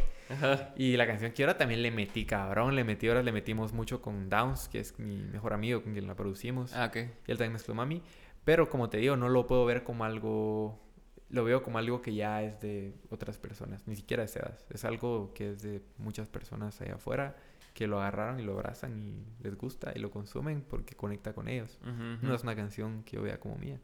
Y 0.77 0.97
la 0.97 1.05
canción 1.07 1.33
que 1.33 1.43
ahora 1.43 1.59
también 1.59 1.83
le 1.83 1.91
metí, 1.91 2.25
cabrón. 2.25 2.77
Le 2.77 2.85
metí, 2.85 3.09
ahora 3.09 3.25
le 3.25 3.33
metimos 3.33 3.73
mucho 3.73 4.01
con 4.01 4.31
Downs, 4.31 4.69
que 4.69 4.79
es 4.79 4.99
mi 5.01 5.17
mejor 5.17 5.53
amigo 5.53 5.83
con 5.83 5.93
quien 5.93 6.07
la 6.07 6.15
producimos. 6.15 6.73
Ah, 6.75 6.87
ok. 6.87 6.97
Y 6.97 7.31
él 7.31 7.39
también 7.39 7.55
mezcló 7.55 7.75
mami. 7.75 8.03
Pero 8.45 8.71
como 8.71 8.89
te 8.89 8.99
digo, 8.99 9.17
no 9.17 9.29
lo 9.29 9.49
puedo 9.49 9.65
ver 9.65 9.83
como 9.83 10.05
algo. 10.05 10.81
Lo 11.29 11.43
veo 11.43 11.65
como 11.65 11.79
algo 11.79 12.01
que 12.01 12.15
ya 12.15 12.45
es 12.45 12.61
de 12.61 12.95
otras 13.11 13.39
personas, 13.39 13.89
ni 13.89 13.97
siquiera 13.97 14.23
de 14.23 14.29
Sedas. 14.29 14.65
Es 14.71 14.85
algo 14.85 15.35
que 15.35 15.51
es 15.51 15.63
de 15.63 15.83
muchas 15.99 16.29
personas 16.29 16.81
allá 16.81 16.95
afuera 16.95 17.37
que 17.73 17.89
lo 17.89 18.01
agarraron 18.01 18.39
y 18.39 18.45
lo 18.45 18.53
abrazan 18.53 18.97
y 19.03 19.27
les 19.43 19.57
gusta 19.57 19.93
y 19.93 19.99
lo 19.99 20.13
consumen 20.13 20.63
porque 20.63 20.95
conecta 20.95 21.33
con 21.33 21.49
ellos. 21.49 21.81
No 22.23 22.33
es 22.33 22.45
una 22.45 22.55
canción 22.55 23.03
que 23.03 23.17
yo 23.17 23.23
vea 23.23 23.41
como 23.41 23.57
mía. 23.57 23.81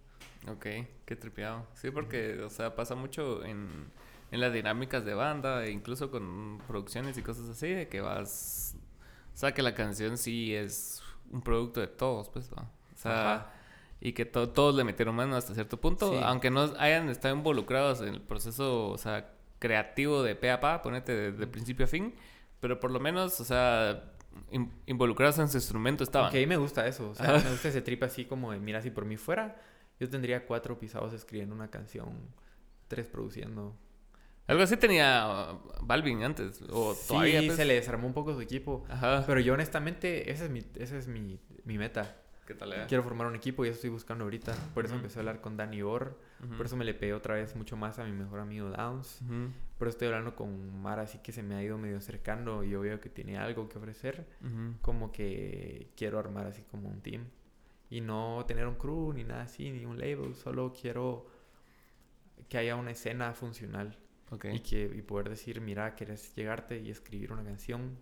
Ok, 0.48 0.66
qué 1.04 1.16
tripeado. 1.16 1.66
Sí, 1.74 1.90
porque, 1.90 2.40
o 2.42 2.50
sea, 2.50 2.74
pasa 2.74 2.94
mucho 2.94 3.44
en, 3.44 3.90
en 4.30 4.40
las 4.40 4.52
dinámicas 4.52 5.04
de 5.04 5.14
banda, 5.14 5.64
e 5.64 5.70
incluso 5.70 6.10
con 6.10 6.62
producciones 6.66 7.18
y 7.18 7.22
cosas 7.22 7.48
así, 7.48 7.68
de 7.68 7.88
que 7.88 8.00
vas. 8.00 8.76
O 9.34 9.36
sea, 9.36 9.52
que 9.52 9.62
la 9.62 9.74
canción 9.74 10.18
sí 10.18 10.54
es 10.54 11.02
un 11.30 11.42
producto 11.42 11.80
de 11.80 11.88
todos, 11.88 12.28
pues, 12.30 12.50
¿no? 12.52 12.62
O 12.94 12.96
sea, 12.96 13.52
y 14.00 14.12
que 14.12 14.24
todos 14.24 14.74
le 14.74 14.84
metieron 14.84 15.14
mano 15.14 15.36
hasta 15.36 15.54
cierto 15.54 15.80
punto, 15.80 16.18
aunque 16.24 16.50
no 16.50 16.72
hayan 16.78 17.08
estado 17.08 17.34
involucrados 17.34 18.00
en 18.00 18.08
el 18.08 18.20
proceso, 18.20 18.88
o 18.88 18.98
sea, 18.98 19.32
creativo 19.58 20.22
de 20.22 20.34
pe 20.34 20.50
a 20.50 20.60
pa, 20.60 20.82
ponete 20.82 21.32
de, 21.32 21.46
principio 21.46 21.84
a 21.84 21.88
fin, 21.88 22.14
pero 22.60 22.80
por 22.80 22.90
lo 22.90 22.98
menos, 22.98 23.40
o 23.40 23.44
sea, 23.44 24.12
involucrados 24.86 25.38
en 25.38 25.48
su 25.48 25.58
instrumento 25.58 26.02
estaban. 26.02 26.30
Que 26.30 26.38
ahí 26.38 26.46
me 26.46 26.56
gusta 26.56 26.86
eso, 26.86 27.10
o 27.10 27.14
sea, 27.14 27.38
me 27.38 27.50
gusta 27.50 27.68
ese 27.68 27.82
trip 27.82 28.02
así 28.02 28.24
como 28.24 28.52
de, 28.52 28.58
mira, 28.58 28.80
si 28.80 28.90
por 28.90 29.04
mí 29.04 29.16
fuera 29.16 29.60
yo 30.00 30.08
tendría 30.08 30.46
cuatro 30.46 30.78
pisados 30.78 31.12
escribiendo 31.12 31.54
una 31.54 31.70
canción, 31.70 32.08
tres 32.88 33.06
produciendo. 33.06 33.76
Algo 34.46 34.62
así 34.62 34.76
tenía 34.78 35.52
uh, 35.52 35.86
Balvin 35.86 36.24
antes, 36.24 36.62
o 36.70 36.94
sí, 36.94 37.08
todavía. 37.08 37.42
Pues. 37.44 37.56
se 37.56 37.66
le 37.66 37.74
desarmó 37.74 38.06
un 38.06 38.14
poco 38.14 38.34
su 38.34 38.40
equipo. 38.40 38.84
Ajá. 38.88 39.22
Pero 39.26 39.40
yo 39.40 39.52
honestamente, 39.52 40.32
esa 40.32 40.46
es 40.46 40.50
mi, 40.50 40.64
esa 40.76 40.96
es 40.96 41.06
mi, 41.06 41.38
mi 41.64 41.76
meta. 41.76 42.16
¿Qué 42.46 42.54
tal, 42.54 42.72
eh? 42.72 42.84
Quiero 42.88 43.04
formar 43.04 43.28
un 43.28 43.36
equipo 43.36 43.64
y 43.64 43.68
eso 43.68 43.76
estoy 43.76 43.90
buscando 43.90 44.24
ahorita. 44.24 44.56
Por 44.74 44.86
eso 44.86 44.96
empecé 44.96 45.18
a 45.18 45.20
hablar 45.20 45.40
con 45.40 45.56
Danny 45.56 45.82
Orr. 45.82 46.18
Por 46.56 46.66
eso 46.66 46.76
me 46.76 46.84
le 46.84 46.94
pegué 46.94 47.12
otra 47.12 47.34
vez 47.34 47.54
mucho 47.54 47.76
más 47.76 48.00
a 48.00 48.04
mi 48.04 48.12
mejor 48.12 48.40
amigo 48.40 48.70
Downs. 48.70 49.20
Por 49.78 49.86
eso 49.86 49.94
estoy 49.94 50.08
hablando 50.08 50.34
con 50.34 50.82
Mara, 50.82 51.02
así 51.02 51.18
que 51.18 51.30
se 51.30 51.44
me 51.44 51.54
ha 51.54 51.62
ido 51.62 51.78
medio 51.78 52.00
cercano 52.00 52.64
y 52.64 52.70
yo 52.70 52.80
veo 52.80 52.98
que 53.00 53.08
tiene 53.08 53.38
algo 53.38 53.68
que 53.68 53.78
ofrecer. 53.78 54.26
Como 54.80 55.12
que 55.12 55.92
quiero 55.94 56.18
armar 56.18 56.46
así 56.46 56.62
como 56.62 56.88
un 56.88 57.02
team 57.02 57.26
y 57.90 58.00
no 58.00 58.44
tener 58.46 58.66
un 58.66 58.76
crew 58.76 59.12
ni 59.12 59.24
nada 59.24 59.42
así, 59.42 59.70
ni 59.70 59.84
un 59.84 59.98
label, 59.98 60.34
solo 60.34 60.72
quiero 60.72 61.26
que 62.48 62.56
haya 62.56 62.76
una 62.76 62.92
escena 62.92 63.34
funcional 63.34 63.98
y, 64.52 64.60
que, 64.60 64.84
y 64.94 65.02
poder 65.02 65.28
decir, 65.28 65.60
mira, 65.60 65.94
quieres 65.94 66.34
llegarte 66.34 66.78
y 66.78 66.90
escribir 66.90 67.32
una 67.32 67.42
canción, 67.42 67.98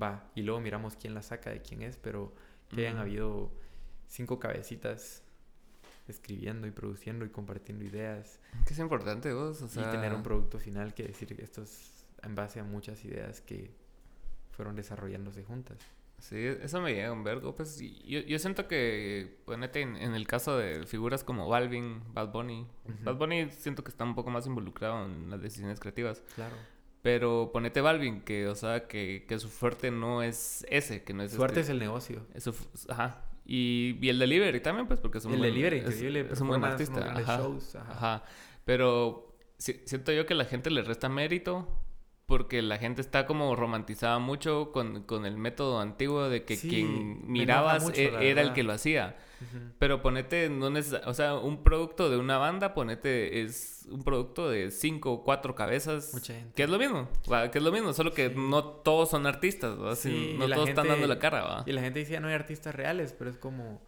va, 0.00 0.30
y 0.34 0.42
luego 0.42 0.60
miramos 0.60 0.96
quién 0.96 1.14
la 1.14 1.22
saca, 1.22 1.50
de 1.50 1.62
quién 1.62 1.82
es, 1.82 1.96
pero 1.96 2.34
que 2.68 2.86
hayan 2.86 2.98
habido 2.98 3.50
cinco 4.06 4.38
cabecitas 4.38 5.22
escribiendo 6.08 6.66
y 6.66 6.70
produciendo 6.70 7.24
y 7.24 7.30
compartiendo 7.30 7.84
ideas. 7.84 8.38
Que 8.66 8.74
es 8.74 8.78
importante 8.78 9.32
vos, 9.32 9.62
o 9.62 9.68
sea... 9.68 9.88
Y 9.88 9.90
tener 9.92 10.14
un 10.14 10.22
producto 10.22 10.58
final 10.58 10.94
que 10.94 11.04
decir 11.04 11.34
que 11.34 11.42
esto 11.42 11.62
es 11.62 12.04
en 12.22 12.34
base 12.34 12.60
a 12.60 12.64
muchas 12.64 13.04
ideas 13.04 13.40
que 13.40 13.74
fueron 14.50 14.76
desarrollándose 14.76 15.42
juntas. 15.42 15.78
Sí, 16.22 16.36
eso 16.36 16.80
me 16.80 16.94
llega 16.94 17.10
un 17.10 17.24
vergo. 17.24 17.52
Pues 17.52 17.80
yo, 17.80 18.20
yo 18.20 18.38
siento 18.38 18.68
que, 18.68 19.40
ponete 19.44 19.80
en, 19.80 19.96
en, 19.96 20.14
el 20.14 20.28
caso 20.28 20.56
de 20.56 20.86
figuras 20.86 21.24
como 21.24 21.48
Balvin, 21.48 22.00
Bad 22.14 22.30
Bunny. 22.30 22.64
Bad 23.02 23.16
Bunny 23.16 23.50
siento 23.50 23.82
que 23.82 23.90
está 23.90 24.04
un 24.04 24.14
poco 24.14 24.30
más 24.30 24.46
involucrado 24.46 25.04
en 25.04 25.30
las 25.30 25.42
decisiones 25.42 25.80
creativas. 25.80 26.22
Claro. 26.36 26.54
Pero 27.02 27.50
ponete 27.52 27.80
Balvin, 27.80 28.20
que, 28.20 28.46
o 28.46 28.54
sea, 28.54 28.86
que, 28.86 29.24
que 29.26 29.40
su 29.40 29.48
fuerte 29.48 29.90
no 29.90 30.22
es 30.22 30.64
ese, 30.70 31.02
que 31.02 31.12
no 31.12 31.24
es... 31.24 31.32
Su 31.32 31.38
fuerte 31.38 31.58
este 31.58 31.72
es 31.72 31.74
el 31.74 31.80
negocio. 31.80 32.24
ajá. 32.88 33.24
Y, 33.44 33.98
y, 34.00 34.08
el 34.08 34.20
delivery 34.20 34.60
también, 34.60 34.86
pues, 34.86 35.00
porque 35.00 35.18
es 35.18 35.24
un 35.24 35.32
el 35.32 35.38
buen... 35.40 35.50
delivery, 35.50 35.78
increíble. 35.78 36.28
Es, 36.30 36.40
un 36.40 36.46
buen 36.46 36.62
artista. 36.62 37.00
Ajá, 37.00 37.38
shows, 37.38 37.74
ajá. 37.74 37.92
ajá. 37.92 38.24
Pero 38.64 39.34
siento 39.58 40.12
yo 40.12 40.24
que 40.24 40.36
la 40.36 40.44
gente 40.44 40.70
le 40.70 40.82
resta 40.82 41.08
mérito 41.08 41.81
porque 42.32 42.62
la 42.62 42.78
gente 42.78 43.02
está 43.02 43.26
como 43.26 43.54
romantizada 43.54 44.18
mucho 44.18 44.72
con, 44.72 45.02
con 45.02 45.26
el 45.26 45.36
método 45.36 45.80
antiguo 45.80 46.30
de 46.30 46.46
que 46.46 46.56
quien 46.56 47.30
mirabas 47.30 47.90
e, 47.92 48.30
era 48.30 48.40
el 48.40 48.54
que 48.54 48.62
lo 48.62 48.72
hacía. 48.72 49.16
Pero 49.78 50.00
ponete, 50.00 50.48
no 50.48 50.72
o 51.04 51.12
sea, 51.12 51.34
un 51.34 51.62
producto 51.62 52.08
de 52.08 52.16
una 52.16 52.38
banda, 52.38 52.72
ponete, 52.72 53.42
es 53.42 53.86
un 53.90 54.02
producto 54.02 54.48
de 54.48 54.70
cinco 54.70 55.12
o 55.12 55.24
cuatro 55.24 55.54
cabezas. 55.54 56.10
Que 56.54 56.62
es 56.62 56.70
lo 56.70 56.78
mismo, 56.78 57.06
que 57.52 57.58
es 57.58 57.62
lo 57.62 57.70
mismo, 57.70 57.92
solo 57.92 58.14
que 58.14 58.30
no 58.30 58.64
todos 58.64 59.10
son 59.10 59.26
artistas, 59.26 59.76
no 59.76 60.48
todos 60.48 60.70
están 60.70 60.88
dando 60.88 61.06
la 61.06 61.18
cara. 61.18 61.42
¿va? 61.44 61.64
Y 61.66 61.72
la 61.72 61.82
gente 61.82 61.98
dice, 61.98 62.18
no 62.18 62.28
hay 62.28 62.34
artistas 62.34 62.74
reales, 62.74 63.14
pero 63.18 63.28
es 63.28 63.36
como 63.36 63.82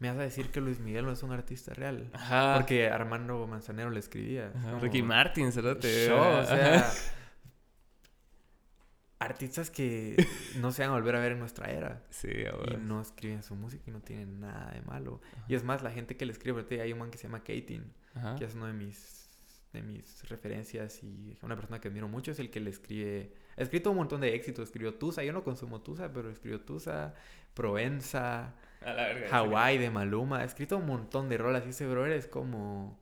me 0.00 0.08
vas 0.08 0.18
a 0.18 0.22
decir 0.22 0.50
que 0.50 0.60
Luis 0.60 0.80
Miguel 0.80 1.04
no 1.04 1.12
es 1.12 1.22
un 1.22 1.32
artista 1.32 1.74
real. 1.74 2.10
Ajá. 2.12 2.54
Porque 2.56 2.88
Armando 2.88 3.46
Manzanero 3.46 3.90
le 3.90 3.98
escribía. 4.00 4.52
Ricky 4.80 5.02
Martin. 5.02 5.50
Yo, 5.52 5.70
o 5.70 6.44
sea, 6.44 6.92
artistas 9.18 9.70
que 9.70 10.16
no 10.60 10.72
se 10.72 10.82
van 10.82 10.90
a 10.90 10.94
volver 10.94 11.16
a 11.16 11.20
ver 11.20 11.32
en 11.32 11.38
nuestra 11.38 11.70
era. 11.70 12.02
Sí, 12.10 12.28
Y 12.28 12.76
no 12.76 13.00
escriben 13.00 13.42
su 13.42 13.54
música 13.54 13.84
y 13.86 13.90
no 13.90 14.00
tienen 14.00 14.40
nada 14.40 14.72
de 14.72 14.82
malo. 14.82 15.20
Y 15.48 15.54
es 15.54 15.64
más, 15.64 15.82
la 15.82 15.90
gente 15.90 16.16
que 16.16 16.26
le 16.26 16.32
escribe, 16.32 16.64
hay 16.80 16.92
un 16.92 16.98
man 16.98 17.10
que 17.10 17.18
se 17.18 17.24
llama 17.24 17.40
Katin, 17.40 17.92
que 18.38 18.44
es 18.44 18.54
uno 18.54 18.66
de 18.66 18.72
mis 18.72 19.28
de 19.72 19.82
mis 19.82 20.26
referencias 20.28 21.02
y 21.02 21.36
una 21.42 21.54
persona 21.54 21.78
que 21.78 21.88
admiro 21.88 22.08
mucho 22.08 22.30
es 22.30 22.38
el 22.38 22.50
que 22.50 22.58
le 22.58 22.70
escribe 22.70 23.34
ha 23.56 23.62
escrito 23.62 23.90
un 23.90 23.98
montón 23.98 24.22
de 24.22 24.34
éxitos 24.34 24.64
escribió 24.64 24.94
Tusa 24.94 25.22
yo 25.22 25.32
no 25.34 25.44
consumo 25.44 25.82
Tusa 25.82 26.10
pero 26.10 26.30
escribió 26.30 26.62
Tusa 26.62 27.14
Provenza 27.52 28.54
Hawaii 29.30 29.76
de 29.76 29.90
Maluma 29.90 30.38
ha 30.38 30.44
escrito 30.44 30.78
un 30.78 30.86
montón 30.86 31.28
de 31.28 31.36
rolas 31.36 31.66
y 31.66 31.70
ese 31.70 31.86
brother 31.86 32.12
es 32.12 32.26
como 32.26 32.98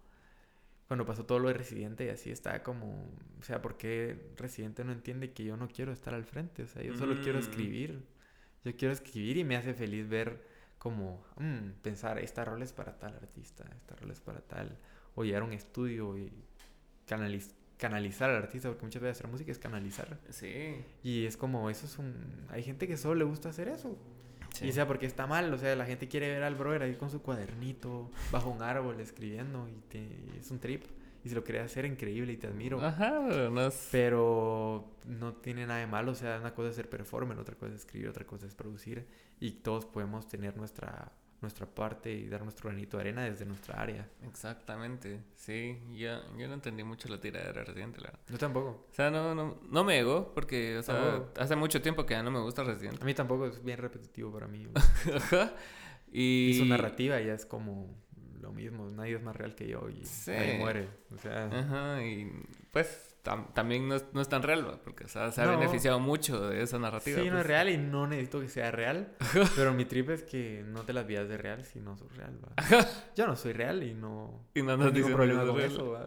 cuando 0.88 1.04
pasó 1.04 1.24
todo 1.26 1.38
lo 1.38 1.48
de 1.48 1.54
Residente 1.54 2.04
y 2.04 2.08
así 2.08 2.30
está 2.30 2.62
como, 2.62 3.10
o 3.38 3.42
sea, 3.42 3.60
¿por 3.60 3.76
qué 3.76 4.30
Residente 4.36 4.84
no 4.84 4.92
entiende 4.92 5.32
que 5.32 5.44
yo 5.44 5.56
no 5.56 5.68
quiero 5.68 5.92
estar 5.92 6.14
al 6.14 6.24
frente? 6.24 6.62
O 6.62 6.68
sea, 6.68 6.82
yo 6.82 6.94
solo 6.94 7.20
quiero 7.22 7.38
mm. 7.38 7.42
escribir. 7.42 8.02
Yo 8.64 8.76
quiero 8.76 8.92
escribir 8.92 9.36
y 9.36 9.44
me 9.44 9.56
hace 9.56 9.74
feliz 9.74 10.08
ver 10.08 10.42
como, 10.78 11.24
mm, 11.38 11.82
pensar, 11.82 12.18
esta 12.18 12.44
rol 12.44 12.62
es 12.62 12.72
para 12.72 12.98
tal 12.98 13.14
artista, 13.14 13.64
esta 13.76 13.96
rol 13.96 14.10
es 14.10 14.20
para 14.20 14.40
tal, 14.40 14.76
o 15.14 15.24
llegar 15.24 15.42
a 15.42 15.44
un 15.44 15.52
estudio 15.52 16.16
y 16.16 16.32
canalizar 17.78 18.30
al 18.30 18.36
artista, 18.36 18.68
porque 18.68 18.84
muchas 18.84 19.02
veces 19.02 19.18
hacer 19.18 19.30
música 19.30 19.52
es 19.52 19.58
canalizar. 19.58 20.18
Sí. 20.30 20.84
Y 21.02 21.26
es 21.26 21.36
como, 21.36 21.70
eso 21.70 21.86
es 21.86 21.98
un, 21.98 22.46
hay 22.48 22.62
gente 22.62 22.86
que 22.86 22.96
solo 22.96 23.14
le 23.16 23.24
gusta 23.24 23.48
hacer 23.48 23.68
eso. 23.68 23.98
Y 24.62 24.72
sea 24.72 24.86
porque 24.86 25.06
está 25.06 25.26
mal, 25.26 25.52
o 25.52 25.58
sea, 25.58 25.74
la 25.76 25.86
gente 25.86 26.08
quiere 26.08 26.28
ver 26.30 26.42
al 26.42 26.54
brother 26.54 26.82
ahí 26.82 26.94
con 26.94 27.10
su 27.10 27.22
cuadernito, 27.22 28.10
bajo 28.30 28.50
un 28.50 28.62
árbol, 28.62 29.00
escribiendo, 29.00 29.68
y 29.68 30.38
es 30.38 30.50
un 30.50 30.58
trip. 30.58 30.84
Y 31.24 31.28
se 31.28 31.34
lo 31.34 31.42
quería 31.42 31.64
hacer 31.64 31.84
increíble 31.84 32.32
y 32.32 32.36
te 32.36 32.46
admiro. 32.46 32.80
Ajá, 32.80 33.20
pero 33.28 33.50
no 33.50 33.68
Pero 33.90 34.84
no 35.06 35.34
tiene 35.34 35.66
nada 35.66 35.80
de 35.80 35.88
malo, 35.88 36.12
o 36.12 36.14
sea, 36.14 36.38
una 36.38 36.54
cosa 36.54 36.70
es 36.70 36.76
ser 36.76 36.88
performer, 36.88 37.36
otra 37.38 37.56
cosa 37.56 37.74
es 37.74 37.80
escribir, 37.80 38.08
otra 38.08 38.24
cosa 38.24 38.46
es 38.46 38.54
producir. 38.54 39.06
Y 39.40 39.50
todos 39.50 39.86
podemos 39.86 40.28
tener 40.28 40.56
nuestra 40.56 41.10
nuestra 41.40 41.66
parte 41.66 42.12
y 42.12 42.28
dar 42.28 42.42
nuestro 42.42 42.68
granito 42.70 42.96
de 42.96 43.02
arena 43.02 43.24
desde 43.24 43.44
nuestra 43.44 43.80
área. 43.80 44.08
Exactamente, 44.22 45.20
sí. 45.34 45.78
Yo, 45.90 46.20
yo 46.36 46.48
no 46.48 46.54
entendí 46.54 46.82
mucho 46.82 47.08
la 47.08 47.20
tiradera 47.20 47.64
Residente, 47.64 48.00
la 48.00 48.12
Yo 48.28 48.38
tampoco. 48.38 48.86
O 48.90 48.94
sea, 48.94 49.10
no, 49.10 49.34
no, 49.34 49.58
no 49.68 49.84
me 49.84 49.98
ego 49.98 50.32
porque, 50.34 50.78
o 50.78 50.82
sea, 50.82 51.24
hace 51.38 51.56
mucho 51.56 51.82
tiempo 51.82 52.06
que 52.06 52.14
ya 52.14 52.22
no 52.22 52.30
me 52.30 52.40
gusta 52.40 52.64
Residente. 52.64 53.02
A 53.02 53.06
mí 53.06 53.14
tampoco, 53.14 53.46
es 53.46 53.62
bien 53.62 53.78
repetitivo 53.78 54.32
para 54.32 54.46
mí. 54.46 54.66
y... 56.12 56.50
y... 56.50 56.58
su 56.58 56.64
narrativa 56.64 57.20
ya 57.20 57.34
es 57.34 57.46
como 57.46 57.94
lo 58.40 58.52
mismo, 58.52 58.90
nadie 58.90 59.16
es 59.16 59.22
más 59.22 59.34
real 59.34 59.54
que 59.54 59.66
yo 59.66 59.88
y 59.88 60.02
ahí 60.30 60.58
muere. 60.58 60.88
O 61.14 61.18
sea... 61.18 61.46
Ajá, 61.46 62.04
y 62.04 62.30
pues 62.70 63.15
también 63.54 63.88
no 63.88 63.96
es, 63.96 64.04
no 64.12 64.20
es, 64.20 64.28
tan 64.28 64.42
real, 64.42 64.80
porque 64.84 65.08
se 65.08 65.18
ha 65.18 65.46
beneficiado 65.46 65.98
mucho 65.98 66.48
de 66.48 66.62
esa 66.62 66.78
narrativa. 66.78 67.20
Sí, 67.20 67.28
no 67.28 67.38
es 67.38 67.44
pues. 67.44 67.46
real 67.46 67.68
y 67.68 67.76
no 67.76 68.06
necesito 68.06 68.40
que 68.40 68.48
sea 68.48 68.70
real. 68.70 69.16
pero 69.56 69.74
mi 69.74 69.84
trip 69.84 70.10
es 70.10 70.22
que 70.22 70.64
no 70.66 70.82
te 70.82 70.92
las 70.92 71.06
vías 71.06 71.28
de 71.28 71.36
real 71.36 71.64
si 71.64 71.80
no 71.80 71.96
sos 71.96 72.16
real. 72.16 72.38
Yo 73.16 73.26
no 73.26 73.36
soy 73.36 73.52
real 73.52 73.82
y 73.82 73.94
no, 73.94 74.46
y 74.54 74.62
no, 74.62 74.76
no 74.76 74.92
tengo 74.92 75.08
problema 75.08 75.44
con 75.44 75.60
eso. 75.60 75.98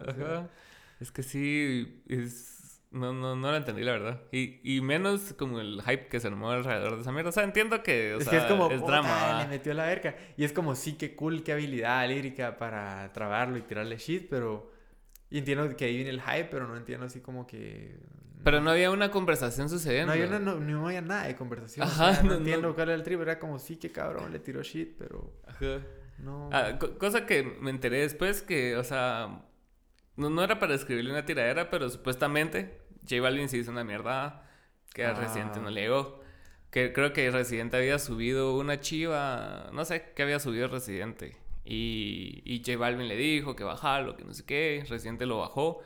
Es 0.98 1.10
que 1.10 1.22
sí, 1.22 2.02
es... 2.08 2.56
No, 2.90 3.12
no, 3.12 3.36
no 3.36 3.50
lo 3.52 3.56
entendí, 3.56 3.84
la 3.84 3.92
verdad. 3.92 4.22
Y, 4.32 4.60
y 4.64 4.80
menos 4.80 5.32
como 5.34 5.60
el 5.60 5.80
hype 5.82 6.08
que 6.08 6.18
se 6.18 6.26
armó 6.26 6.50
alrededor 6.50 6.96
de 6.96 7.02
esa 7.02 7.12
mierda. 7.12 7.28
O 7.28 7.32
sea, 7.32 7.44
entiendo 7.44 7.84
que, 7.84 8.14
o 8.14 8.18
es, 8.18 8.24
sea, 8.24 8.32
que 8.32 8.38
es, 8.38 8.44
como, 8.44 8.68
es 8.68 8.84
drama. 8.84 9.42
Le 9.42 9.48
metió 9.48 9.72
la 9.74 9.84
verga. 9.84 10.16
Y 10.36 10.42
es 10.42 10.52
como, 10.52 10.74
sí, 10.74 10.94
qué 10.94 11.14
cool, 11.14 11.44
qué 11.44 11.52
habilidad 11.52 12.08
lírica 12.08 12.58
para 12.58 13.12
trabarlo 13.12 13.58
y 13.58 13.62
tirarle 13.62 13.96
shit, 13.96 14.28
pero 14.28 14.72
y 15.30 15.38
entiendo 15.38 15.76
que 15.76 15.84
ahí 15.84 15.94
viene 15.94 16.10
el 16.10 16.20
hype, 16.20 16.48
pero 16.50 16.66
no 16.66 16.76
entiendo 16.76 17.06
así 17.06 17.20
como 17.20 17.46
que... 17.46 17.96
Pero 18.42 18.60
no 18.60 18.70
había 18.70 18.90
una 18.90 19.10
conversación 19.10 19.68
sucediendo. 19.68 20.14
No, 20.14 20.38
no, 20.40 20.58
no, 20.58 20.86
había 20.86 21.02
nada 21.02 21.26
de 21.26 21.36
conversación. 21.36 21.86
Ajá, 21.86 22.22
no, 22.22 22.34
entiendo 22.34 22.74
cuál 22.74 22.88
era 22.88 22.96
el 22.96 23.02
trip. 23.02 23.20
Era 23.20 23.38
como, 23.38 23.58
sí, 23.58 23.76
que 23.76 23.92
cabrón, 23.92 24.32
le 24.32 24.38
tiró 24.40 24.62
shit, 24.62 24.96
pero... 24.98 25.40
Ajá. 25.46 25.80
No... 26.18 26.48
Ah, 26.52 26.78
cosa 26.98 27.26
que 27.26 27.42
me 27.42 27.70
enteré 27.70 28.00
después 28.00 28.42
que, 28.42 28.76
o 28.76 28.84
sea... 28.84 29.44
No, 30.16 30.30
no 30.30 30.42
era 30.42 30.58
para 30.58 30.74
escribirle 30.74 31.12
una 31.12 31.24
tiradera, 31.24 31.70
pero 31.70 31.88
supuestamente 31.88 32.80
J 33.08 33.22
Balvin 33.22 33.48
se 33.48 33.58
hizo 33.58 33.70
una 33.70 33.84
mierda 33.84 34.48
que 34.92 35.04
a 35.04 35.14
Residente 35.14 35.60
no 35.60 35.70
le 35.70 35.82
llegó. 35.82 36.20
Que 36.70 36.92
creo 36.92 37.12
que 37.12 37.30
Residente 37.30 37.76
había 37.76 37.98
subido 37.98 38.56
una 38.56 38.80
chiva... 38.80 39.70
No 39.72 39.84
sé, 39.84 40.12
qué 40.16 40.22
había 40.22 40.40
subido 40.40 40.66
Residente. 40.66 41.36
Y, 41.70 42.42
y 42.44 42.58
J 42.66 42.76
Balvin 42.76 43.06
le 43.06 43.16
dijo 43.16 43.54
que 43.54 43.62
bajalo, 43.62 44.16
que 44.16 44.24
no 44.24 44.34
sé 44.34 44.44
qué. 44.44 44.84
Reciente 44.88 45.24
lo 45.24 45.38
bajó. 45.38 45.78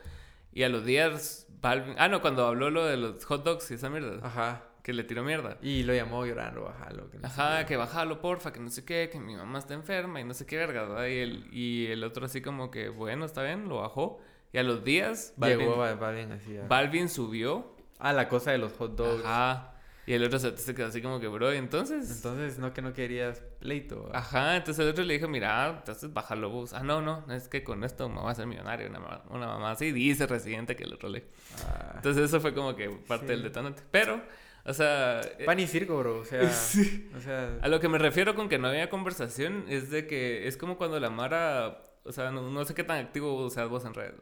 Y 0.51 0.63
a 0.63 0.69
los 0.69 0.83
días, 0.83 1.47
Balvin. 1.61 1.93
Ah, 1.99 2.07
no, 2.07 2.21
cuando 2.21 2.47
habló 2.47 2.71
lo 2.71 2.85
de 2.85 2.97
los 2.97 3.23
hot 3.25 3.43
dogs 3.43 3.69
y 3.69 3.75
esa 3.75 3.89
mierda. 3.91 4.25
Ajá. 4.25 4.63
Que 4.81 4.93
le 4.93 5.03
tiró 5.03 5.23
mierda. 5.23 5.59
Y 5.61 5.83
lo 5.83 5.93
llamó 5.93 6.25
llorando, 6.25 6.63
bajalo. 6.63 7.09
Que 7.11 7.19
Ajá, 7.21 7.67
que 7.67 7.77
bajalo, 7.77 8.19
porfa, 8.19 8.51
que 8.51 8.59
no 8.59 8.69
sé 8.69 8.83
qué, 8.83 9.09
que 9.11 9.19
mi 9.19 9.35
mamá 9.35 9.59
está 9.59 9.75
enferma 9.75 10.19
y 10.19 10.23
no 10.23 10.33
sé 10.33 10.47
qué 10.47 10.57
verga, 10.57 10.87
¿verdad? 10.87 11.05
Y 11.05 11.17
el, 11.19 11.49
y 11.51 11.85
el 11.87 12.03
otro 12.03 12.25
así 12.25 12.41
como 12.41 12.71
que, 12.71 12.89
bueno, 12.89 13.25
está 13.25 13.43
bien, 13.43 13.69
lo 13.69 13.77
bajó. 13.77 14.19
Y 14.53 14.57
a 14.57 14.63
los 14.63 14.83
días, 14.83 15.33
Balvin, 15.37 15.59
Llegó 15.59 15.77
Balvin 15.77 16.31
así. 16.31 16.57
Balvin 16.67 17.09
subió. 17.09 17.75
Ah, 17.99 18.13
la 18.13 18.27
cosa 18.27 18.51
de 18.51 18.57
los 18.57 18.73
hot 18.73 18.95
dogs. 18.95 19.23
Ajá. 19.23 19.74
Y 20.07 20.13
el 20.13 20.23
otro 20.23 20.37
se, 20.37 20.75
quedó 20.75 20.87
así 20.87 21.01
como 21.01 21.19
que, 21.19 21.27
bro, 21.27 21.51
entonces... 21.51 22.09
Entonces, 22.17 22.59
no 22.59 22.73
que 22.73 22.81
no 22.83 22.93
querías 22.93 23.41
pleito. 23.59 24.11
Ajá, 24.13 24.55
entonces 24.55 24.83
el 24.83 24.91
otro 24.91 25.03
le 25.03 25.15
dijo, 25.15 25.27
mira, 25.27 25.77
entonces 25.79 26.13
bájalo 26.13 26.51
bus. 26.51 26.73
Ah, 26.73 26.83
no, 26.83 27.01
no, 27.01 27.25
es 27.33 27.47
que 27.47 27.63
con 27.63 27.83
esto 27.83 28.07
me 28.07 28.21
voy 28.21 28.31
a 28.31 28.35
ser 28.35 28.45
millonario. 28.45 28.87
Una, 28.87 29.23
una 29.29 29.47
mamá 29.47 29.71
así 29.71 29.91
dice 29.91 30.27
residente 30.27 30.75
que 30.75 30.83
el 30.83 30.93
otro 30.93 31.09
le... 31.09 31.23
Ah. 31.67 31.93
Entonces 31.95 32.25
eso 32.25 32.39
fue 32.39 32.53
como 32.53 32.75
que 32.75 32.87
parte 32.89 33.27
del 33.27 33.41
detonante. 33.41 33.81
Pero, 33.89 34.21
o 34.63 34.73
sea... 34.73 35.21
Pan 35.43 35.59
y 35.59 35.65
circo, 35.65 35.97
bro, 35.97 36.19
o 36.19 36.25
sea... 36.25 36.47
Sí. 36.51 37.09
O 37.17 37.19
sea... 37.19 37.57
A 37.61 37.67
lo 37.67 37.79
que 37.79 37.89
me 37.89 37.97
refiero 37.97 38.35
con 38.35 38.47
que 38.47 38.59
no 38.59 38.67
había 38.67 38.91
conversación 38.91 39.65
es 39.69 39.89
de 39.89 40.05
que 40.05 40.47
es 40.47 40.55
como 40.55 40.77
cuando 40.77 40.99
la 40.99 41.09
Mara... 41.09 41.81
O 42.03 42.11
sea, 42.11 42.29
no, 42.29 42.51
no 42.51 42.63
sé 42.65 42.75
qué 42.75 42.83
tan 42.83 43.03
activo 43.03 43.49
seas 43.49 43.67
vos 43.69 43.83
en 43.85 43.95
redes. 43.95 44.13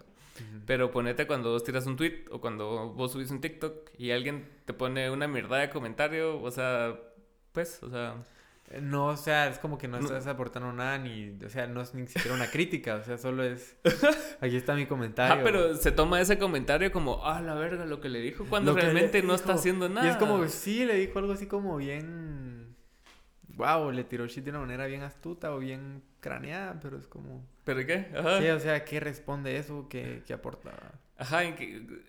Pero 0.66 0.92
ponete 0.92 1.28
cuando 1.28 1.52
vos 1.52 1.64
tiras 1.64 1.86
un 1.86 1.96
tweet 1.96 2.26
o 2.32 2.42
cuando 2.42 2.90
vos 2.90 3.12
subís 3.12 3.30
un 3.32 3.42
TikTok 3.42 3.92
y 3.98 4.12
alguien 4.12 4.48
te 4.66 4.74
pone 4.74 5.10
una 5.10 5.28
mierda 5.28 5.58
de 5.58 5.70
comentario, 5.70 6.42
o 6.42 6.52
sea, 6.52 7.00
pues, 7.52 7.82
o 7.84 7.90
sea... 7.90 8.16
No, 8.82 9.08
o 9.08 9.18
sea, 9.18 9.48
es 9.50 9.60
como 9.60 9.78
que 9.78 9.88
no, 9.88 10.00
estás 10.00 10.26
aportando 10.26 10.72
nada 10.74 10.98
ni, 10.98 11.38
o 11.46 11.50
sea, 11.50 11.68
no 11.68 11.82
es 11.82 11.94
ni 11.94 12.08
siquiera 12.08 12.34
una 12.34 12.50
crítica, 12.50 12.96
o 12.96 13.04
sea, 13.04 13.18
solo 13.18 13.44
es, 13.44 13.76
aquí 14.42 14.56
está 14.56 14.74
mi 14.74 14.88
comentario. 14.88 15.36
Ah, 15.36 15.42
pero 15.44 15.76
se 15.76 15.92
toma 15.92 16.20
ese 16.20 16.40
comentario 16.40 16.92
como, 16.92 17.24
ah, 17.24 17.42
la 17.42 17.54
verga, 17.54 17.86
lo 17.86 18.00
que 18.00 18.10
le 18.10 18.20
dijo, 18.20 18.46
cuando 18.50 18.74
realmente 18.74 19.22
no 19.22 19.36
está 19.36 19.54
haciendo 19.54 19.90
nada. 19.90 20.08
Y 20.08 20.10
es 20.12 20.18
como, 20.18 20.48
sí, 20.48 20.86
le 20.86 20.96
dijo 20.96 21.20
algo 21.20 21.34
así 21.34 21.46
como 21.46 21.78
bien, 21.78 22.53
wow, 23.56 23.92
le 23.92 24.04
tiró 24.04 24.26
shit 24.28 24.44
de 24.44 24.52
una 24.52 24.60
manera 24.60 24.86
bien 24.86 25.02
astuta 25.02 25.54
o 25.54 25.60
bien 25.60 26.04
craneada, 26.20 26.80
pero 26.82 26.98
es 26.98 27.08
como... 27.08 27.46
¿Pero 27.64 27.86
qué? 27.86 28.08
Ajá. 28.18 28.40
Sí, 28.40 28.48
o 28.48 28.60
sea, 28.60 28.84
¿qué 28.84 29.00
responde 29.00 29.58
eso? 29.58 29.88
¿Qué, 29.90 30.24
qué 30.26 30.34
aporta? 30.34 30.72
Ajá, 31.18 31.42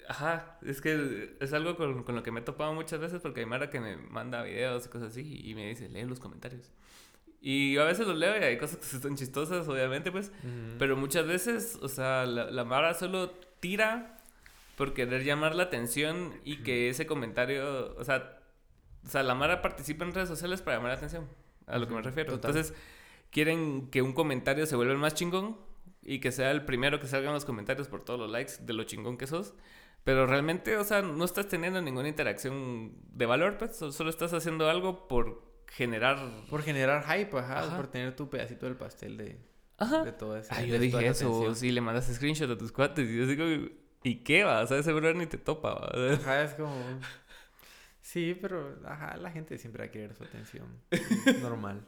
ajá, 0.09 0.59
es 0.62 0.80
que 0.80 1.36
es 1.38 1.53
algo 1.53 1.76
con, 1.76 2.05
con, 2.05 2.14
lo 2.14 2.22
que 2.22 2.32
me 2.32 2.40
he 2.40 2.42
topado 2.42 2.72
muchas 2.72 2.99
veces 2.99 3.20
porque 3.20 3.40
hay 3.40 3.47
Mara 3.47 3.70
que 3.70 3.78
me 3.78 3.97
manda 3.97 4.42
videos 4.42 4.86
y 4.86 4.88
cosas 4.88 5.12
así 5.12 5.42
y 5.45 5.55
me 5.55 5.68
dice, 5.68 5.88
lee 5.88 6.05
los 6.05 6.20
comentarios. 6.20 6.72
Y 7.40 7.76
a 7.76 7.84
veces 7.84 8.07
los 8.07 8.16
leo 8.16 8.34
y 8.38 8.42
hay 8.42 8.57
cosas 8.57 8.78
que 8.78 8.99
son 8.99 9.16
chistosas, 9.16 9.68
obviamente, 9.68 10.11
pues. 10.11 10.32
Pero 10.78 10.97
muchas 10.97 11.26
veces, 11.26 11.78
o 11.82 11.88
sea, 11.88 12.24
la, 12.24 12.51
la 12.51 12.64
Mara 12.64 12.95
solo 12.95 13.30
tira 13.61 14.16
por 14.76 14.95
querer 14.95 15.24
llamar 15.24 15.55
la 15.55 15.64
atención 15.64 16.32
y 16.42 16.62
que 16.62 16.88
ese 16.88 17.07
comentario, 17.07 17.95
o 17.97 18.05
sea, 18.05 18.38
o 19.05 19.09
sea, 19.09 19.22
la 19.22 19.34
Mara 19.34 19.62
participa 19.62 20.05
en 20.05 20.14
redes 20.14 20.28
sociales 20.28 20.62
para 20.62 20.76
llamar 20.76 20.92
la 20.92 20.96
atención, 20.96 21.28
a 21.66 21.78
lo 21.78 21.86
que 21.86 21.94
me 21.94 22.02
refiero. 22.02 22.34
Entonces, 22.34 22.74
quieren 23.30 23.88
que 23.90 24.02
un 24.02 24.12
comentario 24.12 24.66
se 24.66 24.76
vuelva 24.76 24.92
el 24.92 24.98
más 24.98 25.14
chingón 25.14 25.57
y 26.02 26.20
que 26.20 26.32
sea 26.32 26.50
el 26.50 26.64
primero 26.64 27.00
que 27.00 27.07
salga 27.07 27.28
en 27.28 27.34
los 27.34 27.44
comentarios 27.44 27.88
por 27.88 28.05
todos 28.05 28.20
los 28.20 28.30
likes 28.30 28.55
de 28.61 28.72
lo 28.72 28.84
chingón 28.84 29.16
que 29.16 29.26
sos. 29.26 29.55
Pero 30.05 30.26
realmente, 30.26 30.76
o 30.76 30.84
sea, 30.84 31.00
no 31.00 31.24
estás 31.24 31.48
teniendo 31.48 31.80
ninguna 31.80 32.09
interacción 32.09 32.92
de 33.12 33.24
valor, 33.24 33.57
pues 33.57 33.76
solo 33.76 34.11
estás 34.11 34.34
haciendo 34.34 34.68
algo 34.68 35.09
por 35.09 35.42
generar... 35.66 36.18
Por 36.50 36.62
generar 36.62 37.05
hype, 37.05 37.38
ajá, 37.38 37.74
por 37.74 37.86
tener 37.86 38.14
tu 38.14 38.28
pedacito 38.28 38.66
del 38.66 38.76
pastel 38.76 39.16
de, 39.16 39.40
de 40.05 40.12
todo 40.12 40.36
eso. 40.36 40.50
Ay, 40.52 40.68
yo 40.68 40.78
dije 40.78 41.07
eso, 41.07 41.55
si 41.55 41.72
le 41.72 41.80
mandas 41.80 42.12
screenshot 42.14 42.50
a 42.50 42.59
tus 42.59 42.70
cuates 42.70 43.09
y 43.09 43.16
yo 43.16 43.26
digo, 43.26 43.44
¿y 44.02 44.16
qué 44.16 44.44
va? 44.44 44.61
O 44.61 44.66
sea, 44.66 44.76
ese 44.76 44.92
brother 44.92 45.16
ni 45.16 45.26
te 45.26 45.38
topa, 45.38 45.74
¿va? 45.74 46.12
Ajá, 46.12 46.42
es 46.42 46.52
como... 46.52 46.76
Sí, 48.15 48.39
pero, 48.41 48.79
ajá, 48.85 49.17
la 49.17 49.33
gente 49.33 49.59
siempre 49.59 49.83
va 49.83 49.89
a 49.89 49.91
querer 49.91 50.15
su 50.15 50.23
atención. 50.23 50.69
Normal. 51.43 51.85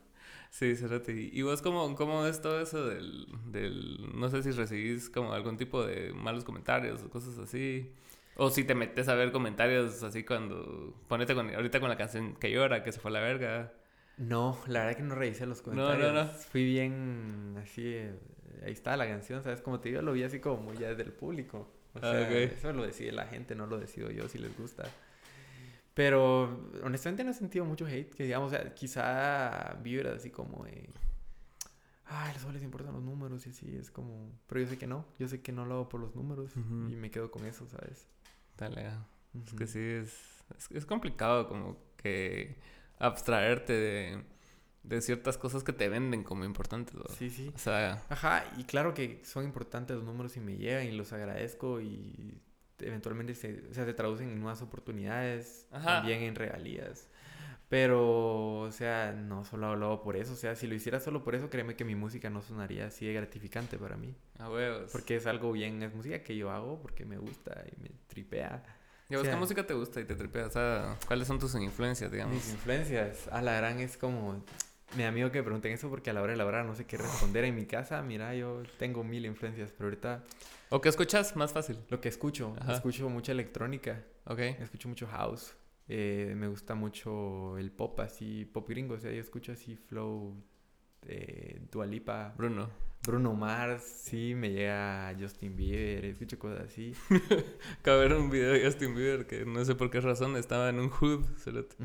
Sí, 0.50 0.74
Cerati. 0.74 1.30
¿Y 1.32 1.42
vos 1.42 1.62
cómo, 1.62 1.94
cómo 1.94 2.26
es 2.26 2.42
todo 2.42 2.60
eso 2.60 2.84
del, 2.84 3.28
del... 3.44 4.10
No 4.12 4.28
sé 4.28 4.42
si 4.42 4.50
recibís 4.50 5.08
como 5.08 5.32
algún 5.32 5.56
tipo 5.56 5.86
de 5.86 6.12
malos 6.14 6.42
comentarios 6.42 7.00
o 7.04 7.10
cosas 7.10 7.38
así? 7.38 7.92
O 8.34 8.50
si 8.50 8.64
te 8.64 8.74
metes 8.74 9.06
a 9.06 9.14
ver 9.14 9.30
comentarios 9.30 10.02
así 10.02 10.24
cuando... 10.24 11.00
Ponete 11.06 11.32
con, 11.36 11.54
ahorita 11.54 11.78
con 11.78 11.88
la 11.88 11.96
canción 11.96 12.34
que 12.34 12.50
llora, 12.50 12.82
que 12.82 12.90
se 12.90 12.98
fue 12.98 13.12
a 13.12 13.14
la 13.14 13.20
verga. 13.20 13.72
No, 14.16 14.58
la 14.66 14.80
verdad 14.80 14.96
que 14.96 15.04
no 15.04 15.14
revisé 15.14 15.46
los 15.46 15.62
comentarios. 15.62 16.12
No, 16.12 16.24
no, 16.24 16.24
no. 16.24 16.28
Fui 16.28 16.64
bien 16.64 17.54
así... 17.62 17.98
Ahí 18.64 18.72
está 18.72 18.96
la 18.96 19.06
canción, 19.06 19.44
¿sabes? 19.44 19.60
Como 19.60 19.78
te 19.78 19.90
digo, 19.90 20.02
lo 20.02 20.12
vi 20.12 20.24
así 20.24 20.40
como 20.40 20.56
muy 20.56 20.76
ya 20.76 20.92
del 20.92 21.12
público. 21.12 21.72
O 21.94 21.98
ah, 21.98 22.10
sea, 22.10 22.42
eso 22.42 22.72
lo 22.72 22.84
decide 22.84 23.12
la 23.12 23.26
gente, 23.26 23.54
no 23.54 23.68
lo 23.68 23.78
decido 23.78 24.10
yo 24.10 24.28
si 24.28 24.38
les 24.38 24.58
gusta. 24.58 24.90
Pero 25.96 26.70
honestamente 26.84 27.24
no 27.24 27.30
he 27.30 27.34
sentido 27.34 27.64
mucho 27.64 27.86
hate, 27.86 28.12
que 28.12 28.24
digamos, 28.24 28.52
o 28.52 28.54
sea, 28.54 28.74
quizá 28.74 29.78
vibras 29.82 30.16
así 30.16 30.28
como 30.28 30.62
de... 30.66 30.90
Ay, 32.04 32.34
solo 32.38 32.52
les 32.52 32.62
importan 32.62 32.92
los 32.92 33.02
números 33.02 33.46
y 33.46 33.48
así, 33.48 33.74
es 33.74 33.90
como... 33.90 34.30
Pero 34.46 34.60
yo 34.60 34.66
sé 34.66 34.76
que 34.76 34.86
no, 34.86 35.06
yo 35.18 35.26
sé 35.26 35.40
que 35.40 35.52
no 35.52 35.64
lo 35.64 35.76
hago 35.76 35.88
por 35.88 36.02
los 36.02 36.14
números 36.14 36.52
y 36.54 36.96
me 36.96 37.10
quedo 37.10 37.30
con 37.30 37.46
eso, 37.46 37.66
¿sabes? 37.66 38.06
Dale, 38.58 38.90
es 39.42 39.54
que 39.54 39.66
sí, 39.66 39.80
es, 39.80 40.44
es, 40.68 40.84
complicado 40.84 41.48
como 41.48 41.78
que 41.96 42.58
abstraerte 42.98 43.72
de, 43.72 44.22
de, 44.82 45.00
ciertas 45.00 45.38
cosas 45.38 45.64
que 45.64 45.72
te 45.72 45.88
venden 45.88 46.24
como 46.24 46.44
importantes. 46.44 46.94
Sí, 47.16 47.30
sí. 47.30 47.50
O 47.54 47.58
sea... 47.58 48.04
Ajá, 48.10 48.44
y 48.58 48.64
claro 48.64 48.92
que 48.92 49.22
son 49.24 49.44
importantes 49.44 49.96
los 49.96 50.04
números 50.04 50.36
y 50.36 50.40
me 50.40 50.58
llegan 50.58 50.84
y 50.84 50.92
los 50.92 51.14
agradezco 51.14 51.80
y 51.80 52.42
eventualmente 52.80 53.34
se, 53.34 53.62
o 53.70 53.74
sea, 53.74 53.84
se 53.84 53.94
traducen 53.94 54.30
en 54.30 54.40
nuevas 54.40 54.62
oportunidades, 54.62 55.66
también 55.70 56.22
en 56.22 56.34
regalías. 56.34 57.08
Pero, 57.68 58.60
o 58.60 58.70
sea, 58.70 59.10
no 59.12 59.44
solo 59.44 59.66
hablado 59.66 60.00
por 60.00 60.16
eso. 60.16 60.34
O 60.34 60.36
sea, 60.36 60.54
si 60.54 60.68
lo 60.68 60.76
hiciera 60.76 61.00
solo 61.00 61.24
por 61.24 61.34
eso, 61.34 61.50
créeme 61.50 61.74
que 61.74 61.84
mi 61.84 61.96
música 61.96 62.30
no 62.30 62.40
sonaría 62.40 62.86
así 62.86 63.06
de 63.06 63.12
gratificante 63.12 63.76
para 63.76 63.96
mí. 63.96 64.14
A 64.38 64.48
huevos. 64.48 64.92
Porque 64.92 65.16
es 65.16 65.26
algo 65.26 65.50
bien, 65.50 65.82
es 65.82 65.92
música 65.92 66.22
que 66.22 66.36
yo 66.36 66.52
hago 66.52 66.80
porque 66.80 67.04
me 67.04 67.18
gusta 67.18 67.64
y 67.66 67.82
me 67.82 67.90
tripea. 68.06 68.62
¿Y 69.08 69.14
a 69.14 69.18
vos 69.18 69.26
qué 69.26 69.34
música 69.34 69.66
te 69.66 69.74
gusta 69.74 70.00
y 70.00 70.04
te 70.04 70.14
tripea? 70.14 70.46
O 70.46 70.50
sea, 70.50 70.96
¿cuáles 71.08 71.26
son 71.26 71.40
tus 71.40 71.56
influencias, 71.56 72.10
digamos? 72.12 72.36
Mis 72.36 72.50
influencias. 72.52 73.26
A 73.32 73.42
la 73.42 73.54
gran 73.54 73.80
es 73.80 73.96
como... 73.96 74.44
Mi 74.96 75.02
amigo 75.02 75.32
que 75.32 75.38
me 75.38 75.42
pregunten 75.42 75.72
eso 75.72 75.90
porque 75.90 76.10
a 76.10 76.12
la 76.12 76.22
hora 76.22 76.32
de 76.32 76.38
la 76.38 76.46
hora 76.46 76.62
no 76.62 76.76
sé 76.76 76.86
qué 76.86 76.96
responder 76.96 77.44
en 77.44 77.56
mi 77.56 77.66
casa. 77.66 78.00
Mira, 78.02 78.32
yo 78.36 78.62
tengo 78.78 79.02
mil 79.02 79.26
influencias, 79.26 79.72
pero 79.72 79.88
ahorita... 79.88 80.22
¿O 80.70 80.80
qué 80.80 80.88
escuchas? 80.88 81.36
Más 81.36 81.52
fácil. 81.52 81.78
Lo 81.88 82.00
que 82.00 82.08
escucho. 82.08 82.54
Escucho 82.68 83.08
mucha 83.08 83.32
electrónica. 83.32 84.04
Ok. 84.24 84.40
Escucho 84.40 84.88
mucho 84.88 85.06
house. 85.06 85.54
Eh, 85.88 86.34
me 86.36 86.48
gusta 86.48 86.74
mucho 86.74 87.56
el 87.58 87.70
pop, 87.70 88.00
así, 88.00 88.44
pop 88.44 88.68
gringo. 88.68 88.94
O 88.94 88.98
sea, 88.98 89.12
yo 89.12 89.20
escucho 89.20 89.52
así 89.52 89.76
flow 89.76 90.34
de 91.02 91.62
Dualipa. 91.70 92.34
Bruno. 92.36 92.68
Bruno 93.06 93.34
Mars, 93.34 93.84
sí, 93.84 94.34
me 94.34 94.50
llega 94.50 95.14
Justin 95.18 95.54
Bieber, 95.54 96.06
escucho 96.06 96.40
cosas 96.40 96.62
así. 96.62 96.92
Acabo 97.80 98.00
de 98.00 98.08
ver 98.08 98.18
un 98.18 98.30
video 98.30 98.52
de 98.52 98.64
Justin 98.64 98.96
Bieber 98.96 99.26
que 99.28 99.44
no 99.44 99.64
sé 99.64 99.76
por 99.76 99.90
qué 99.90 100.00
razón 100.00 100.36
estaba 100.36 100.68
en 100.70 100.80
un 100.80 100.88
hood, 100.88 101.24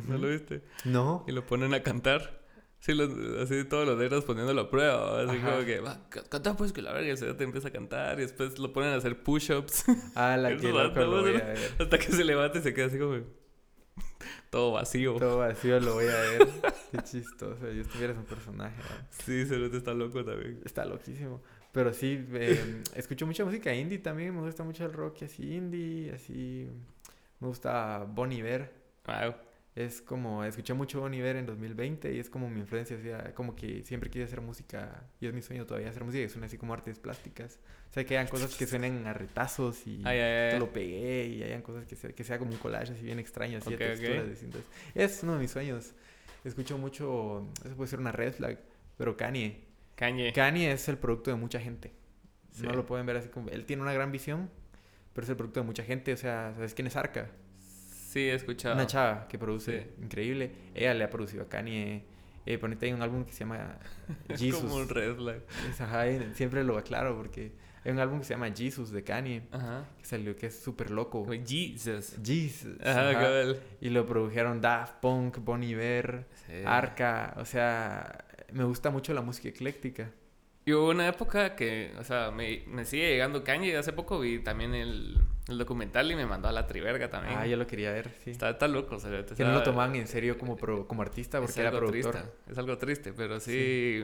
¿no 0.07 0.17
lo 0.17 0.29
viste? 0.29 0.63
No. 0.83 1.23
Y 1.27 1.31
lo 1.31 1.45
ponen 1.45 1.75
a 1.75 1.83
cantar. 1.83 2.40
Sí, 2.81 2.93
así 3.39 3.63
todos 3.65 3.87
los 3.87 3.99
dedos 3.99 4.25
poniéndolo 4.25 4.61
a 4.61 4.69
prueba. 4.71 5.21
Así 5.21 5.37
como 5.37 5.63
que, 5.63 5.79
va, 5.81 5.99
canta 6.09 6.57
pues 6.57 6.73
que 6.73 6.81
la 6.81 6.91
verga. 6.91 7.11
El 7.13 7.37
te 7.37 7.43
empieza 7.43 7.67
a 7.67 7.71
cantar 7.71 8.17
y 8.17 8.23
después 8.23 8.57
lo 8.57 8.73
ponen 8.73 8.89
a 8.89 8.95
hacer 8.95 9.21
push-ups. 9.21 9.85
Ah, 10.15 10.35
la 10.35 10.57
que 10.57 10.71
loco, 10.71 10.99
lo 10.99 11.21
voy 11.21 11.35
a 11.35 11.45
ver. 11.45 11.59
Hasta 11.77 11.99
que 11.99 12.11
se 12.11 12.23
levanta 12.23 12.57
y 12.57 12.61
se 12.63 12.73
queda 12.73 12.87
así 12.87 12.97
como... 12.97 13.19
Todo 14.49 14.71
vacío. 14.71 15.13
Todo 15.19 15.37
vacío 15.37 15.79
lo 15.79 15.93
voy 15.93 16.05
a 16.07 16.21
ver. 16.21 16.47
Qué 16.91 16.97
chistoso. 17.03 17.71
Yo 17.71 17.81
estuviera 17.81 18.13
un 18.13 18.25
personaje. 18.25 18.81
Sí, 19.11 19.45
Cerote 19.45 19.77
está 19.77 19.93
loco 19.93 20.25
también. 20.25 20.59
Está 20.65 20.83
loquísimo. 20.83 21.39
Pero 21.71 21.93
sí, 21.93 22.25
eh, 22.33 22.81
escucho 22.95 23.27
mucha 23.27 23.45
música 23.45 23.71
indie 23.75 23.99
también. 23.99 24.35
Me 24.35 24.41
gusta 24.41 24.63
mucho 24.63 24.85
el 24.85 24.93
rock 24.93 25.21
así 25.23 25.53
indie, 25.53 26.13
así... 26.13 26.67
Me 27.39 27.47
gusta 27.47 28.07
Bon 28.07 28.31
Iver. 28.31 28.73
Wow 29.05 29.50
es 29.85 30.01
como, 30.01 30.43
escuché 30.43 30.73
mucho 30.73 31.01
Bon 31.01 31.13
Iver 31.13 31.35
en 31.35 31.45
2020 31.45 32.13
y 32.13 32.19
es 32.19 32.29
como 32.29 32.49
mi 32.49 32.59
influencia, 32.59 32.97
o 32.97 33.01
sea, 33.01 33.33
como 33.33 33.55
que 33.55 33.83
siempre 33.83 34.09
quise 34.09 34.25
hacer 34.25 34.41
música, 34.41 35.03
y 35.19 35.27
es 35.27 35.33
mi 35.33 35.41
sueño 35.41 35.65
todavía 35.65 35.89
hacer 35.89 36.03
música 36.03 36.23
que 36.23 36.29
suene 36.29 36.47
así 36.47 36.57
como 36.57 36.73
artes 36.73 36.99
plásticas. 36.99 37.59
O 37.89 37.93
sea, 37.93 38.05
que 38.05 38.17
hayan 38.17 38.29
cosas 38.29 38.55
que 38.55 38.65
suenen 38.65 39.05
a 39.05 39.13
retazos 39.13 39.85
y 39.85 40.01
te 40.03 40.57
lo 40.57 40.71
pegué 40.71 41.27
y 41.27 41.43
hayan 41.43 41.61
cosas 41.61 41.85
que 41.85 41.95
sea, 41.95 42.11
que 42.11 42.23
sea 42.23 42.39
como 42.39 42.51
un 42.51 42.57
collage 42.57 42.93
así 42.93 43.03
bien 43.03 43.19
extraño, 43.19 43.57
así 43.57 43.71
de 43.71 43.77
texturas 43.77 44.29
distintas. 44.29 44.61
Es 44.95 45.23
uno 45.23 45.33
de 45.33 45.39
mis 45.39 45.51
sueños. 45.51 45.93
Escucho 46.43 46.77
mucho, 46.77 47.47
eso 47.65 47.75
puede 47.75 47.89
ser 47.89 47.99
una 47.99 48.11
red 48.11 48.33
flag, 48.33 48.59
pero 48.97 49.17
Kanye. 49.17 49.65
Kanye. 49.95 50.31
Kanye 50.33 50.71
es 50.71 50.87
el 50.87 50.97
producto 50.97 51.31
de 51.31 51.35
mucha 51.35 51.59
gente. 51.59 51.91
No 52.61 52.71
lo 52.73 52.85
pueden 52.85 53.05
ver 53.05 53.17
así 53.17 53.29
como... 53.29 53.49
Él 53.49 53.65
tiene 53.65 53.81
una 53.81 53.93
gran 53.93 54.11
visión, 54.11 54.49
pero 55.13 55.25
es 55.25 55.29
el 55.29 55.35
producto 55.35 55.59
de 55.59 55.65
mucha 55.65 55.83
gente. 55.83 56.13
O 56.13 56.17
sea, 56.17 56.53
¿sabes 56.55 56.73
quién 56.73 56.87
es 56.87 56.95
Arca? 56.95 57.29
Sí, 58.11 58.19
he 58.19 58.33
escuchado. 58.33 58.75
Una 58.75 58.87
chava 58.87 59.25
que 59.29 59.39
produce 59.39 59.91
increíble. 60.01 60.51
Ella 60.75 60.93
le 60.93 61.05
ha 61.05 61.09
producido 61.09 61.43
a 61.43 61.47
Kanye. 61.47 62.03
Eh, 62.45 62.57
ponete 62.57 62.87
hay 62.87 62.91
un 62.91 63.01
álbum 63.01 63.23
que 63.23 63.31
se 63.31 63.39
llama 63.39 63.77
Jesus. 64.37 64.63
como 64.63 64.75
un 64.75 64.89
red 64.89 65.15
flag. 65.15 65.41
siempre 66.33 66.65
lo 66.65 66.77
aclaro 66.77 67.15
porque 67.15 67.53
hay 67.85 67.91
un 67.93 67.99
álbum 67.99 68.19
que 68.19 68.25
se 68.25 68.33
llama 68.33 68.51
Jesus 68.53 68.91
de 68.91 69.05
Kanye. 69.05 69.43
Ajá. 69.51 69.85
Que 69.97 70.05
salió 70.05 70.35
que 70.35 70.47
es 70.47 70.59
súper 70.61 70.91
loco. 70.91 71.25
Jesus. 71.47 72.17
Jesus. 72.21 72.81
Ajá, 72.81 73.13
Y 73.79 73.89
lo 73.91 74.05
produjeron 74.05 74.59
Daft 74.59 74.95
Punk, 74.99 75.37
Bon 75.37 75.63
Iver, 75.63 76.25
Arca. 76.65 77.33
O 77.37 77.45
sea, 77.45 78.25
me 78.51 78.65
gusta 78.65 78.89
mucho 78.89 79.13
la 79.13 79.21
música 79.21 79.47
ecléctica. 79.47 80.11
Y 80.65 80.73
hubo 80.73 80.89
una 80.89 81.07
época 81.07 81.55
que, 81.55 81.93
o 81.97 82.03
sea, 82.03 82.29
me, 82.29 82.65
me 82.67 82.83
sigue 82.83 83.07
llegando 83.09 83.41
Kanye. 83.45 83.77
Hace 83.77 83.93
poco 83.93 84.19
vi 84.19 84.39
también 84.39 84.75
el, 84.75 85.17
el 85.47 85.57
documental 85.57 86.11
y 86.11 86.15
me 86.15 86.25
mandó 86.25 86.47
a 86.47 86.51
la 86.51 86.67
triverga 86.67 87.09
también. 87.09 87.37
Ah, 87.37 87.47
yo 87.47 87.57
lo 87.57 87.67
quería 87.67 87.91
ver, 87.91 88.11
sí. 88.23 88.31
Está, 88.31 88.51
está 88.51 88.67
loco, 88.67 88.95
o 88.95 88.99
sea, 88.99 89.25
Que 89.25 89.43
no 89.43 89.53
lo 89.53 89.63
tomaban 89.63 89.95
en 89.95 90.07
serio 90.07 90.37
como, 90.37 90.57
como 90.57 91.01
artista 91.01 91.39
porque 91.39 91.61
era 91.61 91.71
productor. 91.71 92.13
Triste, 92.13 92.31
es 92.51 92.57
algo 92.57 92.77
triste, 92.77 93.13
pero 93.13 93.39
sí, 93.39 94.03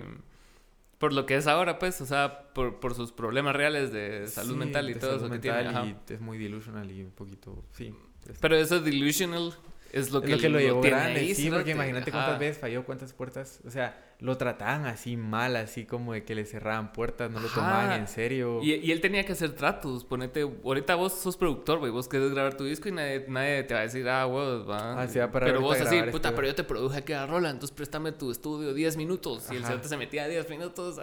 Por 0.98 1.14
lo 1.14 1.26
que 1.26 1.36
es 1.36 1.48
ahora, 1.48 1.80
pues, 1.80 2.02
o 2.02 2.06
sea, 2.06 2.50
por, 2.54 2.80
por 2.80 2.96
sus 2.96 3.12
problemas 3.12 3.56
reales 3.56 3.92
de 3.92 4.28
salud 4.28 4.56
mental 4.56 4.90
y 4.90 4.96
todo 4.96 5.18
eso 5.18 5.30
que 5.30 5.40
tiene. 5.40 5.96
Y 6.08 6.14
es 6.14 6.22
muy 6.22 6.38
delusional 6.38 6.92
y 6.92 7.04
un 7.04 7.12
poquito, 7.12 7.64
sí. 7.74 7.94
Pero 8.42 8.58
eso 8.58 8.82
delusional 8.82 9.54
es 9.92 10.12
lo 10.12 10.22
que, 10.22 10.32
lo, 10.32 10.38
que 10.38 10.50
lo, 10.50 10.60
llevó 10.60 10.82
grande, 10.82 11.34
sí, 11.34 11.50
porque 11.50 11.72
imagínate 11.72 12.12
cuántas 12.12 12.40
veces 12.40 12.58
falló, 12.58 12.86
cuántas 12.86 13.14
puertas, 13.14 13.60
o 13.66 13.72
sea, 13.72 14.04
lo 14.20 14.38
trataban 14.38 14.86
así 14.86 15.16
mal, 15.16 15.56
así 15.56 15.86
como 15.86 16.14
de 16.14 16.24
que 16.24 16.34
le 16.34 16.46
cerraban 16.46 16.92
puertas, 16.92 17.30
no 17.30 17.40
lo 17.40 17.48
tomaban 17.50 18.00
en 18.00 18.08
serio. 18.08 18.60
Y, 18.64 18.74
y, 18.74 18.92
él 18.92 19.00
tenía 19.00 19.26
que 19.26 19.34
hacer 19.34 19.52
tratos, 19.52 20.04
ponete, 20.04 20.42
ahorita 20.42 20.96
vos 20.96 21.14
sos 21.14 21.38
productor, 21.38 21.80
güey, 21.80 21.92
vos 21.92 22.08
querés 22.08 22.32
grabar 22.32 22.56
tu 22.58 22.64
disco 22.64 22.90
y 22.90 22.92
nadie, 22.92 23.26
nadie 23.28 23.64
te 23.64 23.74
va 23.74 23.82
a 23.82 23.84
decir, 23.84 24.08
ah, 24.10 24.26
vos, 24.26 24.68
va. 24.68 25.02
Ah, 25.02 25.08
sí, 25.08 25.20
para 25.32 25.46
pero 25.46 25.62
vos 25.62 25.80
así, 25.80 26.02
puta, 26.12 26.34
pero 26.36 26.48
yo 26.48 26.56
te 26.56 26.64
produje 26.64 26.98
aquí 26.98 27.14
a 27.14 27.26
rola, 27.26 27.50
entonces 27.50 27.76
préstame 27.76 28.12
tu 28.12 28.32
estudio 28.32 28.74
10 28.74 28.98
minutos. 28.98 29.48
Y 29.52 29.56
el 29.56 29.64
señor 29.64 29.84
se 29.84 29.98
metía 29.98 30.28
10 30.28 30.50
minutos, 30.50 31.00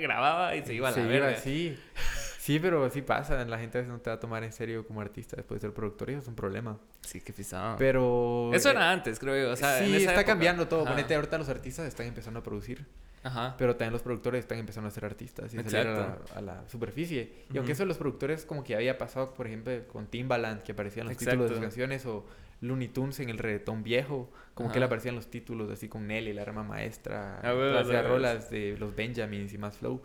grababa 0.00 0.56
y 0.56 0.64
se 0.64 0.74
iba 0.74 0.88
a 0.88 0.90
la 0.90 0.96
se 0.96 1.04
verga. 1.04 1.36
sí. 1.36 1.76
Sí, 2.44 2.58
pero 2.58 2.90
sí 2.90 3.00
pasa. 3.00 3.42
La 3.46 3.58
gente 3.58 3.78
a 3.78 3.80
veces 3.80 3.90
no 3.90 4.00
te 4.02 4.10
va 4.10 4.16
a 4.16 4.20
tomar 4.20 4.44
en 4.44 4.52
serio 4.52 4.86
como 4.86 5.00
artista 5.00 5.34
después 5.34 5.62
de 5.62 5.66
ser 5.66 5.74
productor 5.74 6.10
y 6.10 6.12
eso 6.12 6.20
es 6.20 6.28
un 6.28 6.34
problema. 6.34 6.78
Sí, 7.00 7.22
qué 7.22 7.32
pisado. 7.32 7.78
Pero... 7.78 8.50
Eso 8.52 8.68
era 8.68 8.82
eh, 8.82 8.92
antes, 8.92 9.18
creo 9.18 9.46
yo. 9.46 9.52
O 9.54 9.56
sea, 9.56 9.78
sí, 9.78 9.96
está 9.96 10.24
cambiando 10.24 10.68
todo. 10.68 10.84
Ponete, 10.84 11.14
ahorita 11.14 11.38
los 11.38 11.48
artistas 11.48 11.88
están 11.88 12.06
empezando 12.06 12.40
a 12.40 12.42
producir. 12.42 12.84
Ajá. 13.22 13.54
Pero 13.56 13.76
también 13.76 13.94
los 13.94 14.02
productores 14.02 14.40
están 14.40 14.58
empezando 14.58 14.88
a 14.88 14.90
ser 14.90 15.06
artistas 15.06 15.54
y 15.54 15.56
salir 15.56 15.88
a 16.34 16.40
la, 16.42 16.68
superficie. 16.68 17.32
Y 17.50 17.56
aunque 17.56 17.72
eso 17.72 17.84
de 17.84 17.86
los 17.86 17.96
productores 17.96 18.44
como 18.44 18.62
que 18.62 18.76
había 18.76 18.98
pasado, 18.98 19.32
por 19.32 19.46
ejemplo, 19.46 19.72
con 19.88 20.08
Timbaland, 20.08 20.64
que 20.64 20.72
aparecían 20.72 21.06
los 21.08 21.16
títulos 21.16 21.48
de 21.48 21.54
sus 21.54 21.62
canciones, 21.62 22.04
o 22.04 22.26
Looney 22.60 22.88
Tunes 22.88 23.20
en 23.20 23.30
el 23.30 23.38
reggaetón 23.38 23.82
viejo, 23.82 24.30
como 24.52 24.70
que 24.70 24.80
le 24.80 24.84
aparecían 24.84 25.14
los 25.14 25.30
títulos 25.30 25.70
así 25.70 25.88
con 25.88 26.06
Nelly, 26.06 26.34
la 26.34 26.42
arma 26.42 26.62
maestra, 26.62 27.40
ah, 27.42 27.54
las 27.54 28.06
rolas 28.06 28.50
de 28.50 28.76
los 28.78 28.94
Benjamins 28.94 29.54
y 29.54 29.56
más 29.56 29.78
flow. 29.78 30.02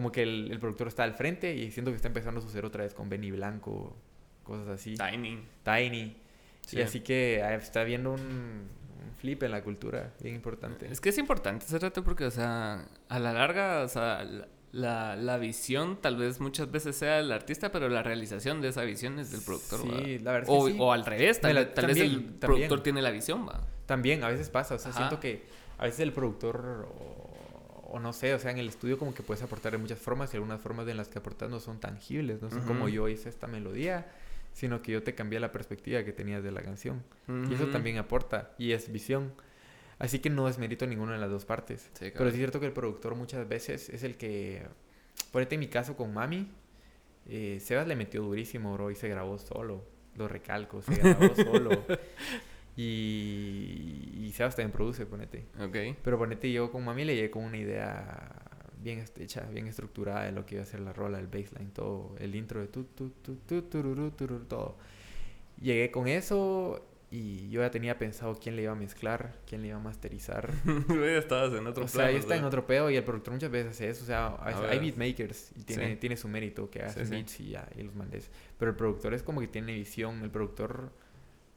Como 0.00 0.12
que 0.12 0.22
el, 0.22 0.58
productor 0.58 0.88
está 0.88 1.04
al 1.04 1.12
frente 1.12 1.54
y 1.54 1.70
siento 1.70 1.90
que 1.90 1.96
está 1.96 2.08
empezando 2.08 2.40
a 2.40 2.42
suceder 2.42 2.64
otra 2.64 2.84
vez 2.84 2.94
con 2.94 3.10
Benny 3.10 3.32
Blanco, 3.32 3.94
cosas 4.42 4.66
así. 4.68 4.94
Tiny. 4.94 5.44
Tiny. 5.62 6.16
Y 6.72 6.80
así 6.80 7.00
que 7.00 7.42
ah, 7.44 7.54
está 7.54 7.84
viendo 7.84 8.12
un, 8.12 8.66
flip 9.18 9.42
en 9.42 9.50
la 9.50 9.62
cultura, 9.62 10.14
bien 10.22 10.36
importante. 10.36 10.90
Es 10.90 11.02
que 11.02 11.10
es 11.10 11.18
importante 11.18 11.66
ese 11.66 11.78
reto 11.78 12.02
porque, 12.02 12.24
o 12.24 12.30
sea, 12.30 12.88
a 13.10 13.18
la 13.18 13.34
larga, 13.34 13.82
o 13.82 13.88
sea, 13.88 14.26
la, 14.72 15.16
la, 15.16 15.36
visión 15.36 16.00
tal 16.00 16.16
vez 16.16 16.40
muchas 16.40 16.70
veces 16.70 16.96
sea 16.96 17.18
el 17.18 17.30
artista, 17.30 17.70
pero 17.70 17.90
la 17.90 18.02
realización 18.02 18.62
de 18.62 18.68
esa 18.68 18.84
visión 18.84 19.18
es 19.18 19.32
del 19.32 19.42
productor. 19.42 19.82
Sí, 19.82 20.18
la 20.20 20.32
verdad. 20.32 20.48
O, 20.50 20.66
sí. 20.66 20.76
o 20.78 20.92
al 20.92 21.04
revés, 21.04 21.42
tal, 21.42 21.56
vez 21.86 21.98
el 21.98 22.24
productor 22.24 22.82
tiene 22.82 23.02
la 23.02 23.10
visión, 23.10 23.46
va. 23.46 23.60
También, 23.84 24.24
a 24.24 24.28
veces 24.28 24.48
pasa, 24.48 24.76
o 24.76 24.78
sea, 24.78 24.94
siento 24.94 25.20
que 25.20 25.44
a 25.76 25.84
veces 25.84 26.00
el 26.00 26.14
productor, 26.14 26.88
o, 26.88 27.19
no 27.98 28.12
sé, 28.12 28.34
o 28.34 28.38
sea, 28.38 28.52
en 28.52 28.58
el 28.58 28.68
estudio 28.68 28.98
como 28.98 29.14
que 29.14 29.22
puedes 29.22 29.42
aportar 29.42 29.72
de 29.72 29.78
muchas 29.78 29.98
formas 29.98 30.32
y 30.32 30.36
algunas 30.36 30.60
formas 30.60 30.86
en 30.86 30.96
las 30.96 31.08
que 31.08 31.18
aportas 31.18 31.50
no 31.50 31.58
son 31.58 31.80
tangibles, 31.80 32.40
no 32.40 32.50
son 32.50 32.62
como 32.62 32.88
yo 32.88 33.08
hice 33.08 33.28
esta 33.28 33.48
melodía 33.48 34.06
sino 34.52 34.82
que 34.82 34.92
yo 34.92 35.02
te 35.02 35.14
cambié 35.14 35.40
la 35.40 35.52
perspectiva 35.52 36.04
que 36.04 36.12
tenías 36.12 36.42
de 36.42 36.52
la 36.52 36.62
canción. 36.62 37.02
Y 37.28 37.54
eso 37.54 37.66
también 37.68 37.98
aporta 37.98 38.52
y 38.58 38.72
es 38.72 38.90
visión. 38.92 39.32
Así 39.98 40.18
que 40.18 40.30
no 40.30 40.48
es 40.48 40.58
mérito 40.58 40.86
ninguna 40.86 41.12
de 41.12 41.18
las 41.18 41.30
dos 41.30 41.44
partes. 41.44 41.90
Pero 41.98 42.28
es 42.28 42.34
cierto 42.34 42.58
que 42.58 42.66
el 42.66 42.72
productor 42.72 43.14
muchas 43.14 43.46
veces 43.48 43.88
es 43.90 44.02
el 44.02 44.16
que, 44.16 44.62
ponete 45.30 45.54
en 45.54 45.60
mi 45.60 45.68
caso 45.68 45.96
con 45.96 46.12
Mami, 46.12 46.48
eh, 47.28 47.58
Sebas 47.60 47.86
le 47.86 47.96
metió 47.96 48.22
durísimo, 48.22 48.72
bro, 48.74 48.90
y 48.90 48.96
se 48.96 49.08
grabó 49.08 49.38
solo. 49.38 49.84
Lo 50.16 50.26
recalco, 50.26 50.82
se 50.82 50.94
grabó 50.96 51.34
solo. 51.34 51.84
Y, 52.82 54.24
y 54.24 54.32
Sebas 54.32 54.56
también 54.56 54.72
produce, 54.72 55.04
ponete. 55.04 55.44
Ok. 55.60 55.98
Pero 56.02 56.18
ponete 56.18 56.50
yo 56.50 56.72
con 56.72 56.82
Mami 56.82 57.04
le 57.04 57.14
llegué 57.14 57.30
con 57.30 57.44
una 57.44 57.58
idea 57.58 58.32
bien 58.82 59.04
hecha, 59.18 59.42
bien 59.52 59.66
estructurada 59.66 60.24
de 60.24 60.32
lo 60.32 60.46
que 60.46 60.54
iba 60.54 60.64
a 60.64 60.66
ser 60.66 60.80
la 60.80 60.94
rola, 60.94 61.18
el 61.18 61.26
baseline, 61.26 61.70
todo, 61.72 62.16
el 62.18 62.34
intro 62.34 62.60
de 62.60 62.68
tu, 62.68 62.84
tu, 62.84 63.10
tu, 63.10 63.36
tu, 63.36 64.40
todo. 64.48 64.78
Llegué 65.60 65.90
con 65.90 66.08
eso 66.08 66.86
y 67.10 67.50
yo 67.50 67.60
ya 67.60 67.70
tenía 67.70 67.98
pensado 67.98 68.38
quién 68.40 68.56
le 68.56 68.62
iba 68.62 68.72
a 68.72 68.76
mezclar, 68.76 69.36
quién 69.46 69.60
le 69.60 69.68
iba 69.68 69.76
a 69.76 69.80
masterizar. 69.80 70.50
estabas 71.18 71.52
en 71.52 71.66
otro 71.66 71.84
O 71.84 71.88
sea, 71.88 72.06
ahí 72.06 72.16
está 72.16 72.34
en 72.34 72.44
otro 72.44 72.66
pedo 72.66 72.90
y 72.90 72.96
el 72.96 73.04
productor 73.04 73.34
muchas 73.34 73.50
veces 73.50 73.72
hace 73.72 73.90
eso. 73.90 74.04
O 74.04 74.06
sea, 74.06 74.38
hay 74.42 74.78
beatmakers 74.78 75.52
y 75.54 75.64
tiene, 75.64 75.96
tiene 75.96 76.16
su 76.16 76.28
mérito 76.28 76.70
que 76.70 76.82
hace 76.82 77.04
beats 77.04 77.40
y 77.40 77.50
ya, 77.50 77.68
y 77.76 77.82
los 77.82 77.94
mandes. 77.94 78.30
Pero 78.56 78.70
el 78.70 78.76
productor 78.78 79.12
es 79.12 79.22
como 79.22 79.42
que 79.42 79.48
tiene 79.48 79.74
visión. 79.74 80.22
El 80.22 80.30
productor 80.30 80.92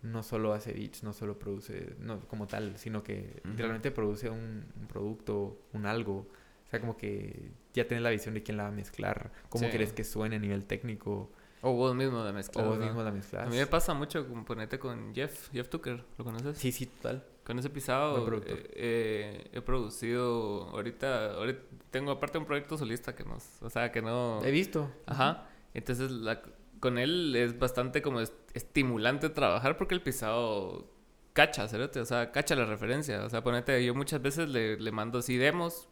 no 0.03 0.21
solo 0.21 0.53
hace 0.53 0.73
beats, 0.73 1.03
no 1.03 1.13
solo 1.13 1.39
produce 1.39 1.95
no, 1.99 2.19
como 2.27 2.45
tal, 2.45 2.77
sino 2.77 3.03
que 3.03 3.41
realmente 3.57 3.89
produce 3.89 4.29
un, 4.29 4.65
un, 4.79 4.87
producto, 4.87 5.57
un 5.73 5.85
algo 5.85 6.27
sea, 6.73 6.79
como 6.81 6.97
que 6.97 7.51
ya 7.73 7.87
tienes 7.87 8.03
la 8.03 8.09
visión 8.09 8.33
de 8.33 8.41
quién 8.41 8.57
la 8.57 8.63
va 8.63 8.69
a 8.69 8.73
mezclar, 8.73 9.31
cómo 9.49 9.69
quieres 9.69 9.93
que 9.93 10.03
suene 10.03 10.37
a 10.37 10.39
nivel 10.39 10.65
técnico. 10.65 11.31
O 11.61 11.73
vos 11.73 11.95
mismo 11.95 12.23
la 12.23 12.33
mezclas. 12.33 12.65
O 12.65 12.69
vos 12.69 12.79
mismo 12.79 13.03
la 13.03 13.11
mezclas. 13.11 13.47
A 13.47 13.49
mí 13.49 13.57
me 13.57 13.67
pasa 13.67 13.93
mucho 13.93 14.27
con 14.27 14.43
ponerte 14.43 14.79
con 14.79 15.13
Jeff, 15.13 15.49
Jeff 15.51 15.69
Tucker, 15.69 16.03
¿lo 16.17 16.25
conoces? 16.25 16.57
Sí, 16.57 16.71
sí, 16.71 16.87
total. 16.87 17.23
Con 17.43 17.59
ese 17.59 17.69
pisado 17.69 18.25
eh, 18.45 18.71
eh, 18.73 19.49
he 19.51 19.61
producido 19.61 20.69
ahorita, 20.69 21.35
ahorita 21.35 21.61
tengo 21.91 22.11
aparte 22.11 22.37
un 22.37 22.45
proyecto 22.45 22.77
solista 22.77 23.15
que 23.15 23.23
nos, 23.23 23.61
o 23.61 23.69
sea, 23.69 23.91
que 23.91 24.01
no... 24.01 24.43
He 24.43 24.51
visto. 24.51 24.89
Ajá. 25.05 25.47
Entonces 25.73 26.09
la, 26.11 26.41
con 26.83 26.97
él 26.97 27.33
es 27.37 27.57
bastante 27.57 28.01
como 28.01 28.19
estimulante 28.19 29.29
trabajar 29.29 29.77
porque 29.77 29.95
el 29.95 30.01
pisado 30.01 30.91
cacha, 31.31 31.65
¿cierto? 31.69 32.01
O 32.01 32.05
sea, 32.05 32.33
cacha 32.33 32.57
la 32.57 32.65
referencia. 32.65 33.23
O 33.23 33.29
sea, 33.29 33.41
ponete, 33.41 33.85
yo 33.85 33.95
muchas 33.95 34.21
veces 34.21 34.49
le, 34.49 34.77
le 34.77 34.91
mando 34.91 35.19
así 35.19 35.37
demos, 35.37 35.87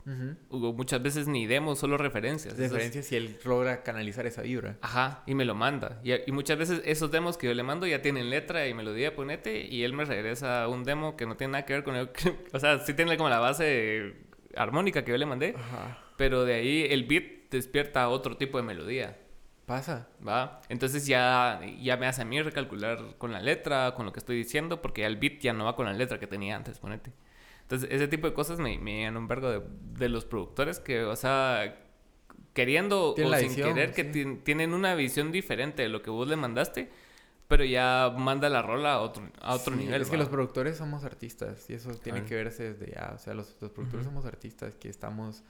o 0.49 0.73
muchas 0.73 1.01
veces 1.01 1.29
ni 1.29 1.47
demos, 1.47 1.79
solo 1.79 1.97
referencias. 1.97 2.57
Referencias 2.57 3.09
y 3.13 3.15
él 3.15 3.39
logra 3.45 3.83
canalizar 3.83 4.27
esa 4.27 4.41
vibra. 4.41 4.79
Ajá, 4.81 5.23
y 5.25 5.33
me 5.33 5.45
lo 5.45 5.55
manda. 5.55 6.01
Y, 6.03 6.11
y, 6.11 6.33
muchas 6.33 6.57
veces 6.57 6.81
esos 6.83 7.09
demos 7.09 7.37
que 7.37 7.47
yo 7.47 7.53
le 7.53 7.63
mando 7.63 7.87
ya 7.87 8.01
tienen 8.01 8.29
letra 8.29 8.67
y 8.67 8.73
melodía, 8.73 9.15
ponete, 9.15 9.65
y 9.65 9.83
él 9.83 9.93
me 9.93 10.03
regresa 10.03 10.67
un 10.67 10.83
demo 10.83 11.15
que 11.15 11.25
no 11.25 11.37
tiene 11.37 11.53
nada 11.53 11.65
que 11.65 11.71
ver 11.71 11.85
con 11.85 11.95
él. 11.95 12.09
o 12.51 12.59
sea, 12.59 12.79
sí 12.79 12.93
tiene 12.93 13.15
como 13.15 13.29
la 13.29 13.39
base 13.39 14.15
armónica 14.57 15.05
que 15.05 15.11
yo 15.11 15.17
le 15.17 15.25
mandé, 15.25 15.55
Ajá. 15.57 16.03
pero 16.17 16.43
de 16.43 16.55
ahí 16.55 16.87
el 16.89 17.05
beat 17.05 17.49
despierta 17.49 18.09
otro 18.09 18.35
tipo 18.35 18.57
de 18.57 18.63
melodía. 18.65 19.17
Pasa. 19.71 20.05
¿Va? 20.27 20.59
Entonces 20.67 21.07
ya, 21.07 21.61
ya 21.81 21.95
me 21.95 22.05
hace 22.05 22.23
a 22.23 22.25
mí 22.25 22.41
recalcular 22.41 23.15
con 23.17 23.31
la 23.31 23.39
letra, 23.39 23.93
con 23.95 24.05
lo 24.05 24.11
que 24.11 24.19
estoy 24.19 24.35
diciendo, 24.35 24.81
porque 24.81 24.99
ya 24.99 25.07
el 25.07 25.15
beat 25.15 25.39
ya 25.39 25.53
no 25.53 25.63
va 25.63 25.77
con 25.77 25.85
la 25.85 25.93
letra 25.93 26.19
que 26.19 26.27
tenía 26.27 26.57
antes, 26.57 26.77
ponete. 26.77 27.13
Entonces, 27.61 27.87
ese 27.89 28.09
tipo 28.09 28.27
de 28.27 28.33
cosas 28.33 28.59
me, 28.59 28.77
me 28.79 29.09
un 29.09 29.29
vergo 29.29 29.49
de, 29.49 29.61
de, 29.97 30.09
los 30.09 30.25
productores 30.25 30.81
que, 30.81 31.05
o 31.05 31.15
sea, 31.15 31.85
queriendo 32.53 33.13
o 33.13 33.35
sin 33.37 33.55
querer, 33.55 33.93
que 33.93 34.03
tienen 34.43 34.73
una 34.73 34.93
visión 34.93 35.31
diferente 35.31 35.83
de 35.83 35.87
lo 35.87 36.01
que 36.01 36.09
vos 36.09 36.27
le 36.27 36.35
mandaste, 36.35 36.89
pero 37.47 37.63
ya 37.63 38.13
manda 38.17 38.49
la 38.49 38.61
rola 38.61 38.95
a 38.95 38.99
otro, 38.99 39.23
a 39.39 39.55
otro 39.55 39.73
nivel. 39.73 40.01
Es 40.01 40.09
que 40.09 40.17
los 40.17 40.27
productores 40.27 40.75
somos 40.75 41.05
artistas 41.05 41.69
y 41.69 41.75
eso 41.75 41.91
tiene 41.91 42.25
que 42.25 42.35
verse 42.35 42.73
desde 42.73 42.91
ya. 42.91 43.13
O 43.15 43.19
sea, 43.19 43.33
los, 43.33 43.55
los 43.61 43.71
productores 43.71 44.05
somos 44.05 44.25
artistas 44.25 44.75
que 44.75 44.89
estamos 44.89 45.45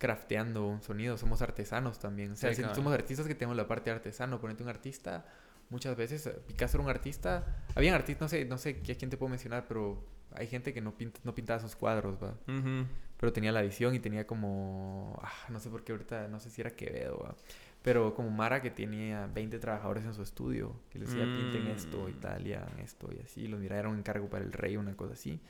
crafteando 0.00 0.66
un 0.66 0.80
sonido, 0.80 1.18
somos 1.18 1.42
artesanos 1.42 1.98
también. 1.98 2.32
O 2.32 2.36
sea, 2.36 2.54
somos 2.74 2.92
artistas 2.94 3.26
que 3.26 3.34
tenemos 3.34 3.54
la 3.54 3.68
parte 3.68 3.90
artesano. 3.90 4.40
Ponete 4.40 4.62
un 4.62 4.70
artista, 4.70 5.26
muchas 5.68 5.94
veces 5.94 6.26
eh, 6.26 6.40
Picasso 6.46 6.78
era 6.78 6.84
un 6.84 6.90
artista. 6.90 7.44
Había 7.74 7.94
artistas, 7.94 8.22
no 8.22 8.28
sé, 8.28 8.44
no 8.46 8.56
sé 8.56 8.80
a 8.82 8.94
quién 8.96 9.10
te 9.10 9.18
puedo 9.18 9.28
mencionar, 9.28 9.66
pero 9.68 10.02
hay 10.32 10.46
gente 10.46 10.72
que 10.72 10.80
no, 10.80 10.96
pinta, 10.96 11.20
no 11.22 11.34
pintaba 11.34 11.60
sus 11.60 11.76
cuadros, 11.76 12.16
¿va? 12.16 12.34
Pero 13.18 13.32
tenía 13.34 13.52
la 13.52 13.60
visión 13.60 13.94
y 13.94 13.98
tenía 13.98 14.26
como, 14.26 15.20
ah, 15.22 15.50
no 15.50 15.60
sé 15.60 15.68
por 15.68 15.84
qué 15.84 15.92
ahorita, 15.92 16.28
no 16.28 16.40
sé 16.40 16.48
si 16.48 16.62
era 16.62 16.70
Quevedo, 16.70 17.18
¿va? 17.18 17.36
Pero 17.82 18.14
como 18.14 18.30
Mara 18.30 18.62
que 18.62 18.70
tenía 18.70 19.26
20 19.26 19.58
trabajadores 19.58 20.06
en 20.06 20.14
su 20.14 20.22
estudio, 20.22 20.80
que 20.88 20.98
les 20.98 21.10
decía 21.10 21.26
pinten 21.26 21.66
esto, 21.66 22.06
mm. 22.06 22.08
Italia, 22.08 22.66
esto 22.82 23.10
y 23.12 23.18
así, 23.22 23.48
los 23.48 23.60
mira, 23.60 23.78
era 23.78 23.90
un 23.90 23.98
encargo 23.98 24.30
para 24.30 24.46
el 24.46 24.52
rey, 24.52 24.78
una 24.78 24.96
cosa 24.96 25.12
así. 25.12 25.40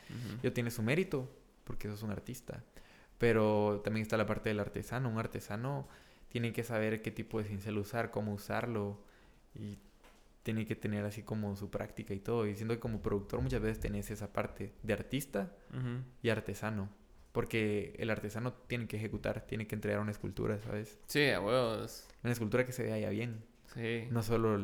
Yo 0.43 0.53
tiene 0.53 0.73
su 0.73 0.83
mérito, 0.83 1.31
porque 1.63 1.87
eso 1.87 1.95
es 1.95 2.03
un 2.03 2.11
artista. 2.11 2.65
Pero 3.21 3.83
también 3.85 4.01
está 4.01 4.17
la 4.17 4.25
parte 4.25 4.49
del 4.49 4.59
artesano. 4.61 5.11
Un 5.11 5.19
artesano 5.19 5.87
tiene 6.31 6.55
que 6.55 6.65
saber 6.65 7.03
qué 7.03 7.11
tipo 7.11 7.37
de 7.39 7.45
cincel 7.45 7.77
usar, 7.77 8.11
cómo 8.11 8.33
usarlo 8.33 8.99
y 9.55 9.79
tiene 10.43 10.65
que 10.65 10.75
tener 10.75 11.05
así 11.05 11.23
como 11.23 11.55
su 11.55 11.69
práctica 11.71 12.15
y 12.15 12.19
todo. 12.19 12.47
Y 12.47 12.57
siento 12.57 12.73
que 12.73 12.81
como 12.81 13.03
productor 13.03 13.43
muchas 13.43 13.61
veces 13.61 13.79
tenés 13.79 14.11
esa 14.11 14.33
parte 14.33 14.73
de 14.83 14.95
artista 14.95 15.53
y 16.23 16.31
artesano. 16.31 16.89
Porque 17.33 17.95
el 17.99 18.09
artesano 18.09 18.55
tiene 18.55 18.89
que 18.89 18.97
ejecutar, 18.97 19.43
tiene 19.43 19.67
que 19.67 19.75
entregar 19.75 20.01
una 20.01 20.13
escultura, 20.13 20.59
¿sabes? 20.59 20.99
Sí, 21.07 21.29
a 21.29 21.43
huevos. 21.43 22.09
Una 22.25 22.33
escultura 22.33 22.65
que 22.65 22.73
se 22.73 22.85
vea 22.85 22.99
ya 22.99 23.11
bien. 23.11 23.45
Sí. 23.75 24.09
No 24.11 24.23
solo 24.23 24.59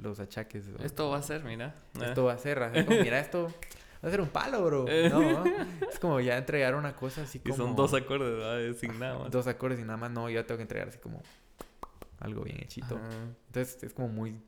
los 0.00 0.20
achaques. 0.20 0.68
Esto 0.82 1.10
va 1.10 1.18
a 1.18 1.22
ser, 1.22 1.44
mira. 1.44 1.74
Esto 2.02 2.24
va 2.24 2.32
a 2.32 2.38
ser. 2.38 2.58
mira 2.88 3.20
esto 3.20 3.52
va 4.04 4.08
a 4.08 4.10
ser 4.10 4.20
un 4.20 4.28
palo, 4.28 4.64
bro. 4.64 4.86
Eh. 4.88 5.08
No, 5.08 5.44
es 5.88 5.98
como 5.98 6.20
ya 6.20 6.36
entregar 6.36 6.74
una 6.74 6.94
cosa 6.94 7.22
así 7.22 7.38
como... 7.40 7.54
Y 7.54 7.56
son 7.56 7.74
dos 7.74 7.94
acordes, 7.94 8.36
¿verdad? 8.36 8.76
Sin 8.78 8.98
nada 8.98 9.18
más. 9.18 9.30
Dos 9.30 9.46
acordes 9.46 9.80
y 9.80 9.82
nada 9.82 9.96
más. 9.96 10.10
No, 10.10 10.28
yo 10.28 10.44
tengo 10.44 10.58
que 10.58 10.62
entregar 10.62 10.88
así 10.88 10.98
como 10.98 11.22
algo 12.20 12.42
bien 12.42 12.58
hechito. 12.60 13.00
Entonces 13.46 13.82
es 13.82 13.94
como 13.94 14.08
muy... 14.08 14.40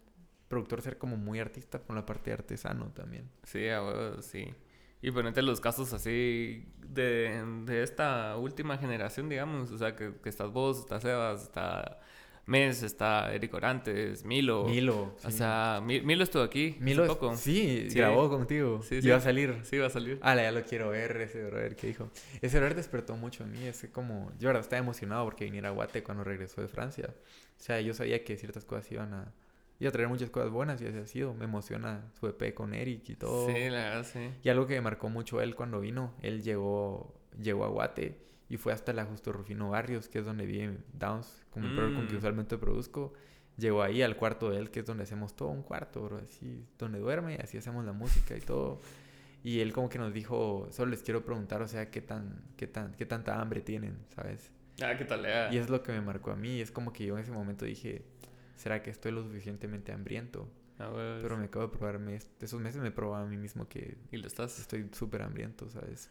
Productor 0.49 0.81
ser 0.81 0.97
como 0.97 1.17
muy 1.17 1.41
artista 1.41 1.81
con 1.81 1.97
la 1.97 2.07
parte 2.07 2.31
de 2.31 2.35
artesano 2.35 2.93
también. 2.93 3.29
Sí, 3.43 3.69
a 3.69 3.83
sí. 4.21 4.55
Y 5.03 5.11
ponete 5.11 5.43
los 5.43 5.61
casos 5.61 5.93
así 5.93 6.73
de, 6.79 7.43
de 7.65 7.83
esta 7.83 8.37
última 8.37 8.79
generación, 8.79 9.29
digamos. 9.29 9.73
O 9.73 9.79
sea, 9.79 9.97
que, 9.97 10.15
que 10.23 10.29
estás 10.29 10.53
vos, 10.53 10.79
está 10.79 11.01
Sebas, 11.01 11.43
está 11.43 11.99
Mes, 12.47 12.85
está 12.85 13.35
Eric 13.35 13.53
Orantes, 13.55 14.25
Milo. 14.25 14.67
Milo. 14.67 15.17
O 15.25 15.31
sea, 15.33 15.83
Milo 15.85 16.23
estuvo 16.23 16.45
aquí. 16.45 16.77
Milo. 16.79 17.03
Hace 17.03 17.13
poco. 17.13 17.37
Sí, 17.37 17.89
grabó 17.93 18.29
contigo. 18.29 18.83
Sí, 18.83 19.03
sí. 19.03 19.09
Iba 19.09 19.17
a 19.17 19.21
salir. 19.21 19.59
Sí, 19.65 19.75
iba 19.75 19.89
a 19.89 19.91
salir. 19.91 20.21
Ah, 20.23 20.37
ya 20.37 20.53
lo 20.53 20.63
quiero 20.63 20.91
ver, 20.91 21.21
ese 21.21 21.45
brother 21.45 21.75
que 21.75 21.89
dijo. 21.89 22.09
Ese 22.41 22.59
brother 22.59 22.77
despertó 22.77 23.17
mucho 23.17 23.43
en 23.43 23.51
mí. 23.51 23.65
Es 23.65 23.89
como. 23.93 24.31
Yo, 24.39 24.47
verdad, 24.47 24.63
estaba 24.63 24.79
emocionado 24.79 25.25
porque 25.25 25.45
viniera 25.45 25.71
a 25.71 25.73
Guate 25.73 26.05
cuando 26.05 26.23
regresó 26.23 26.61
de 26.61 26.69
Francia. 26.69 27.13
O 27.59 27.61
sea, 27.61 27.81
yo 27.81 27.93
sabía 27.95 28.23
que 28.23 28.37
ciertas 28.37 28.65
cosas 28.65 28.91
iban 28.93 29.13
a. 29.13 29.33
Iba 29.81 29.89
a 29.89 29.93
traer 29.93 30.09
muchas 30.09 30.31
cosas 30.31 30.51
buenas 30.51 30.81
y 30.81 30.87
así 30.87 30.99
ha 30.99 31.07
sido. 31.07 31.35
Me 31.35 31.47
emociona 31.47 32.13
su 32.21 32.29
EP 32.29 32.55
con 32.55 32.75
Eric 32.75 33.09
y 33.09 33.17
todo. 33.17 33.49
Sí, 33.49 33.55
la 33.71 33.89
verdad, 33.89 34.05
sí. 34.05 34.31
Y 34.45 34.49
algo 34.51 34.69
que 34.69 34.75
me 34.75 34.83
marcó 34.83 35.09
mucho 35.09 35.41
él 35.41 35.57
cuando 35.57 35.81
vino. 35.81 36.15
Él 36.23 36.45
llegó, 36.45 37.13
llegó 37.43 37.65
a 37.65 37.69
Guate 37.69 38.26
y 38.49 38.57
fue 38.57 38.73
hasta 38.73 38.93
la 38.93 39.05
Justo 39.05 39.33
Rufino 39.33 39.71
Barrios, 39.71 40.09
que 40.09 40.21
es 40.21 40.25
donde 40.25 40.47
vive 40.47 40.79
Downs, 40.93 41.45
como 41.51 41.67
el 41.67 41.95
con 41.95 42.07
que 42.07 42.15
mm. 42.15 42.19
usualmente 42.19 42.59
produzco. 42.59 43.13
Llegó 43.57 43.83
ahí 43.83 44.03
al 44.03 44.17
cuarto 44.17 44.51
de 44.51 44.59
él, 44.59 44.71
que 44.71 44.81
es 44.81 44.87
donde 44.87 45.05
hacemos 45.05 45.35
todo, 45.35 45.49
un 45.49 45.63
cuarto, 45.63 46.03
bro, 46.03 46.19
así, 46.19 46.65
donde 46.79 46.99
duerme, 46.99 47.39
así 47.43 47.57
hacemos 47.57 47.85
la 47.85 47.93
música 47.93 48.37
y 48.37 48.41
todo. 48.41 48.81
Y 49.43 49.61
él 49.61 49.73
como 49.73 49.89
que 49.89 49.99
nos 49.99 50.13
dijo, 50.13 50.69
solo 50.71 50.91
les 50.91 51.03
quiero 51.03 51.25
preguntar, 51.25 51.63
o 51.63 51.69
sea, 51.69 51.91
qué 51.91 52.01
tan, 52.01 52.43
qué 52.57 52.67
tan, 52.67 52.95
qué 52.95 53.07
tanta 53.07 53.41
hambre 53.41 53.63
tienen, 53.63 53.97
¿sabes? 54.15 54.53
Ah, 54.83 54.97
qué 54.97 55.05
tal, 55.05 55.25
Y 55.53 55.57
es 55.57 55.71
lo 55.71 55.83
que 55.83 55.93
me 55.93 56.01
marcó 56.03 56.33
a 56.33 56.37
mí, 56.37 56.61
es 56.61 56.71
como 56.71 56.93
que 56.93 57.07
yo 57.07 57.17
en 57.17 57.23
ese 57.23 57.33
momento 57.33 57.65
dije, 57.65 58.05
¿será 58.57 58.83
que 58.83 58.91
estoy 58.91 59.13
lo 59.13 59.23
suficientemente 59.23 59.93
hambriento? 59.93 60.49
Ah, 60.79 60.91
Pero 61.23 61.39
me 61.39 61.47
acabo 61.47 61.67
de 61.67 61.77
probarme, 61.77 62.19
esos 62.41 62.61
meses 62.61 62.83
me 62.83 62.89
he 62.89 62.93
probado 62.93 63.25
a 63.25 63.29
mí 63.29 63.39
mismo 63.39 63.67
que... 63.69 63.97
¿Y 64.11 64.19
lo 64.19 64.27
estás? 64.27 64.59
Estoy 64.59 64.91
súper 64.93 65.23
hambriento, 65.23 65.71
¿sabes? 65.71 66.11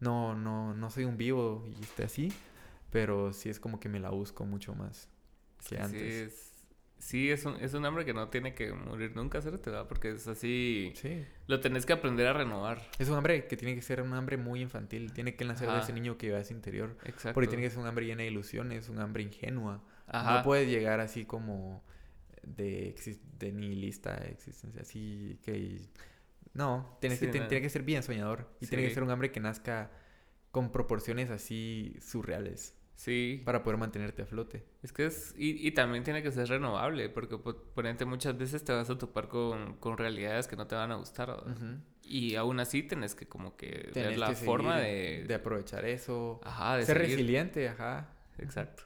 No, 0.00 0.34
no, 0.34 0.74
no 0.74 0.90
soy 0.90 1.04
un 1.04 1.16
vivo 1.16 1.64
y 1.66 1.82
esté 1.82 2.04
así, 2.04 2.32
pero 2.90 3.32
sí 3.32 3.48
es 3.48 3.58
como 3.60 3.80
que 3.80 3.88
me 3.88 4.00
la 4.00 4.10
busco 4.10 4.44
mucho 4.44 4.74
más 4.74 5.08
que 5.68 5.78
antes. 5.78 6.32
Sí, 6.32 6.48
Sí, 6.98 7.30
es 7.30 7.44
un, 7.44 7.54
es 7.60 7.74
un 7.74 7.84
hambre 7.86 8.04
que 8.04 8.12
no 8.12 8.28
tiene 8.28 8.54
que 8.54 8.72
morir 8.72 9.14
nunca, 9.14 9.38
¿verdad? 9.40 9.86
Porque 9.86 10.10
es 10.10 10.26
así. 10.26 10.92
Sí. 10.96 11.24
Lo 11.46 11.60
tenés 11.60 11.86
que 11.86 11.92
aprender 11.92 12.26
a 12.26 12.32
renovar. 12.32 12.82
Es 12.98 13.08
un 13.08 13.16
hambre 13.16 13.46
que 13.46 13.56
tiene 13.56 13.74
que 13.74 13.82
ser 13.82 14.02
un 14.02 14.12
hambre 14.14 14.36
muy 14.36 14.60
infantil. 14.60 15.12
Tiene 15.12 15.36
que 15.36 15.44
nacer 15.44 15.70
de 15.70 15.78
ese 15.78 15.92
niño 15.92 16.18
que 16.18 16.32
va 16.32 16.38
a 16.38 16.40
ese 16.40 16.54
interior. 16.54 16.96
Exacto. 17.04 17.34
Porque 17.34 17.48
tiene 17.48 17.62
que 17.62 17.70
ser 17.70 17.78
un 17.78 17.86
hambre 17.86 18.06
llena 18.06 18.22
de 18.22 18.28
ilusiones, 18.28 18.88
un 18.88 18.98
hambre 18.98 19.22
ingenua. 19.22 19.82
Ajá. 20.08 20.38
No 20.38 20.42
puedes 20.42 20.68
llegar 20.68 21.00
así 21.00 21.24
como 21.24 21.84
de, 22.42 22.94
de 23.38 23.52
nihilista 23.52 24.16
existencia, 24.16 24.82
así 24.82 25.38
que. 25.42 25.80
No, 26.58 26.98
tienes 27.00 27.20
que, 27.20 27.28
tiene 27.28 27.62
que 27.62 27.70
ser 27.70 27.84
bien 27.84 28.02
soñador. 28.02 28.48
Y 28.60 28.66
tiene 28.66 28.82
que 28.88 28.92
ser 28.92 29.04
un 29.04 29.10
hambre 29.12 29.30
que 29.30 29.38
nazca 29.38 29.92
con 30.50 30.72
proporciones 30.72 31.30
así 31.30 31.96
surreales. 32.00 32.74
Sí. 32.96 33.42
Para 33.44 33.62
poder 33.62 33.78
mantenerte 33.78 34.22
a 34.22 34.26
flote. 34.26 34.64
Es 34.82 34.92
que 34.92 35.06
es. 35.06 35.32
Y, 35.38 35.64
y 35.64 35.70
también 35.70 36.02
tiene 36.02 36.20
que 36.20 36.32
ser 36.32 36.48
renovable, 36.48 37.08
porque 37.10 37.38
por 37.38 37.86
ejemplo 37.86 38.08
muchas 38.08 38.36
veces 38.36 38.64
te 38.64 38.72
vas 38.72 38.90
a 38.90 38.98
topar 38.98 39.28
con, 39.28 39.76
con 39.76 39.96
realidades 39.96 40.48
que 40.48 40.56
no 40.56 40.66
te 40.66 40.74
van 40.74 40.90
a 40.90 40.96
gustar. 40.96 41.44
Y 42.02 42.34
aún 42.34 42.58
así 42.58 42.82
tenés 42.82 43.14
que, 43.14 43.28
como 43.28 43.56
que, 43.56 43.92
ver 43.94 44.18
la 44.18 44.34
forma 44.34 44.78
de. 44.80 45.24
De 45.28 45.34
aprovechar 45.34 45.84
eso. 45.84 46.40
Ajá, 46.42 46.76
de 46.76 46.86
ser 46.86 46.98
resiliente, 46.98 47.68
ajá. 47.68 48.08
Exacto. 48.38 48.82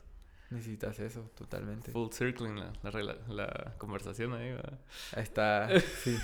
Necesitas 0.50 1.00
eso, 1.00 1.22
totalmente. 1.34 1.90
Full 1.90 2.10
circling 2.12 2.56
la, 2.56 2.72
la, 2.82 3.16
la 3.28 3.74
conversación 3.78 4.34
ahí, 4.34 4.54
Ahí 5.16 5.22
está, 5.22 5.70
sí. 6.04 6.18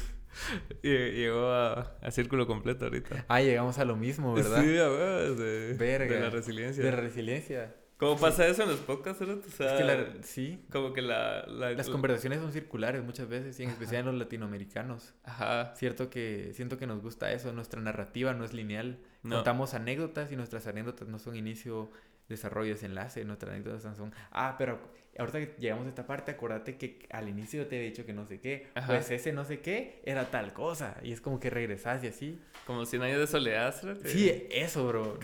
Llegó 0.82 1.51
a, 1.51 1.97
a, 2.01 2.11
círculo 2.11 2.47
completo 2.47 2.86
ahorita. 2.86 3.24
Ah, 3.28 3.41
llegamos 3.41 3.78
a 3.78 3.84
lo 3.84 3.97
mismo, 3.97 4.34
¿verdad? 4.34 4.62
Sí, 4.62 4.78
a 4.78 4.89
ver, 4.89 5.34
de, 5.36 5.74
de 5.74 6.20
la 6.20 6.30
resiliencia. 6.30 6.84
De 6.84 6.91
la 6.91 6.97
resiliencia. 6.97 7.74
¿Cómo 7.99 8.16
pasa 8.16 8.47
eso 8.47 8.62
en 8.62 8.68
los 8.68 8.78
podcasts, 8.78 9.20
O 9.22 9.51
sea, 9.51 9.72
es 9.72 9.80
que 9.80 9.84
la, 9.84 10.22
sí. 10.22 10.64
Como 10.70 10.93
que 10.93 11.03
la, 11.03 11.45
Las 11.47 11.89
conversaciones 11.89 12.41
son 12.41 12.53
circulares 12.53 13.03
muchas 13.03 13.28
veces, 13.28 13.59
y 13.59 13.64
en 13.64 13.70
especial 13.70 14.01
en 14.01 14.07
los 14.07 14.14
latinoamericanos. 14.14 15.14
Ajá. 15.24 15.74
Cierto 15.74 16.09
que, 16.09 16.53
siento 16.55 16.78
que 16.78 16.86
nos 16.86 17.03
gusta 17.03 17.32
eso, 17.32 17.53
nuestra 17.53 17.80
narrativa 17.80 18.32
no 18.34 18.45
es 18.45 18.53
lineal. 18.53 19.01
Contamos 19.28 19.74
anécdotas 19.74 20.30
y 20.30 20.36
nuestras 20.36 20.68
anécdotas 20.68 21.09
no 21.09 21.18
son 21.18 21.34
inicio, 21.34 21.91
desarrollo, 22.28 22.72
desenlace. 22.72 23.24
Nuestras 23.24 23.53
anécdotas 23.53 23.97
son, 23.97 24.14
ah, 24.30 24.55
pero 24.59 24.78
ahorita 25.19 25.41
que 25.41 25.55
llegamos 25.59 25.87
a 25.87 25.89
esta 25.89 26.07
parte, 26.07 26.31
acuérdate 26.31 26.77
que 26.77 27.07
al 27.11 27.29
inicio 27.29 27.66
te 27.66 27.79
he 27.79 27.85
dicho 27.85 28.07
que 28.07 28.12
no 28.12 28.25
sé 28.25 28.41
qué, 28.41 28.69
pues 28.87 29.11
ese 29.11 29.33
no 29.33 29.45
sé 29.45 29.61
qué 29.61 30.01
era 30.05 30.31
tal 30.31 30.53
cosa. 30.53 30.97
Y 31.03 31.12
es 31.12 31.21
como 31.21 31.41
que 31.41 31.51
regresas 31.51 32.03
y 32.05 32.07
así. 32.07 32.41
Como 32.66 32.87
100 32.87 33.03
años 33.03 33.19
de 33.19 33.27
soledad, 33.27 33.75
Sí, 34.05 34.47
eso, 34.51 34.87
bro. 34.87 35.19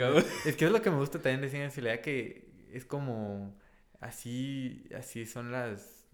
Es 0.44 0.56
que 0.56 0.64
es 0.66 0.72
lo 0.72 0.82
que 0.82 0.90
me 0.90 0.96
gusta 0.96 1.18
también 1.20 1.40
de 1.40 1.48
100 1.48 1.62
años 1.62 1.74
de 1.74 1.80
soledad, 1.80 2.00
que 2.00 2.48
es 2.72 2.84
como 2.84 3.56
así, 4.00 4.84
así 4.96 5.24
son 5.26 5.50
las, 5.50 6.06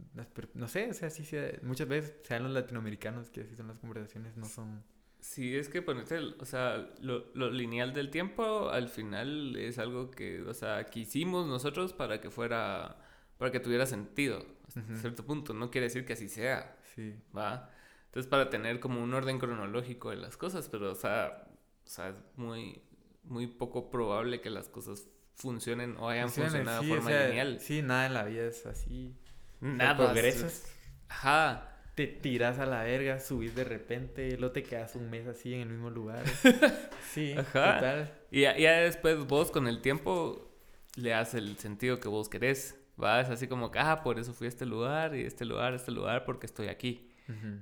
no 0.54 0.68
sé, 0.68 0.90
o 0.90 0.94
sea, 0.94 1.08
así 1.08 1.24
muchas 1.62 1.88
veces 1.88 2.14
sean 2.22 2.44
los 2.44 2.52
latinoamericanos 2.52 3.30
que 3.30 3.40
así 3.42 3.56
son 3.56 3.68
las 3.68 3.78
conversaciones, 3.78 4.36
no 4.36 4.46
son... 4.46 4.82
Sí, 5.18 5.54
es 5.54 5.68
que 5.68 5.82
ponerte, 5.82 6.18
o 6.18 6.44
sea, 6.46 6.88
lo, 7.02 7.26
lo, 7.34 7.50
lineal 7.50 7.92
del 7.92 8.10
tiempo 8.10 8.70
al 8.70 8.88
final 8.88 9.54
es 9.56 9.78
algo 9.78 10.10
que, 10.10 10.40
o 10.42 10.54
sea, 10.54 10.86
que 10.86 11.00
hicimos 11.00 11.46
nosotros 11.46 11.92
para 11.92 12.22
que 12.22 12.30
fuera 12.30 12.96
para 13.40 13.50
que 13.50 13.58
tuviera 13.58 13.86
sentido, 13.86 14.44
hasta 14.68 14.82
cierto 14.98 15.24
punto. 15.24 15.54
No 15.54 15.70
quiere 15.70 15.86
decir 15.86 16.04
que 16.04 16.12
así 16.12 16.28
sea. 16.28 16.76
Sí. 16.94 17.14
¿Va? 17.34 17.70
Entonces, 18.04 18.28
para 18.28 18.50
tener 18.50 18.80
como 18.80 19.02
un 19.02 19.14
orden 19.14 19.38
cronológico 19.38 20.10
de 20.10 20.16
las 20.16 20.36
cosas, 20.36 20.68
pero, 20.68 20.92
o 20.92 20.94
sea, 20.94 21.48
o 21.86 21.88
sea 21.88 22.10
es 22.10 22.16
muy, 22.36 22.82
muy 23.24 23.46
poco 23.46 23.88
probable 23.88 24.42
que 24.42 24.50
las 24.50 24.68
cosas 24.68 25.08
funcionen 25.36 25.96
o 25.96 26.10
hayan 26.10 26.28
funcionado 26.28 26.82
de 26.82 26.88
forma 26.88 27.10
lineal. 27.10 27.60
Sí, 27.60 27.80
nada 27.80 28.04
en 28.04 28.12
la 28.12 28.24
vida 28.24 28.44
es 28.44 28.66
así. 28.66 29.16
Nada. 29.60 29.96
progresas. 29.96 30.70
Ajá. 31.08 31.66
Te 31.94 32.06
tiras 32.08 32.58
a 32.58 32.66
la 32.66 32.82
verga, 32.82 33.20
subís 33.20 33.54
de 33.54 33.64
repente, 33.64 34.36
luego 34.36 34.52
te 34.52 34.62
quedas 34.62 34.96
un 34.96 35.08
mes 35.08 35.26
así 35.26 35.54
en 35.54 35.62
el 35.62 35.68
mismo 35.68 35.88
lugar. 35.88 36.24
sí, 37.10 37.32
Ajá. 37.32 37.74
total. 37.74 38.18
Y 38.30 38.42
ya, 38.42 38.58
ya 38.58 38.80
después 38.80 39.26
vos 39.26 39.50
con 39.50 39.66
el 39.66 39.80
tiempo 39.80 40.52
le 40.96 41.10
das 41.10 41.32
el 41.32 41.56
sentido 41.56 42.00
que 42.00 42.08
vos 42.08 42.28
querés. 42.28 42.79
¿Va? 43.02 43.20
Es 43.20 43.30
así 43.30 43.48
como 43.48 43.70
que, 43.70 43.78
ah, 43.78 44.02
por 44.02 44.18
eso 44.18 44.32
fui 44.32 44.46
a 44.46 44.48
este 44.48 44.66
lugar 44.66 45.14
y 45.14 45.22
este 45.22 45.44
lugar, 45.44 45.74
este 45.74 45.90
lugar, 45.90 46.24
porque 46.24 46.46
estoy 46.46 46.68
aquí. 46.68 47.06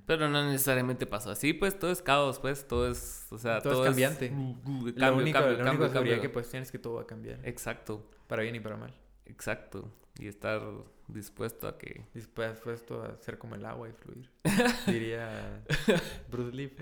Pero 0.07 0.31
no 0.31 0.47
necesariamente 0.47 1.05
pasó 1.05 1.31
así, 1.31 1.53
pues 1.53 1.79
todo 1.79 1.91
es 1.91 2.01
caos, 2.01 2.39
pues 2.39 2.67
todo 2.67 2.91
es, 2.91 3.27
o 3.31 3.37
sea, 3.37 3.61
todo, 3.61 3.85
es 3.85 3.91
cambiante. 3.91 4.31
Cambio, 4.31 4.93
la 4.97 5.13
única, 5.13 5.41
cambio, 5.41 5.63
la 5.63 5.71
única 5.73 5.93
cambio, 5.93 6.21
que 6.23 6.31
pues 6.31 6.49
tienes 6.49 6.73
que 6.73 6.79
todo 6.79 6.95
va 6.95 7.03
a 7.03 7.07
cambiar. 7.07 7.39
Exacto. 7.47 8.09
Para 8.27 8.43
bien 8.43 8.55
y 8.55 8.61
para 8.61 8.79
mal. 8.79 8.95
Exacto. 9.27 9.93
Y 10.19 10.27
estar 10.27 10.63
dispuesto 11.07 11.69
a 11.69 11.79
que... 11.79 12.03
Dispuesto 12.15 13.03
a 13.03 13.17
ser 13.19 13.39
como 13.39 13.55
el 13.55 13.65
agua 13.65 13.89
y 13.89 13.93
fluir. 13.93 14.31
Diría 14.87 15.63
Bruce 16.31 16.57
Lee. 16.57 16.69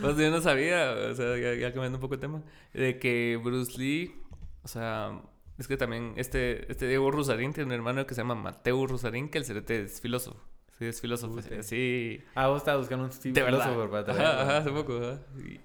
pues 0.00 0.16
yo 0.16 0.30
no 0.30 0.40
sabía, 0.40 0.92
o 1.10 1.14
sea, 1.14 1.36
ya, 1.36 1.54
ya 1.54 1.72
cambiando 1.72 1.98
un 1.98 2.02
poco 2.02 2.14
el 2.14 2.20
tema, 2.20 2.42
de 2.72 2.98
que 2.98 3.38
Bruce 3.42 3.78
Lee, 3.78 4.14
o 4.62 4.68
sea, 4.68 5.20
es 5.60 5.68
que 5.68 5.76
también 5.76 6.14
este, 6.16 6.70
este 6.72 6.88
Diego 6.88 7.10
Rusarín 7.10 7.52
tiene 7.52 7.66
un 7.66 7.72
hermano 7.72 8.06
que 8.06 8.14
se 8.14 8.22
llama 8.22 8.34
Mateo 8.34 8.86
Rusarín, 8.86 9.28
que 9.28 9.36
el 9.36 9.44
cerete 9.44 9.82
es 9.82 10.00
filósofo. 10.00 10.40
Sí, 10.78 10.86
es 10.86 11.02
filósofo. 11.02 11.38
sí. 11.60 12.22
Ah, 12.34 12.48
vos 12.48 12.62
estabas 12.62 12.80
buscando 12.80 13.04
un 13.04 13.12
filósofo 13.12 13.90
para 13.90 14.10
ajá, 14.10 14.42
ajá, 14.42 14.56
hace 14.56 14.70
poco. 14.70 15.18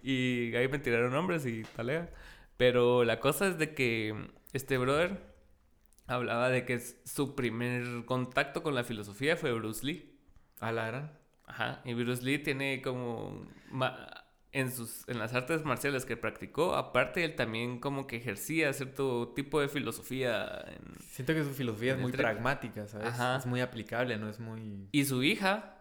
Y, 0.04 0.54
ahí 0.54 0.68
me 0.68 0.80
tiraron 0.80 1.14
nombres 1.14 1.46
y 1.46 1.64
talea. 1.64 2.10
Pero 2.58 3.06
la 3.06 3.22
cosa 3.22 3.48
es 3.48 3.58
de 3.58 3.74
que 3.74 4.32
este 4.52 4.78
brother 4.78 5.18
hablaba 6.08 6.50
de 6.50 6.66
que 6.66 6.78
su 6.80 7.34
primer 7.34 8.04
contacto 8.04 8.64
con 8.64 8.76
la 8.76 8.84
filosofía 8.84 9.38
fue 9.38 9.54
Bruce 9.54 9.86
Lee. 9.86 10.20
¿A 10.60 10.74
la 10.74 10.88
gran? 10.88 11.18
Ajá. 11.46 11.82
Y 11.86 11.94
Bruce 11.94 12.22
Lee 12.22 12.40
tiene 12.40 12.82
como 12.82 13.48
en, 14.56 14.72
sus, 14.72 15.08
en 15.10 15.20
las 15.20 15.34
artes 15.34 15.66
marciales 15.66 16.06
que 16.06 16.16
practicó, 16.16 16.76
aparte 16.76 17.26
él 17.26 17.36
también 17.36 17.80
como 17.80 18.08
que 18.08 18.16
ejercía 18.16 18.72
cierto 18.72 19.34
tipo 19.36 19.60
de 19.60 19.68
filosofía. 19.68 20.66
Siento 21.10 21.34
que 21.34 21.44
su 21.44 21.52
filosofía 21.52 21.96
es 21.96 22.00
muy 22.00 22.14
pragmática, 22.14 22.88
¿sabes? 22.88 23.14
Es 23.38 23.46
muy 23.46 23.60
aplicable, 23.60 24.18
no 24.18 24.30
es 24.30 24.40
muy... 24.40 24.88
Y 24.94 25.04
su 25.04 25.24
hija, 25.24 25.78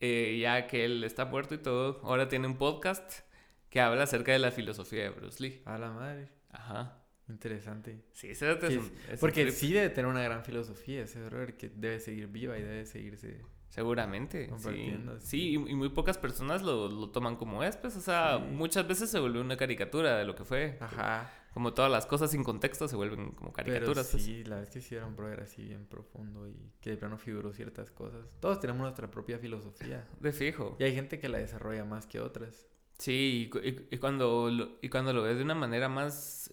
eh, 0.00 0.38
ya 0.40 0.66
que 0.66 0.86
él 0.86 1.04
está 1.04 1.26
muerto 1.26 1.54
y 1.54 1.58
todo, 1.58 2.00
ahora 2.02 2.26
tiene 2.28 2.46
un 2.46 2.56
podcast 2.56 3.20
que 3.68 3.82
habla 3.82 4.04
acerca 4.04 4.32
de 4.32 4.38
la 4.38 4.50
filosofía 4.50 5.02
de 5.02 5.10
Bruce 5.10 5.42
Lee. 5.42 5.62
A 5.66 5.76
la 5.76 5.90
madre. 5.90 6.30
Ajá. 6.48 6.96
Interesante. 7.28 8.00
Sí, 8.14 8.30
ese 8.30 8.50
es, 8.50 9.20
Porque 9.20 9.52
sí 9.52 9.74
debe 9.74 9.90
tener 9.90 10.10
una 10.10 10.22
gran 10.22 10.42
filosofía 10.42 11.02
ese 11.02 11.20
error 11.20 11.54
que 11.54 11.68
debe 11.68 12.00
seguir 12.00 12.28
viva 12.28 12.58
y 12.58 12.62
debe 12.62 12.86
seguirse 12.86 13.42
Seguramente. 13.70 14.50
Sí, 14.58 14.98
sí 15.20 15.52
y, 15.54 15.58
muy 15.58 15.88
pocas 15.90 16.18
personas 16.18 16.62
lo, 16.62 16.88
lo, 16.88 17.08
toman 17.10 17.36
como 17.36 17.62
es, 17.62 17.76
pues, 17.76 17.96
o 17.96 18.00
sea, 18.00 18.38
muchas 18.38 18.86
veces 18.86 19.08
se 19.10 19.20
vuelve 19.20 19.40
una 19.40 19.56
caricatura 19.56 20.18
de 20.18 20.24
lo 20.24 20.34
que 20.34 20.44
fue. 20.44 20.76
Ajá. 20.80 21.32
Como 21.54 21.72
todas 21.72 21.90
las 21.90 22.06
cosas 22.06 22.30
sin 22.30 22.44
contexto 22.44 22.86
se 22.86 22.96
vuelven 22.96 23.30
como 23.32 23.52
caricaturas. 23.52 24.06
Pero 24.06 24.10
pues. 24.10 24.22
sí, 24.22 24.44
la 24.44 24.60
vez 24.60 24.70
que 24.70 24.80
hicieron 24.80 25.10
un 25.10 25.16
brother 25.16 25.40
así 25.40 25.64
bien 25.64 25.86
profundo 25.86 26.48
y 26.48 26.72
que 26.80 26.90
de 26.90 26.96
plano 26.96 27.16
figuró 27.16 27.52
ciertas 27.52 27.90
cosas. 27.90 28.24
Todos 28.40 28.60
tenemos 28.60 28.82
nuestra 28.82 29.10
propia 29.10 29.38
filosofía. 29.38 30.06
De 30.20 30.32
fijo. 30.32 30.76
Y 30.78 30.84
hay 30.84 30.94
gente 30.94 31.18
que 31.18 31.28
la 31.28 31.38
desarrolla 31.38 31.84
más 31.84 32.06
que 32.06 32.20
otras. 32.20 32.68
Sí, 32.98 33.50
y, 33.90 33.96
cuando, 33.98 34.50
lo, 34.50 34.78
y 34.82 34.90
cuando 34.90 35.12
lo 35.12 35.22
ves 35.22 35.38
de 35.38 35.42
una 35.42 35.54
manera 35.54 35.88
más... 35.88 36.50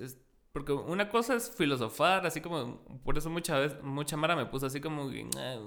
Porque 0.57 0.73
una 0.73 1.07
cosa 1.07 1.35
es 1.35 1.51
filosofar, 1.51 2.25
así 2.25 2.41
como, 2.41 2.83
por 3.03 3.15
eso 3.15 3.29
mucha 3.29 3.59
vez, 3.59 3.79
mucha 3.83 4.17
Mara 4.17 4.35
me 4.35 4.47
puso 4.47 4.65
así 4.65 4.81
como, 4.81 5.07
ah, 5.37 5.59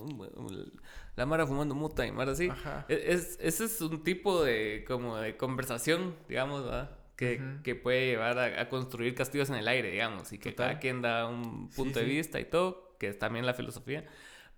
la 1.15 1.27
Mara 1.27 1.47
fumando 1.47 1.77
muta 1.77 2.05
y 2.05 2.11
Mara 2.11 2.33
así. 2.33 2.51
E, 2.89 3.13
es, 3.13 3.39
ese 3.41 3.67
es 3.67 3.81
un 3.81 4.03
tipo 4.03 4.43
de, 4.43 4.85
como 4.89 5.17
de 5.19 5.37
conversación, 5.37 6.17
digamos, 6.29 6.65
¿verdad? 6.65 6.91
Que, 7.15 7.41
que 7.63 7.77
puede 7.77 8.05
llevar 8.05 8.37
a, 8.41 8.69
construir 8.69 9.15
castillos 9.15 9.49
en 9.51 9.55
el 9.55 9.69
aire, 9.69 9.93
digamos, 9.93 10.33
y 10.33 10.39
que 10.39 10.57
cada 10.57 10.81
quien 10.81 11.03
da 11.03 11.29
un 11.29 11.71
punto 11.71 12.01
de 12.01 12.07
vista 12.07 12.41
y 12.41 12.47
todo, 12.47 12.97
que 12.99 13.11
es 13.11 13.19
también 13.21 13.47
la 13.47 13.55
filosofía. 13.55 14.05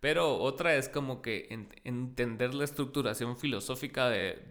Pero 0.01 0.39
otra 0.39 0.76
es 0.76 0.89
como 0.89 1.20
que 1.20 1.47
entender 1.85 2.55
la 2.55 2.64
estructuración 2.64 3.37
filosófica 3.37 4.09
de, 4.09 4.43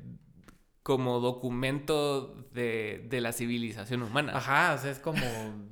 como 0.84 1.20
documento 1.20 2.48
de, 2.54 3.06
de, 3.10 3.22
la 3.22 3.34
civilización 3.34 4.02
humana. 4.02 4.34
Ajá, 4.36 4.74
o 4.74 4.78
sea, 4.78 4.92
es 4.92 5.00
como 5.00 5.22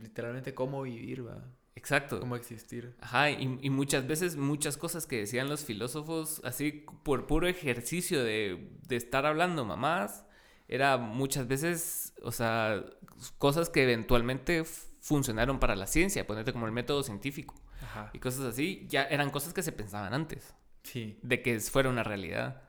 literalmente 0.02 0.54
cómo 0.54 0.84
vivir, 0.84 1.28
va. 1.28 1.44
Exacto. 1.76 2.20
Cómo 2.20 2.36
existir. 2.36 2.96
Ajá, 3.00 3.32
y, 3.32 3.58
y, 3.62 3.70
muchas 3.70 4.06
veces 4.06 4.36
muchas 4.36 4.78
cosas 4.78 5.06
que 5.06 5.18
decían 5.18 5.48
los 5.48 5.64
filósofos, 5.64 6.42
así 6.44 6.86
por 7.04 7.26
puro 7.26 7.48
ejercicio 7.48 8.24
de, 8.24 8.70
de 8.88 8.96
estar 8.98 9.26
hablando 9.26 9.66
mamás, 9.66 10.26
era 10.68 10.98
muchas 10.98 11.48
veces, 11.48 12.14
o 12.22 12.32
sea, 12.32 12.84
cosas 13.38 13.70
que 13.70 13.84
eventualmente 13.84 14.64
funcionaron 15.00 15.60
para 15.60 15.76
la 15.76 15.88
ciencia, 15.88 16.28
ponerte 16.28 16.54
como 16.54 16.68
el 16.68 16.72
método 16.72 17.02
científico 17.02 17.56
Ajá. 17.82 18.12
y 18.14 18.20
cosas 18.20 18.42
así, 18.42 18.86
ya 18.88 19.04
eran 19.04 19.32
cosas 19.32 19.54
que 19.54 19.64
se 19.64 19.72
pensaban 19.72 20.14
antes. 20.14 20.54
Sí. 20.84 21.18
De 21.24 21.42
que 21.42 21.60
fuera 21.60 21.90
una 21.90 22.04
realidad. 22.04 22.69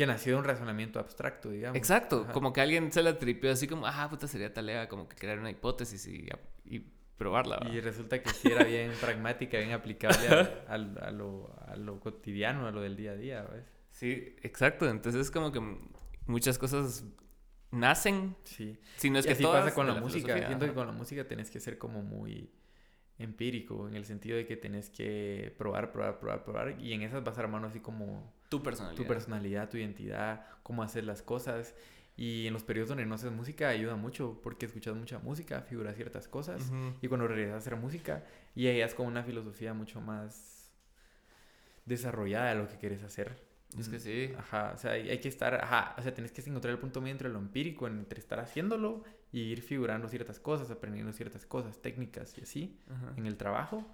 Que 0.00 0.06
nació 0.06 0.32
de 0.32 0.38
un 0.38 0.44
razonamiento 0.46 0.98
abstracto, 0.98 1.50
digamos. 1.50 1.76
Exacto, 1.76 2.26
como 2.32 2.54
que 2.54 2.62
alguien 2.62 2.90
se 2.90 3.02
la 3.02 3.18
tripió 3.18 3.52
así 3.52 3.68
como, 3.68 3.86
ah, 3.86 4.08
puta, 4.08 4.26
sería 4.26 4.50
tarea 4.50 4.88
como 4.88 5.06
que 5.06 5.14
crear 5.14 5.38
una 5.38 5.50
hipótesis 5.50 6.06
y, 6.06 6.26
y 6.64 6.78
probarla. 7.18 7.60
Y 7.70 7.80
resulta 7.80 8.22
que 8.22 8.30
sí 8.30 8.48
era 8.50 8.64
bien 8.64 8.92
pragmática, 9.02 9.58
bien 9.58 9.72
aplicable 9.72 10.26
a, 10.26 10.72
a, 10.72 10.78
lo, 11.10 11.54
a, 11.66 11.76
lo, 11.76 12.00
cotidiano, 12.00 12.66
a 12.66 12.70
lo 12.70 12.80
del 12.80 12.96
día 12.96 13.10
a 13.10 13.16
día, 13.16 13.42
¿ves? 13.42 13.66
Sí, 13.90 14.36
exacto. 14.40 14.88
Entonces 14.88 15.20
es 15.20 15.30
como 15.30 15.52
que 15.52 15.60
muchas 16.24 16.56
cosas 16.56 17.04
nacen. 17.70 18.36
Sí. 18.44 18.78
Si 18.96 19.10
no 19.10 19.18
es 19.18 19.26
y 19.26 19.28
que 19.28 19.32
así 19.34 19.42
todas 19.42 19.64
pasa 19.64 19.74
con 19.74 19.86
la, 19.86 19.92
la 19.92 20.00
música. 20.00 20.34
Siento 20.46 20.64
que 20.64 20.72
con 20.72 20.86
la 20.86 20.94
música 20.94 21.28
tenés 21.28 21.50
que 21.50 21.60
ser 21.60 21.76
como 21.76 22.00
muy 22.02 22.50
empírico, 23.18 23.86
en 23.86 23.96
el 23.96 24.06
sentido 24.06 24.38
de 24.38 24.46
que 24.46 24.56
tenés 24.56 24.88
que 24.88 25.54
probar, 25.58 25.92
probar, 25.92 26.18
probar, 26.18 26.42
probar. 26.42 26.80
Y 26.80 26.94
en 26.94 27.02
esas 27.02 27.22
vas 27.22 27.36
armando 27.36 27.68
así 27.68 27.80
como 27.80 28.32
Tu 28.50 28.62
personalidad. 28.62 29.02
tu 29.02 29.08
personalidad, 29.08 29.70
tu 29.70 29.78
identidad, 29.78 30.44
cómo 30.62 30.82
hacer 30.82 31.04
las 31.04 31.22
cosas. 31.22 31.74
Y 32.16 32.46
en 32.46 32.52
los 32.52 32.64
periodos 32.64 32.90
donde 32.90 33.06
no 33.06 33.14
haces 33.14 33.32
música 33.32 33.70
ayuda 33.70 33.96
mucho 33.96 34.40
porque 34.42 34.66
escuchas 34.66 34.94
mucha 34.94 35.18
música, 35.20 35.62
figuras 35.62 35.96
ciertas 35.96 36.28
cosas. 36.28 36.70
Y 37.00 37.08
cuando 37.08 37.26
regresas 37.26 37.54
a 37.54 37.58
hacer 37.58 37.76
música, 37.76 38.24
y 38.54 38.66
ahí 38.66 38.82
es 38.82 38.92
con 38.94 39.06
una 39.06 39.22
filosofía 39.22 39.72
mucho 39.72 40.02
más 40.02 40.70
desarrollada 41.86 42.50
de 42.50 42.56
lo 42.56 42.68
que 42.68 42.76
quieres 42.76 43.02
hacer. 43.02 43.48
Es 43.78 43.88
que 43.88 44.00
sí. 44.00 44.32
Ajá, 44.36 44.72
o 44.74 44.78
sea, 44.78 44.92
hay 44.92 45.08
hay 45.10 45.18
que 45.20 45.28
estar, 45.28 45.54
ajá, 45.54 45.94
o 45.96 46.02
sea, 46.02 46.12
tienes 46.12 46.32
que 46.32 46.42
encontrar 46.42 46.72
el 46.72 46.80
punto 46.80 47.00
medio 47.00 47.12
entre 47.12 47.28
lo 47.28 47.38
empírico, 47.38 47.86
entre 47.86 48.18
estar 48.18 48.40
haciéndolo 48.40 49.04
y 49.32 49.42
ir 49.42 49.62
figurando 49.62 50.08
ciertas 50.08 50.40
cosas, 50.40 50.70
aprendiendo 50.70 51.12
ciertas 51.12 51.46
cosas, 51.46 51.80
técnicas 51.80 52.36
y 52.36 52.42
así 52.42 52.80
Ajá. 52.90 53.14
en 53.16 53.26
el 53.26 53.36
trabajo, 53.36 53.86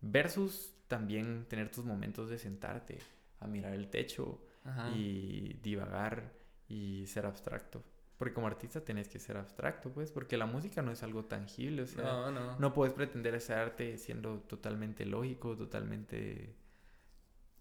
versus 0.00 0.72
también 0.88 1.44
tener 1.48 1.70
tus 1.70 1.84
momentos 1.84 2.30
de 2.30 2.38
sentarte 2.38 2.98
a 3.42 3.46
mirar 3.46 3.74
el 3.74 3.88
techo 3.88 4.40
Ajá. 4.64 4.90
y 4.90 5.58
divagar 5.62 6.32
y 6.68 7.06
ser 7.06 7.26
abstracto. 7.26 7.82
Porque 8.16 8.34
como 8.34 8.46
artista 8.46 8.84
tenés 8.84 9.08
que 9.08 9.18
ser 9.18 9.36
abstracto, 9.36 9.90
pues, 9.92 10.12
porque 10.12 10.36
la 10.36 10.46
música 10.46 10.80
no 10.80 10.92
es 10.92 11.02
algo 11.02 11.24
tangible, 11.24 11.82
o 11.82 11.86
sea, 11.86 12.04
No, 12.04 12.30
no. 12.30 12.58
no 12.58 12.72
puedes 12.72 12.94
pretender 12.94 13.34
ese 13.34 13.52
arte 13.54 13.98
siendo 13.98 14.38
totalmente 14.40 15.04
lógico, 15.04 15.56
totalmente 15.56 16.54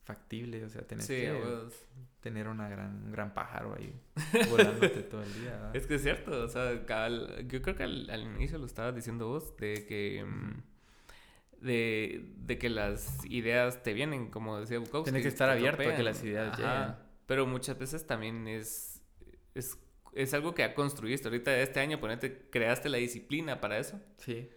factible, 0.03 0.63
o 0.65 0.69
sea, 0.69 0.81
tenés 0.85 1.05
Sí, 1.05 1.15
que 1.15 1.31
huevos. 1.31 1.73
tener 2.21 2.47
una 2.47 2.67
gran, 2.69 3.03
un 3.05 3.11
gran 3.11 3.33
pájaro 3.33 3.75
ahí 3.75 3.93
volándote 4.49 5.03
todo 5.03 5.23
el 5.23 5.33
día. 5.33 5.51
¿verdad? 5.51 5.75
Es 5.75 5.87
que 5.87 5.95
es 5.95 6.01
cierto, 6.03 6.43
o 6.43 6.47
sea, 6.47 6.73
yo 7.47 7.61
creo 7.61 7.75
que 7.75 7.83
al, 7.83 8.09
al 8.09 8.21
inicio 8.23 8.57
lo 8.57 8.65
estabas 8.65 8.95
diciendo 8.95 9.27
vos, 9.29 9.55
de 9.57 9.85
que... 9.87 10.23
mm, 10.25 10.63
De, 11.61 12.33
de 12.37 12.57
que 12.57 12.69
las 12.69 13.23
ideas 13.25 13.83
te 13.83 13.93
vienen, 13.93 14.29
como 14.31 14.59
decía 14.59 14.79
Bukowski. 14.79 15.05
Tienes 15.11 15.21
que 15.21 15.27
estar 15.29 15.49
abierto 15.49 15.87
a 15.87 15.95
que 15.95 16.03
las 16.03 16.23
ideas 16.23 16.57
lleguen. 16.57 16.95
Pero 17.27 17.45
muchas 17.45 17.77
veces 17.77 18.05
también 18.07 18.47
es, 18.47 19.01
es, 19.55 19.77
es 20.13 20.33
algo 20.33 20.53
que 20.55 20.63
ya 20.63 20.73
construiste. 20.73 21.27
Ahorita 21.27 21.55
este 21.59 21.79
año, 21.79 21.99
ponete, 21.99 22.49
creaste 22.49 22.89
la 22.89 22.97
disciplina 22.97 23.61
para 23.61 23.77
eso. 23.77 24.01
Sí. 24.17 24.49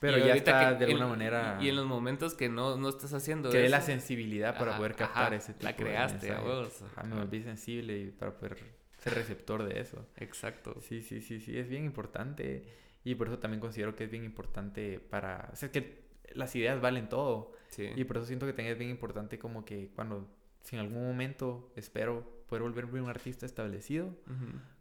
Pero 0.00 0.18
Y 0.18 0.24
ya 0.26 0.34
está 0.34 0.58
que 0.60 0.66
de 0.76 0.84
en- 0.84 0.90
alguna 0.90 1.06
manera 1.08 1.58
Y 1.62 1.68
en 1.68 1.76
los 1.76 1.86
momentos 1.86 2.34
que 2.34 2.48
no, 2.50 2.76
no 2.76 2.88
estás 2.90 3.14
haciendo 3.14 3.48
creé 3.48 3.64
eso, 3.64 3.70
la 3.70 3.80
sensibilidad 3.80 4.58
para 4.58 4.72
Ajá, 4.72 4.78
poder 4.78 4.94
captar 4.96 5.26
ajá, 5.32 5.36
ese 5.36 5.52
tipo 5.54 5.64
la 5.64 5.70
de 5.70 5.76
creaste, 5.76 6.16
a 6.30 6.34
mensajes. 6.34 6.44
huevos. 6.46 6.82
Ajá, 6.82 7.02
me 7.04 7.16
volví 7.16 7.42
sensible 7.42 7.98
y 7.98 8.10
para 8.10 8.36
poder 8.36 8.58
ser 8.98 9.14
receptor 9.14 9.64
de 9.64 9.80
eso. 9.80 10.06
Exacto. 10.16 10.80
Sí, 10.82 11.00
sí, 11.00 11.22
sí, 11.22 11.40
sí, 11.40 11.56
es 11.58 11.68
bien 11.68 11.84
importante 11.84 12.66
y 13.04 13.14
por 13.14 13.28
eso 13.28 13.38
también 13.38 13.60
considero 13.60 13.94
que 13.94 14.04
es 14.04 14.10
bien 14.10 14.24
importante 14.24 14.98
para... 14.98 15.50
O 15.52 15.56
sea, 15.56 15.66
es 15.66 15.72
que 15.72 16.04
las 16.32 16.54
ideas 16.56 16.80
valen 16.80 17.08
todo. 17.08 17.52
Sí. 17.68 17.90
y 17.96 18.04
por 18.04 18.18
eso 18.18 18.26
siento 18.26 18.46
que 18.46 18.52
también 18.52 18.72
es 18.72 18.78
bien 18.78 18.90
importante 18.90 19.38
como 19.38 19.64
que 19.64 19.90
cuando, 19.96 20.28
si 20.62 20.76
en 20.76 20.80
algún 20.80 21.04
momento 21.04 21.72
espero 21.74 22.44
poder 22.46 22.62
volverme 22.62 23.00
un 23.00 23.08
artista 23.08 23.46
establecido, 23.46 24.16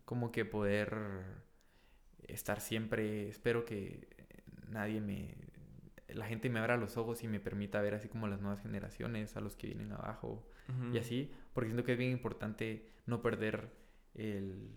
como 0.05 0.32
que 0.32 0.45
poder 0.45 0.95
estar 2.28 2.61
siempre, 2.61 3.30
espero 3.30 3.65
que 3.65 4.07
nadie 4.69 5.01
me, 5.01 5.36
la 6.07 6.28
gente 6.28 6.49
me 6.49 6.59
abra 6.59 6.78
los 6.78 6.97
ojos 6.97 7.24
y 7.24 7.28
me 7.28 7.39
permita 7.39 7.82
ver 7.82 7.95
así 7.95 8.07
como 8.07 8.28
las 8.28 8.41
nuevas 8.41 8.61
generaciones, 8.61 9.36
a 9.36 9.41
los 9.41 9.55
que 9.55 9.67
vienen 9.67 9.91
abajo 9.91 10.47
y 10.93 10.97
así, 10.97 11.32
porque 11.53 11.69
siento 11.69 11.84
que 11.84 11.93
es 11.93 11.97
bien 11.97 12.11
importante 12.11 12.88
no 13.05 13.21
perder 13.21 13.69
el 14.13 14.69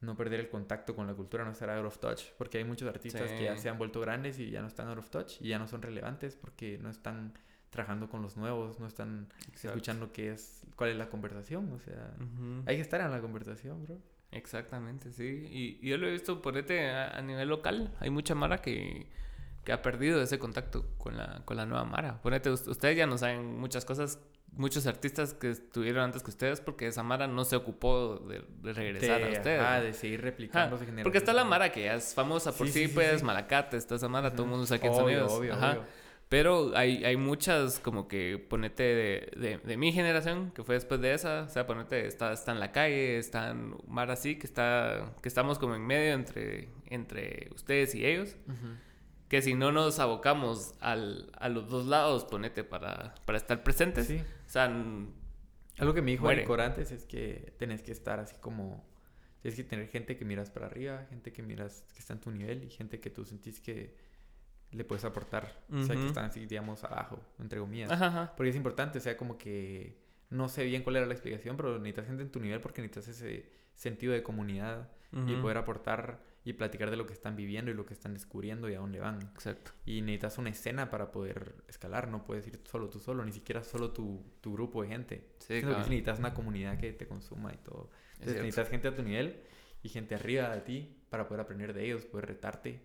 no 0.00 0.16
perder 0.16 0.40
el 0.40 0.48
contacto 0.48 0.94
con 0.96 1.06
la 1.06 1.14
cultura, 1.14 1.44
no 1.44 1.50
estar 1.52 1.68
out 1.70 1.84
of 1.86 1.98
touch, 1.98 2.22
porque 2.38 2.58
hay 2.58 2.64
muchos 2.64 2.88
artistas 2.88 3.30
que 3.32 3.44
ya 3.44 3.56
se 3.56 3.68
han 3.68 3.76
vuelto 3.78 4.00
grandes 4.00 4.38
y 4.38 4.50
ya 4.50 4.60
no 4.62 4.66
están 4.68 4.88
out 4.88 4.98
of 4.98 5.10
touch 5.10 5.40
y 5.40 5.48
ya 5.48 5.58
no 5.58 5.66
son 5.66 5.82
relevantes 5.82 6.36
porque 6.36 6.78
no 6.78 6.88
están 6.88 7.34
trabajando 7.68 8.08
con 8.08 8.20
los 8.22 8.36
nuevos, 8.36 8.80
no 8.80 8.86
están 8.86 9.28
Exacto. 9.46 9.68
escuchando 9.68 10.12
qué 10.12 10.32
es, 10.32 10.62
cuál 10.74 10.90
es 10.90 10.96
la 10.96 11.08
conversación, 11.08 11.70
o 11.72 11.78
sea, 11.78 12.14
hay 12.66 12.76
que 12.76 12.82
estar 12.82 13.00
en 13.00 13.10
la 13.10 13.20
conversación, 13.20 13.84
bro. 13.84 13.98
Exactamente, 14.32 15.12
sí. 15.12 15.46
Y, 15.50 15.78
y 15.86 15.90
yo 15.90 15.98
lo 15.98 16.06
he 16.08 16.12
visto, 16.12 16.40
ponete, 16.40 16.88
a, 16.90 17.16
a 17.18 17.20
nivel 17.22 17.48
local. 17.48 17.92
Hay 18.00 18.10
mucha 18.10 18.34
Mara 18.34 18.58
que, 18.58 19.06
que 19.64 19.72
ha 19.72 19.82
perdido 19.82 20.22
ese 20.22 20.38
contacto 20.38 20.86
con 20.98 21.16
la, 21.16 21.42
con 21.44 21.56
la 21.56 21.66
nueva 21.66 21.84
Mara. 21.84 22.22
Ponete, 22.22 22.48
us- 22.50 22.66
ustedes 22.68 22.96
ya 22.96 23.06
no 23.06 23.18
saben 23.18 23.58
muchas 23.58 23.84
cosas, 23.84 24.20
muchos 24.52 24.86
artistas 24.86 25.34
que 25.34 25.50
estuvieron 25.50 26.02
antes 26.04 26.22
que 26.22 26.30
ustedes, 26.30 26.60
porque 26.60 26.86
esa 26.88 27.02
Mara 27.02 27.26
no 27.26 27.44
se 27.44 27.56
ocupó 27.56 28.16
de, 28.28 28.42
de 28.62 28.72
regresar 28.72 29.22
a 29.22 29.26
de, 29.26 29.32
ustedes. 29.32 29.62
¿no? 29.62 29.80
de 29.82 29.92
seguir 29.92 30.20
Ajá, 30.20 30.26
replicándose 30.26 30.86
porque 31.02 31.18
está 31.18 31.32
la. 31.32 31.44
Mara 31.44 31.70
que 31.72 31.84
ya 31.84 31.94
es 31.94 32.14
famosa 32.14 32.52
por 32.52 32.66
Sí, 32.66 32.72
sí, 32.72 32.78
sí, 32.82 32.88
sí, 32.88 32.94
pues, 32.94 33.20
sí. 33.20 33.24
Malacate, 33.24 33.76
está 33.76 33.94
esa 33.94 34.08
Mara, 34.08 34.32
todo 34.32 34.44
el 34.44 34.50
mundo 34.50 34.66
sabe 34.66 34.80
quién 34.80 34.94
son 34.94 35.08
ellos. 35.10 35.32
obvio, 35.32 35.54
Ajá. 35.54 35.70
obvio. 35.72 35.84
Pero 36.28 36.70
hay, 36.76 37.04
hay 37.04 37.16
muchas, 37.16 37.80
como 37.80 38.06
que 38.06 38.38
ponete 38.38 38.84
de, 38.84 39.32
de, 39.36 39.58
de 39.58 39.76
mi 39.76 39.92
generación, 39.92 40.52
que 40.52 40.62
fue 40.62 40.76
después 40.76 41.00
de 41.00 41.12
esa, 41.12 41.42
o 41.42 41.48
sea, 41.48 41.66
ponete, 41.66 42.06
está, 42.06 42.32
está 42.32 42.52
en 42.52 42.60
la 42.60 42.70
calle, 42.70 43.18
están 43.18 43.74
Mara 43.88 44.12
así, 44.12 44.36
que, 44.36 44.46
está, 44.46 45.12
que 45.22 45.28
estamos 45.28 45.58
como 45.58 45.74
en 45.74 45.84
medio 45.84 46.12
entre, 46.12 46.68
entre 46.86 47.48
ustedes 47.52 47.96
y 47.96 48.06
ellos, 48.06 48.36
que 49.28 49.42
si 49.42 49.54
no 49.54 49.72
nos 49.72 49.98
abocamos 49.98 50.74
al, 50.80 51.32
a 51.36 51.48
los 51.48 51.68
dos 51.68 51.86
lados, 51.86 52.24
ponete, 52.24 52.62
para, 52.62 53.12
para 53.24 53.36
estar 53.36 53.64
presentes, 53.64 54.06
Sí. 54.06 54.22
O 54.50 54.52
sea, 54.52 54.64
Algo 55.78 55.94
que 55.94 56.02
me 56.02 56.10
dijo 56.10 56.24
Muere. 56.24 56.40
el 56.42 56.46
Cor 56.48 56.60
antes 56.60 56.90
es 56.90 57.04
que 57.04 57.54
tenés 57.56 57.82
que 57.82 57.92
estar 57.92 58.18
así 58.18 58.34
como... 58.40 58.84
Tienes 59.42 59.56
que 59.56 59.62
tener 59.62 59.86
gente 59.86 60.16
que 60.16 60.24
miras 60.24 60.50
para 60.50 60.66
arriba, 60.66 61.06
gente 61.08 61.32
que 61.32 61.40
miras 61.40 61.84
que 61.92 62.00
está 62.00 62.14
en 62.14 62.20
tu 62.20 62.32
nivel 62.32 62.64
y 62.64 62.68
gente 62.70 62.98
que 62.98 63.10
tú 63.10 63.24
sentís 63.24 63.60
que 63.60 63.96
le 64.72 64.84
puedes 64.84 65.04
aportar. 65.04 65.62
O 65.72 65.80
sea, 65.84 65.94
que 65.94 66.04
están 66.04 66.24
así, 66.24 66.46
digamos, 66.46 66.82
abajo, 66.82 67.20
entre 67.38 67.60
comillas. 67.60 67.92
ajá, 67.92 68.06
ajá, 68.08 68.34
Porque 68.36 68.50
es 68.50 68.56
importante, 68.56 68.98
o 68.98 69.00
sea, 69.00 69.16
como 69.16 69.38
que... 69.38 69.96
No 70.30 70.48
sé 70.48 70.64
bien 70.64 70.82
cuál 70.82 70.96
era 70.96 71.06
la 71.06 71.12
explicación, 71.12 71.56
pero 71.56 71.78
necesitas 71.78 72.06
gente 72.06 72.24
en 72.24 72.30
tu 72.32 72.40
nivel 72.40 72.60
porque 72.60 72.82
necesitas 72.82 73.08
ese 73.16 73.50
sentido 73.74 74.12
de 74.12 74.24
comunidad 74.24 74.90
y 75.12 75.32
ujú, 75.32 75.42
poder 75.42 75.58
aportar 75.58 76.20
y 76.44 76.54
platicar 76.54 76.90
de 76.90 76.96
lo 76.96 77.06
que 77.06 77.12
están 77.12 77.36
viviendo 77.36 77.70
y 77.70 77.74
lo 77.74 77.84
que 77.84 77.92
están 77.94 78.14
descubriendo 78.14 78.68
y 78.70 78.74
a 78.74 78.78
dónde 78.78 78.98
van. 79.00 79.20
exacto, 79.34 79.72
Y 79.84 80.00
necesitas 80.00 80.38
una 80.38 80.50
escena 80.50 80.90
para 80.90 81.10
poder 81.12 81.54
escalar, 81.68 82.08
no 82.08 82.24
puedes 82.24 82.46
ir 82.46 82.60
solo 82.64 82.88
tú 82.88 82.98
solo, 82.98 83.24
ni 83.24 83.32
siquiera 83.32 83.62
solo 83.62 83.92
tu, 83.92 84.24
tu 84.40 84.52
grupo 84.54 84.82
de 84.82 84.88
gente. 84.88 85.28
sí, 85.38 85.60
Sino 85.60 85.70
que 85.72 85.76
necesitas 85.76 86.18
una 86.18 86.32
comunidad 86.34 86.78
que 86.78 86.92
te 86.92 87.06
consuma 87.06 87.52
y 87.52 87.58
todo. 87.58 87.90
es 88.12 88.18
Entonces 88.20 88.42
necesitas 88.42 88.68
gente 88.70 88.88
a 88.88 88.94
tu 88.94 89.02
nivel 89.02 89.42
y 89.82 89.88
gente 89.90 90.14
arriba 90.14 90.48
de 90.54 90.60
ti 90.62 90.96
para 91.10 91.26
poder 91.26 91.40
aprender 91.42 91.72
de 91.74 91.84
ellos, 91.84 92.04
poder 92.06 92.26
retarte, 92.26 92.80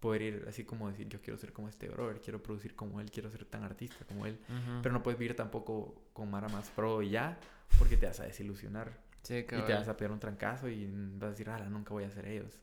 poder 0.00 0.22
ir 0.22 0.44
así 0.48 0.64
como 0.64 0.88
decir, 0.88 1.08
yo 1.08 1.20
quiero 1.20 1.36
ser 1.38 1.52
como 1.52 1.68
este 1.68 1.88
brother, 1.88 2.20
quiero 2.20 2.42
producir 2.42 2.74
como 2.76 3.00
él, 3.00 3.10
quiero 3.10 3.30
ser 3.30 3.44
tan 3.44 3.62
artista 3.64 4.04
como 4.06 4.26
él. 4.26 4.38
Ujú. 4.48 4.82
Pero 4.82 4.92
no 4.92 5.02
puedes 5.02 5.18
vivir 5.18 5.34
tampoco 5.36 6.08
con 6.12 6.30
Mara 6.30 6.48
más 6.48 6.70
pro 6.70 7.02
y 7.02 7.10
ya, 7.10 7.38
porque 7.78 7.96
te 7.96 8.06
vas 8.06 8.20
a 8.20 8.24
desilusionar. 8.24 9.04
Sí, 9.22 9.34
Y 9.38 9.44
te 9.44 9.74
vas 9.74 9.88
a 9.88 9.96
pegar 9.96 10.12
un 10.12 10.20
trancazo 10.20 10.68
y 10.68 10.86
vas 11.14 11.24
a 11.28 11.30
decir, 11.30 11.50
ala, 11.50 11.68
nunca 11.68 11.92
voy 11.92 12.04
a 12.04 12.10
ser 12.10 12.26
ellos. 12.28 12.60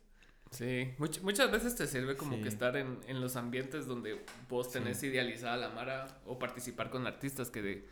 Sí, 0.53 0.93
much- 0.99 1.21
muchas 1.21 1.51
veces 1.51 1.75
te 1.75 1.87
sirve 1.87 2.15
como 2.15 2.35
Sí. 2.35 2.41
que 2.43 2.49
estar 2.49 2.77
en, 2.77 2.99
en 3.07 3.19
los 3.21 3.35
ambientes 3.35 3.85
donde 3.87 4.23
vos 4.49 4.71
tenés 4.71 4.99
Sí. 4.99 5.07
idealizada 5.07 5.57
la 5.57 5.69
Mara 5.69 6.07
o 6.25 6.37
participar 6.39 6.89
con 6.89 7.07
artistas 7.07 7.49
que, 7.49 7.61
de, 7.61 7.87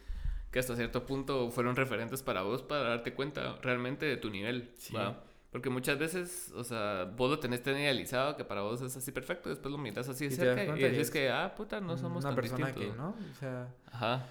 que 0.51 0.59
hasta 0.59 0.75
cierto 0.75 1.05
punto 1.05 1.49
fueron 1.49 1.75
referentes 1.75 2.21
para 2.23 2.41
vos 2.43 2.61
para 2.61 2.83
darte 2.83 3.13
cuenta 3.13 3.57
realmente 3.61 4.05
de 4.05 4.17
tu 4.17 4.29
nivel. 4.29 4.71
Sí. 4.77 4.93
¿va? 4.93 5.23
Porque 5.51 5.69
muchas 5.69 5.97
veces, 5.99 6.51
o 6.55 6.63
sea, 6.63 7.05
vos 7.17 7.29
lo 7.29 7.39
tenés 7.39 7.61
tan 7.63 7.75
idealizado 7.77 8.37
que 8.37 8.45
para 8.45 8.61
vos 8.61 8.81
es 8.81 8.95
así 8.95 9.11
perfecto, 9.11 9.49
después 9.49 9.71
lo 9.71 9.77
miras 9.77 10.07
así 10.07 10.27
de 10.27 10.33
Y 10.33 10.37
cerca 10.37 10.63
y 10.63 10.69
y 10.79 10.83
dices 10.89 10.97
es 11.07 11.11
que, 11.11 11.29
ah, 11.29 11.53
puta, 11.55 11.81
no 11.81 11.97
somos 11.97 12.23
una 12.23 12.29
tan 12.29 12.35
persona 12.35 12.67
distintos. 12.67 12.93
que 12.95 13.01
no, 13.01 13.09
o 13.09 13.35
sea, 13.39 13.67
Ajá, 13.91 14.27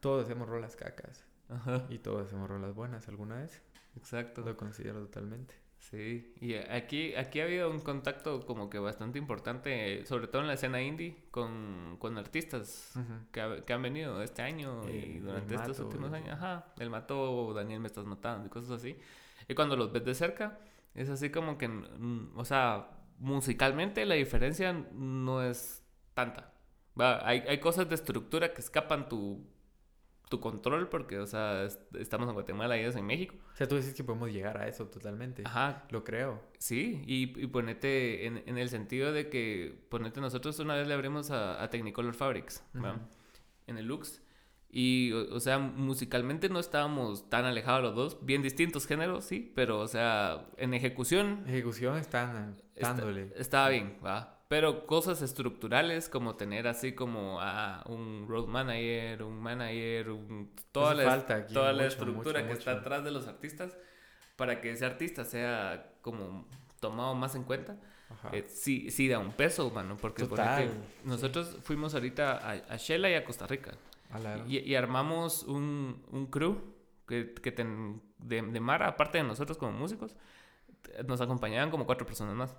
todos 0.00 0.24
hacemos 0.24 0.48
rolas 0.48 0.74
cacas 0.74 1.24
ajá. 1.48 1.84
y 1.90 1.98
todos 1.98 2.26
hacemos 2.26 2.48
rolas 2.48 2.74
buenas 2.74 3.06
alguna 3.08 3.36
vez. 3.36 3.62
Exacto. 3.96 4.40
Lo 4.40 4.56
considero 4.56 5.00
totalmente. 5.00 5.54
Sí, 5.90 6.32
y 6.40 6.54
aquí, 6.54 7.14
aquí 7.14 7.40
ha 7.40 7.44
habido 7.44 7.70
un 7.70 7.78
contacto 7.80 8.46
como 8.46 8.70
que 8.70 8.78
bastante 8.78 9.18
importante, 9.18 10.04
sobre 10.06 10.28
todo 10.28 10.40
en 10.40 10.48
la 10.48 10.54
escena 10.54 10.80
indie, 10.80 11.14
con, 11.30 11.98
con 11.98 12.16
artistas 12.16 12.94
que, 13.30 13.62
que, 13.66 13.72
han 13.72 13.82
venido 13.82 14.22
este 14.22 14.40
año 14.40 14.88
y 14.88 15.18
durante 15.18 15.54
estos 15.54 15.78
últimos 15.80 16.10
años. 16.12 16.30
Ajá, 16.30 16.72
el 16.78 16.88
Mato, 16.88 17.52
Daniel 17.52 17.80
Me 17.80 17.88
Estás 17.88 18.06
Matando 18.06 18.46
y 18.46 18.48
cosas 18.48 18.70
así. 18.70 18.96
Y 19.46 19.54
cuando 19.54 19.76
los 19.76 19.92
ves 19.92 20.06
de 20.06 20.14
cerca, 20.14 20.58
es 20.94 21.10
así 21.10 21.28
como 21.28 21.58
que, 21.58 21.68
o 22.34 22.44
sea, 22.46 22.88
musicalmente 23.18 24.06
la 24.06 24.14
diferencia 24.14 24.72
no 24.72 25.42
es 25.42 25.84
tanta. 26.14 26.54
Hay, 26.96 27.40
hay 27.40 27.60
cosas 27.60 27.90
de 27.90 27.96
estructura 27.96 28.54
que 28.54 28.62
escapan 28.62 29.08
tu 29.08 29.46
tu 30.34 30.40
control, 30.40 30.88
porque, 30.88 31.18
o 31.18 31.26
sea, 31.26 31.68
estamos 31.98 32.28
en 32.28 32.34
Guatemala 32.34 32.76
y 32.76 32.80
ellos 32.80 32.96
en 32.96 33.06
México. 33.06 33.36
O 33.52 33.56
sea, 33.56 33.68
tú 33.68 33.76
dices 33.76 33.94
que 33.94 34.02
podemos 34.02 34.32
llegar 34.32 34.58
a 34.58 34.66
eso 34.66 34.86
totalmente. 34.86 35.42
Ajá. 35.46 35.84
Lo 35.90 36.02
creo. 36.02 36.42
Sí, 36.58 37.02
y, 37.06 37.40
y 37.40 37.46
ponete 37.46 38.26
en, 38.26 38.42
en, 38.46 38.58
el 38.58 38.68
sentido 38.68 39.12
de 39.12 39.28
que, 39.28 39.86
ponete, 39.88 40.20
nosotros 40.20 40.58
una 40.58 40.74
vez 40.74 40.88
le 40.88 40.94
abrimos 40.94 41.30
a, 41.30 41.62
a 41.62 41.70
Technicolor 41.70 42.14
Fabrics, 42.14 42.64
En 43.66 43.78
el 43.78 43.86
Lux. 43.86 44.20
Y, 44.70 45.12
o, 45.12 45.38
sea, 45.38 45.60
musicalmente 45.60 46.48
no 46.48 46.58
estábamos 46.58 47.30
tan 47.30 47.44
alejados 47.44 47.80
los 47.82 47.94
dos, 47.94 48.26
bien 48.26 48.42
distintos 48.42 48.88
géneros, 48.88 49.24
sí, 49.24 49.52
pero, 49.54 49.78
o 49.78 49.86
sea, 49.86 50.48
en 50.56 50.74
ejecución... 50.74 51.44
Ejecución 51.46 51.96
están 51.96 52.56
dándole. 52.74 53.32
estaba 53.36 53.68
bien, 53.68 53.98
va. 54.04 54.43
Pero 54.48 54.86
cosas 54.86 55.22
estructurales 55.22 56.08
como 56.08 56.36
tener 56.36 56.66
así 56.66 56.94
como 56.94 57.40
a 57.40 57.82
un 57.86 58.26
road 58.28 58.46
manager, 58.46 59.22
un 59.22 59.40
manager, 59.40 60.08
toda, 60.70 60.94
la, 60.94 61.46
toda 61.46 61.72
la 61.72 61.86
estructura 61.86 62.46
que 62.46 62.52
está 62.52 62.72
atrás 62.72 63.04
de 63.04 63.10
los 63.10 63.26
artistas 63.26 63.76
para 64.36 64.60
que 64.60 64.70
ese 64.70 64.84
artista 64.84 65.24
sea 65.24 65.94
como 66.02 66.46
tomado 66.80 67.14
más 67.14 67.34
en 67.34 67.44
cuenta. 67.44 67.76
Eh, 68.32 68.44
sí, 68.48 68.90
sí 68.90 69.08
da 69.08 69.18
un 69.18 69.32
peso, 69.32 69.70
mano, 69.70 69.96
porque 69.96 70.28
nosotros 71.04 71.56
fuimos 71.62 71.94
ahorita 71.94 72.36
a, 72.36 72.52
a, 72.74 72.76
Shela 72.76 73.10
y 73.10 73.14
a 73.14 73.24
Costa 73.24 73.46
Rica 73.46 73.72
y, 74.46 74.74
armamos 74.74 75.42
un, 75.44 76.04
un 76.10 76.26
crew 76.26 76.62
que, 77.06 77.34
que 77.34 77.50
de, 77.50 78.42
de 78.42 78.60
Mara, 78.60 78.88
aparte 78.88 79.18
de 79.18 79.24
nosotros 79.24 79.58
como 79.58 79.72
músicos, 79.72 80.14
nos 81.06 81.20
acompañaban 81.20 81.70
como 81.70 81.86
cuatro 81.86 82.06
personas 82.06 82.34
más, 82.34 82.56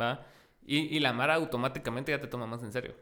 ¿va? 0.00 0.24
Y, 0.66 0.96
y 0.96 1.00
la 1.00 1.12
Mara 1.12 1.34
automáticamente 1.34 2.12
ya 2.12 2.20
te 2.20 2.26
toma 2.26 2.46
más 2.46 2.62
en 2.62 2.72
serio. 2.72 2.94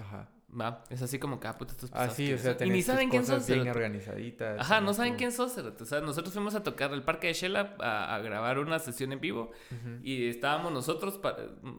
Ajá. 0.00 0.28
Va, 0.60 0.84
es 0.88 1.02
así 1.02 1.18
como 1.18 1.40
que, 1.40 1.48
ah, 1.48 1.58
puta, 1.58 1.72
estos 1.72 1.90
Ah, 1.92 2.08
sí, 2.08 2.32
o 2.32 2.38
sea, 2.38 2.56
y 2.60 2.70
ni 2.70 2.80
saben 2.82 3.08
quién 3.08 3.26
sos. 3.26 3.46
bien 3.46 3.68
organizaditas. 3.68 4.60
Ajá, 4.60 4.80
no 4.80 4.94
saben 4.94 5.16
quién 5.16 5.32
sos. 5.32 5.56
O 5.58 5.84
sea, 5.84 6.00
nosotros 6.00 6.32
fuimos 6.32 6.54
a 6.54 6.62
tocar 6.62 6.92
el 6.92 7.02
parque 7.02 7.26
de 7.28 7.32
Shela 7.32 7.74
a, 7.80 8.14
a 8.14 8.18
grabar 8.20 8.58
una 8.60 8.78
sesión 8.78 9.12
en 9.12 9.20
vivo. 9.20 9.50
Y 10.02 10.28
estábamos 10.28 10.72
nosotros, 10.72 11.18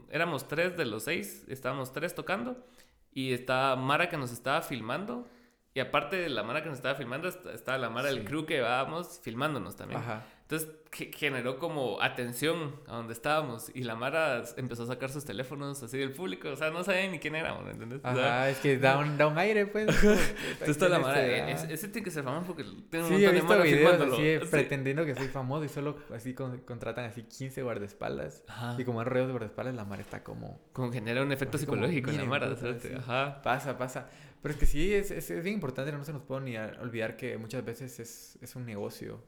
éramos 0.10 0.48
tres 0.48 0.76
de 0.76 0.86
los 0.86 1.04
seis, 1.04 1.46
estábamos 1.48 1.94
tres 1.94 2.16
tocando. 2.16 2.66
Y 3.14 3.32
estaba 3.32 3.78
Mara 3.78 4.10
que 4.10 4.18
nos 4.18 4.32
estaba 4.34 4.62
filmando. 4.62 5.30
Y 5.74 5.80
aparte 5.80 6.18
de 6.18 6.30
la 6.30 6.44
Mara 6.44 6.62
que 6.62 6.70
nos 6.70 6.78
estaba 6.78 6.96
filmando, 6.96 7.30
estaba 7.30 7.78
la 7.78 7.90
Mara 7.90 8.10
del 8.10 8.26
crew 8.26 8.46
que 8.46 8.58
íbamos 8.58 9.20
filmándonos 9.22 9.76
también. 9.78 10.02
Ajá. 10.02 10.26
Entonces 10.48 10.70
generó 10.92 11.58
como 11.58 12.00
atención 12.02 12.76
a 12.88 12.98
donde 12.98 13.14
estábamos 13.14 13.72
y 13.74 13.84
la 13.84 13.96
Mara 13.96 14.44
empezó 14.58 14.84
a 14.84 14.86
sacar 14.86 15.10
sus 15.10 15.26
teléfonos 15.26 15.82
así 15.82 15.98
del 15.98 16.12
público, 16.12 16.50
o 16.50 16.56
sea, 16.56 16.70
no 16.70 16.84
sabían 16.84 17.12
ni 17.12 17.20
quién 17.20 17.36
éramos, 17.36 17.68
¿entendés? 17.70 18.00
Ajá, 18.04 18.50
es 18.50 18.60
que 18.60 18.78
da 18.78 19.00
un, 19.00 19.18
da 19.18 19.28
un 19.28 19.38
aire, 19.40 19.66
pues. 19.66 19.88
Entonces 20.60 20.90
la 20.90 21.00
Mara, 21.00 21.26
eh, 21.26 21.52
ese, 21.52 21.88
tiene 21.88 22.04
que 22.04 22.12
ser 22.12 22.24
famoso 22.24 22.46
porque 22.46 22.64
tiene 22.90 23.08
un 23.08 23.18
sí, 23.18 23.26
montón 23.26 23.36
de 23.36 23.42
Mara 23.42 23.64
videos 23.64 24.02
así, 24.02 24.50
pretendiendo 24.52 25.04
que 25.04 25.16
soy 25.16 25.28
famoso 25.30 25.66
y 25.66 25.70
solo 25.70 25.98
así 26.14 26.36
contratan 26.36 27.06
así 27.06 27.24
15 27.24 27.64
guardaespaldas 27.64 28.44
Ajá. 28.48 28.76
y 28.78 28.86
como 28.86 29.00
hay 29.00 29.08
rodeos 29.08 29.28
de 29.28 29.34
guardaespaldas, 29.34 29.74
la 29.74 29.84
Mara 29.84 30.04
está 30.04 30.24
como... 30.24 30.62
Como 30.74 30.92
genera 30.92 31.24
un 31.24 31.32
efecto 31.32 31.58
psicológico 31.58 32.12
en 32.12 32.18
la 32.18 32.26
Mara, 32.26 32.56
Ajá. 32.98 33.42
Pasa, 33.42 33.78
pasa. 33.80 34.10
Pero 34.44 34.54
es 34.54 34.60
que 34.60 34.68
sí, 34.68 34.94
es, 34.94 35.10
es, 35.10 35.32
es 35.32 35.44
bien 35.44 35.56
importante, 35.56 35.92
no 35.92 36.06
se 36.06 36.14
nos 36.14 36.22
puede 36.22 36.42
ni 36.42 36.56
olvidar 36.56 37.18
que 37.18 37.36
muchas 37.40 37.66
veces 37.66 38.00
es, 38.00 38.38
es 38.42 38.56
un 38.56 38.66
negocio 38.66 39.20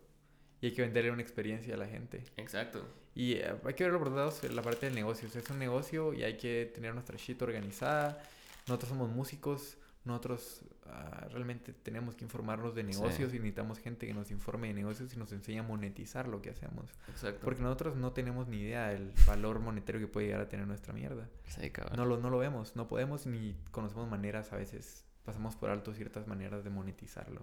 y 0.62 0.68
hay 0.68 0.74
que 0.74 0.82
venderle 0.82 1.12
una 1.12 1.22
experiencia 1.22 1.76
a 1.76 1.78
la 1.78 1.88
gente. 1.88 2.24
Exacto. 2.38 2.86
Y 3.14 3.34
eh, 3.34 3.56
hay 3.64 3.74
que 3.74 3.84
verlo 3.84 4.00
por 4.00 4.12
lados 4.12 4.44
la 4.52 4.62
parte 4.62 4.86
del 4.88 4.96
negocio. 4.96 5.28
O 5.28 5.32
sea, 5.32 5.42
es 5.42 5.50
un 5.50 5.60
negocio 5.60 6.14
y 6.14 6.24
hay 6.24 6.38
que 6.38 6.72
tener 6.74 6.94
nuestra 6.94 7.18
shit 7.18 7.42
organizada. 7.42 8.22
Nosotros 8.68 8.90
somos 8.90 9.10
músicos, 9.10 9.78
nosotros 10.04 10.62
ah, 10.86 11.28
realmente 11.32 11.74
tenemos 11.74 12.16
que 12.16 12.26
informarnos 12.26 12.76
de 12.76 12.84
negocios 12.84 13.34
y 13.34 13.38
necesitamos 13.38 13.80
gente 13.80 14.08
que 14.08 14.14
nos 14.14 14.32
informe 14.32 14.68
de 14.68 14.74
negocios 14.74 15.14
y 15.14 15.18
nos 15.18 15.32
enseñe 15.32 15.60
a 15.60 15.64
monetizar 15.64 16.28
lo 16.28 16.42
que 16.42 16.50
hacemos. 16.50 16.92
Exacto. 17.10 17.42
Porque 17.44 17.62
nosotros 17.62 17.96
no 17.96 18.14
tenemos 18.14 18.48
ni 18.48 18.58
idea 18.58 18.90
del 18.90 19.14
valor 19.26 19.60
monetario 19.60 20.02
que 20.02 20.08
puede 20.08 20.28
llegar 20.28 20.42
a 20.42 20.50
tener 20.50 20.68
nuestra 20.68 20.94
mierda. 20.94 21.30
Sí, 21.48 21.70
cabrón. 21.70 21.98
No 21.98 22.06
lo, 22.06 22.18
no 22.18 22.30
lo 22.30 22.38
vemos, 22.38 22.76
no 22.76 22.88
podemos 22.88 23.26
ni 23.26 23.56
conocemos 23.72 24.10
maneras 24.10 24.54
a 24.54 24.58
veces 24.58 25.07
pasamos 25.28 25.58
por 25.58 25.70
alto 25.70 25.94
ciertas 25.94 26.26
maneras 26.26 26.64
de 26.64 26.70
monetizarlo. 26.70 27.42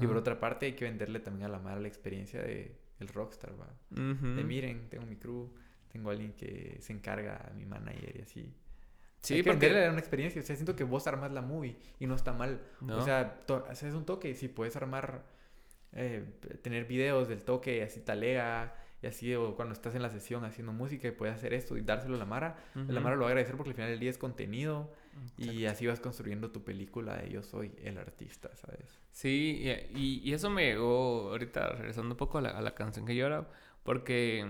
Y 0.00 0.06
por 0.06 0.16
otra 0.16 0.38
parte, 0.38 0.66
hay 0.66 0.74
que 0.74 0.84
venderle 0.84 1.18
también 1.18 1.46
a 1.46 1.48
la 1.48 1.58
mala 1.58 1.80
la 1.80 1.88
experiencia 1.88 2.40
de 2.40 2.76
el 3.00 3.08
rockstar, 3.08 3.60
¿va? 3.60 3.66
De 3.90 4.44
miren, 4.44 4.88
tengo 4.88 5.04
mi 5.04 5.16
crew, 5.16 5.52
tengo 5.92 6.10
alguien 6.10 6.32
que 6.34 6.78
se 6.80 6.92
encarga, 6.92 7.50
mi 7.56 7.66
manager 7.66 8.16
y 8.16 8.22
así. 8.22 8.54
Sí, 9.20 9.34
hay 9.34 9.42
que 9.42 9.50
venderle 9.50 9.90
una 9.90 9.98
experiencia. 9.98 10.40
O 10.40 10.44
sea, 10.44 10.54
siento 10.54 10.76
que 10.76 10.84
vos 10.84 11.08
armas 11.08 11.32
la 11.32 11.42
movie 11.42 11.76
y 11.98 12.06
no 12.06 12.14
está 12.14 12.32
mal. 12.32 12.60
O 12.88 13.02
sea, 13.02 13.40
haces 13.68 13.94
un 13.94 14.04
toque, 14.06 14.36
sí, 14.36 14.46
puedes 14.46 14.76
armar, 14.76 15.24
eh, 15.90 16.24
tener 16.62 16.84
videos 16.84 17.26
del 17.26 17.42
toque, 17.42 17.82
así 17.82 17.98
talega 17.98 18.76
y 19.02 19.08
así, 19.08 19.34
o 19.34 19.56
cuando 19.56 19.74
estás 19.74 19.96
en 19.96 20.02
la 20.02 20.10
sesión 20.10 20.44
haciendo 20.44 20.72
música 20.72 21.08
y 21.08 21.10
puedes 21.10 21.34
hacer 21.34 21.52
esto 21.52 21.76
y 21.76 21.80
dárselo 21.80 22.14
a 22.14 22.18
la 22.18 22.26
Mara, 22.26 22.56
la 22.74 23.00
Mara 23.00 23.16
lo 23.16 23.22
va 23.22 23.26
a 23.26 23.30
agradecer 23.30 23.56
porque 23.56 23.70
al 23.70 23.74
final 23.74 23.90
del 23.90 23.98
día 23.98 24.10
es 24.10 24.18
contenido 24.18 24.92
y 25.38 25.66
así 25.66 25.86
vas 25.86 26.00
construyendo 26.00 26.50
tu 26.50 26.62
película 26.64 27.16
de 27.16 27.30
yo 27.30 27.42
soy 27.42 27.72
el 27.82 27.98
artista, 27.98 28.50
¿sabes? 28.56 29.00
Sí, 29.10 29.62
y, 29.94 30.20
y 30.28 30.32
eso 30.32 30.50
me 30.50 30.64
llegó 30.64 31.30
ahorita 31.30 31.68
regresando 31.70 32.14
un 32.14 32.16
poco 32.16 32.38
a 32.38 32.40
la, 32.42 32.50
a 32.50 32.60
la 32.62 32.74
canción 32.74 33.06
que 33.06 33.14
llora, 33.14 33.48
porque, 33.82 34.46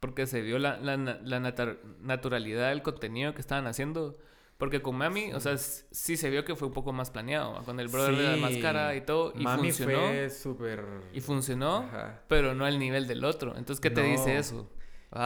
porque 0.00 0.26
se 0.26 0.42
vio 0.42 0.58
la, 0.58 0.78
la, 0.78 0.96
la 0.96 1.40
naturalidad 2.00 2.68
del 2.70 2.82
contenido 2.82 3.34
que 3.34 3.40
estaban 3.40 3.66
haciendo. 3.66 4.18
Porque 4.58 4.80
con 4.80 4.96
Mami, 4.96 5.34
o 5.34 5.40
sea, 5.40 5.58
sí 5.58 6.16
se 6.16 6.30
vio 6.30 6.46
que 6.46 6.56
fue 6.56 6.68
un 6.68 6.72
poco 6.72 6.90
más 6.90 7.10
planeado, 7.10 7.62
con 7.64 7.78
el 7.78 7.88
brother 7.88 8.16
de 8.16 8.22
la 8.22 8.36
máscara 8.38 8.94
y 8.96 9.02
todo. 9.02 9.34
Y 9.36 9.42
Mami 9.42 9.68
funcionó. 9.70 9.98
fue 9.98 10.30
súper. 10.30 10.84
Y 11.12 11.20
funcionó, 11.20 11.86
pero 12.26 12.54
no 12.54 12.64
al 12.64 12.78
nivel 12.78 13.06
del 13.06 13.22
otro. 13.26 13.54
Entonces, 13.58 13.82
¿qué 13.82 13.90
te 13.90 14.02
dice 14.02 14.38
eso? 14.38 14.70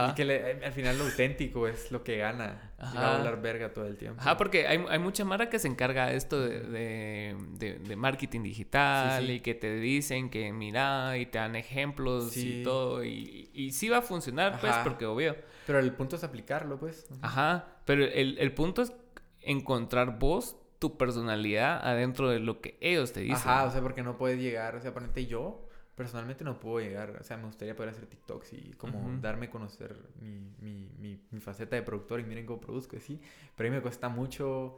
Y 0.09 0.13
que 0.15 0.23
eh, 0.23 0.61
al 0.63 0.73
final 0.73 0.97
lo 0.97 1.05
auténtico 1.05 1.67
es 1.67 1.91
lo 1.91 2.03
que 2.03 2.17
gana. 2.17 2.71
Y 2.93 2.97
va 2.97 3.07
a 3.07 3.17
hablar 3.17 3.41
verga 3.41 3.73
todo 3.73 3.85
el 3.85 3.97
tiempo. 3.97 4.21
Ajá, 4.21 4.37
porque 4.37 4.67
hay, 4.67 4.83
hay 4.89 4.99
mucha 4.99 5.25
mara 5.25 5.49
que 5.49 5.59
se 5.59 5.67
encarga 5.67 6.07
de 6.07 6.15
esto 6.15 6.39
de, 6.39 7.35
de, 7.57 7.79
de, 7.79 7.95
marketing 7.95 8.43
digital 8.43 9.29
y 9.29 9.39
que 9.39 9.53
te 9.53 9.75
dicen 9.75 10.29
que 10.29 10.51
mira 10.51 11.17
y 11.17 11.25
te 11.25 11.37
dan 11.37 11.55
ejemplos 11.55 12.35
y 12.37 12.63
todo. 12.63 13.03
Y, 13.03 13.49
y 13.53 13.71
sí 13.71 13.89
va 13.89 13.97
a 13.97 14.01
funcionar, 14.01 14.59
pues, 14.59 14.73
porque 14.83 15.05
obvio. 15.05 15.35
Pero 15.67 15.79
el 15.79 15.91
punto 15.93 16.15
es 16.15 16.23
aplicarlo, 16.23 16.79
pues. 16.79 17.07
Ajá, 17.21 17.67
pero 17.85 18.03
el, 18.03 18.37
el 18.39 18.53
punto 18.53 18.81
es 18.81 18.93
encontrar 19.41 20.17
vos 20.19 20.57
tu 20.79 20.97
personalidad 20.97 21.79
adentro 21.87 22.29
de 22.29 22.39
lo 22.39 22.61
que 22.61 22.77
ellos 22.81 23.13
te 23.13 23.19
dicen. 23.19 23.35
Ajá, 23.35 23.65
o 23.65 23.71
sea, 23.71 23.81
porque 23.81 24.01
no 24.01 24.17
puedes 24.17 24.39
llegar, 24.39 24.75
o 24.75 24.81
sea, 24.81 24.93
ponete 24.93 25.27
yo 25.27 25.67
personalmente 26.01 26.43
no 26.43 26.59
puedo 26.59 26.79
llegar, 26.79 27.15
o 27.21 27.23
sea, 27.23 27.37
me 27.37 27.45
gustaría 27.45 27.75
poder 27.75 27.91
hacer 27.91 28.07
TikToks 28.07 28.53
y 28.53 28.71
como 28.71 29.19
darme 29.21 29.45
a 29.45 29.49
conocer 29.51 29.95
mi, 30.19 30.51
mi, 30.59 31.19
mi, 31.29 31.39
faceta 31.39 31.75
de 31.75 31.83
productor 31.83 32.19
y 32.19 32.23
miren 32.23 32.47
cómo 32.47 32.59
produzco, 32.59 32.99
sí, 32.99 33.21
pero 33.55 33.67
a 33.67 33.69
mí 33.69 33.75
me 33.75 33.83
cuesta 33.83 34.09
mucho 34.09 34.77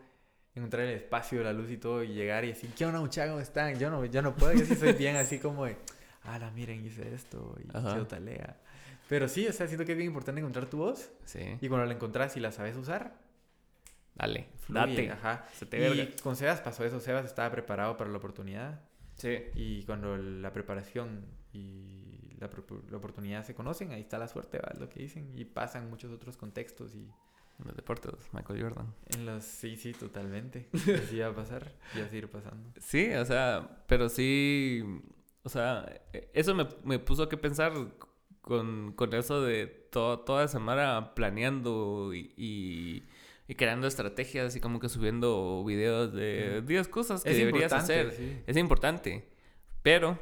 encontrar 0.53 0.83
el 0.83 0.95
espacio, 0.95 1.41
la 1.41 1.53
luz 1.53 1.71
y 1.71 1.77
todo 1.77 2.03
y 2.03 2.09
llegar 2.09 2.43
y 2.43 2.49
decir, 2.49 2.71
¿qué 2.75 2.85
onda 2.85 2.99
muchachos? 2.99 3.31
¿Cómo 3.31 3.39
están? 3.41 3.79
Yo 3.79 3.89
no, 3.89 4.03
yo 4.03 4.21
no 4.21 4.35
puedo, 4.35 4.51
yo 4.51 4.65
sí 4.65 4.75
soy 4.75 4.91
bien 4.91 5.15
así 5.15 5.39
como 5.39 5.63
de, 5.63 5.77
ah, 6.23 6.37
la 6.39 6.51
miren, 6.51 6.85
hice 6.85 7.13
esto 7.15 7.55
y 7.63 7.69
quiero 7.69 8.05
talea. 8.05 8.57
Pero 9.07 9.29
sí, 9.29 9.47
o 9.47 9.53
sea, 9.53 9.67
siento 9.67 9.85
que 9.85 9.93
es 9.93 9.97
bien 9.97 10.07
importante 10.07 10.41
encontrar 10.41 10.65
tu 10.65 10.79
voz. 10.79 11.09
Sí. 11.23 11.57
Y 11.61 11.69
cuando 11.69 11.85
la 11.85 11.93
encontrás 11.93 12.35
y 12.35 12.41
la 12.41 12.51
sabes 12.51 12.75
usar, 12.75 13.13
dale, 14.13 14.47
date. 14.67 15.09
Ajá. 15.09 15.47
Se 15.53 15.65
te 15.65 15.87
y 15.89 16.15
con 16.21 16.35
Sebas 16.35 16.59
pasó 16.59 16.83
eso, 16.83 16.99
Sebas 16.99 17.23
estaba 17.23 17.49
preparado 17.49 17.95
para 17.95 18.09
la 18.09 18.17
oportunidad 18.17 18.81
Sí. 19.15 19.37
Y 19.55 19.83
cuando 19.83 20.17
la 20.17 20.51
preparación 20.51 21.25
y 21.51 22.35
la, 22.39 22.49
la, 22.89 22.97
oportunidad 22.97 23.43
se 23.45 23.53
conocen, 23.53 23.91
ahí 23.91 24.01
está 24.01 24.17
la 24.17 24.27
suerte, 24.27 24.59
¿va? 24.59 24.73
Lo 24.79 24.89
que 24.89 25.01
dicen. 25.01 25.31
Y 25.37 25.45
pasan 25.45 25.89
muchos 25.89 26.11
otros 26.11 26.37
contextos 26.37 26.95
y... 26.95 27.11
En 27.59 27.67
los 27.67 27.75
deportes, 27.75 28.11
Michael 28.31 28.61
Jordan. 28.61 28.93
En 29.15 29.25
los... 29.27 29.43
Sí, 29.43 29.77
sí, 29.77 29.93
totalmente. 29.93 30.69
así 30.73 31.19
va 31.19 31.27
a 31.27 31.35
pasar 31.35 31.71
y 31.95 32.01
así 32.01 32.17
ir 32.17 32.29
pasando. 32.29 32.71
Sí, 32.79 33.13
o 33.13 33.25
sea, 33.25 33.83
pero 33.87 34.09
sí... 34.09 34.83
O 35.43 35.49
sea, 35.49 35.85
eso 36.33 36.55
me, 36.55 36.67
me 36.83 36.99
puso 36.99 37.23
a 37.23 37.29
que 37.29 37.37
pensar 37.37 37.73
con, 38.41 38.93
con 38.93 39.13
eso 39.13 39.41
de 39.41 39.67
toda 39.67 40.47
semana 40.47 41.13
planeando 41.13 42.13
y 42.13 42.33
y 42.37 43.03
creando 43.55 43.87
estrategias 43.87 44.55
y 44.55 44.59
como 44.59 44.79
que 44.79 44.89
subiendo 44.89 45.63
videos 45.63 46.13
de 46.13 46.61
10 46.61 46.87
cosas 46.87 47.23
que 47.23 47.33
deberías 47.33 47.73
hacer. 47.73 48.43
Es 48.47 48.57
importante. 48.57 49.27
Pero 49.81 50.17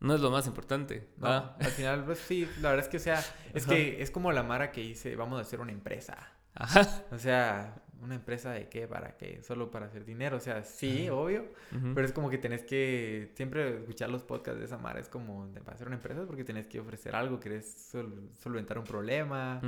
no 0.00 0.14
es 0.14 0.20
lo 0.20 0.30
más 0.30 0.46
importante. 0.46 1.08
No, 1.18 1.28
al 1.28 1.72
final, 1.72 2.04
pues 2.04 2.18
sí, 2.18 2.48
la 2.60 2.70
verdad 2.70 2.86
es 2.86 2.88
que, 2.88 2.96
o 2.96 3.00
sea, 3.00 3.22
es 3.52 3.66
que 3.66 4.00
es 4.02 4.10
como 4.10 4.32
la 4.32 4.42
Mara 4.42 4.72
que 4.72 4.80
dice, 4.80 5.14
vamos 5.16 5.38
a 5.38 5.42
hacer 5.42 5.60
una 5.60 5.72
empresa. 5.72 6.16
Ajá. 6.54 7.04
O 7.12 7.18
sea, 7.18 7.82
¿una 8.00 8.14
empresa 8.14 8.50
de 8.52 8.68
qué? 8.68 8.88
¿Para 8.88 9.16
qué? 9.16 9.42
Solo 9.42 9.70
para 9.70 9.86
hacer 9.86 10.04
dinero. 10.04 10.38
O 10.38 10.40
sea, 10.40 10.64
sí, 10.64 11.08
obvio. 11.08 11.52
Pero 11.70 12.04
es 12.04 12.12
como 12.12 12.30
que 12.30 12.38
tenés 12.38 12.62
que 12.62 13.30
siempre 13.34 13.76
escuchar 13.76 14.08
los 14.08 14.22
podcasts 14.22 14.58
de 14.58 14.64
esa 14.64 14.78
Mara. 14.78 15.00
Es 15.00 15.08
como, 15.08 15.52
para 15.52 15.74
hacer 15.74 15.86
una 15.86 15.96
empresa 15.96 16.24
porque 16.26 16.44
tenés 16.44 16.66
que 16.66 16.80
ofrecer 16.80 17.14
algo, 17.14 17.38
querés 17.38 17.92
solventar 18.38 18.78
un 18.78 18.84
problema, 18.84 19.60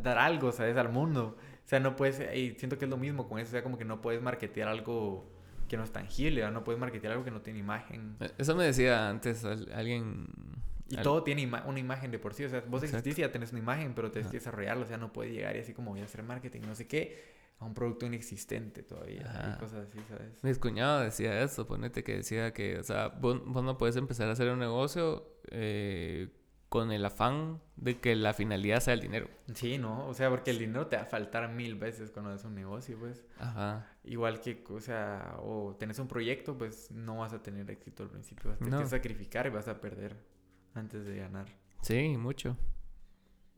dar 0.00 0.18
algo, 0.18 0.50
¿sabes? 0.52 0.76
Al 0.76 0.88
mundo. 0.88 1.36
O 1.70 1.72
sea, 1.72 1.78
no 1.78 1.94
puedes, 1.94 2.20
y 2.36 2.56
siento 2.56 2.78
que 2.78 2.86
es 2.86 2.90
lo 2.90 2.96
mismo 2.96 3.28
con 3.28 3.38
eso. 3.38 3.50
O 3.50 3.52
sea, 3.52 3.62
como 3.62 3.78
que 3.78 3.84
no 3.84 4.00
puedes 4.00 4.20
marketear 4.20 4.66
algo 4.66 5.30
que 5.68 5.76
no 5.76 5.84
es 5.84 5.92
tangible, 5.92 6.50
no 6.50 6.64
puedes 6.64 6.80
marketear 6.80 7.12
algo 7.12 7.24
que 7.24 7.30
no 7.30 7.42
tiene 7.42 7.60
imagen. 7.60 8.16
Eh, 8.18 8.28
eso 8.38 8.56
me 8.56 8.64
decía 8.64 9.08
antes 9.08 9.44
alguien... 9.44 10.26
Y 10.88 10.96
todo 10.96 11.22
tiene 11.22 11.48
una 11.64 11.78
imagen 11.78 12.10
de 12.10 12.18
por 12.18 12.34
sí, 12.34 12.42
o 12.42 12.48
sea, 12.48 12.64
vos 12.66 12.82
existís 12.82 13.16
y 13.18 13.20
ya 13.20 13.30
tenés 13.30 13.52
una 13.52 13.60
imagen, 13.60 13.94
pero 13.94 14.10
tienes 14.10 14.32
que 14.32 14.38
desarrollarlo, 14.38 14.82
o 14.82 14.88
sea, 14.88 14.96
no 14.96 15.12
puedes 15.12 15.32
llegar 15.32 15.54
y 15.54 15.60
así 15.60 15.72
como 15.72 15.92
voy 15.92 16.00
a 16.00 16.06
hacer 16.06 16.24
marketing, 16.24 16.62
no 16.62 16.74
sé 16.74 16.88
qué, 16.88 17.22
a 17.60 17.64
un 17.64 17.74
producto 17.74 18.04
inexistente 18.04 18.82
todavía, 18.82 19.54
y 19.54 19.60
cosas 19.60 19.86
así, 19.86 20.00
¿sabes? 20.08 20.42
Mi 20.42 20.52
cuñado 20.56 21.02
decía 21.02 21.40
eso, 21.40 21.68
ponete 21.68 22.02
que 22.02 22.16
decía 22.16 22.52
que, 22.52 22.80
o 22.80 22.82
sea, 22.82 23.10
vos, 23.10 23.40
vos 23.46 23.62
no 23.62 23.78
puedes 23.78 23.94
empezar 23.94 24.28
a 24.28 24.32
hacer 24.32 24.50
un 24.50 24.58
negocio 24.58 25.38
eh, 25.52 26.30
con 26.70 26.92
el 26.92 27.04
afán 27.04 27.60
de 27.74 27.98
que 27.98 28.14
la 28.14 28.32
finalidad 28.32 28.78
sea 28.78 28.94
el 28.94 29.00
dinero. 29.00 29.28
Sí, 29.54 29.76
¿no? 29.76 30.06
O 30.06 30.14
sea, 30.14 30.30
porque 30.30 30.52
el 30.52 30.58
dinero 30.60 30.86
te 30.86 30.96
va 30.96 31.02
a 31.02 31.06
faltar 31.06 31.50
mil 31.50 31.74
veces 31.74 32.12
cuando 32.12 32.32
es 32.32 32.44
un 32.44 32.54
negocio, 32.54 32.96
pues. 32.96 33.26
Ajá. 33.40 33.88
Igual 34.04 34.40
que, 34.40 34.64
o 34.70 34.78
sea, 34.78 35.34
o 35.42 35.74
tenés 35.76 35.98
un 35.98 36.06
proyecto, 36.06 36.56
pues 36.56 36.92
no 36.92 37.18
vas 37.18 37.32
a 37.32 37.42
tener 37.42 37.68
éxito 37.72 38.04
al 38.04 38.10
principio. 38.10 38.50
Vas 38.50 38.62
a 38.62 38.64
tener 38.64 38.80
que 38.80 38.86
sacrificar 38.86 39.48
y 39.48 39.50
vas 39.50 39.66
a 39.66 39.80
perder 39.80 40.16
antes 40.74 41.04
de 41.04 41.16
ganar. 41.16 41.46
Sí, 41.82 42.16
mucho. 42.16 42.56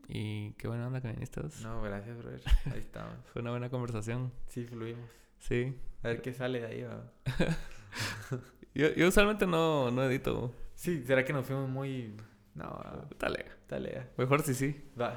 Y 0.07 0.53
qué 0.53 0.67
buena 0.67 0.87
onda 0.87 0.99
que 0.99 1.11
viniste. 1.11 1.39
No, 1.61 1.83
gracias, 1.83 2.17
brother. 2.17 2.41
Ahí 2.73 2.79
estamos. 2.79 3.15
Fue 3.31 3.43
una 3.43 3.51
buena 3.51 3.69
conversación. 3.69 4.33
Sí, 4.47 4.65
fluimos. 4.65 5.07
Sí. 5.37 5.77
A 6.01 6.07
ver 6.07 6.23
qué 6.23 6.33
sale 6.33 6.61
de 6.61 6.65
ahí, 6.65 6.87
yo, 8.73 8.91
yo 8.95 9.07
usualmente 9.07 9.45
no, 9.45 9.91
no 9.91 10.03
edito. 10.03 10.51
Sí, 10.73 11.03
¿será 11.05 11.23
que 11.23 11.31
nos 11.31 11.45
fuimos 11.45 11.69
muy 11.69 12.15
no, 12.55 13.07
dale. 13.19 13.45
Dale. 13.67 14.09
Mejor 14.17 14.43
si 14.43 14.53
sí. 14.53 14.91
Va. 14.99 15.13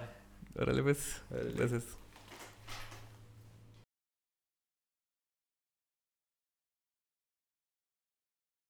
Órale, 0.58 0.82
pues. 0.82 1.22
Gracias. 1.30 1.98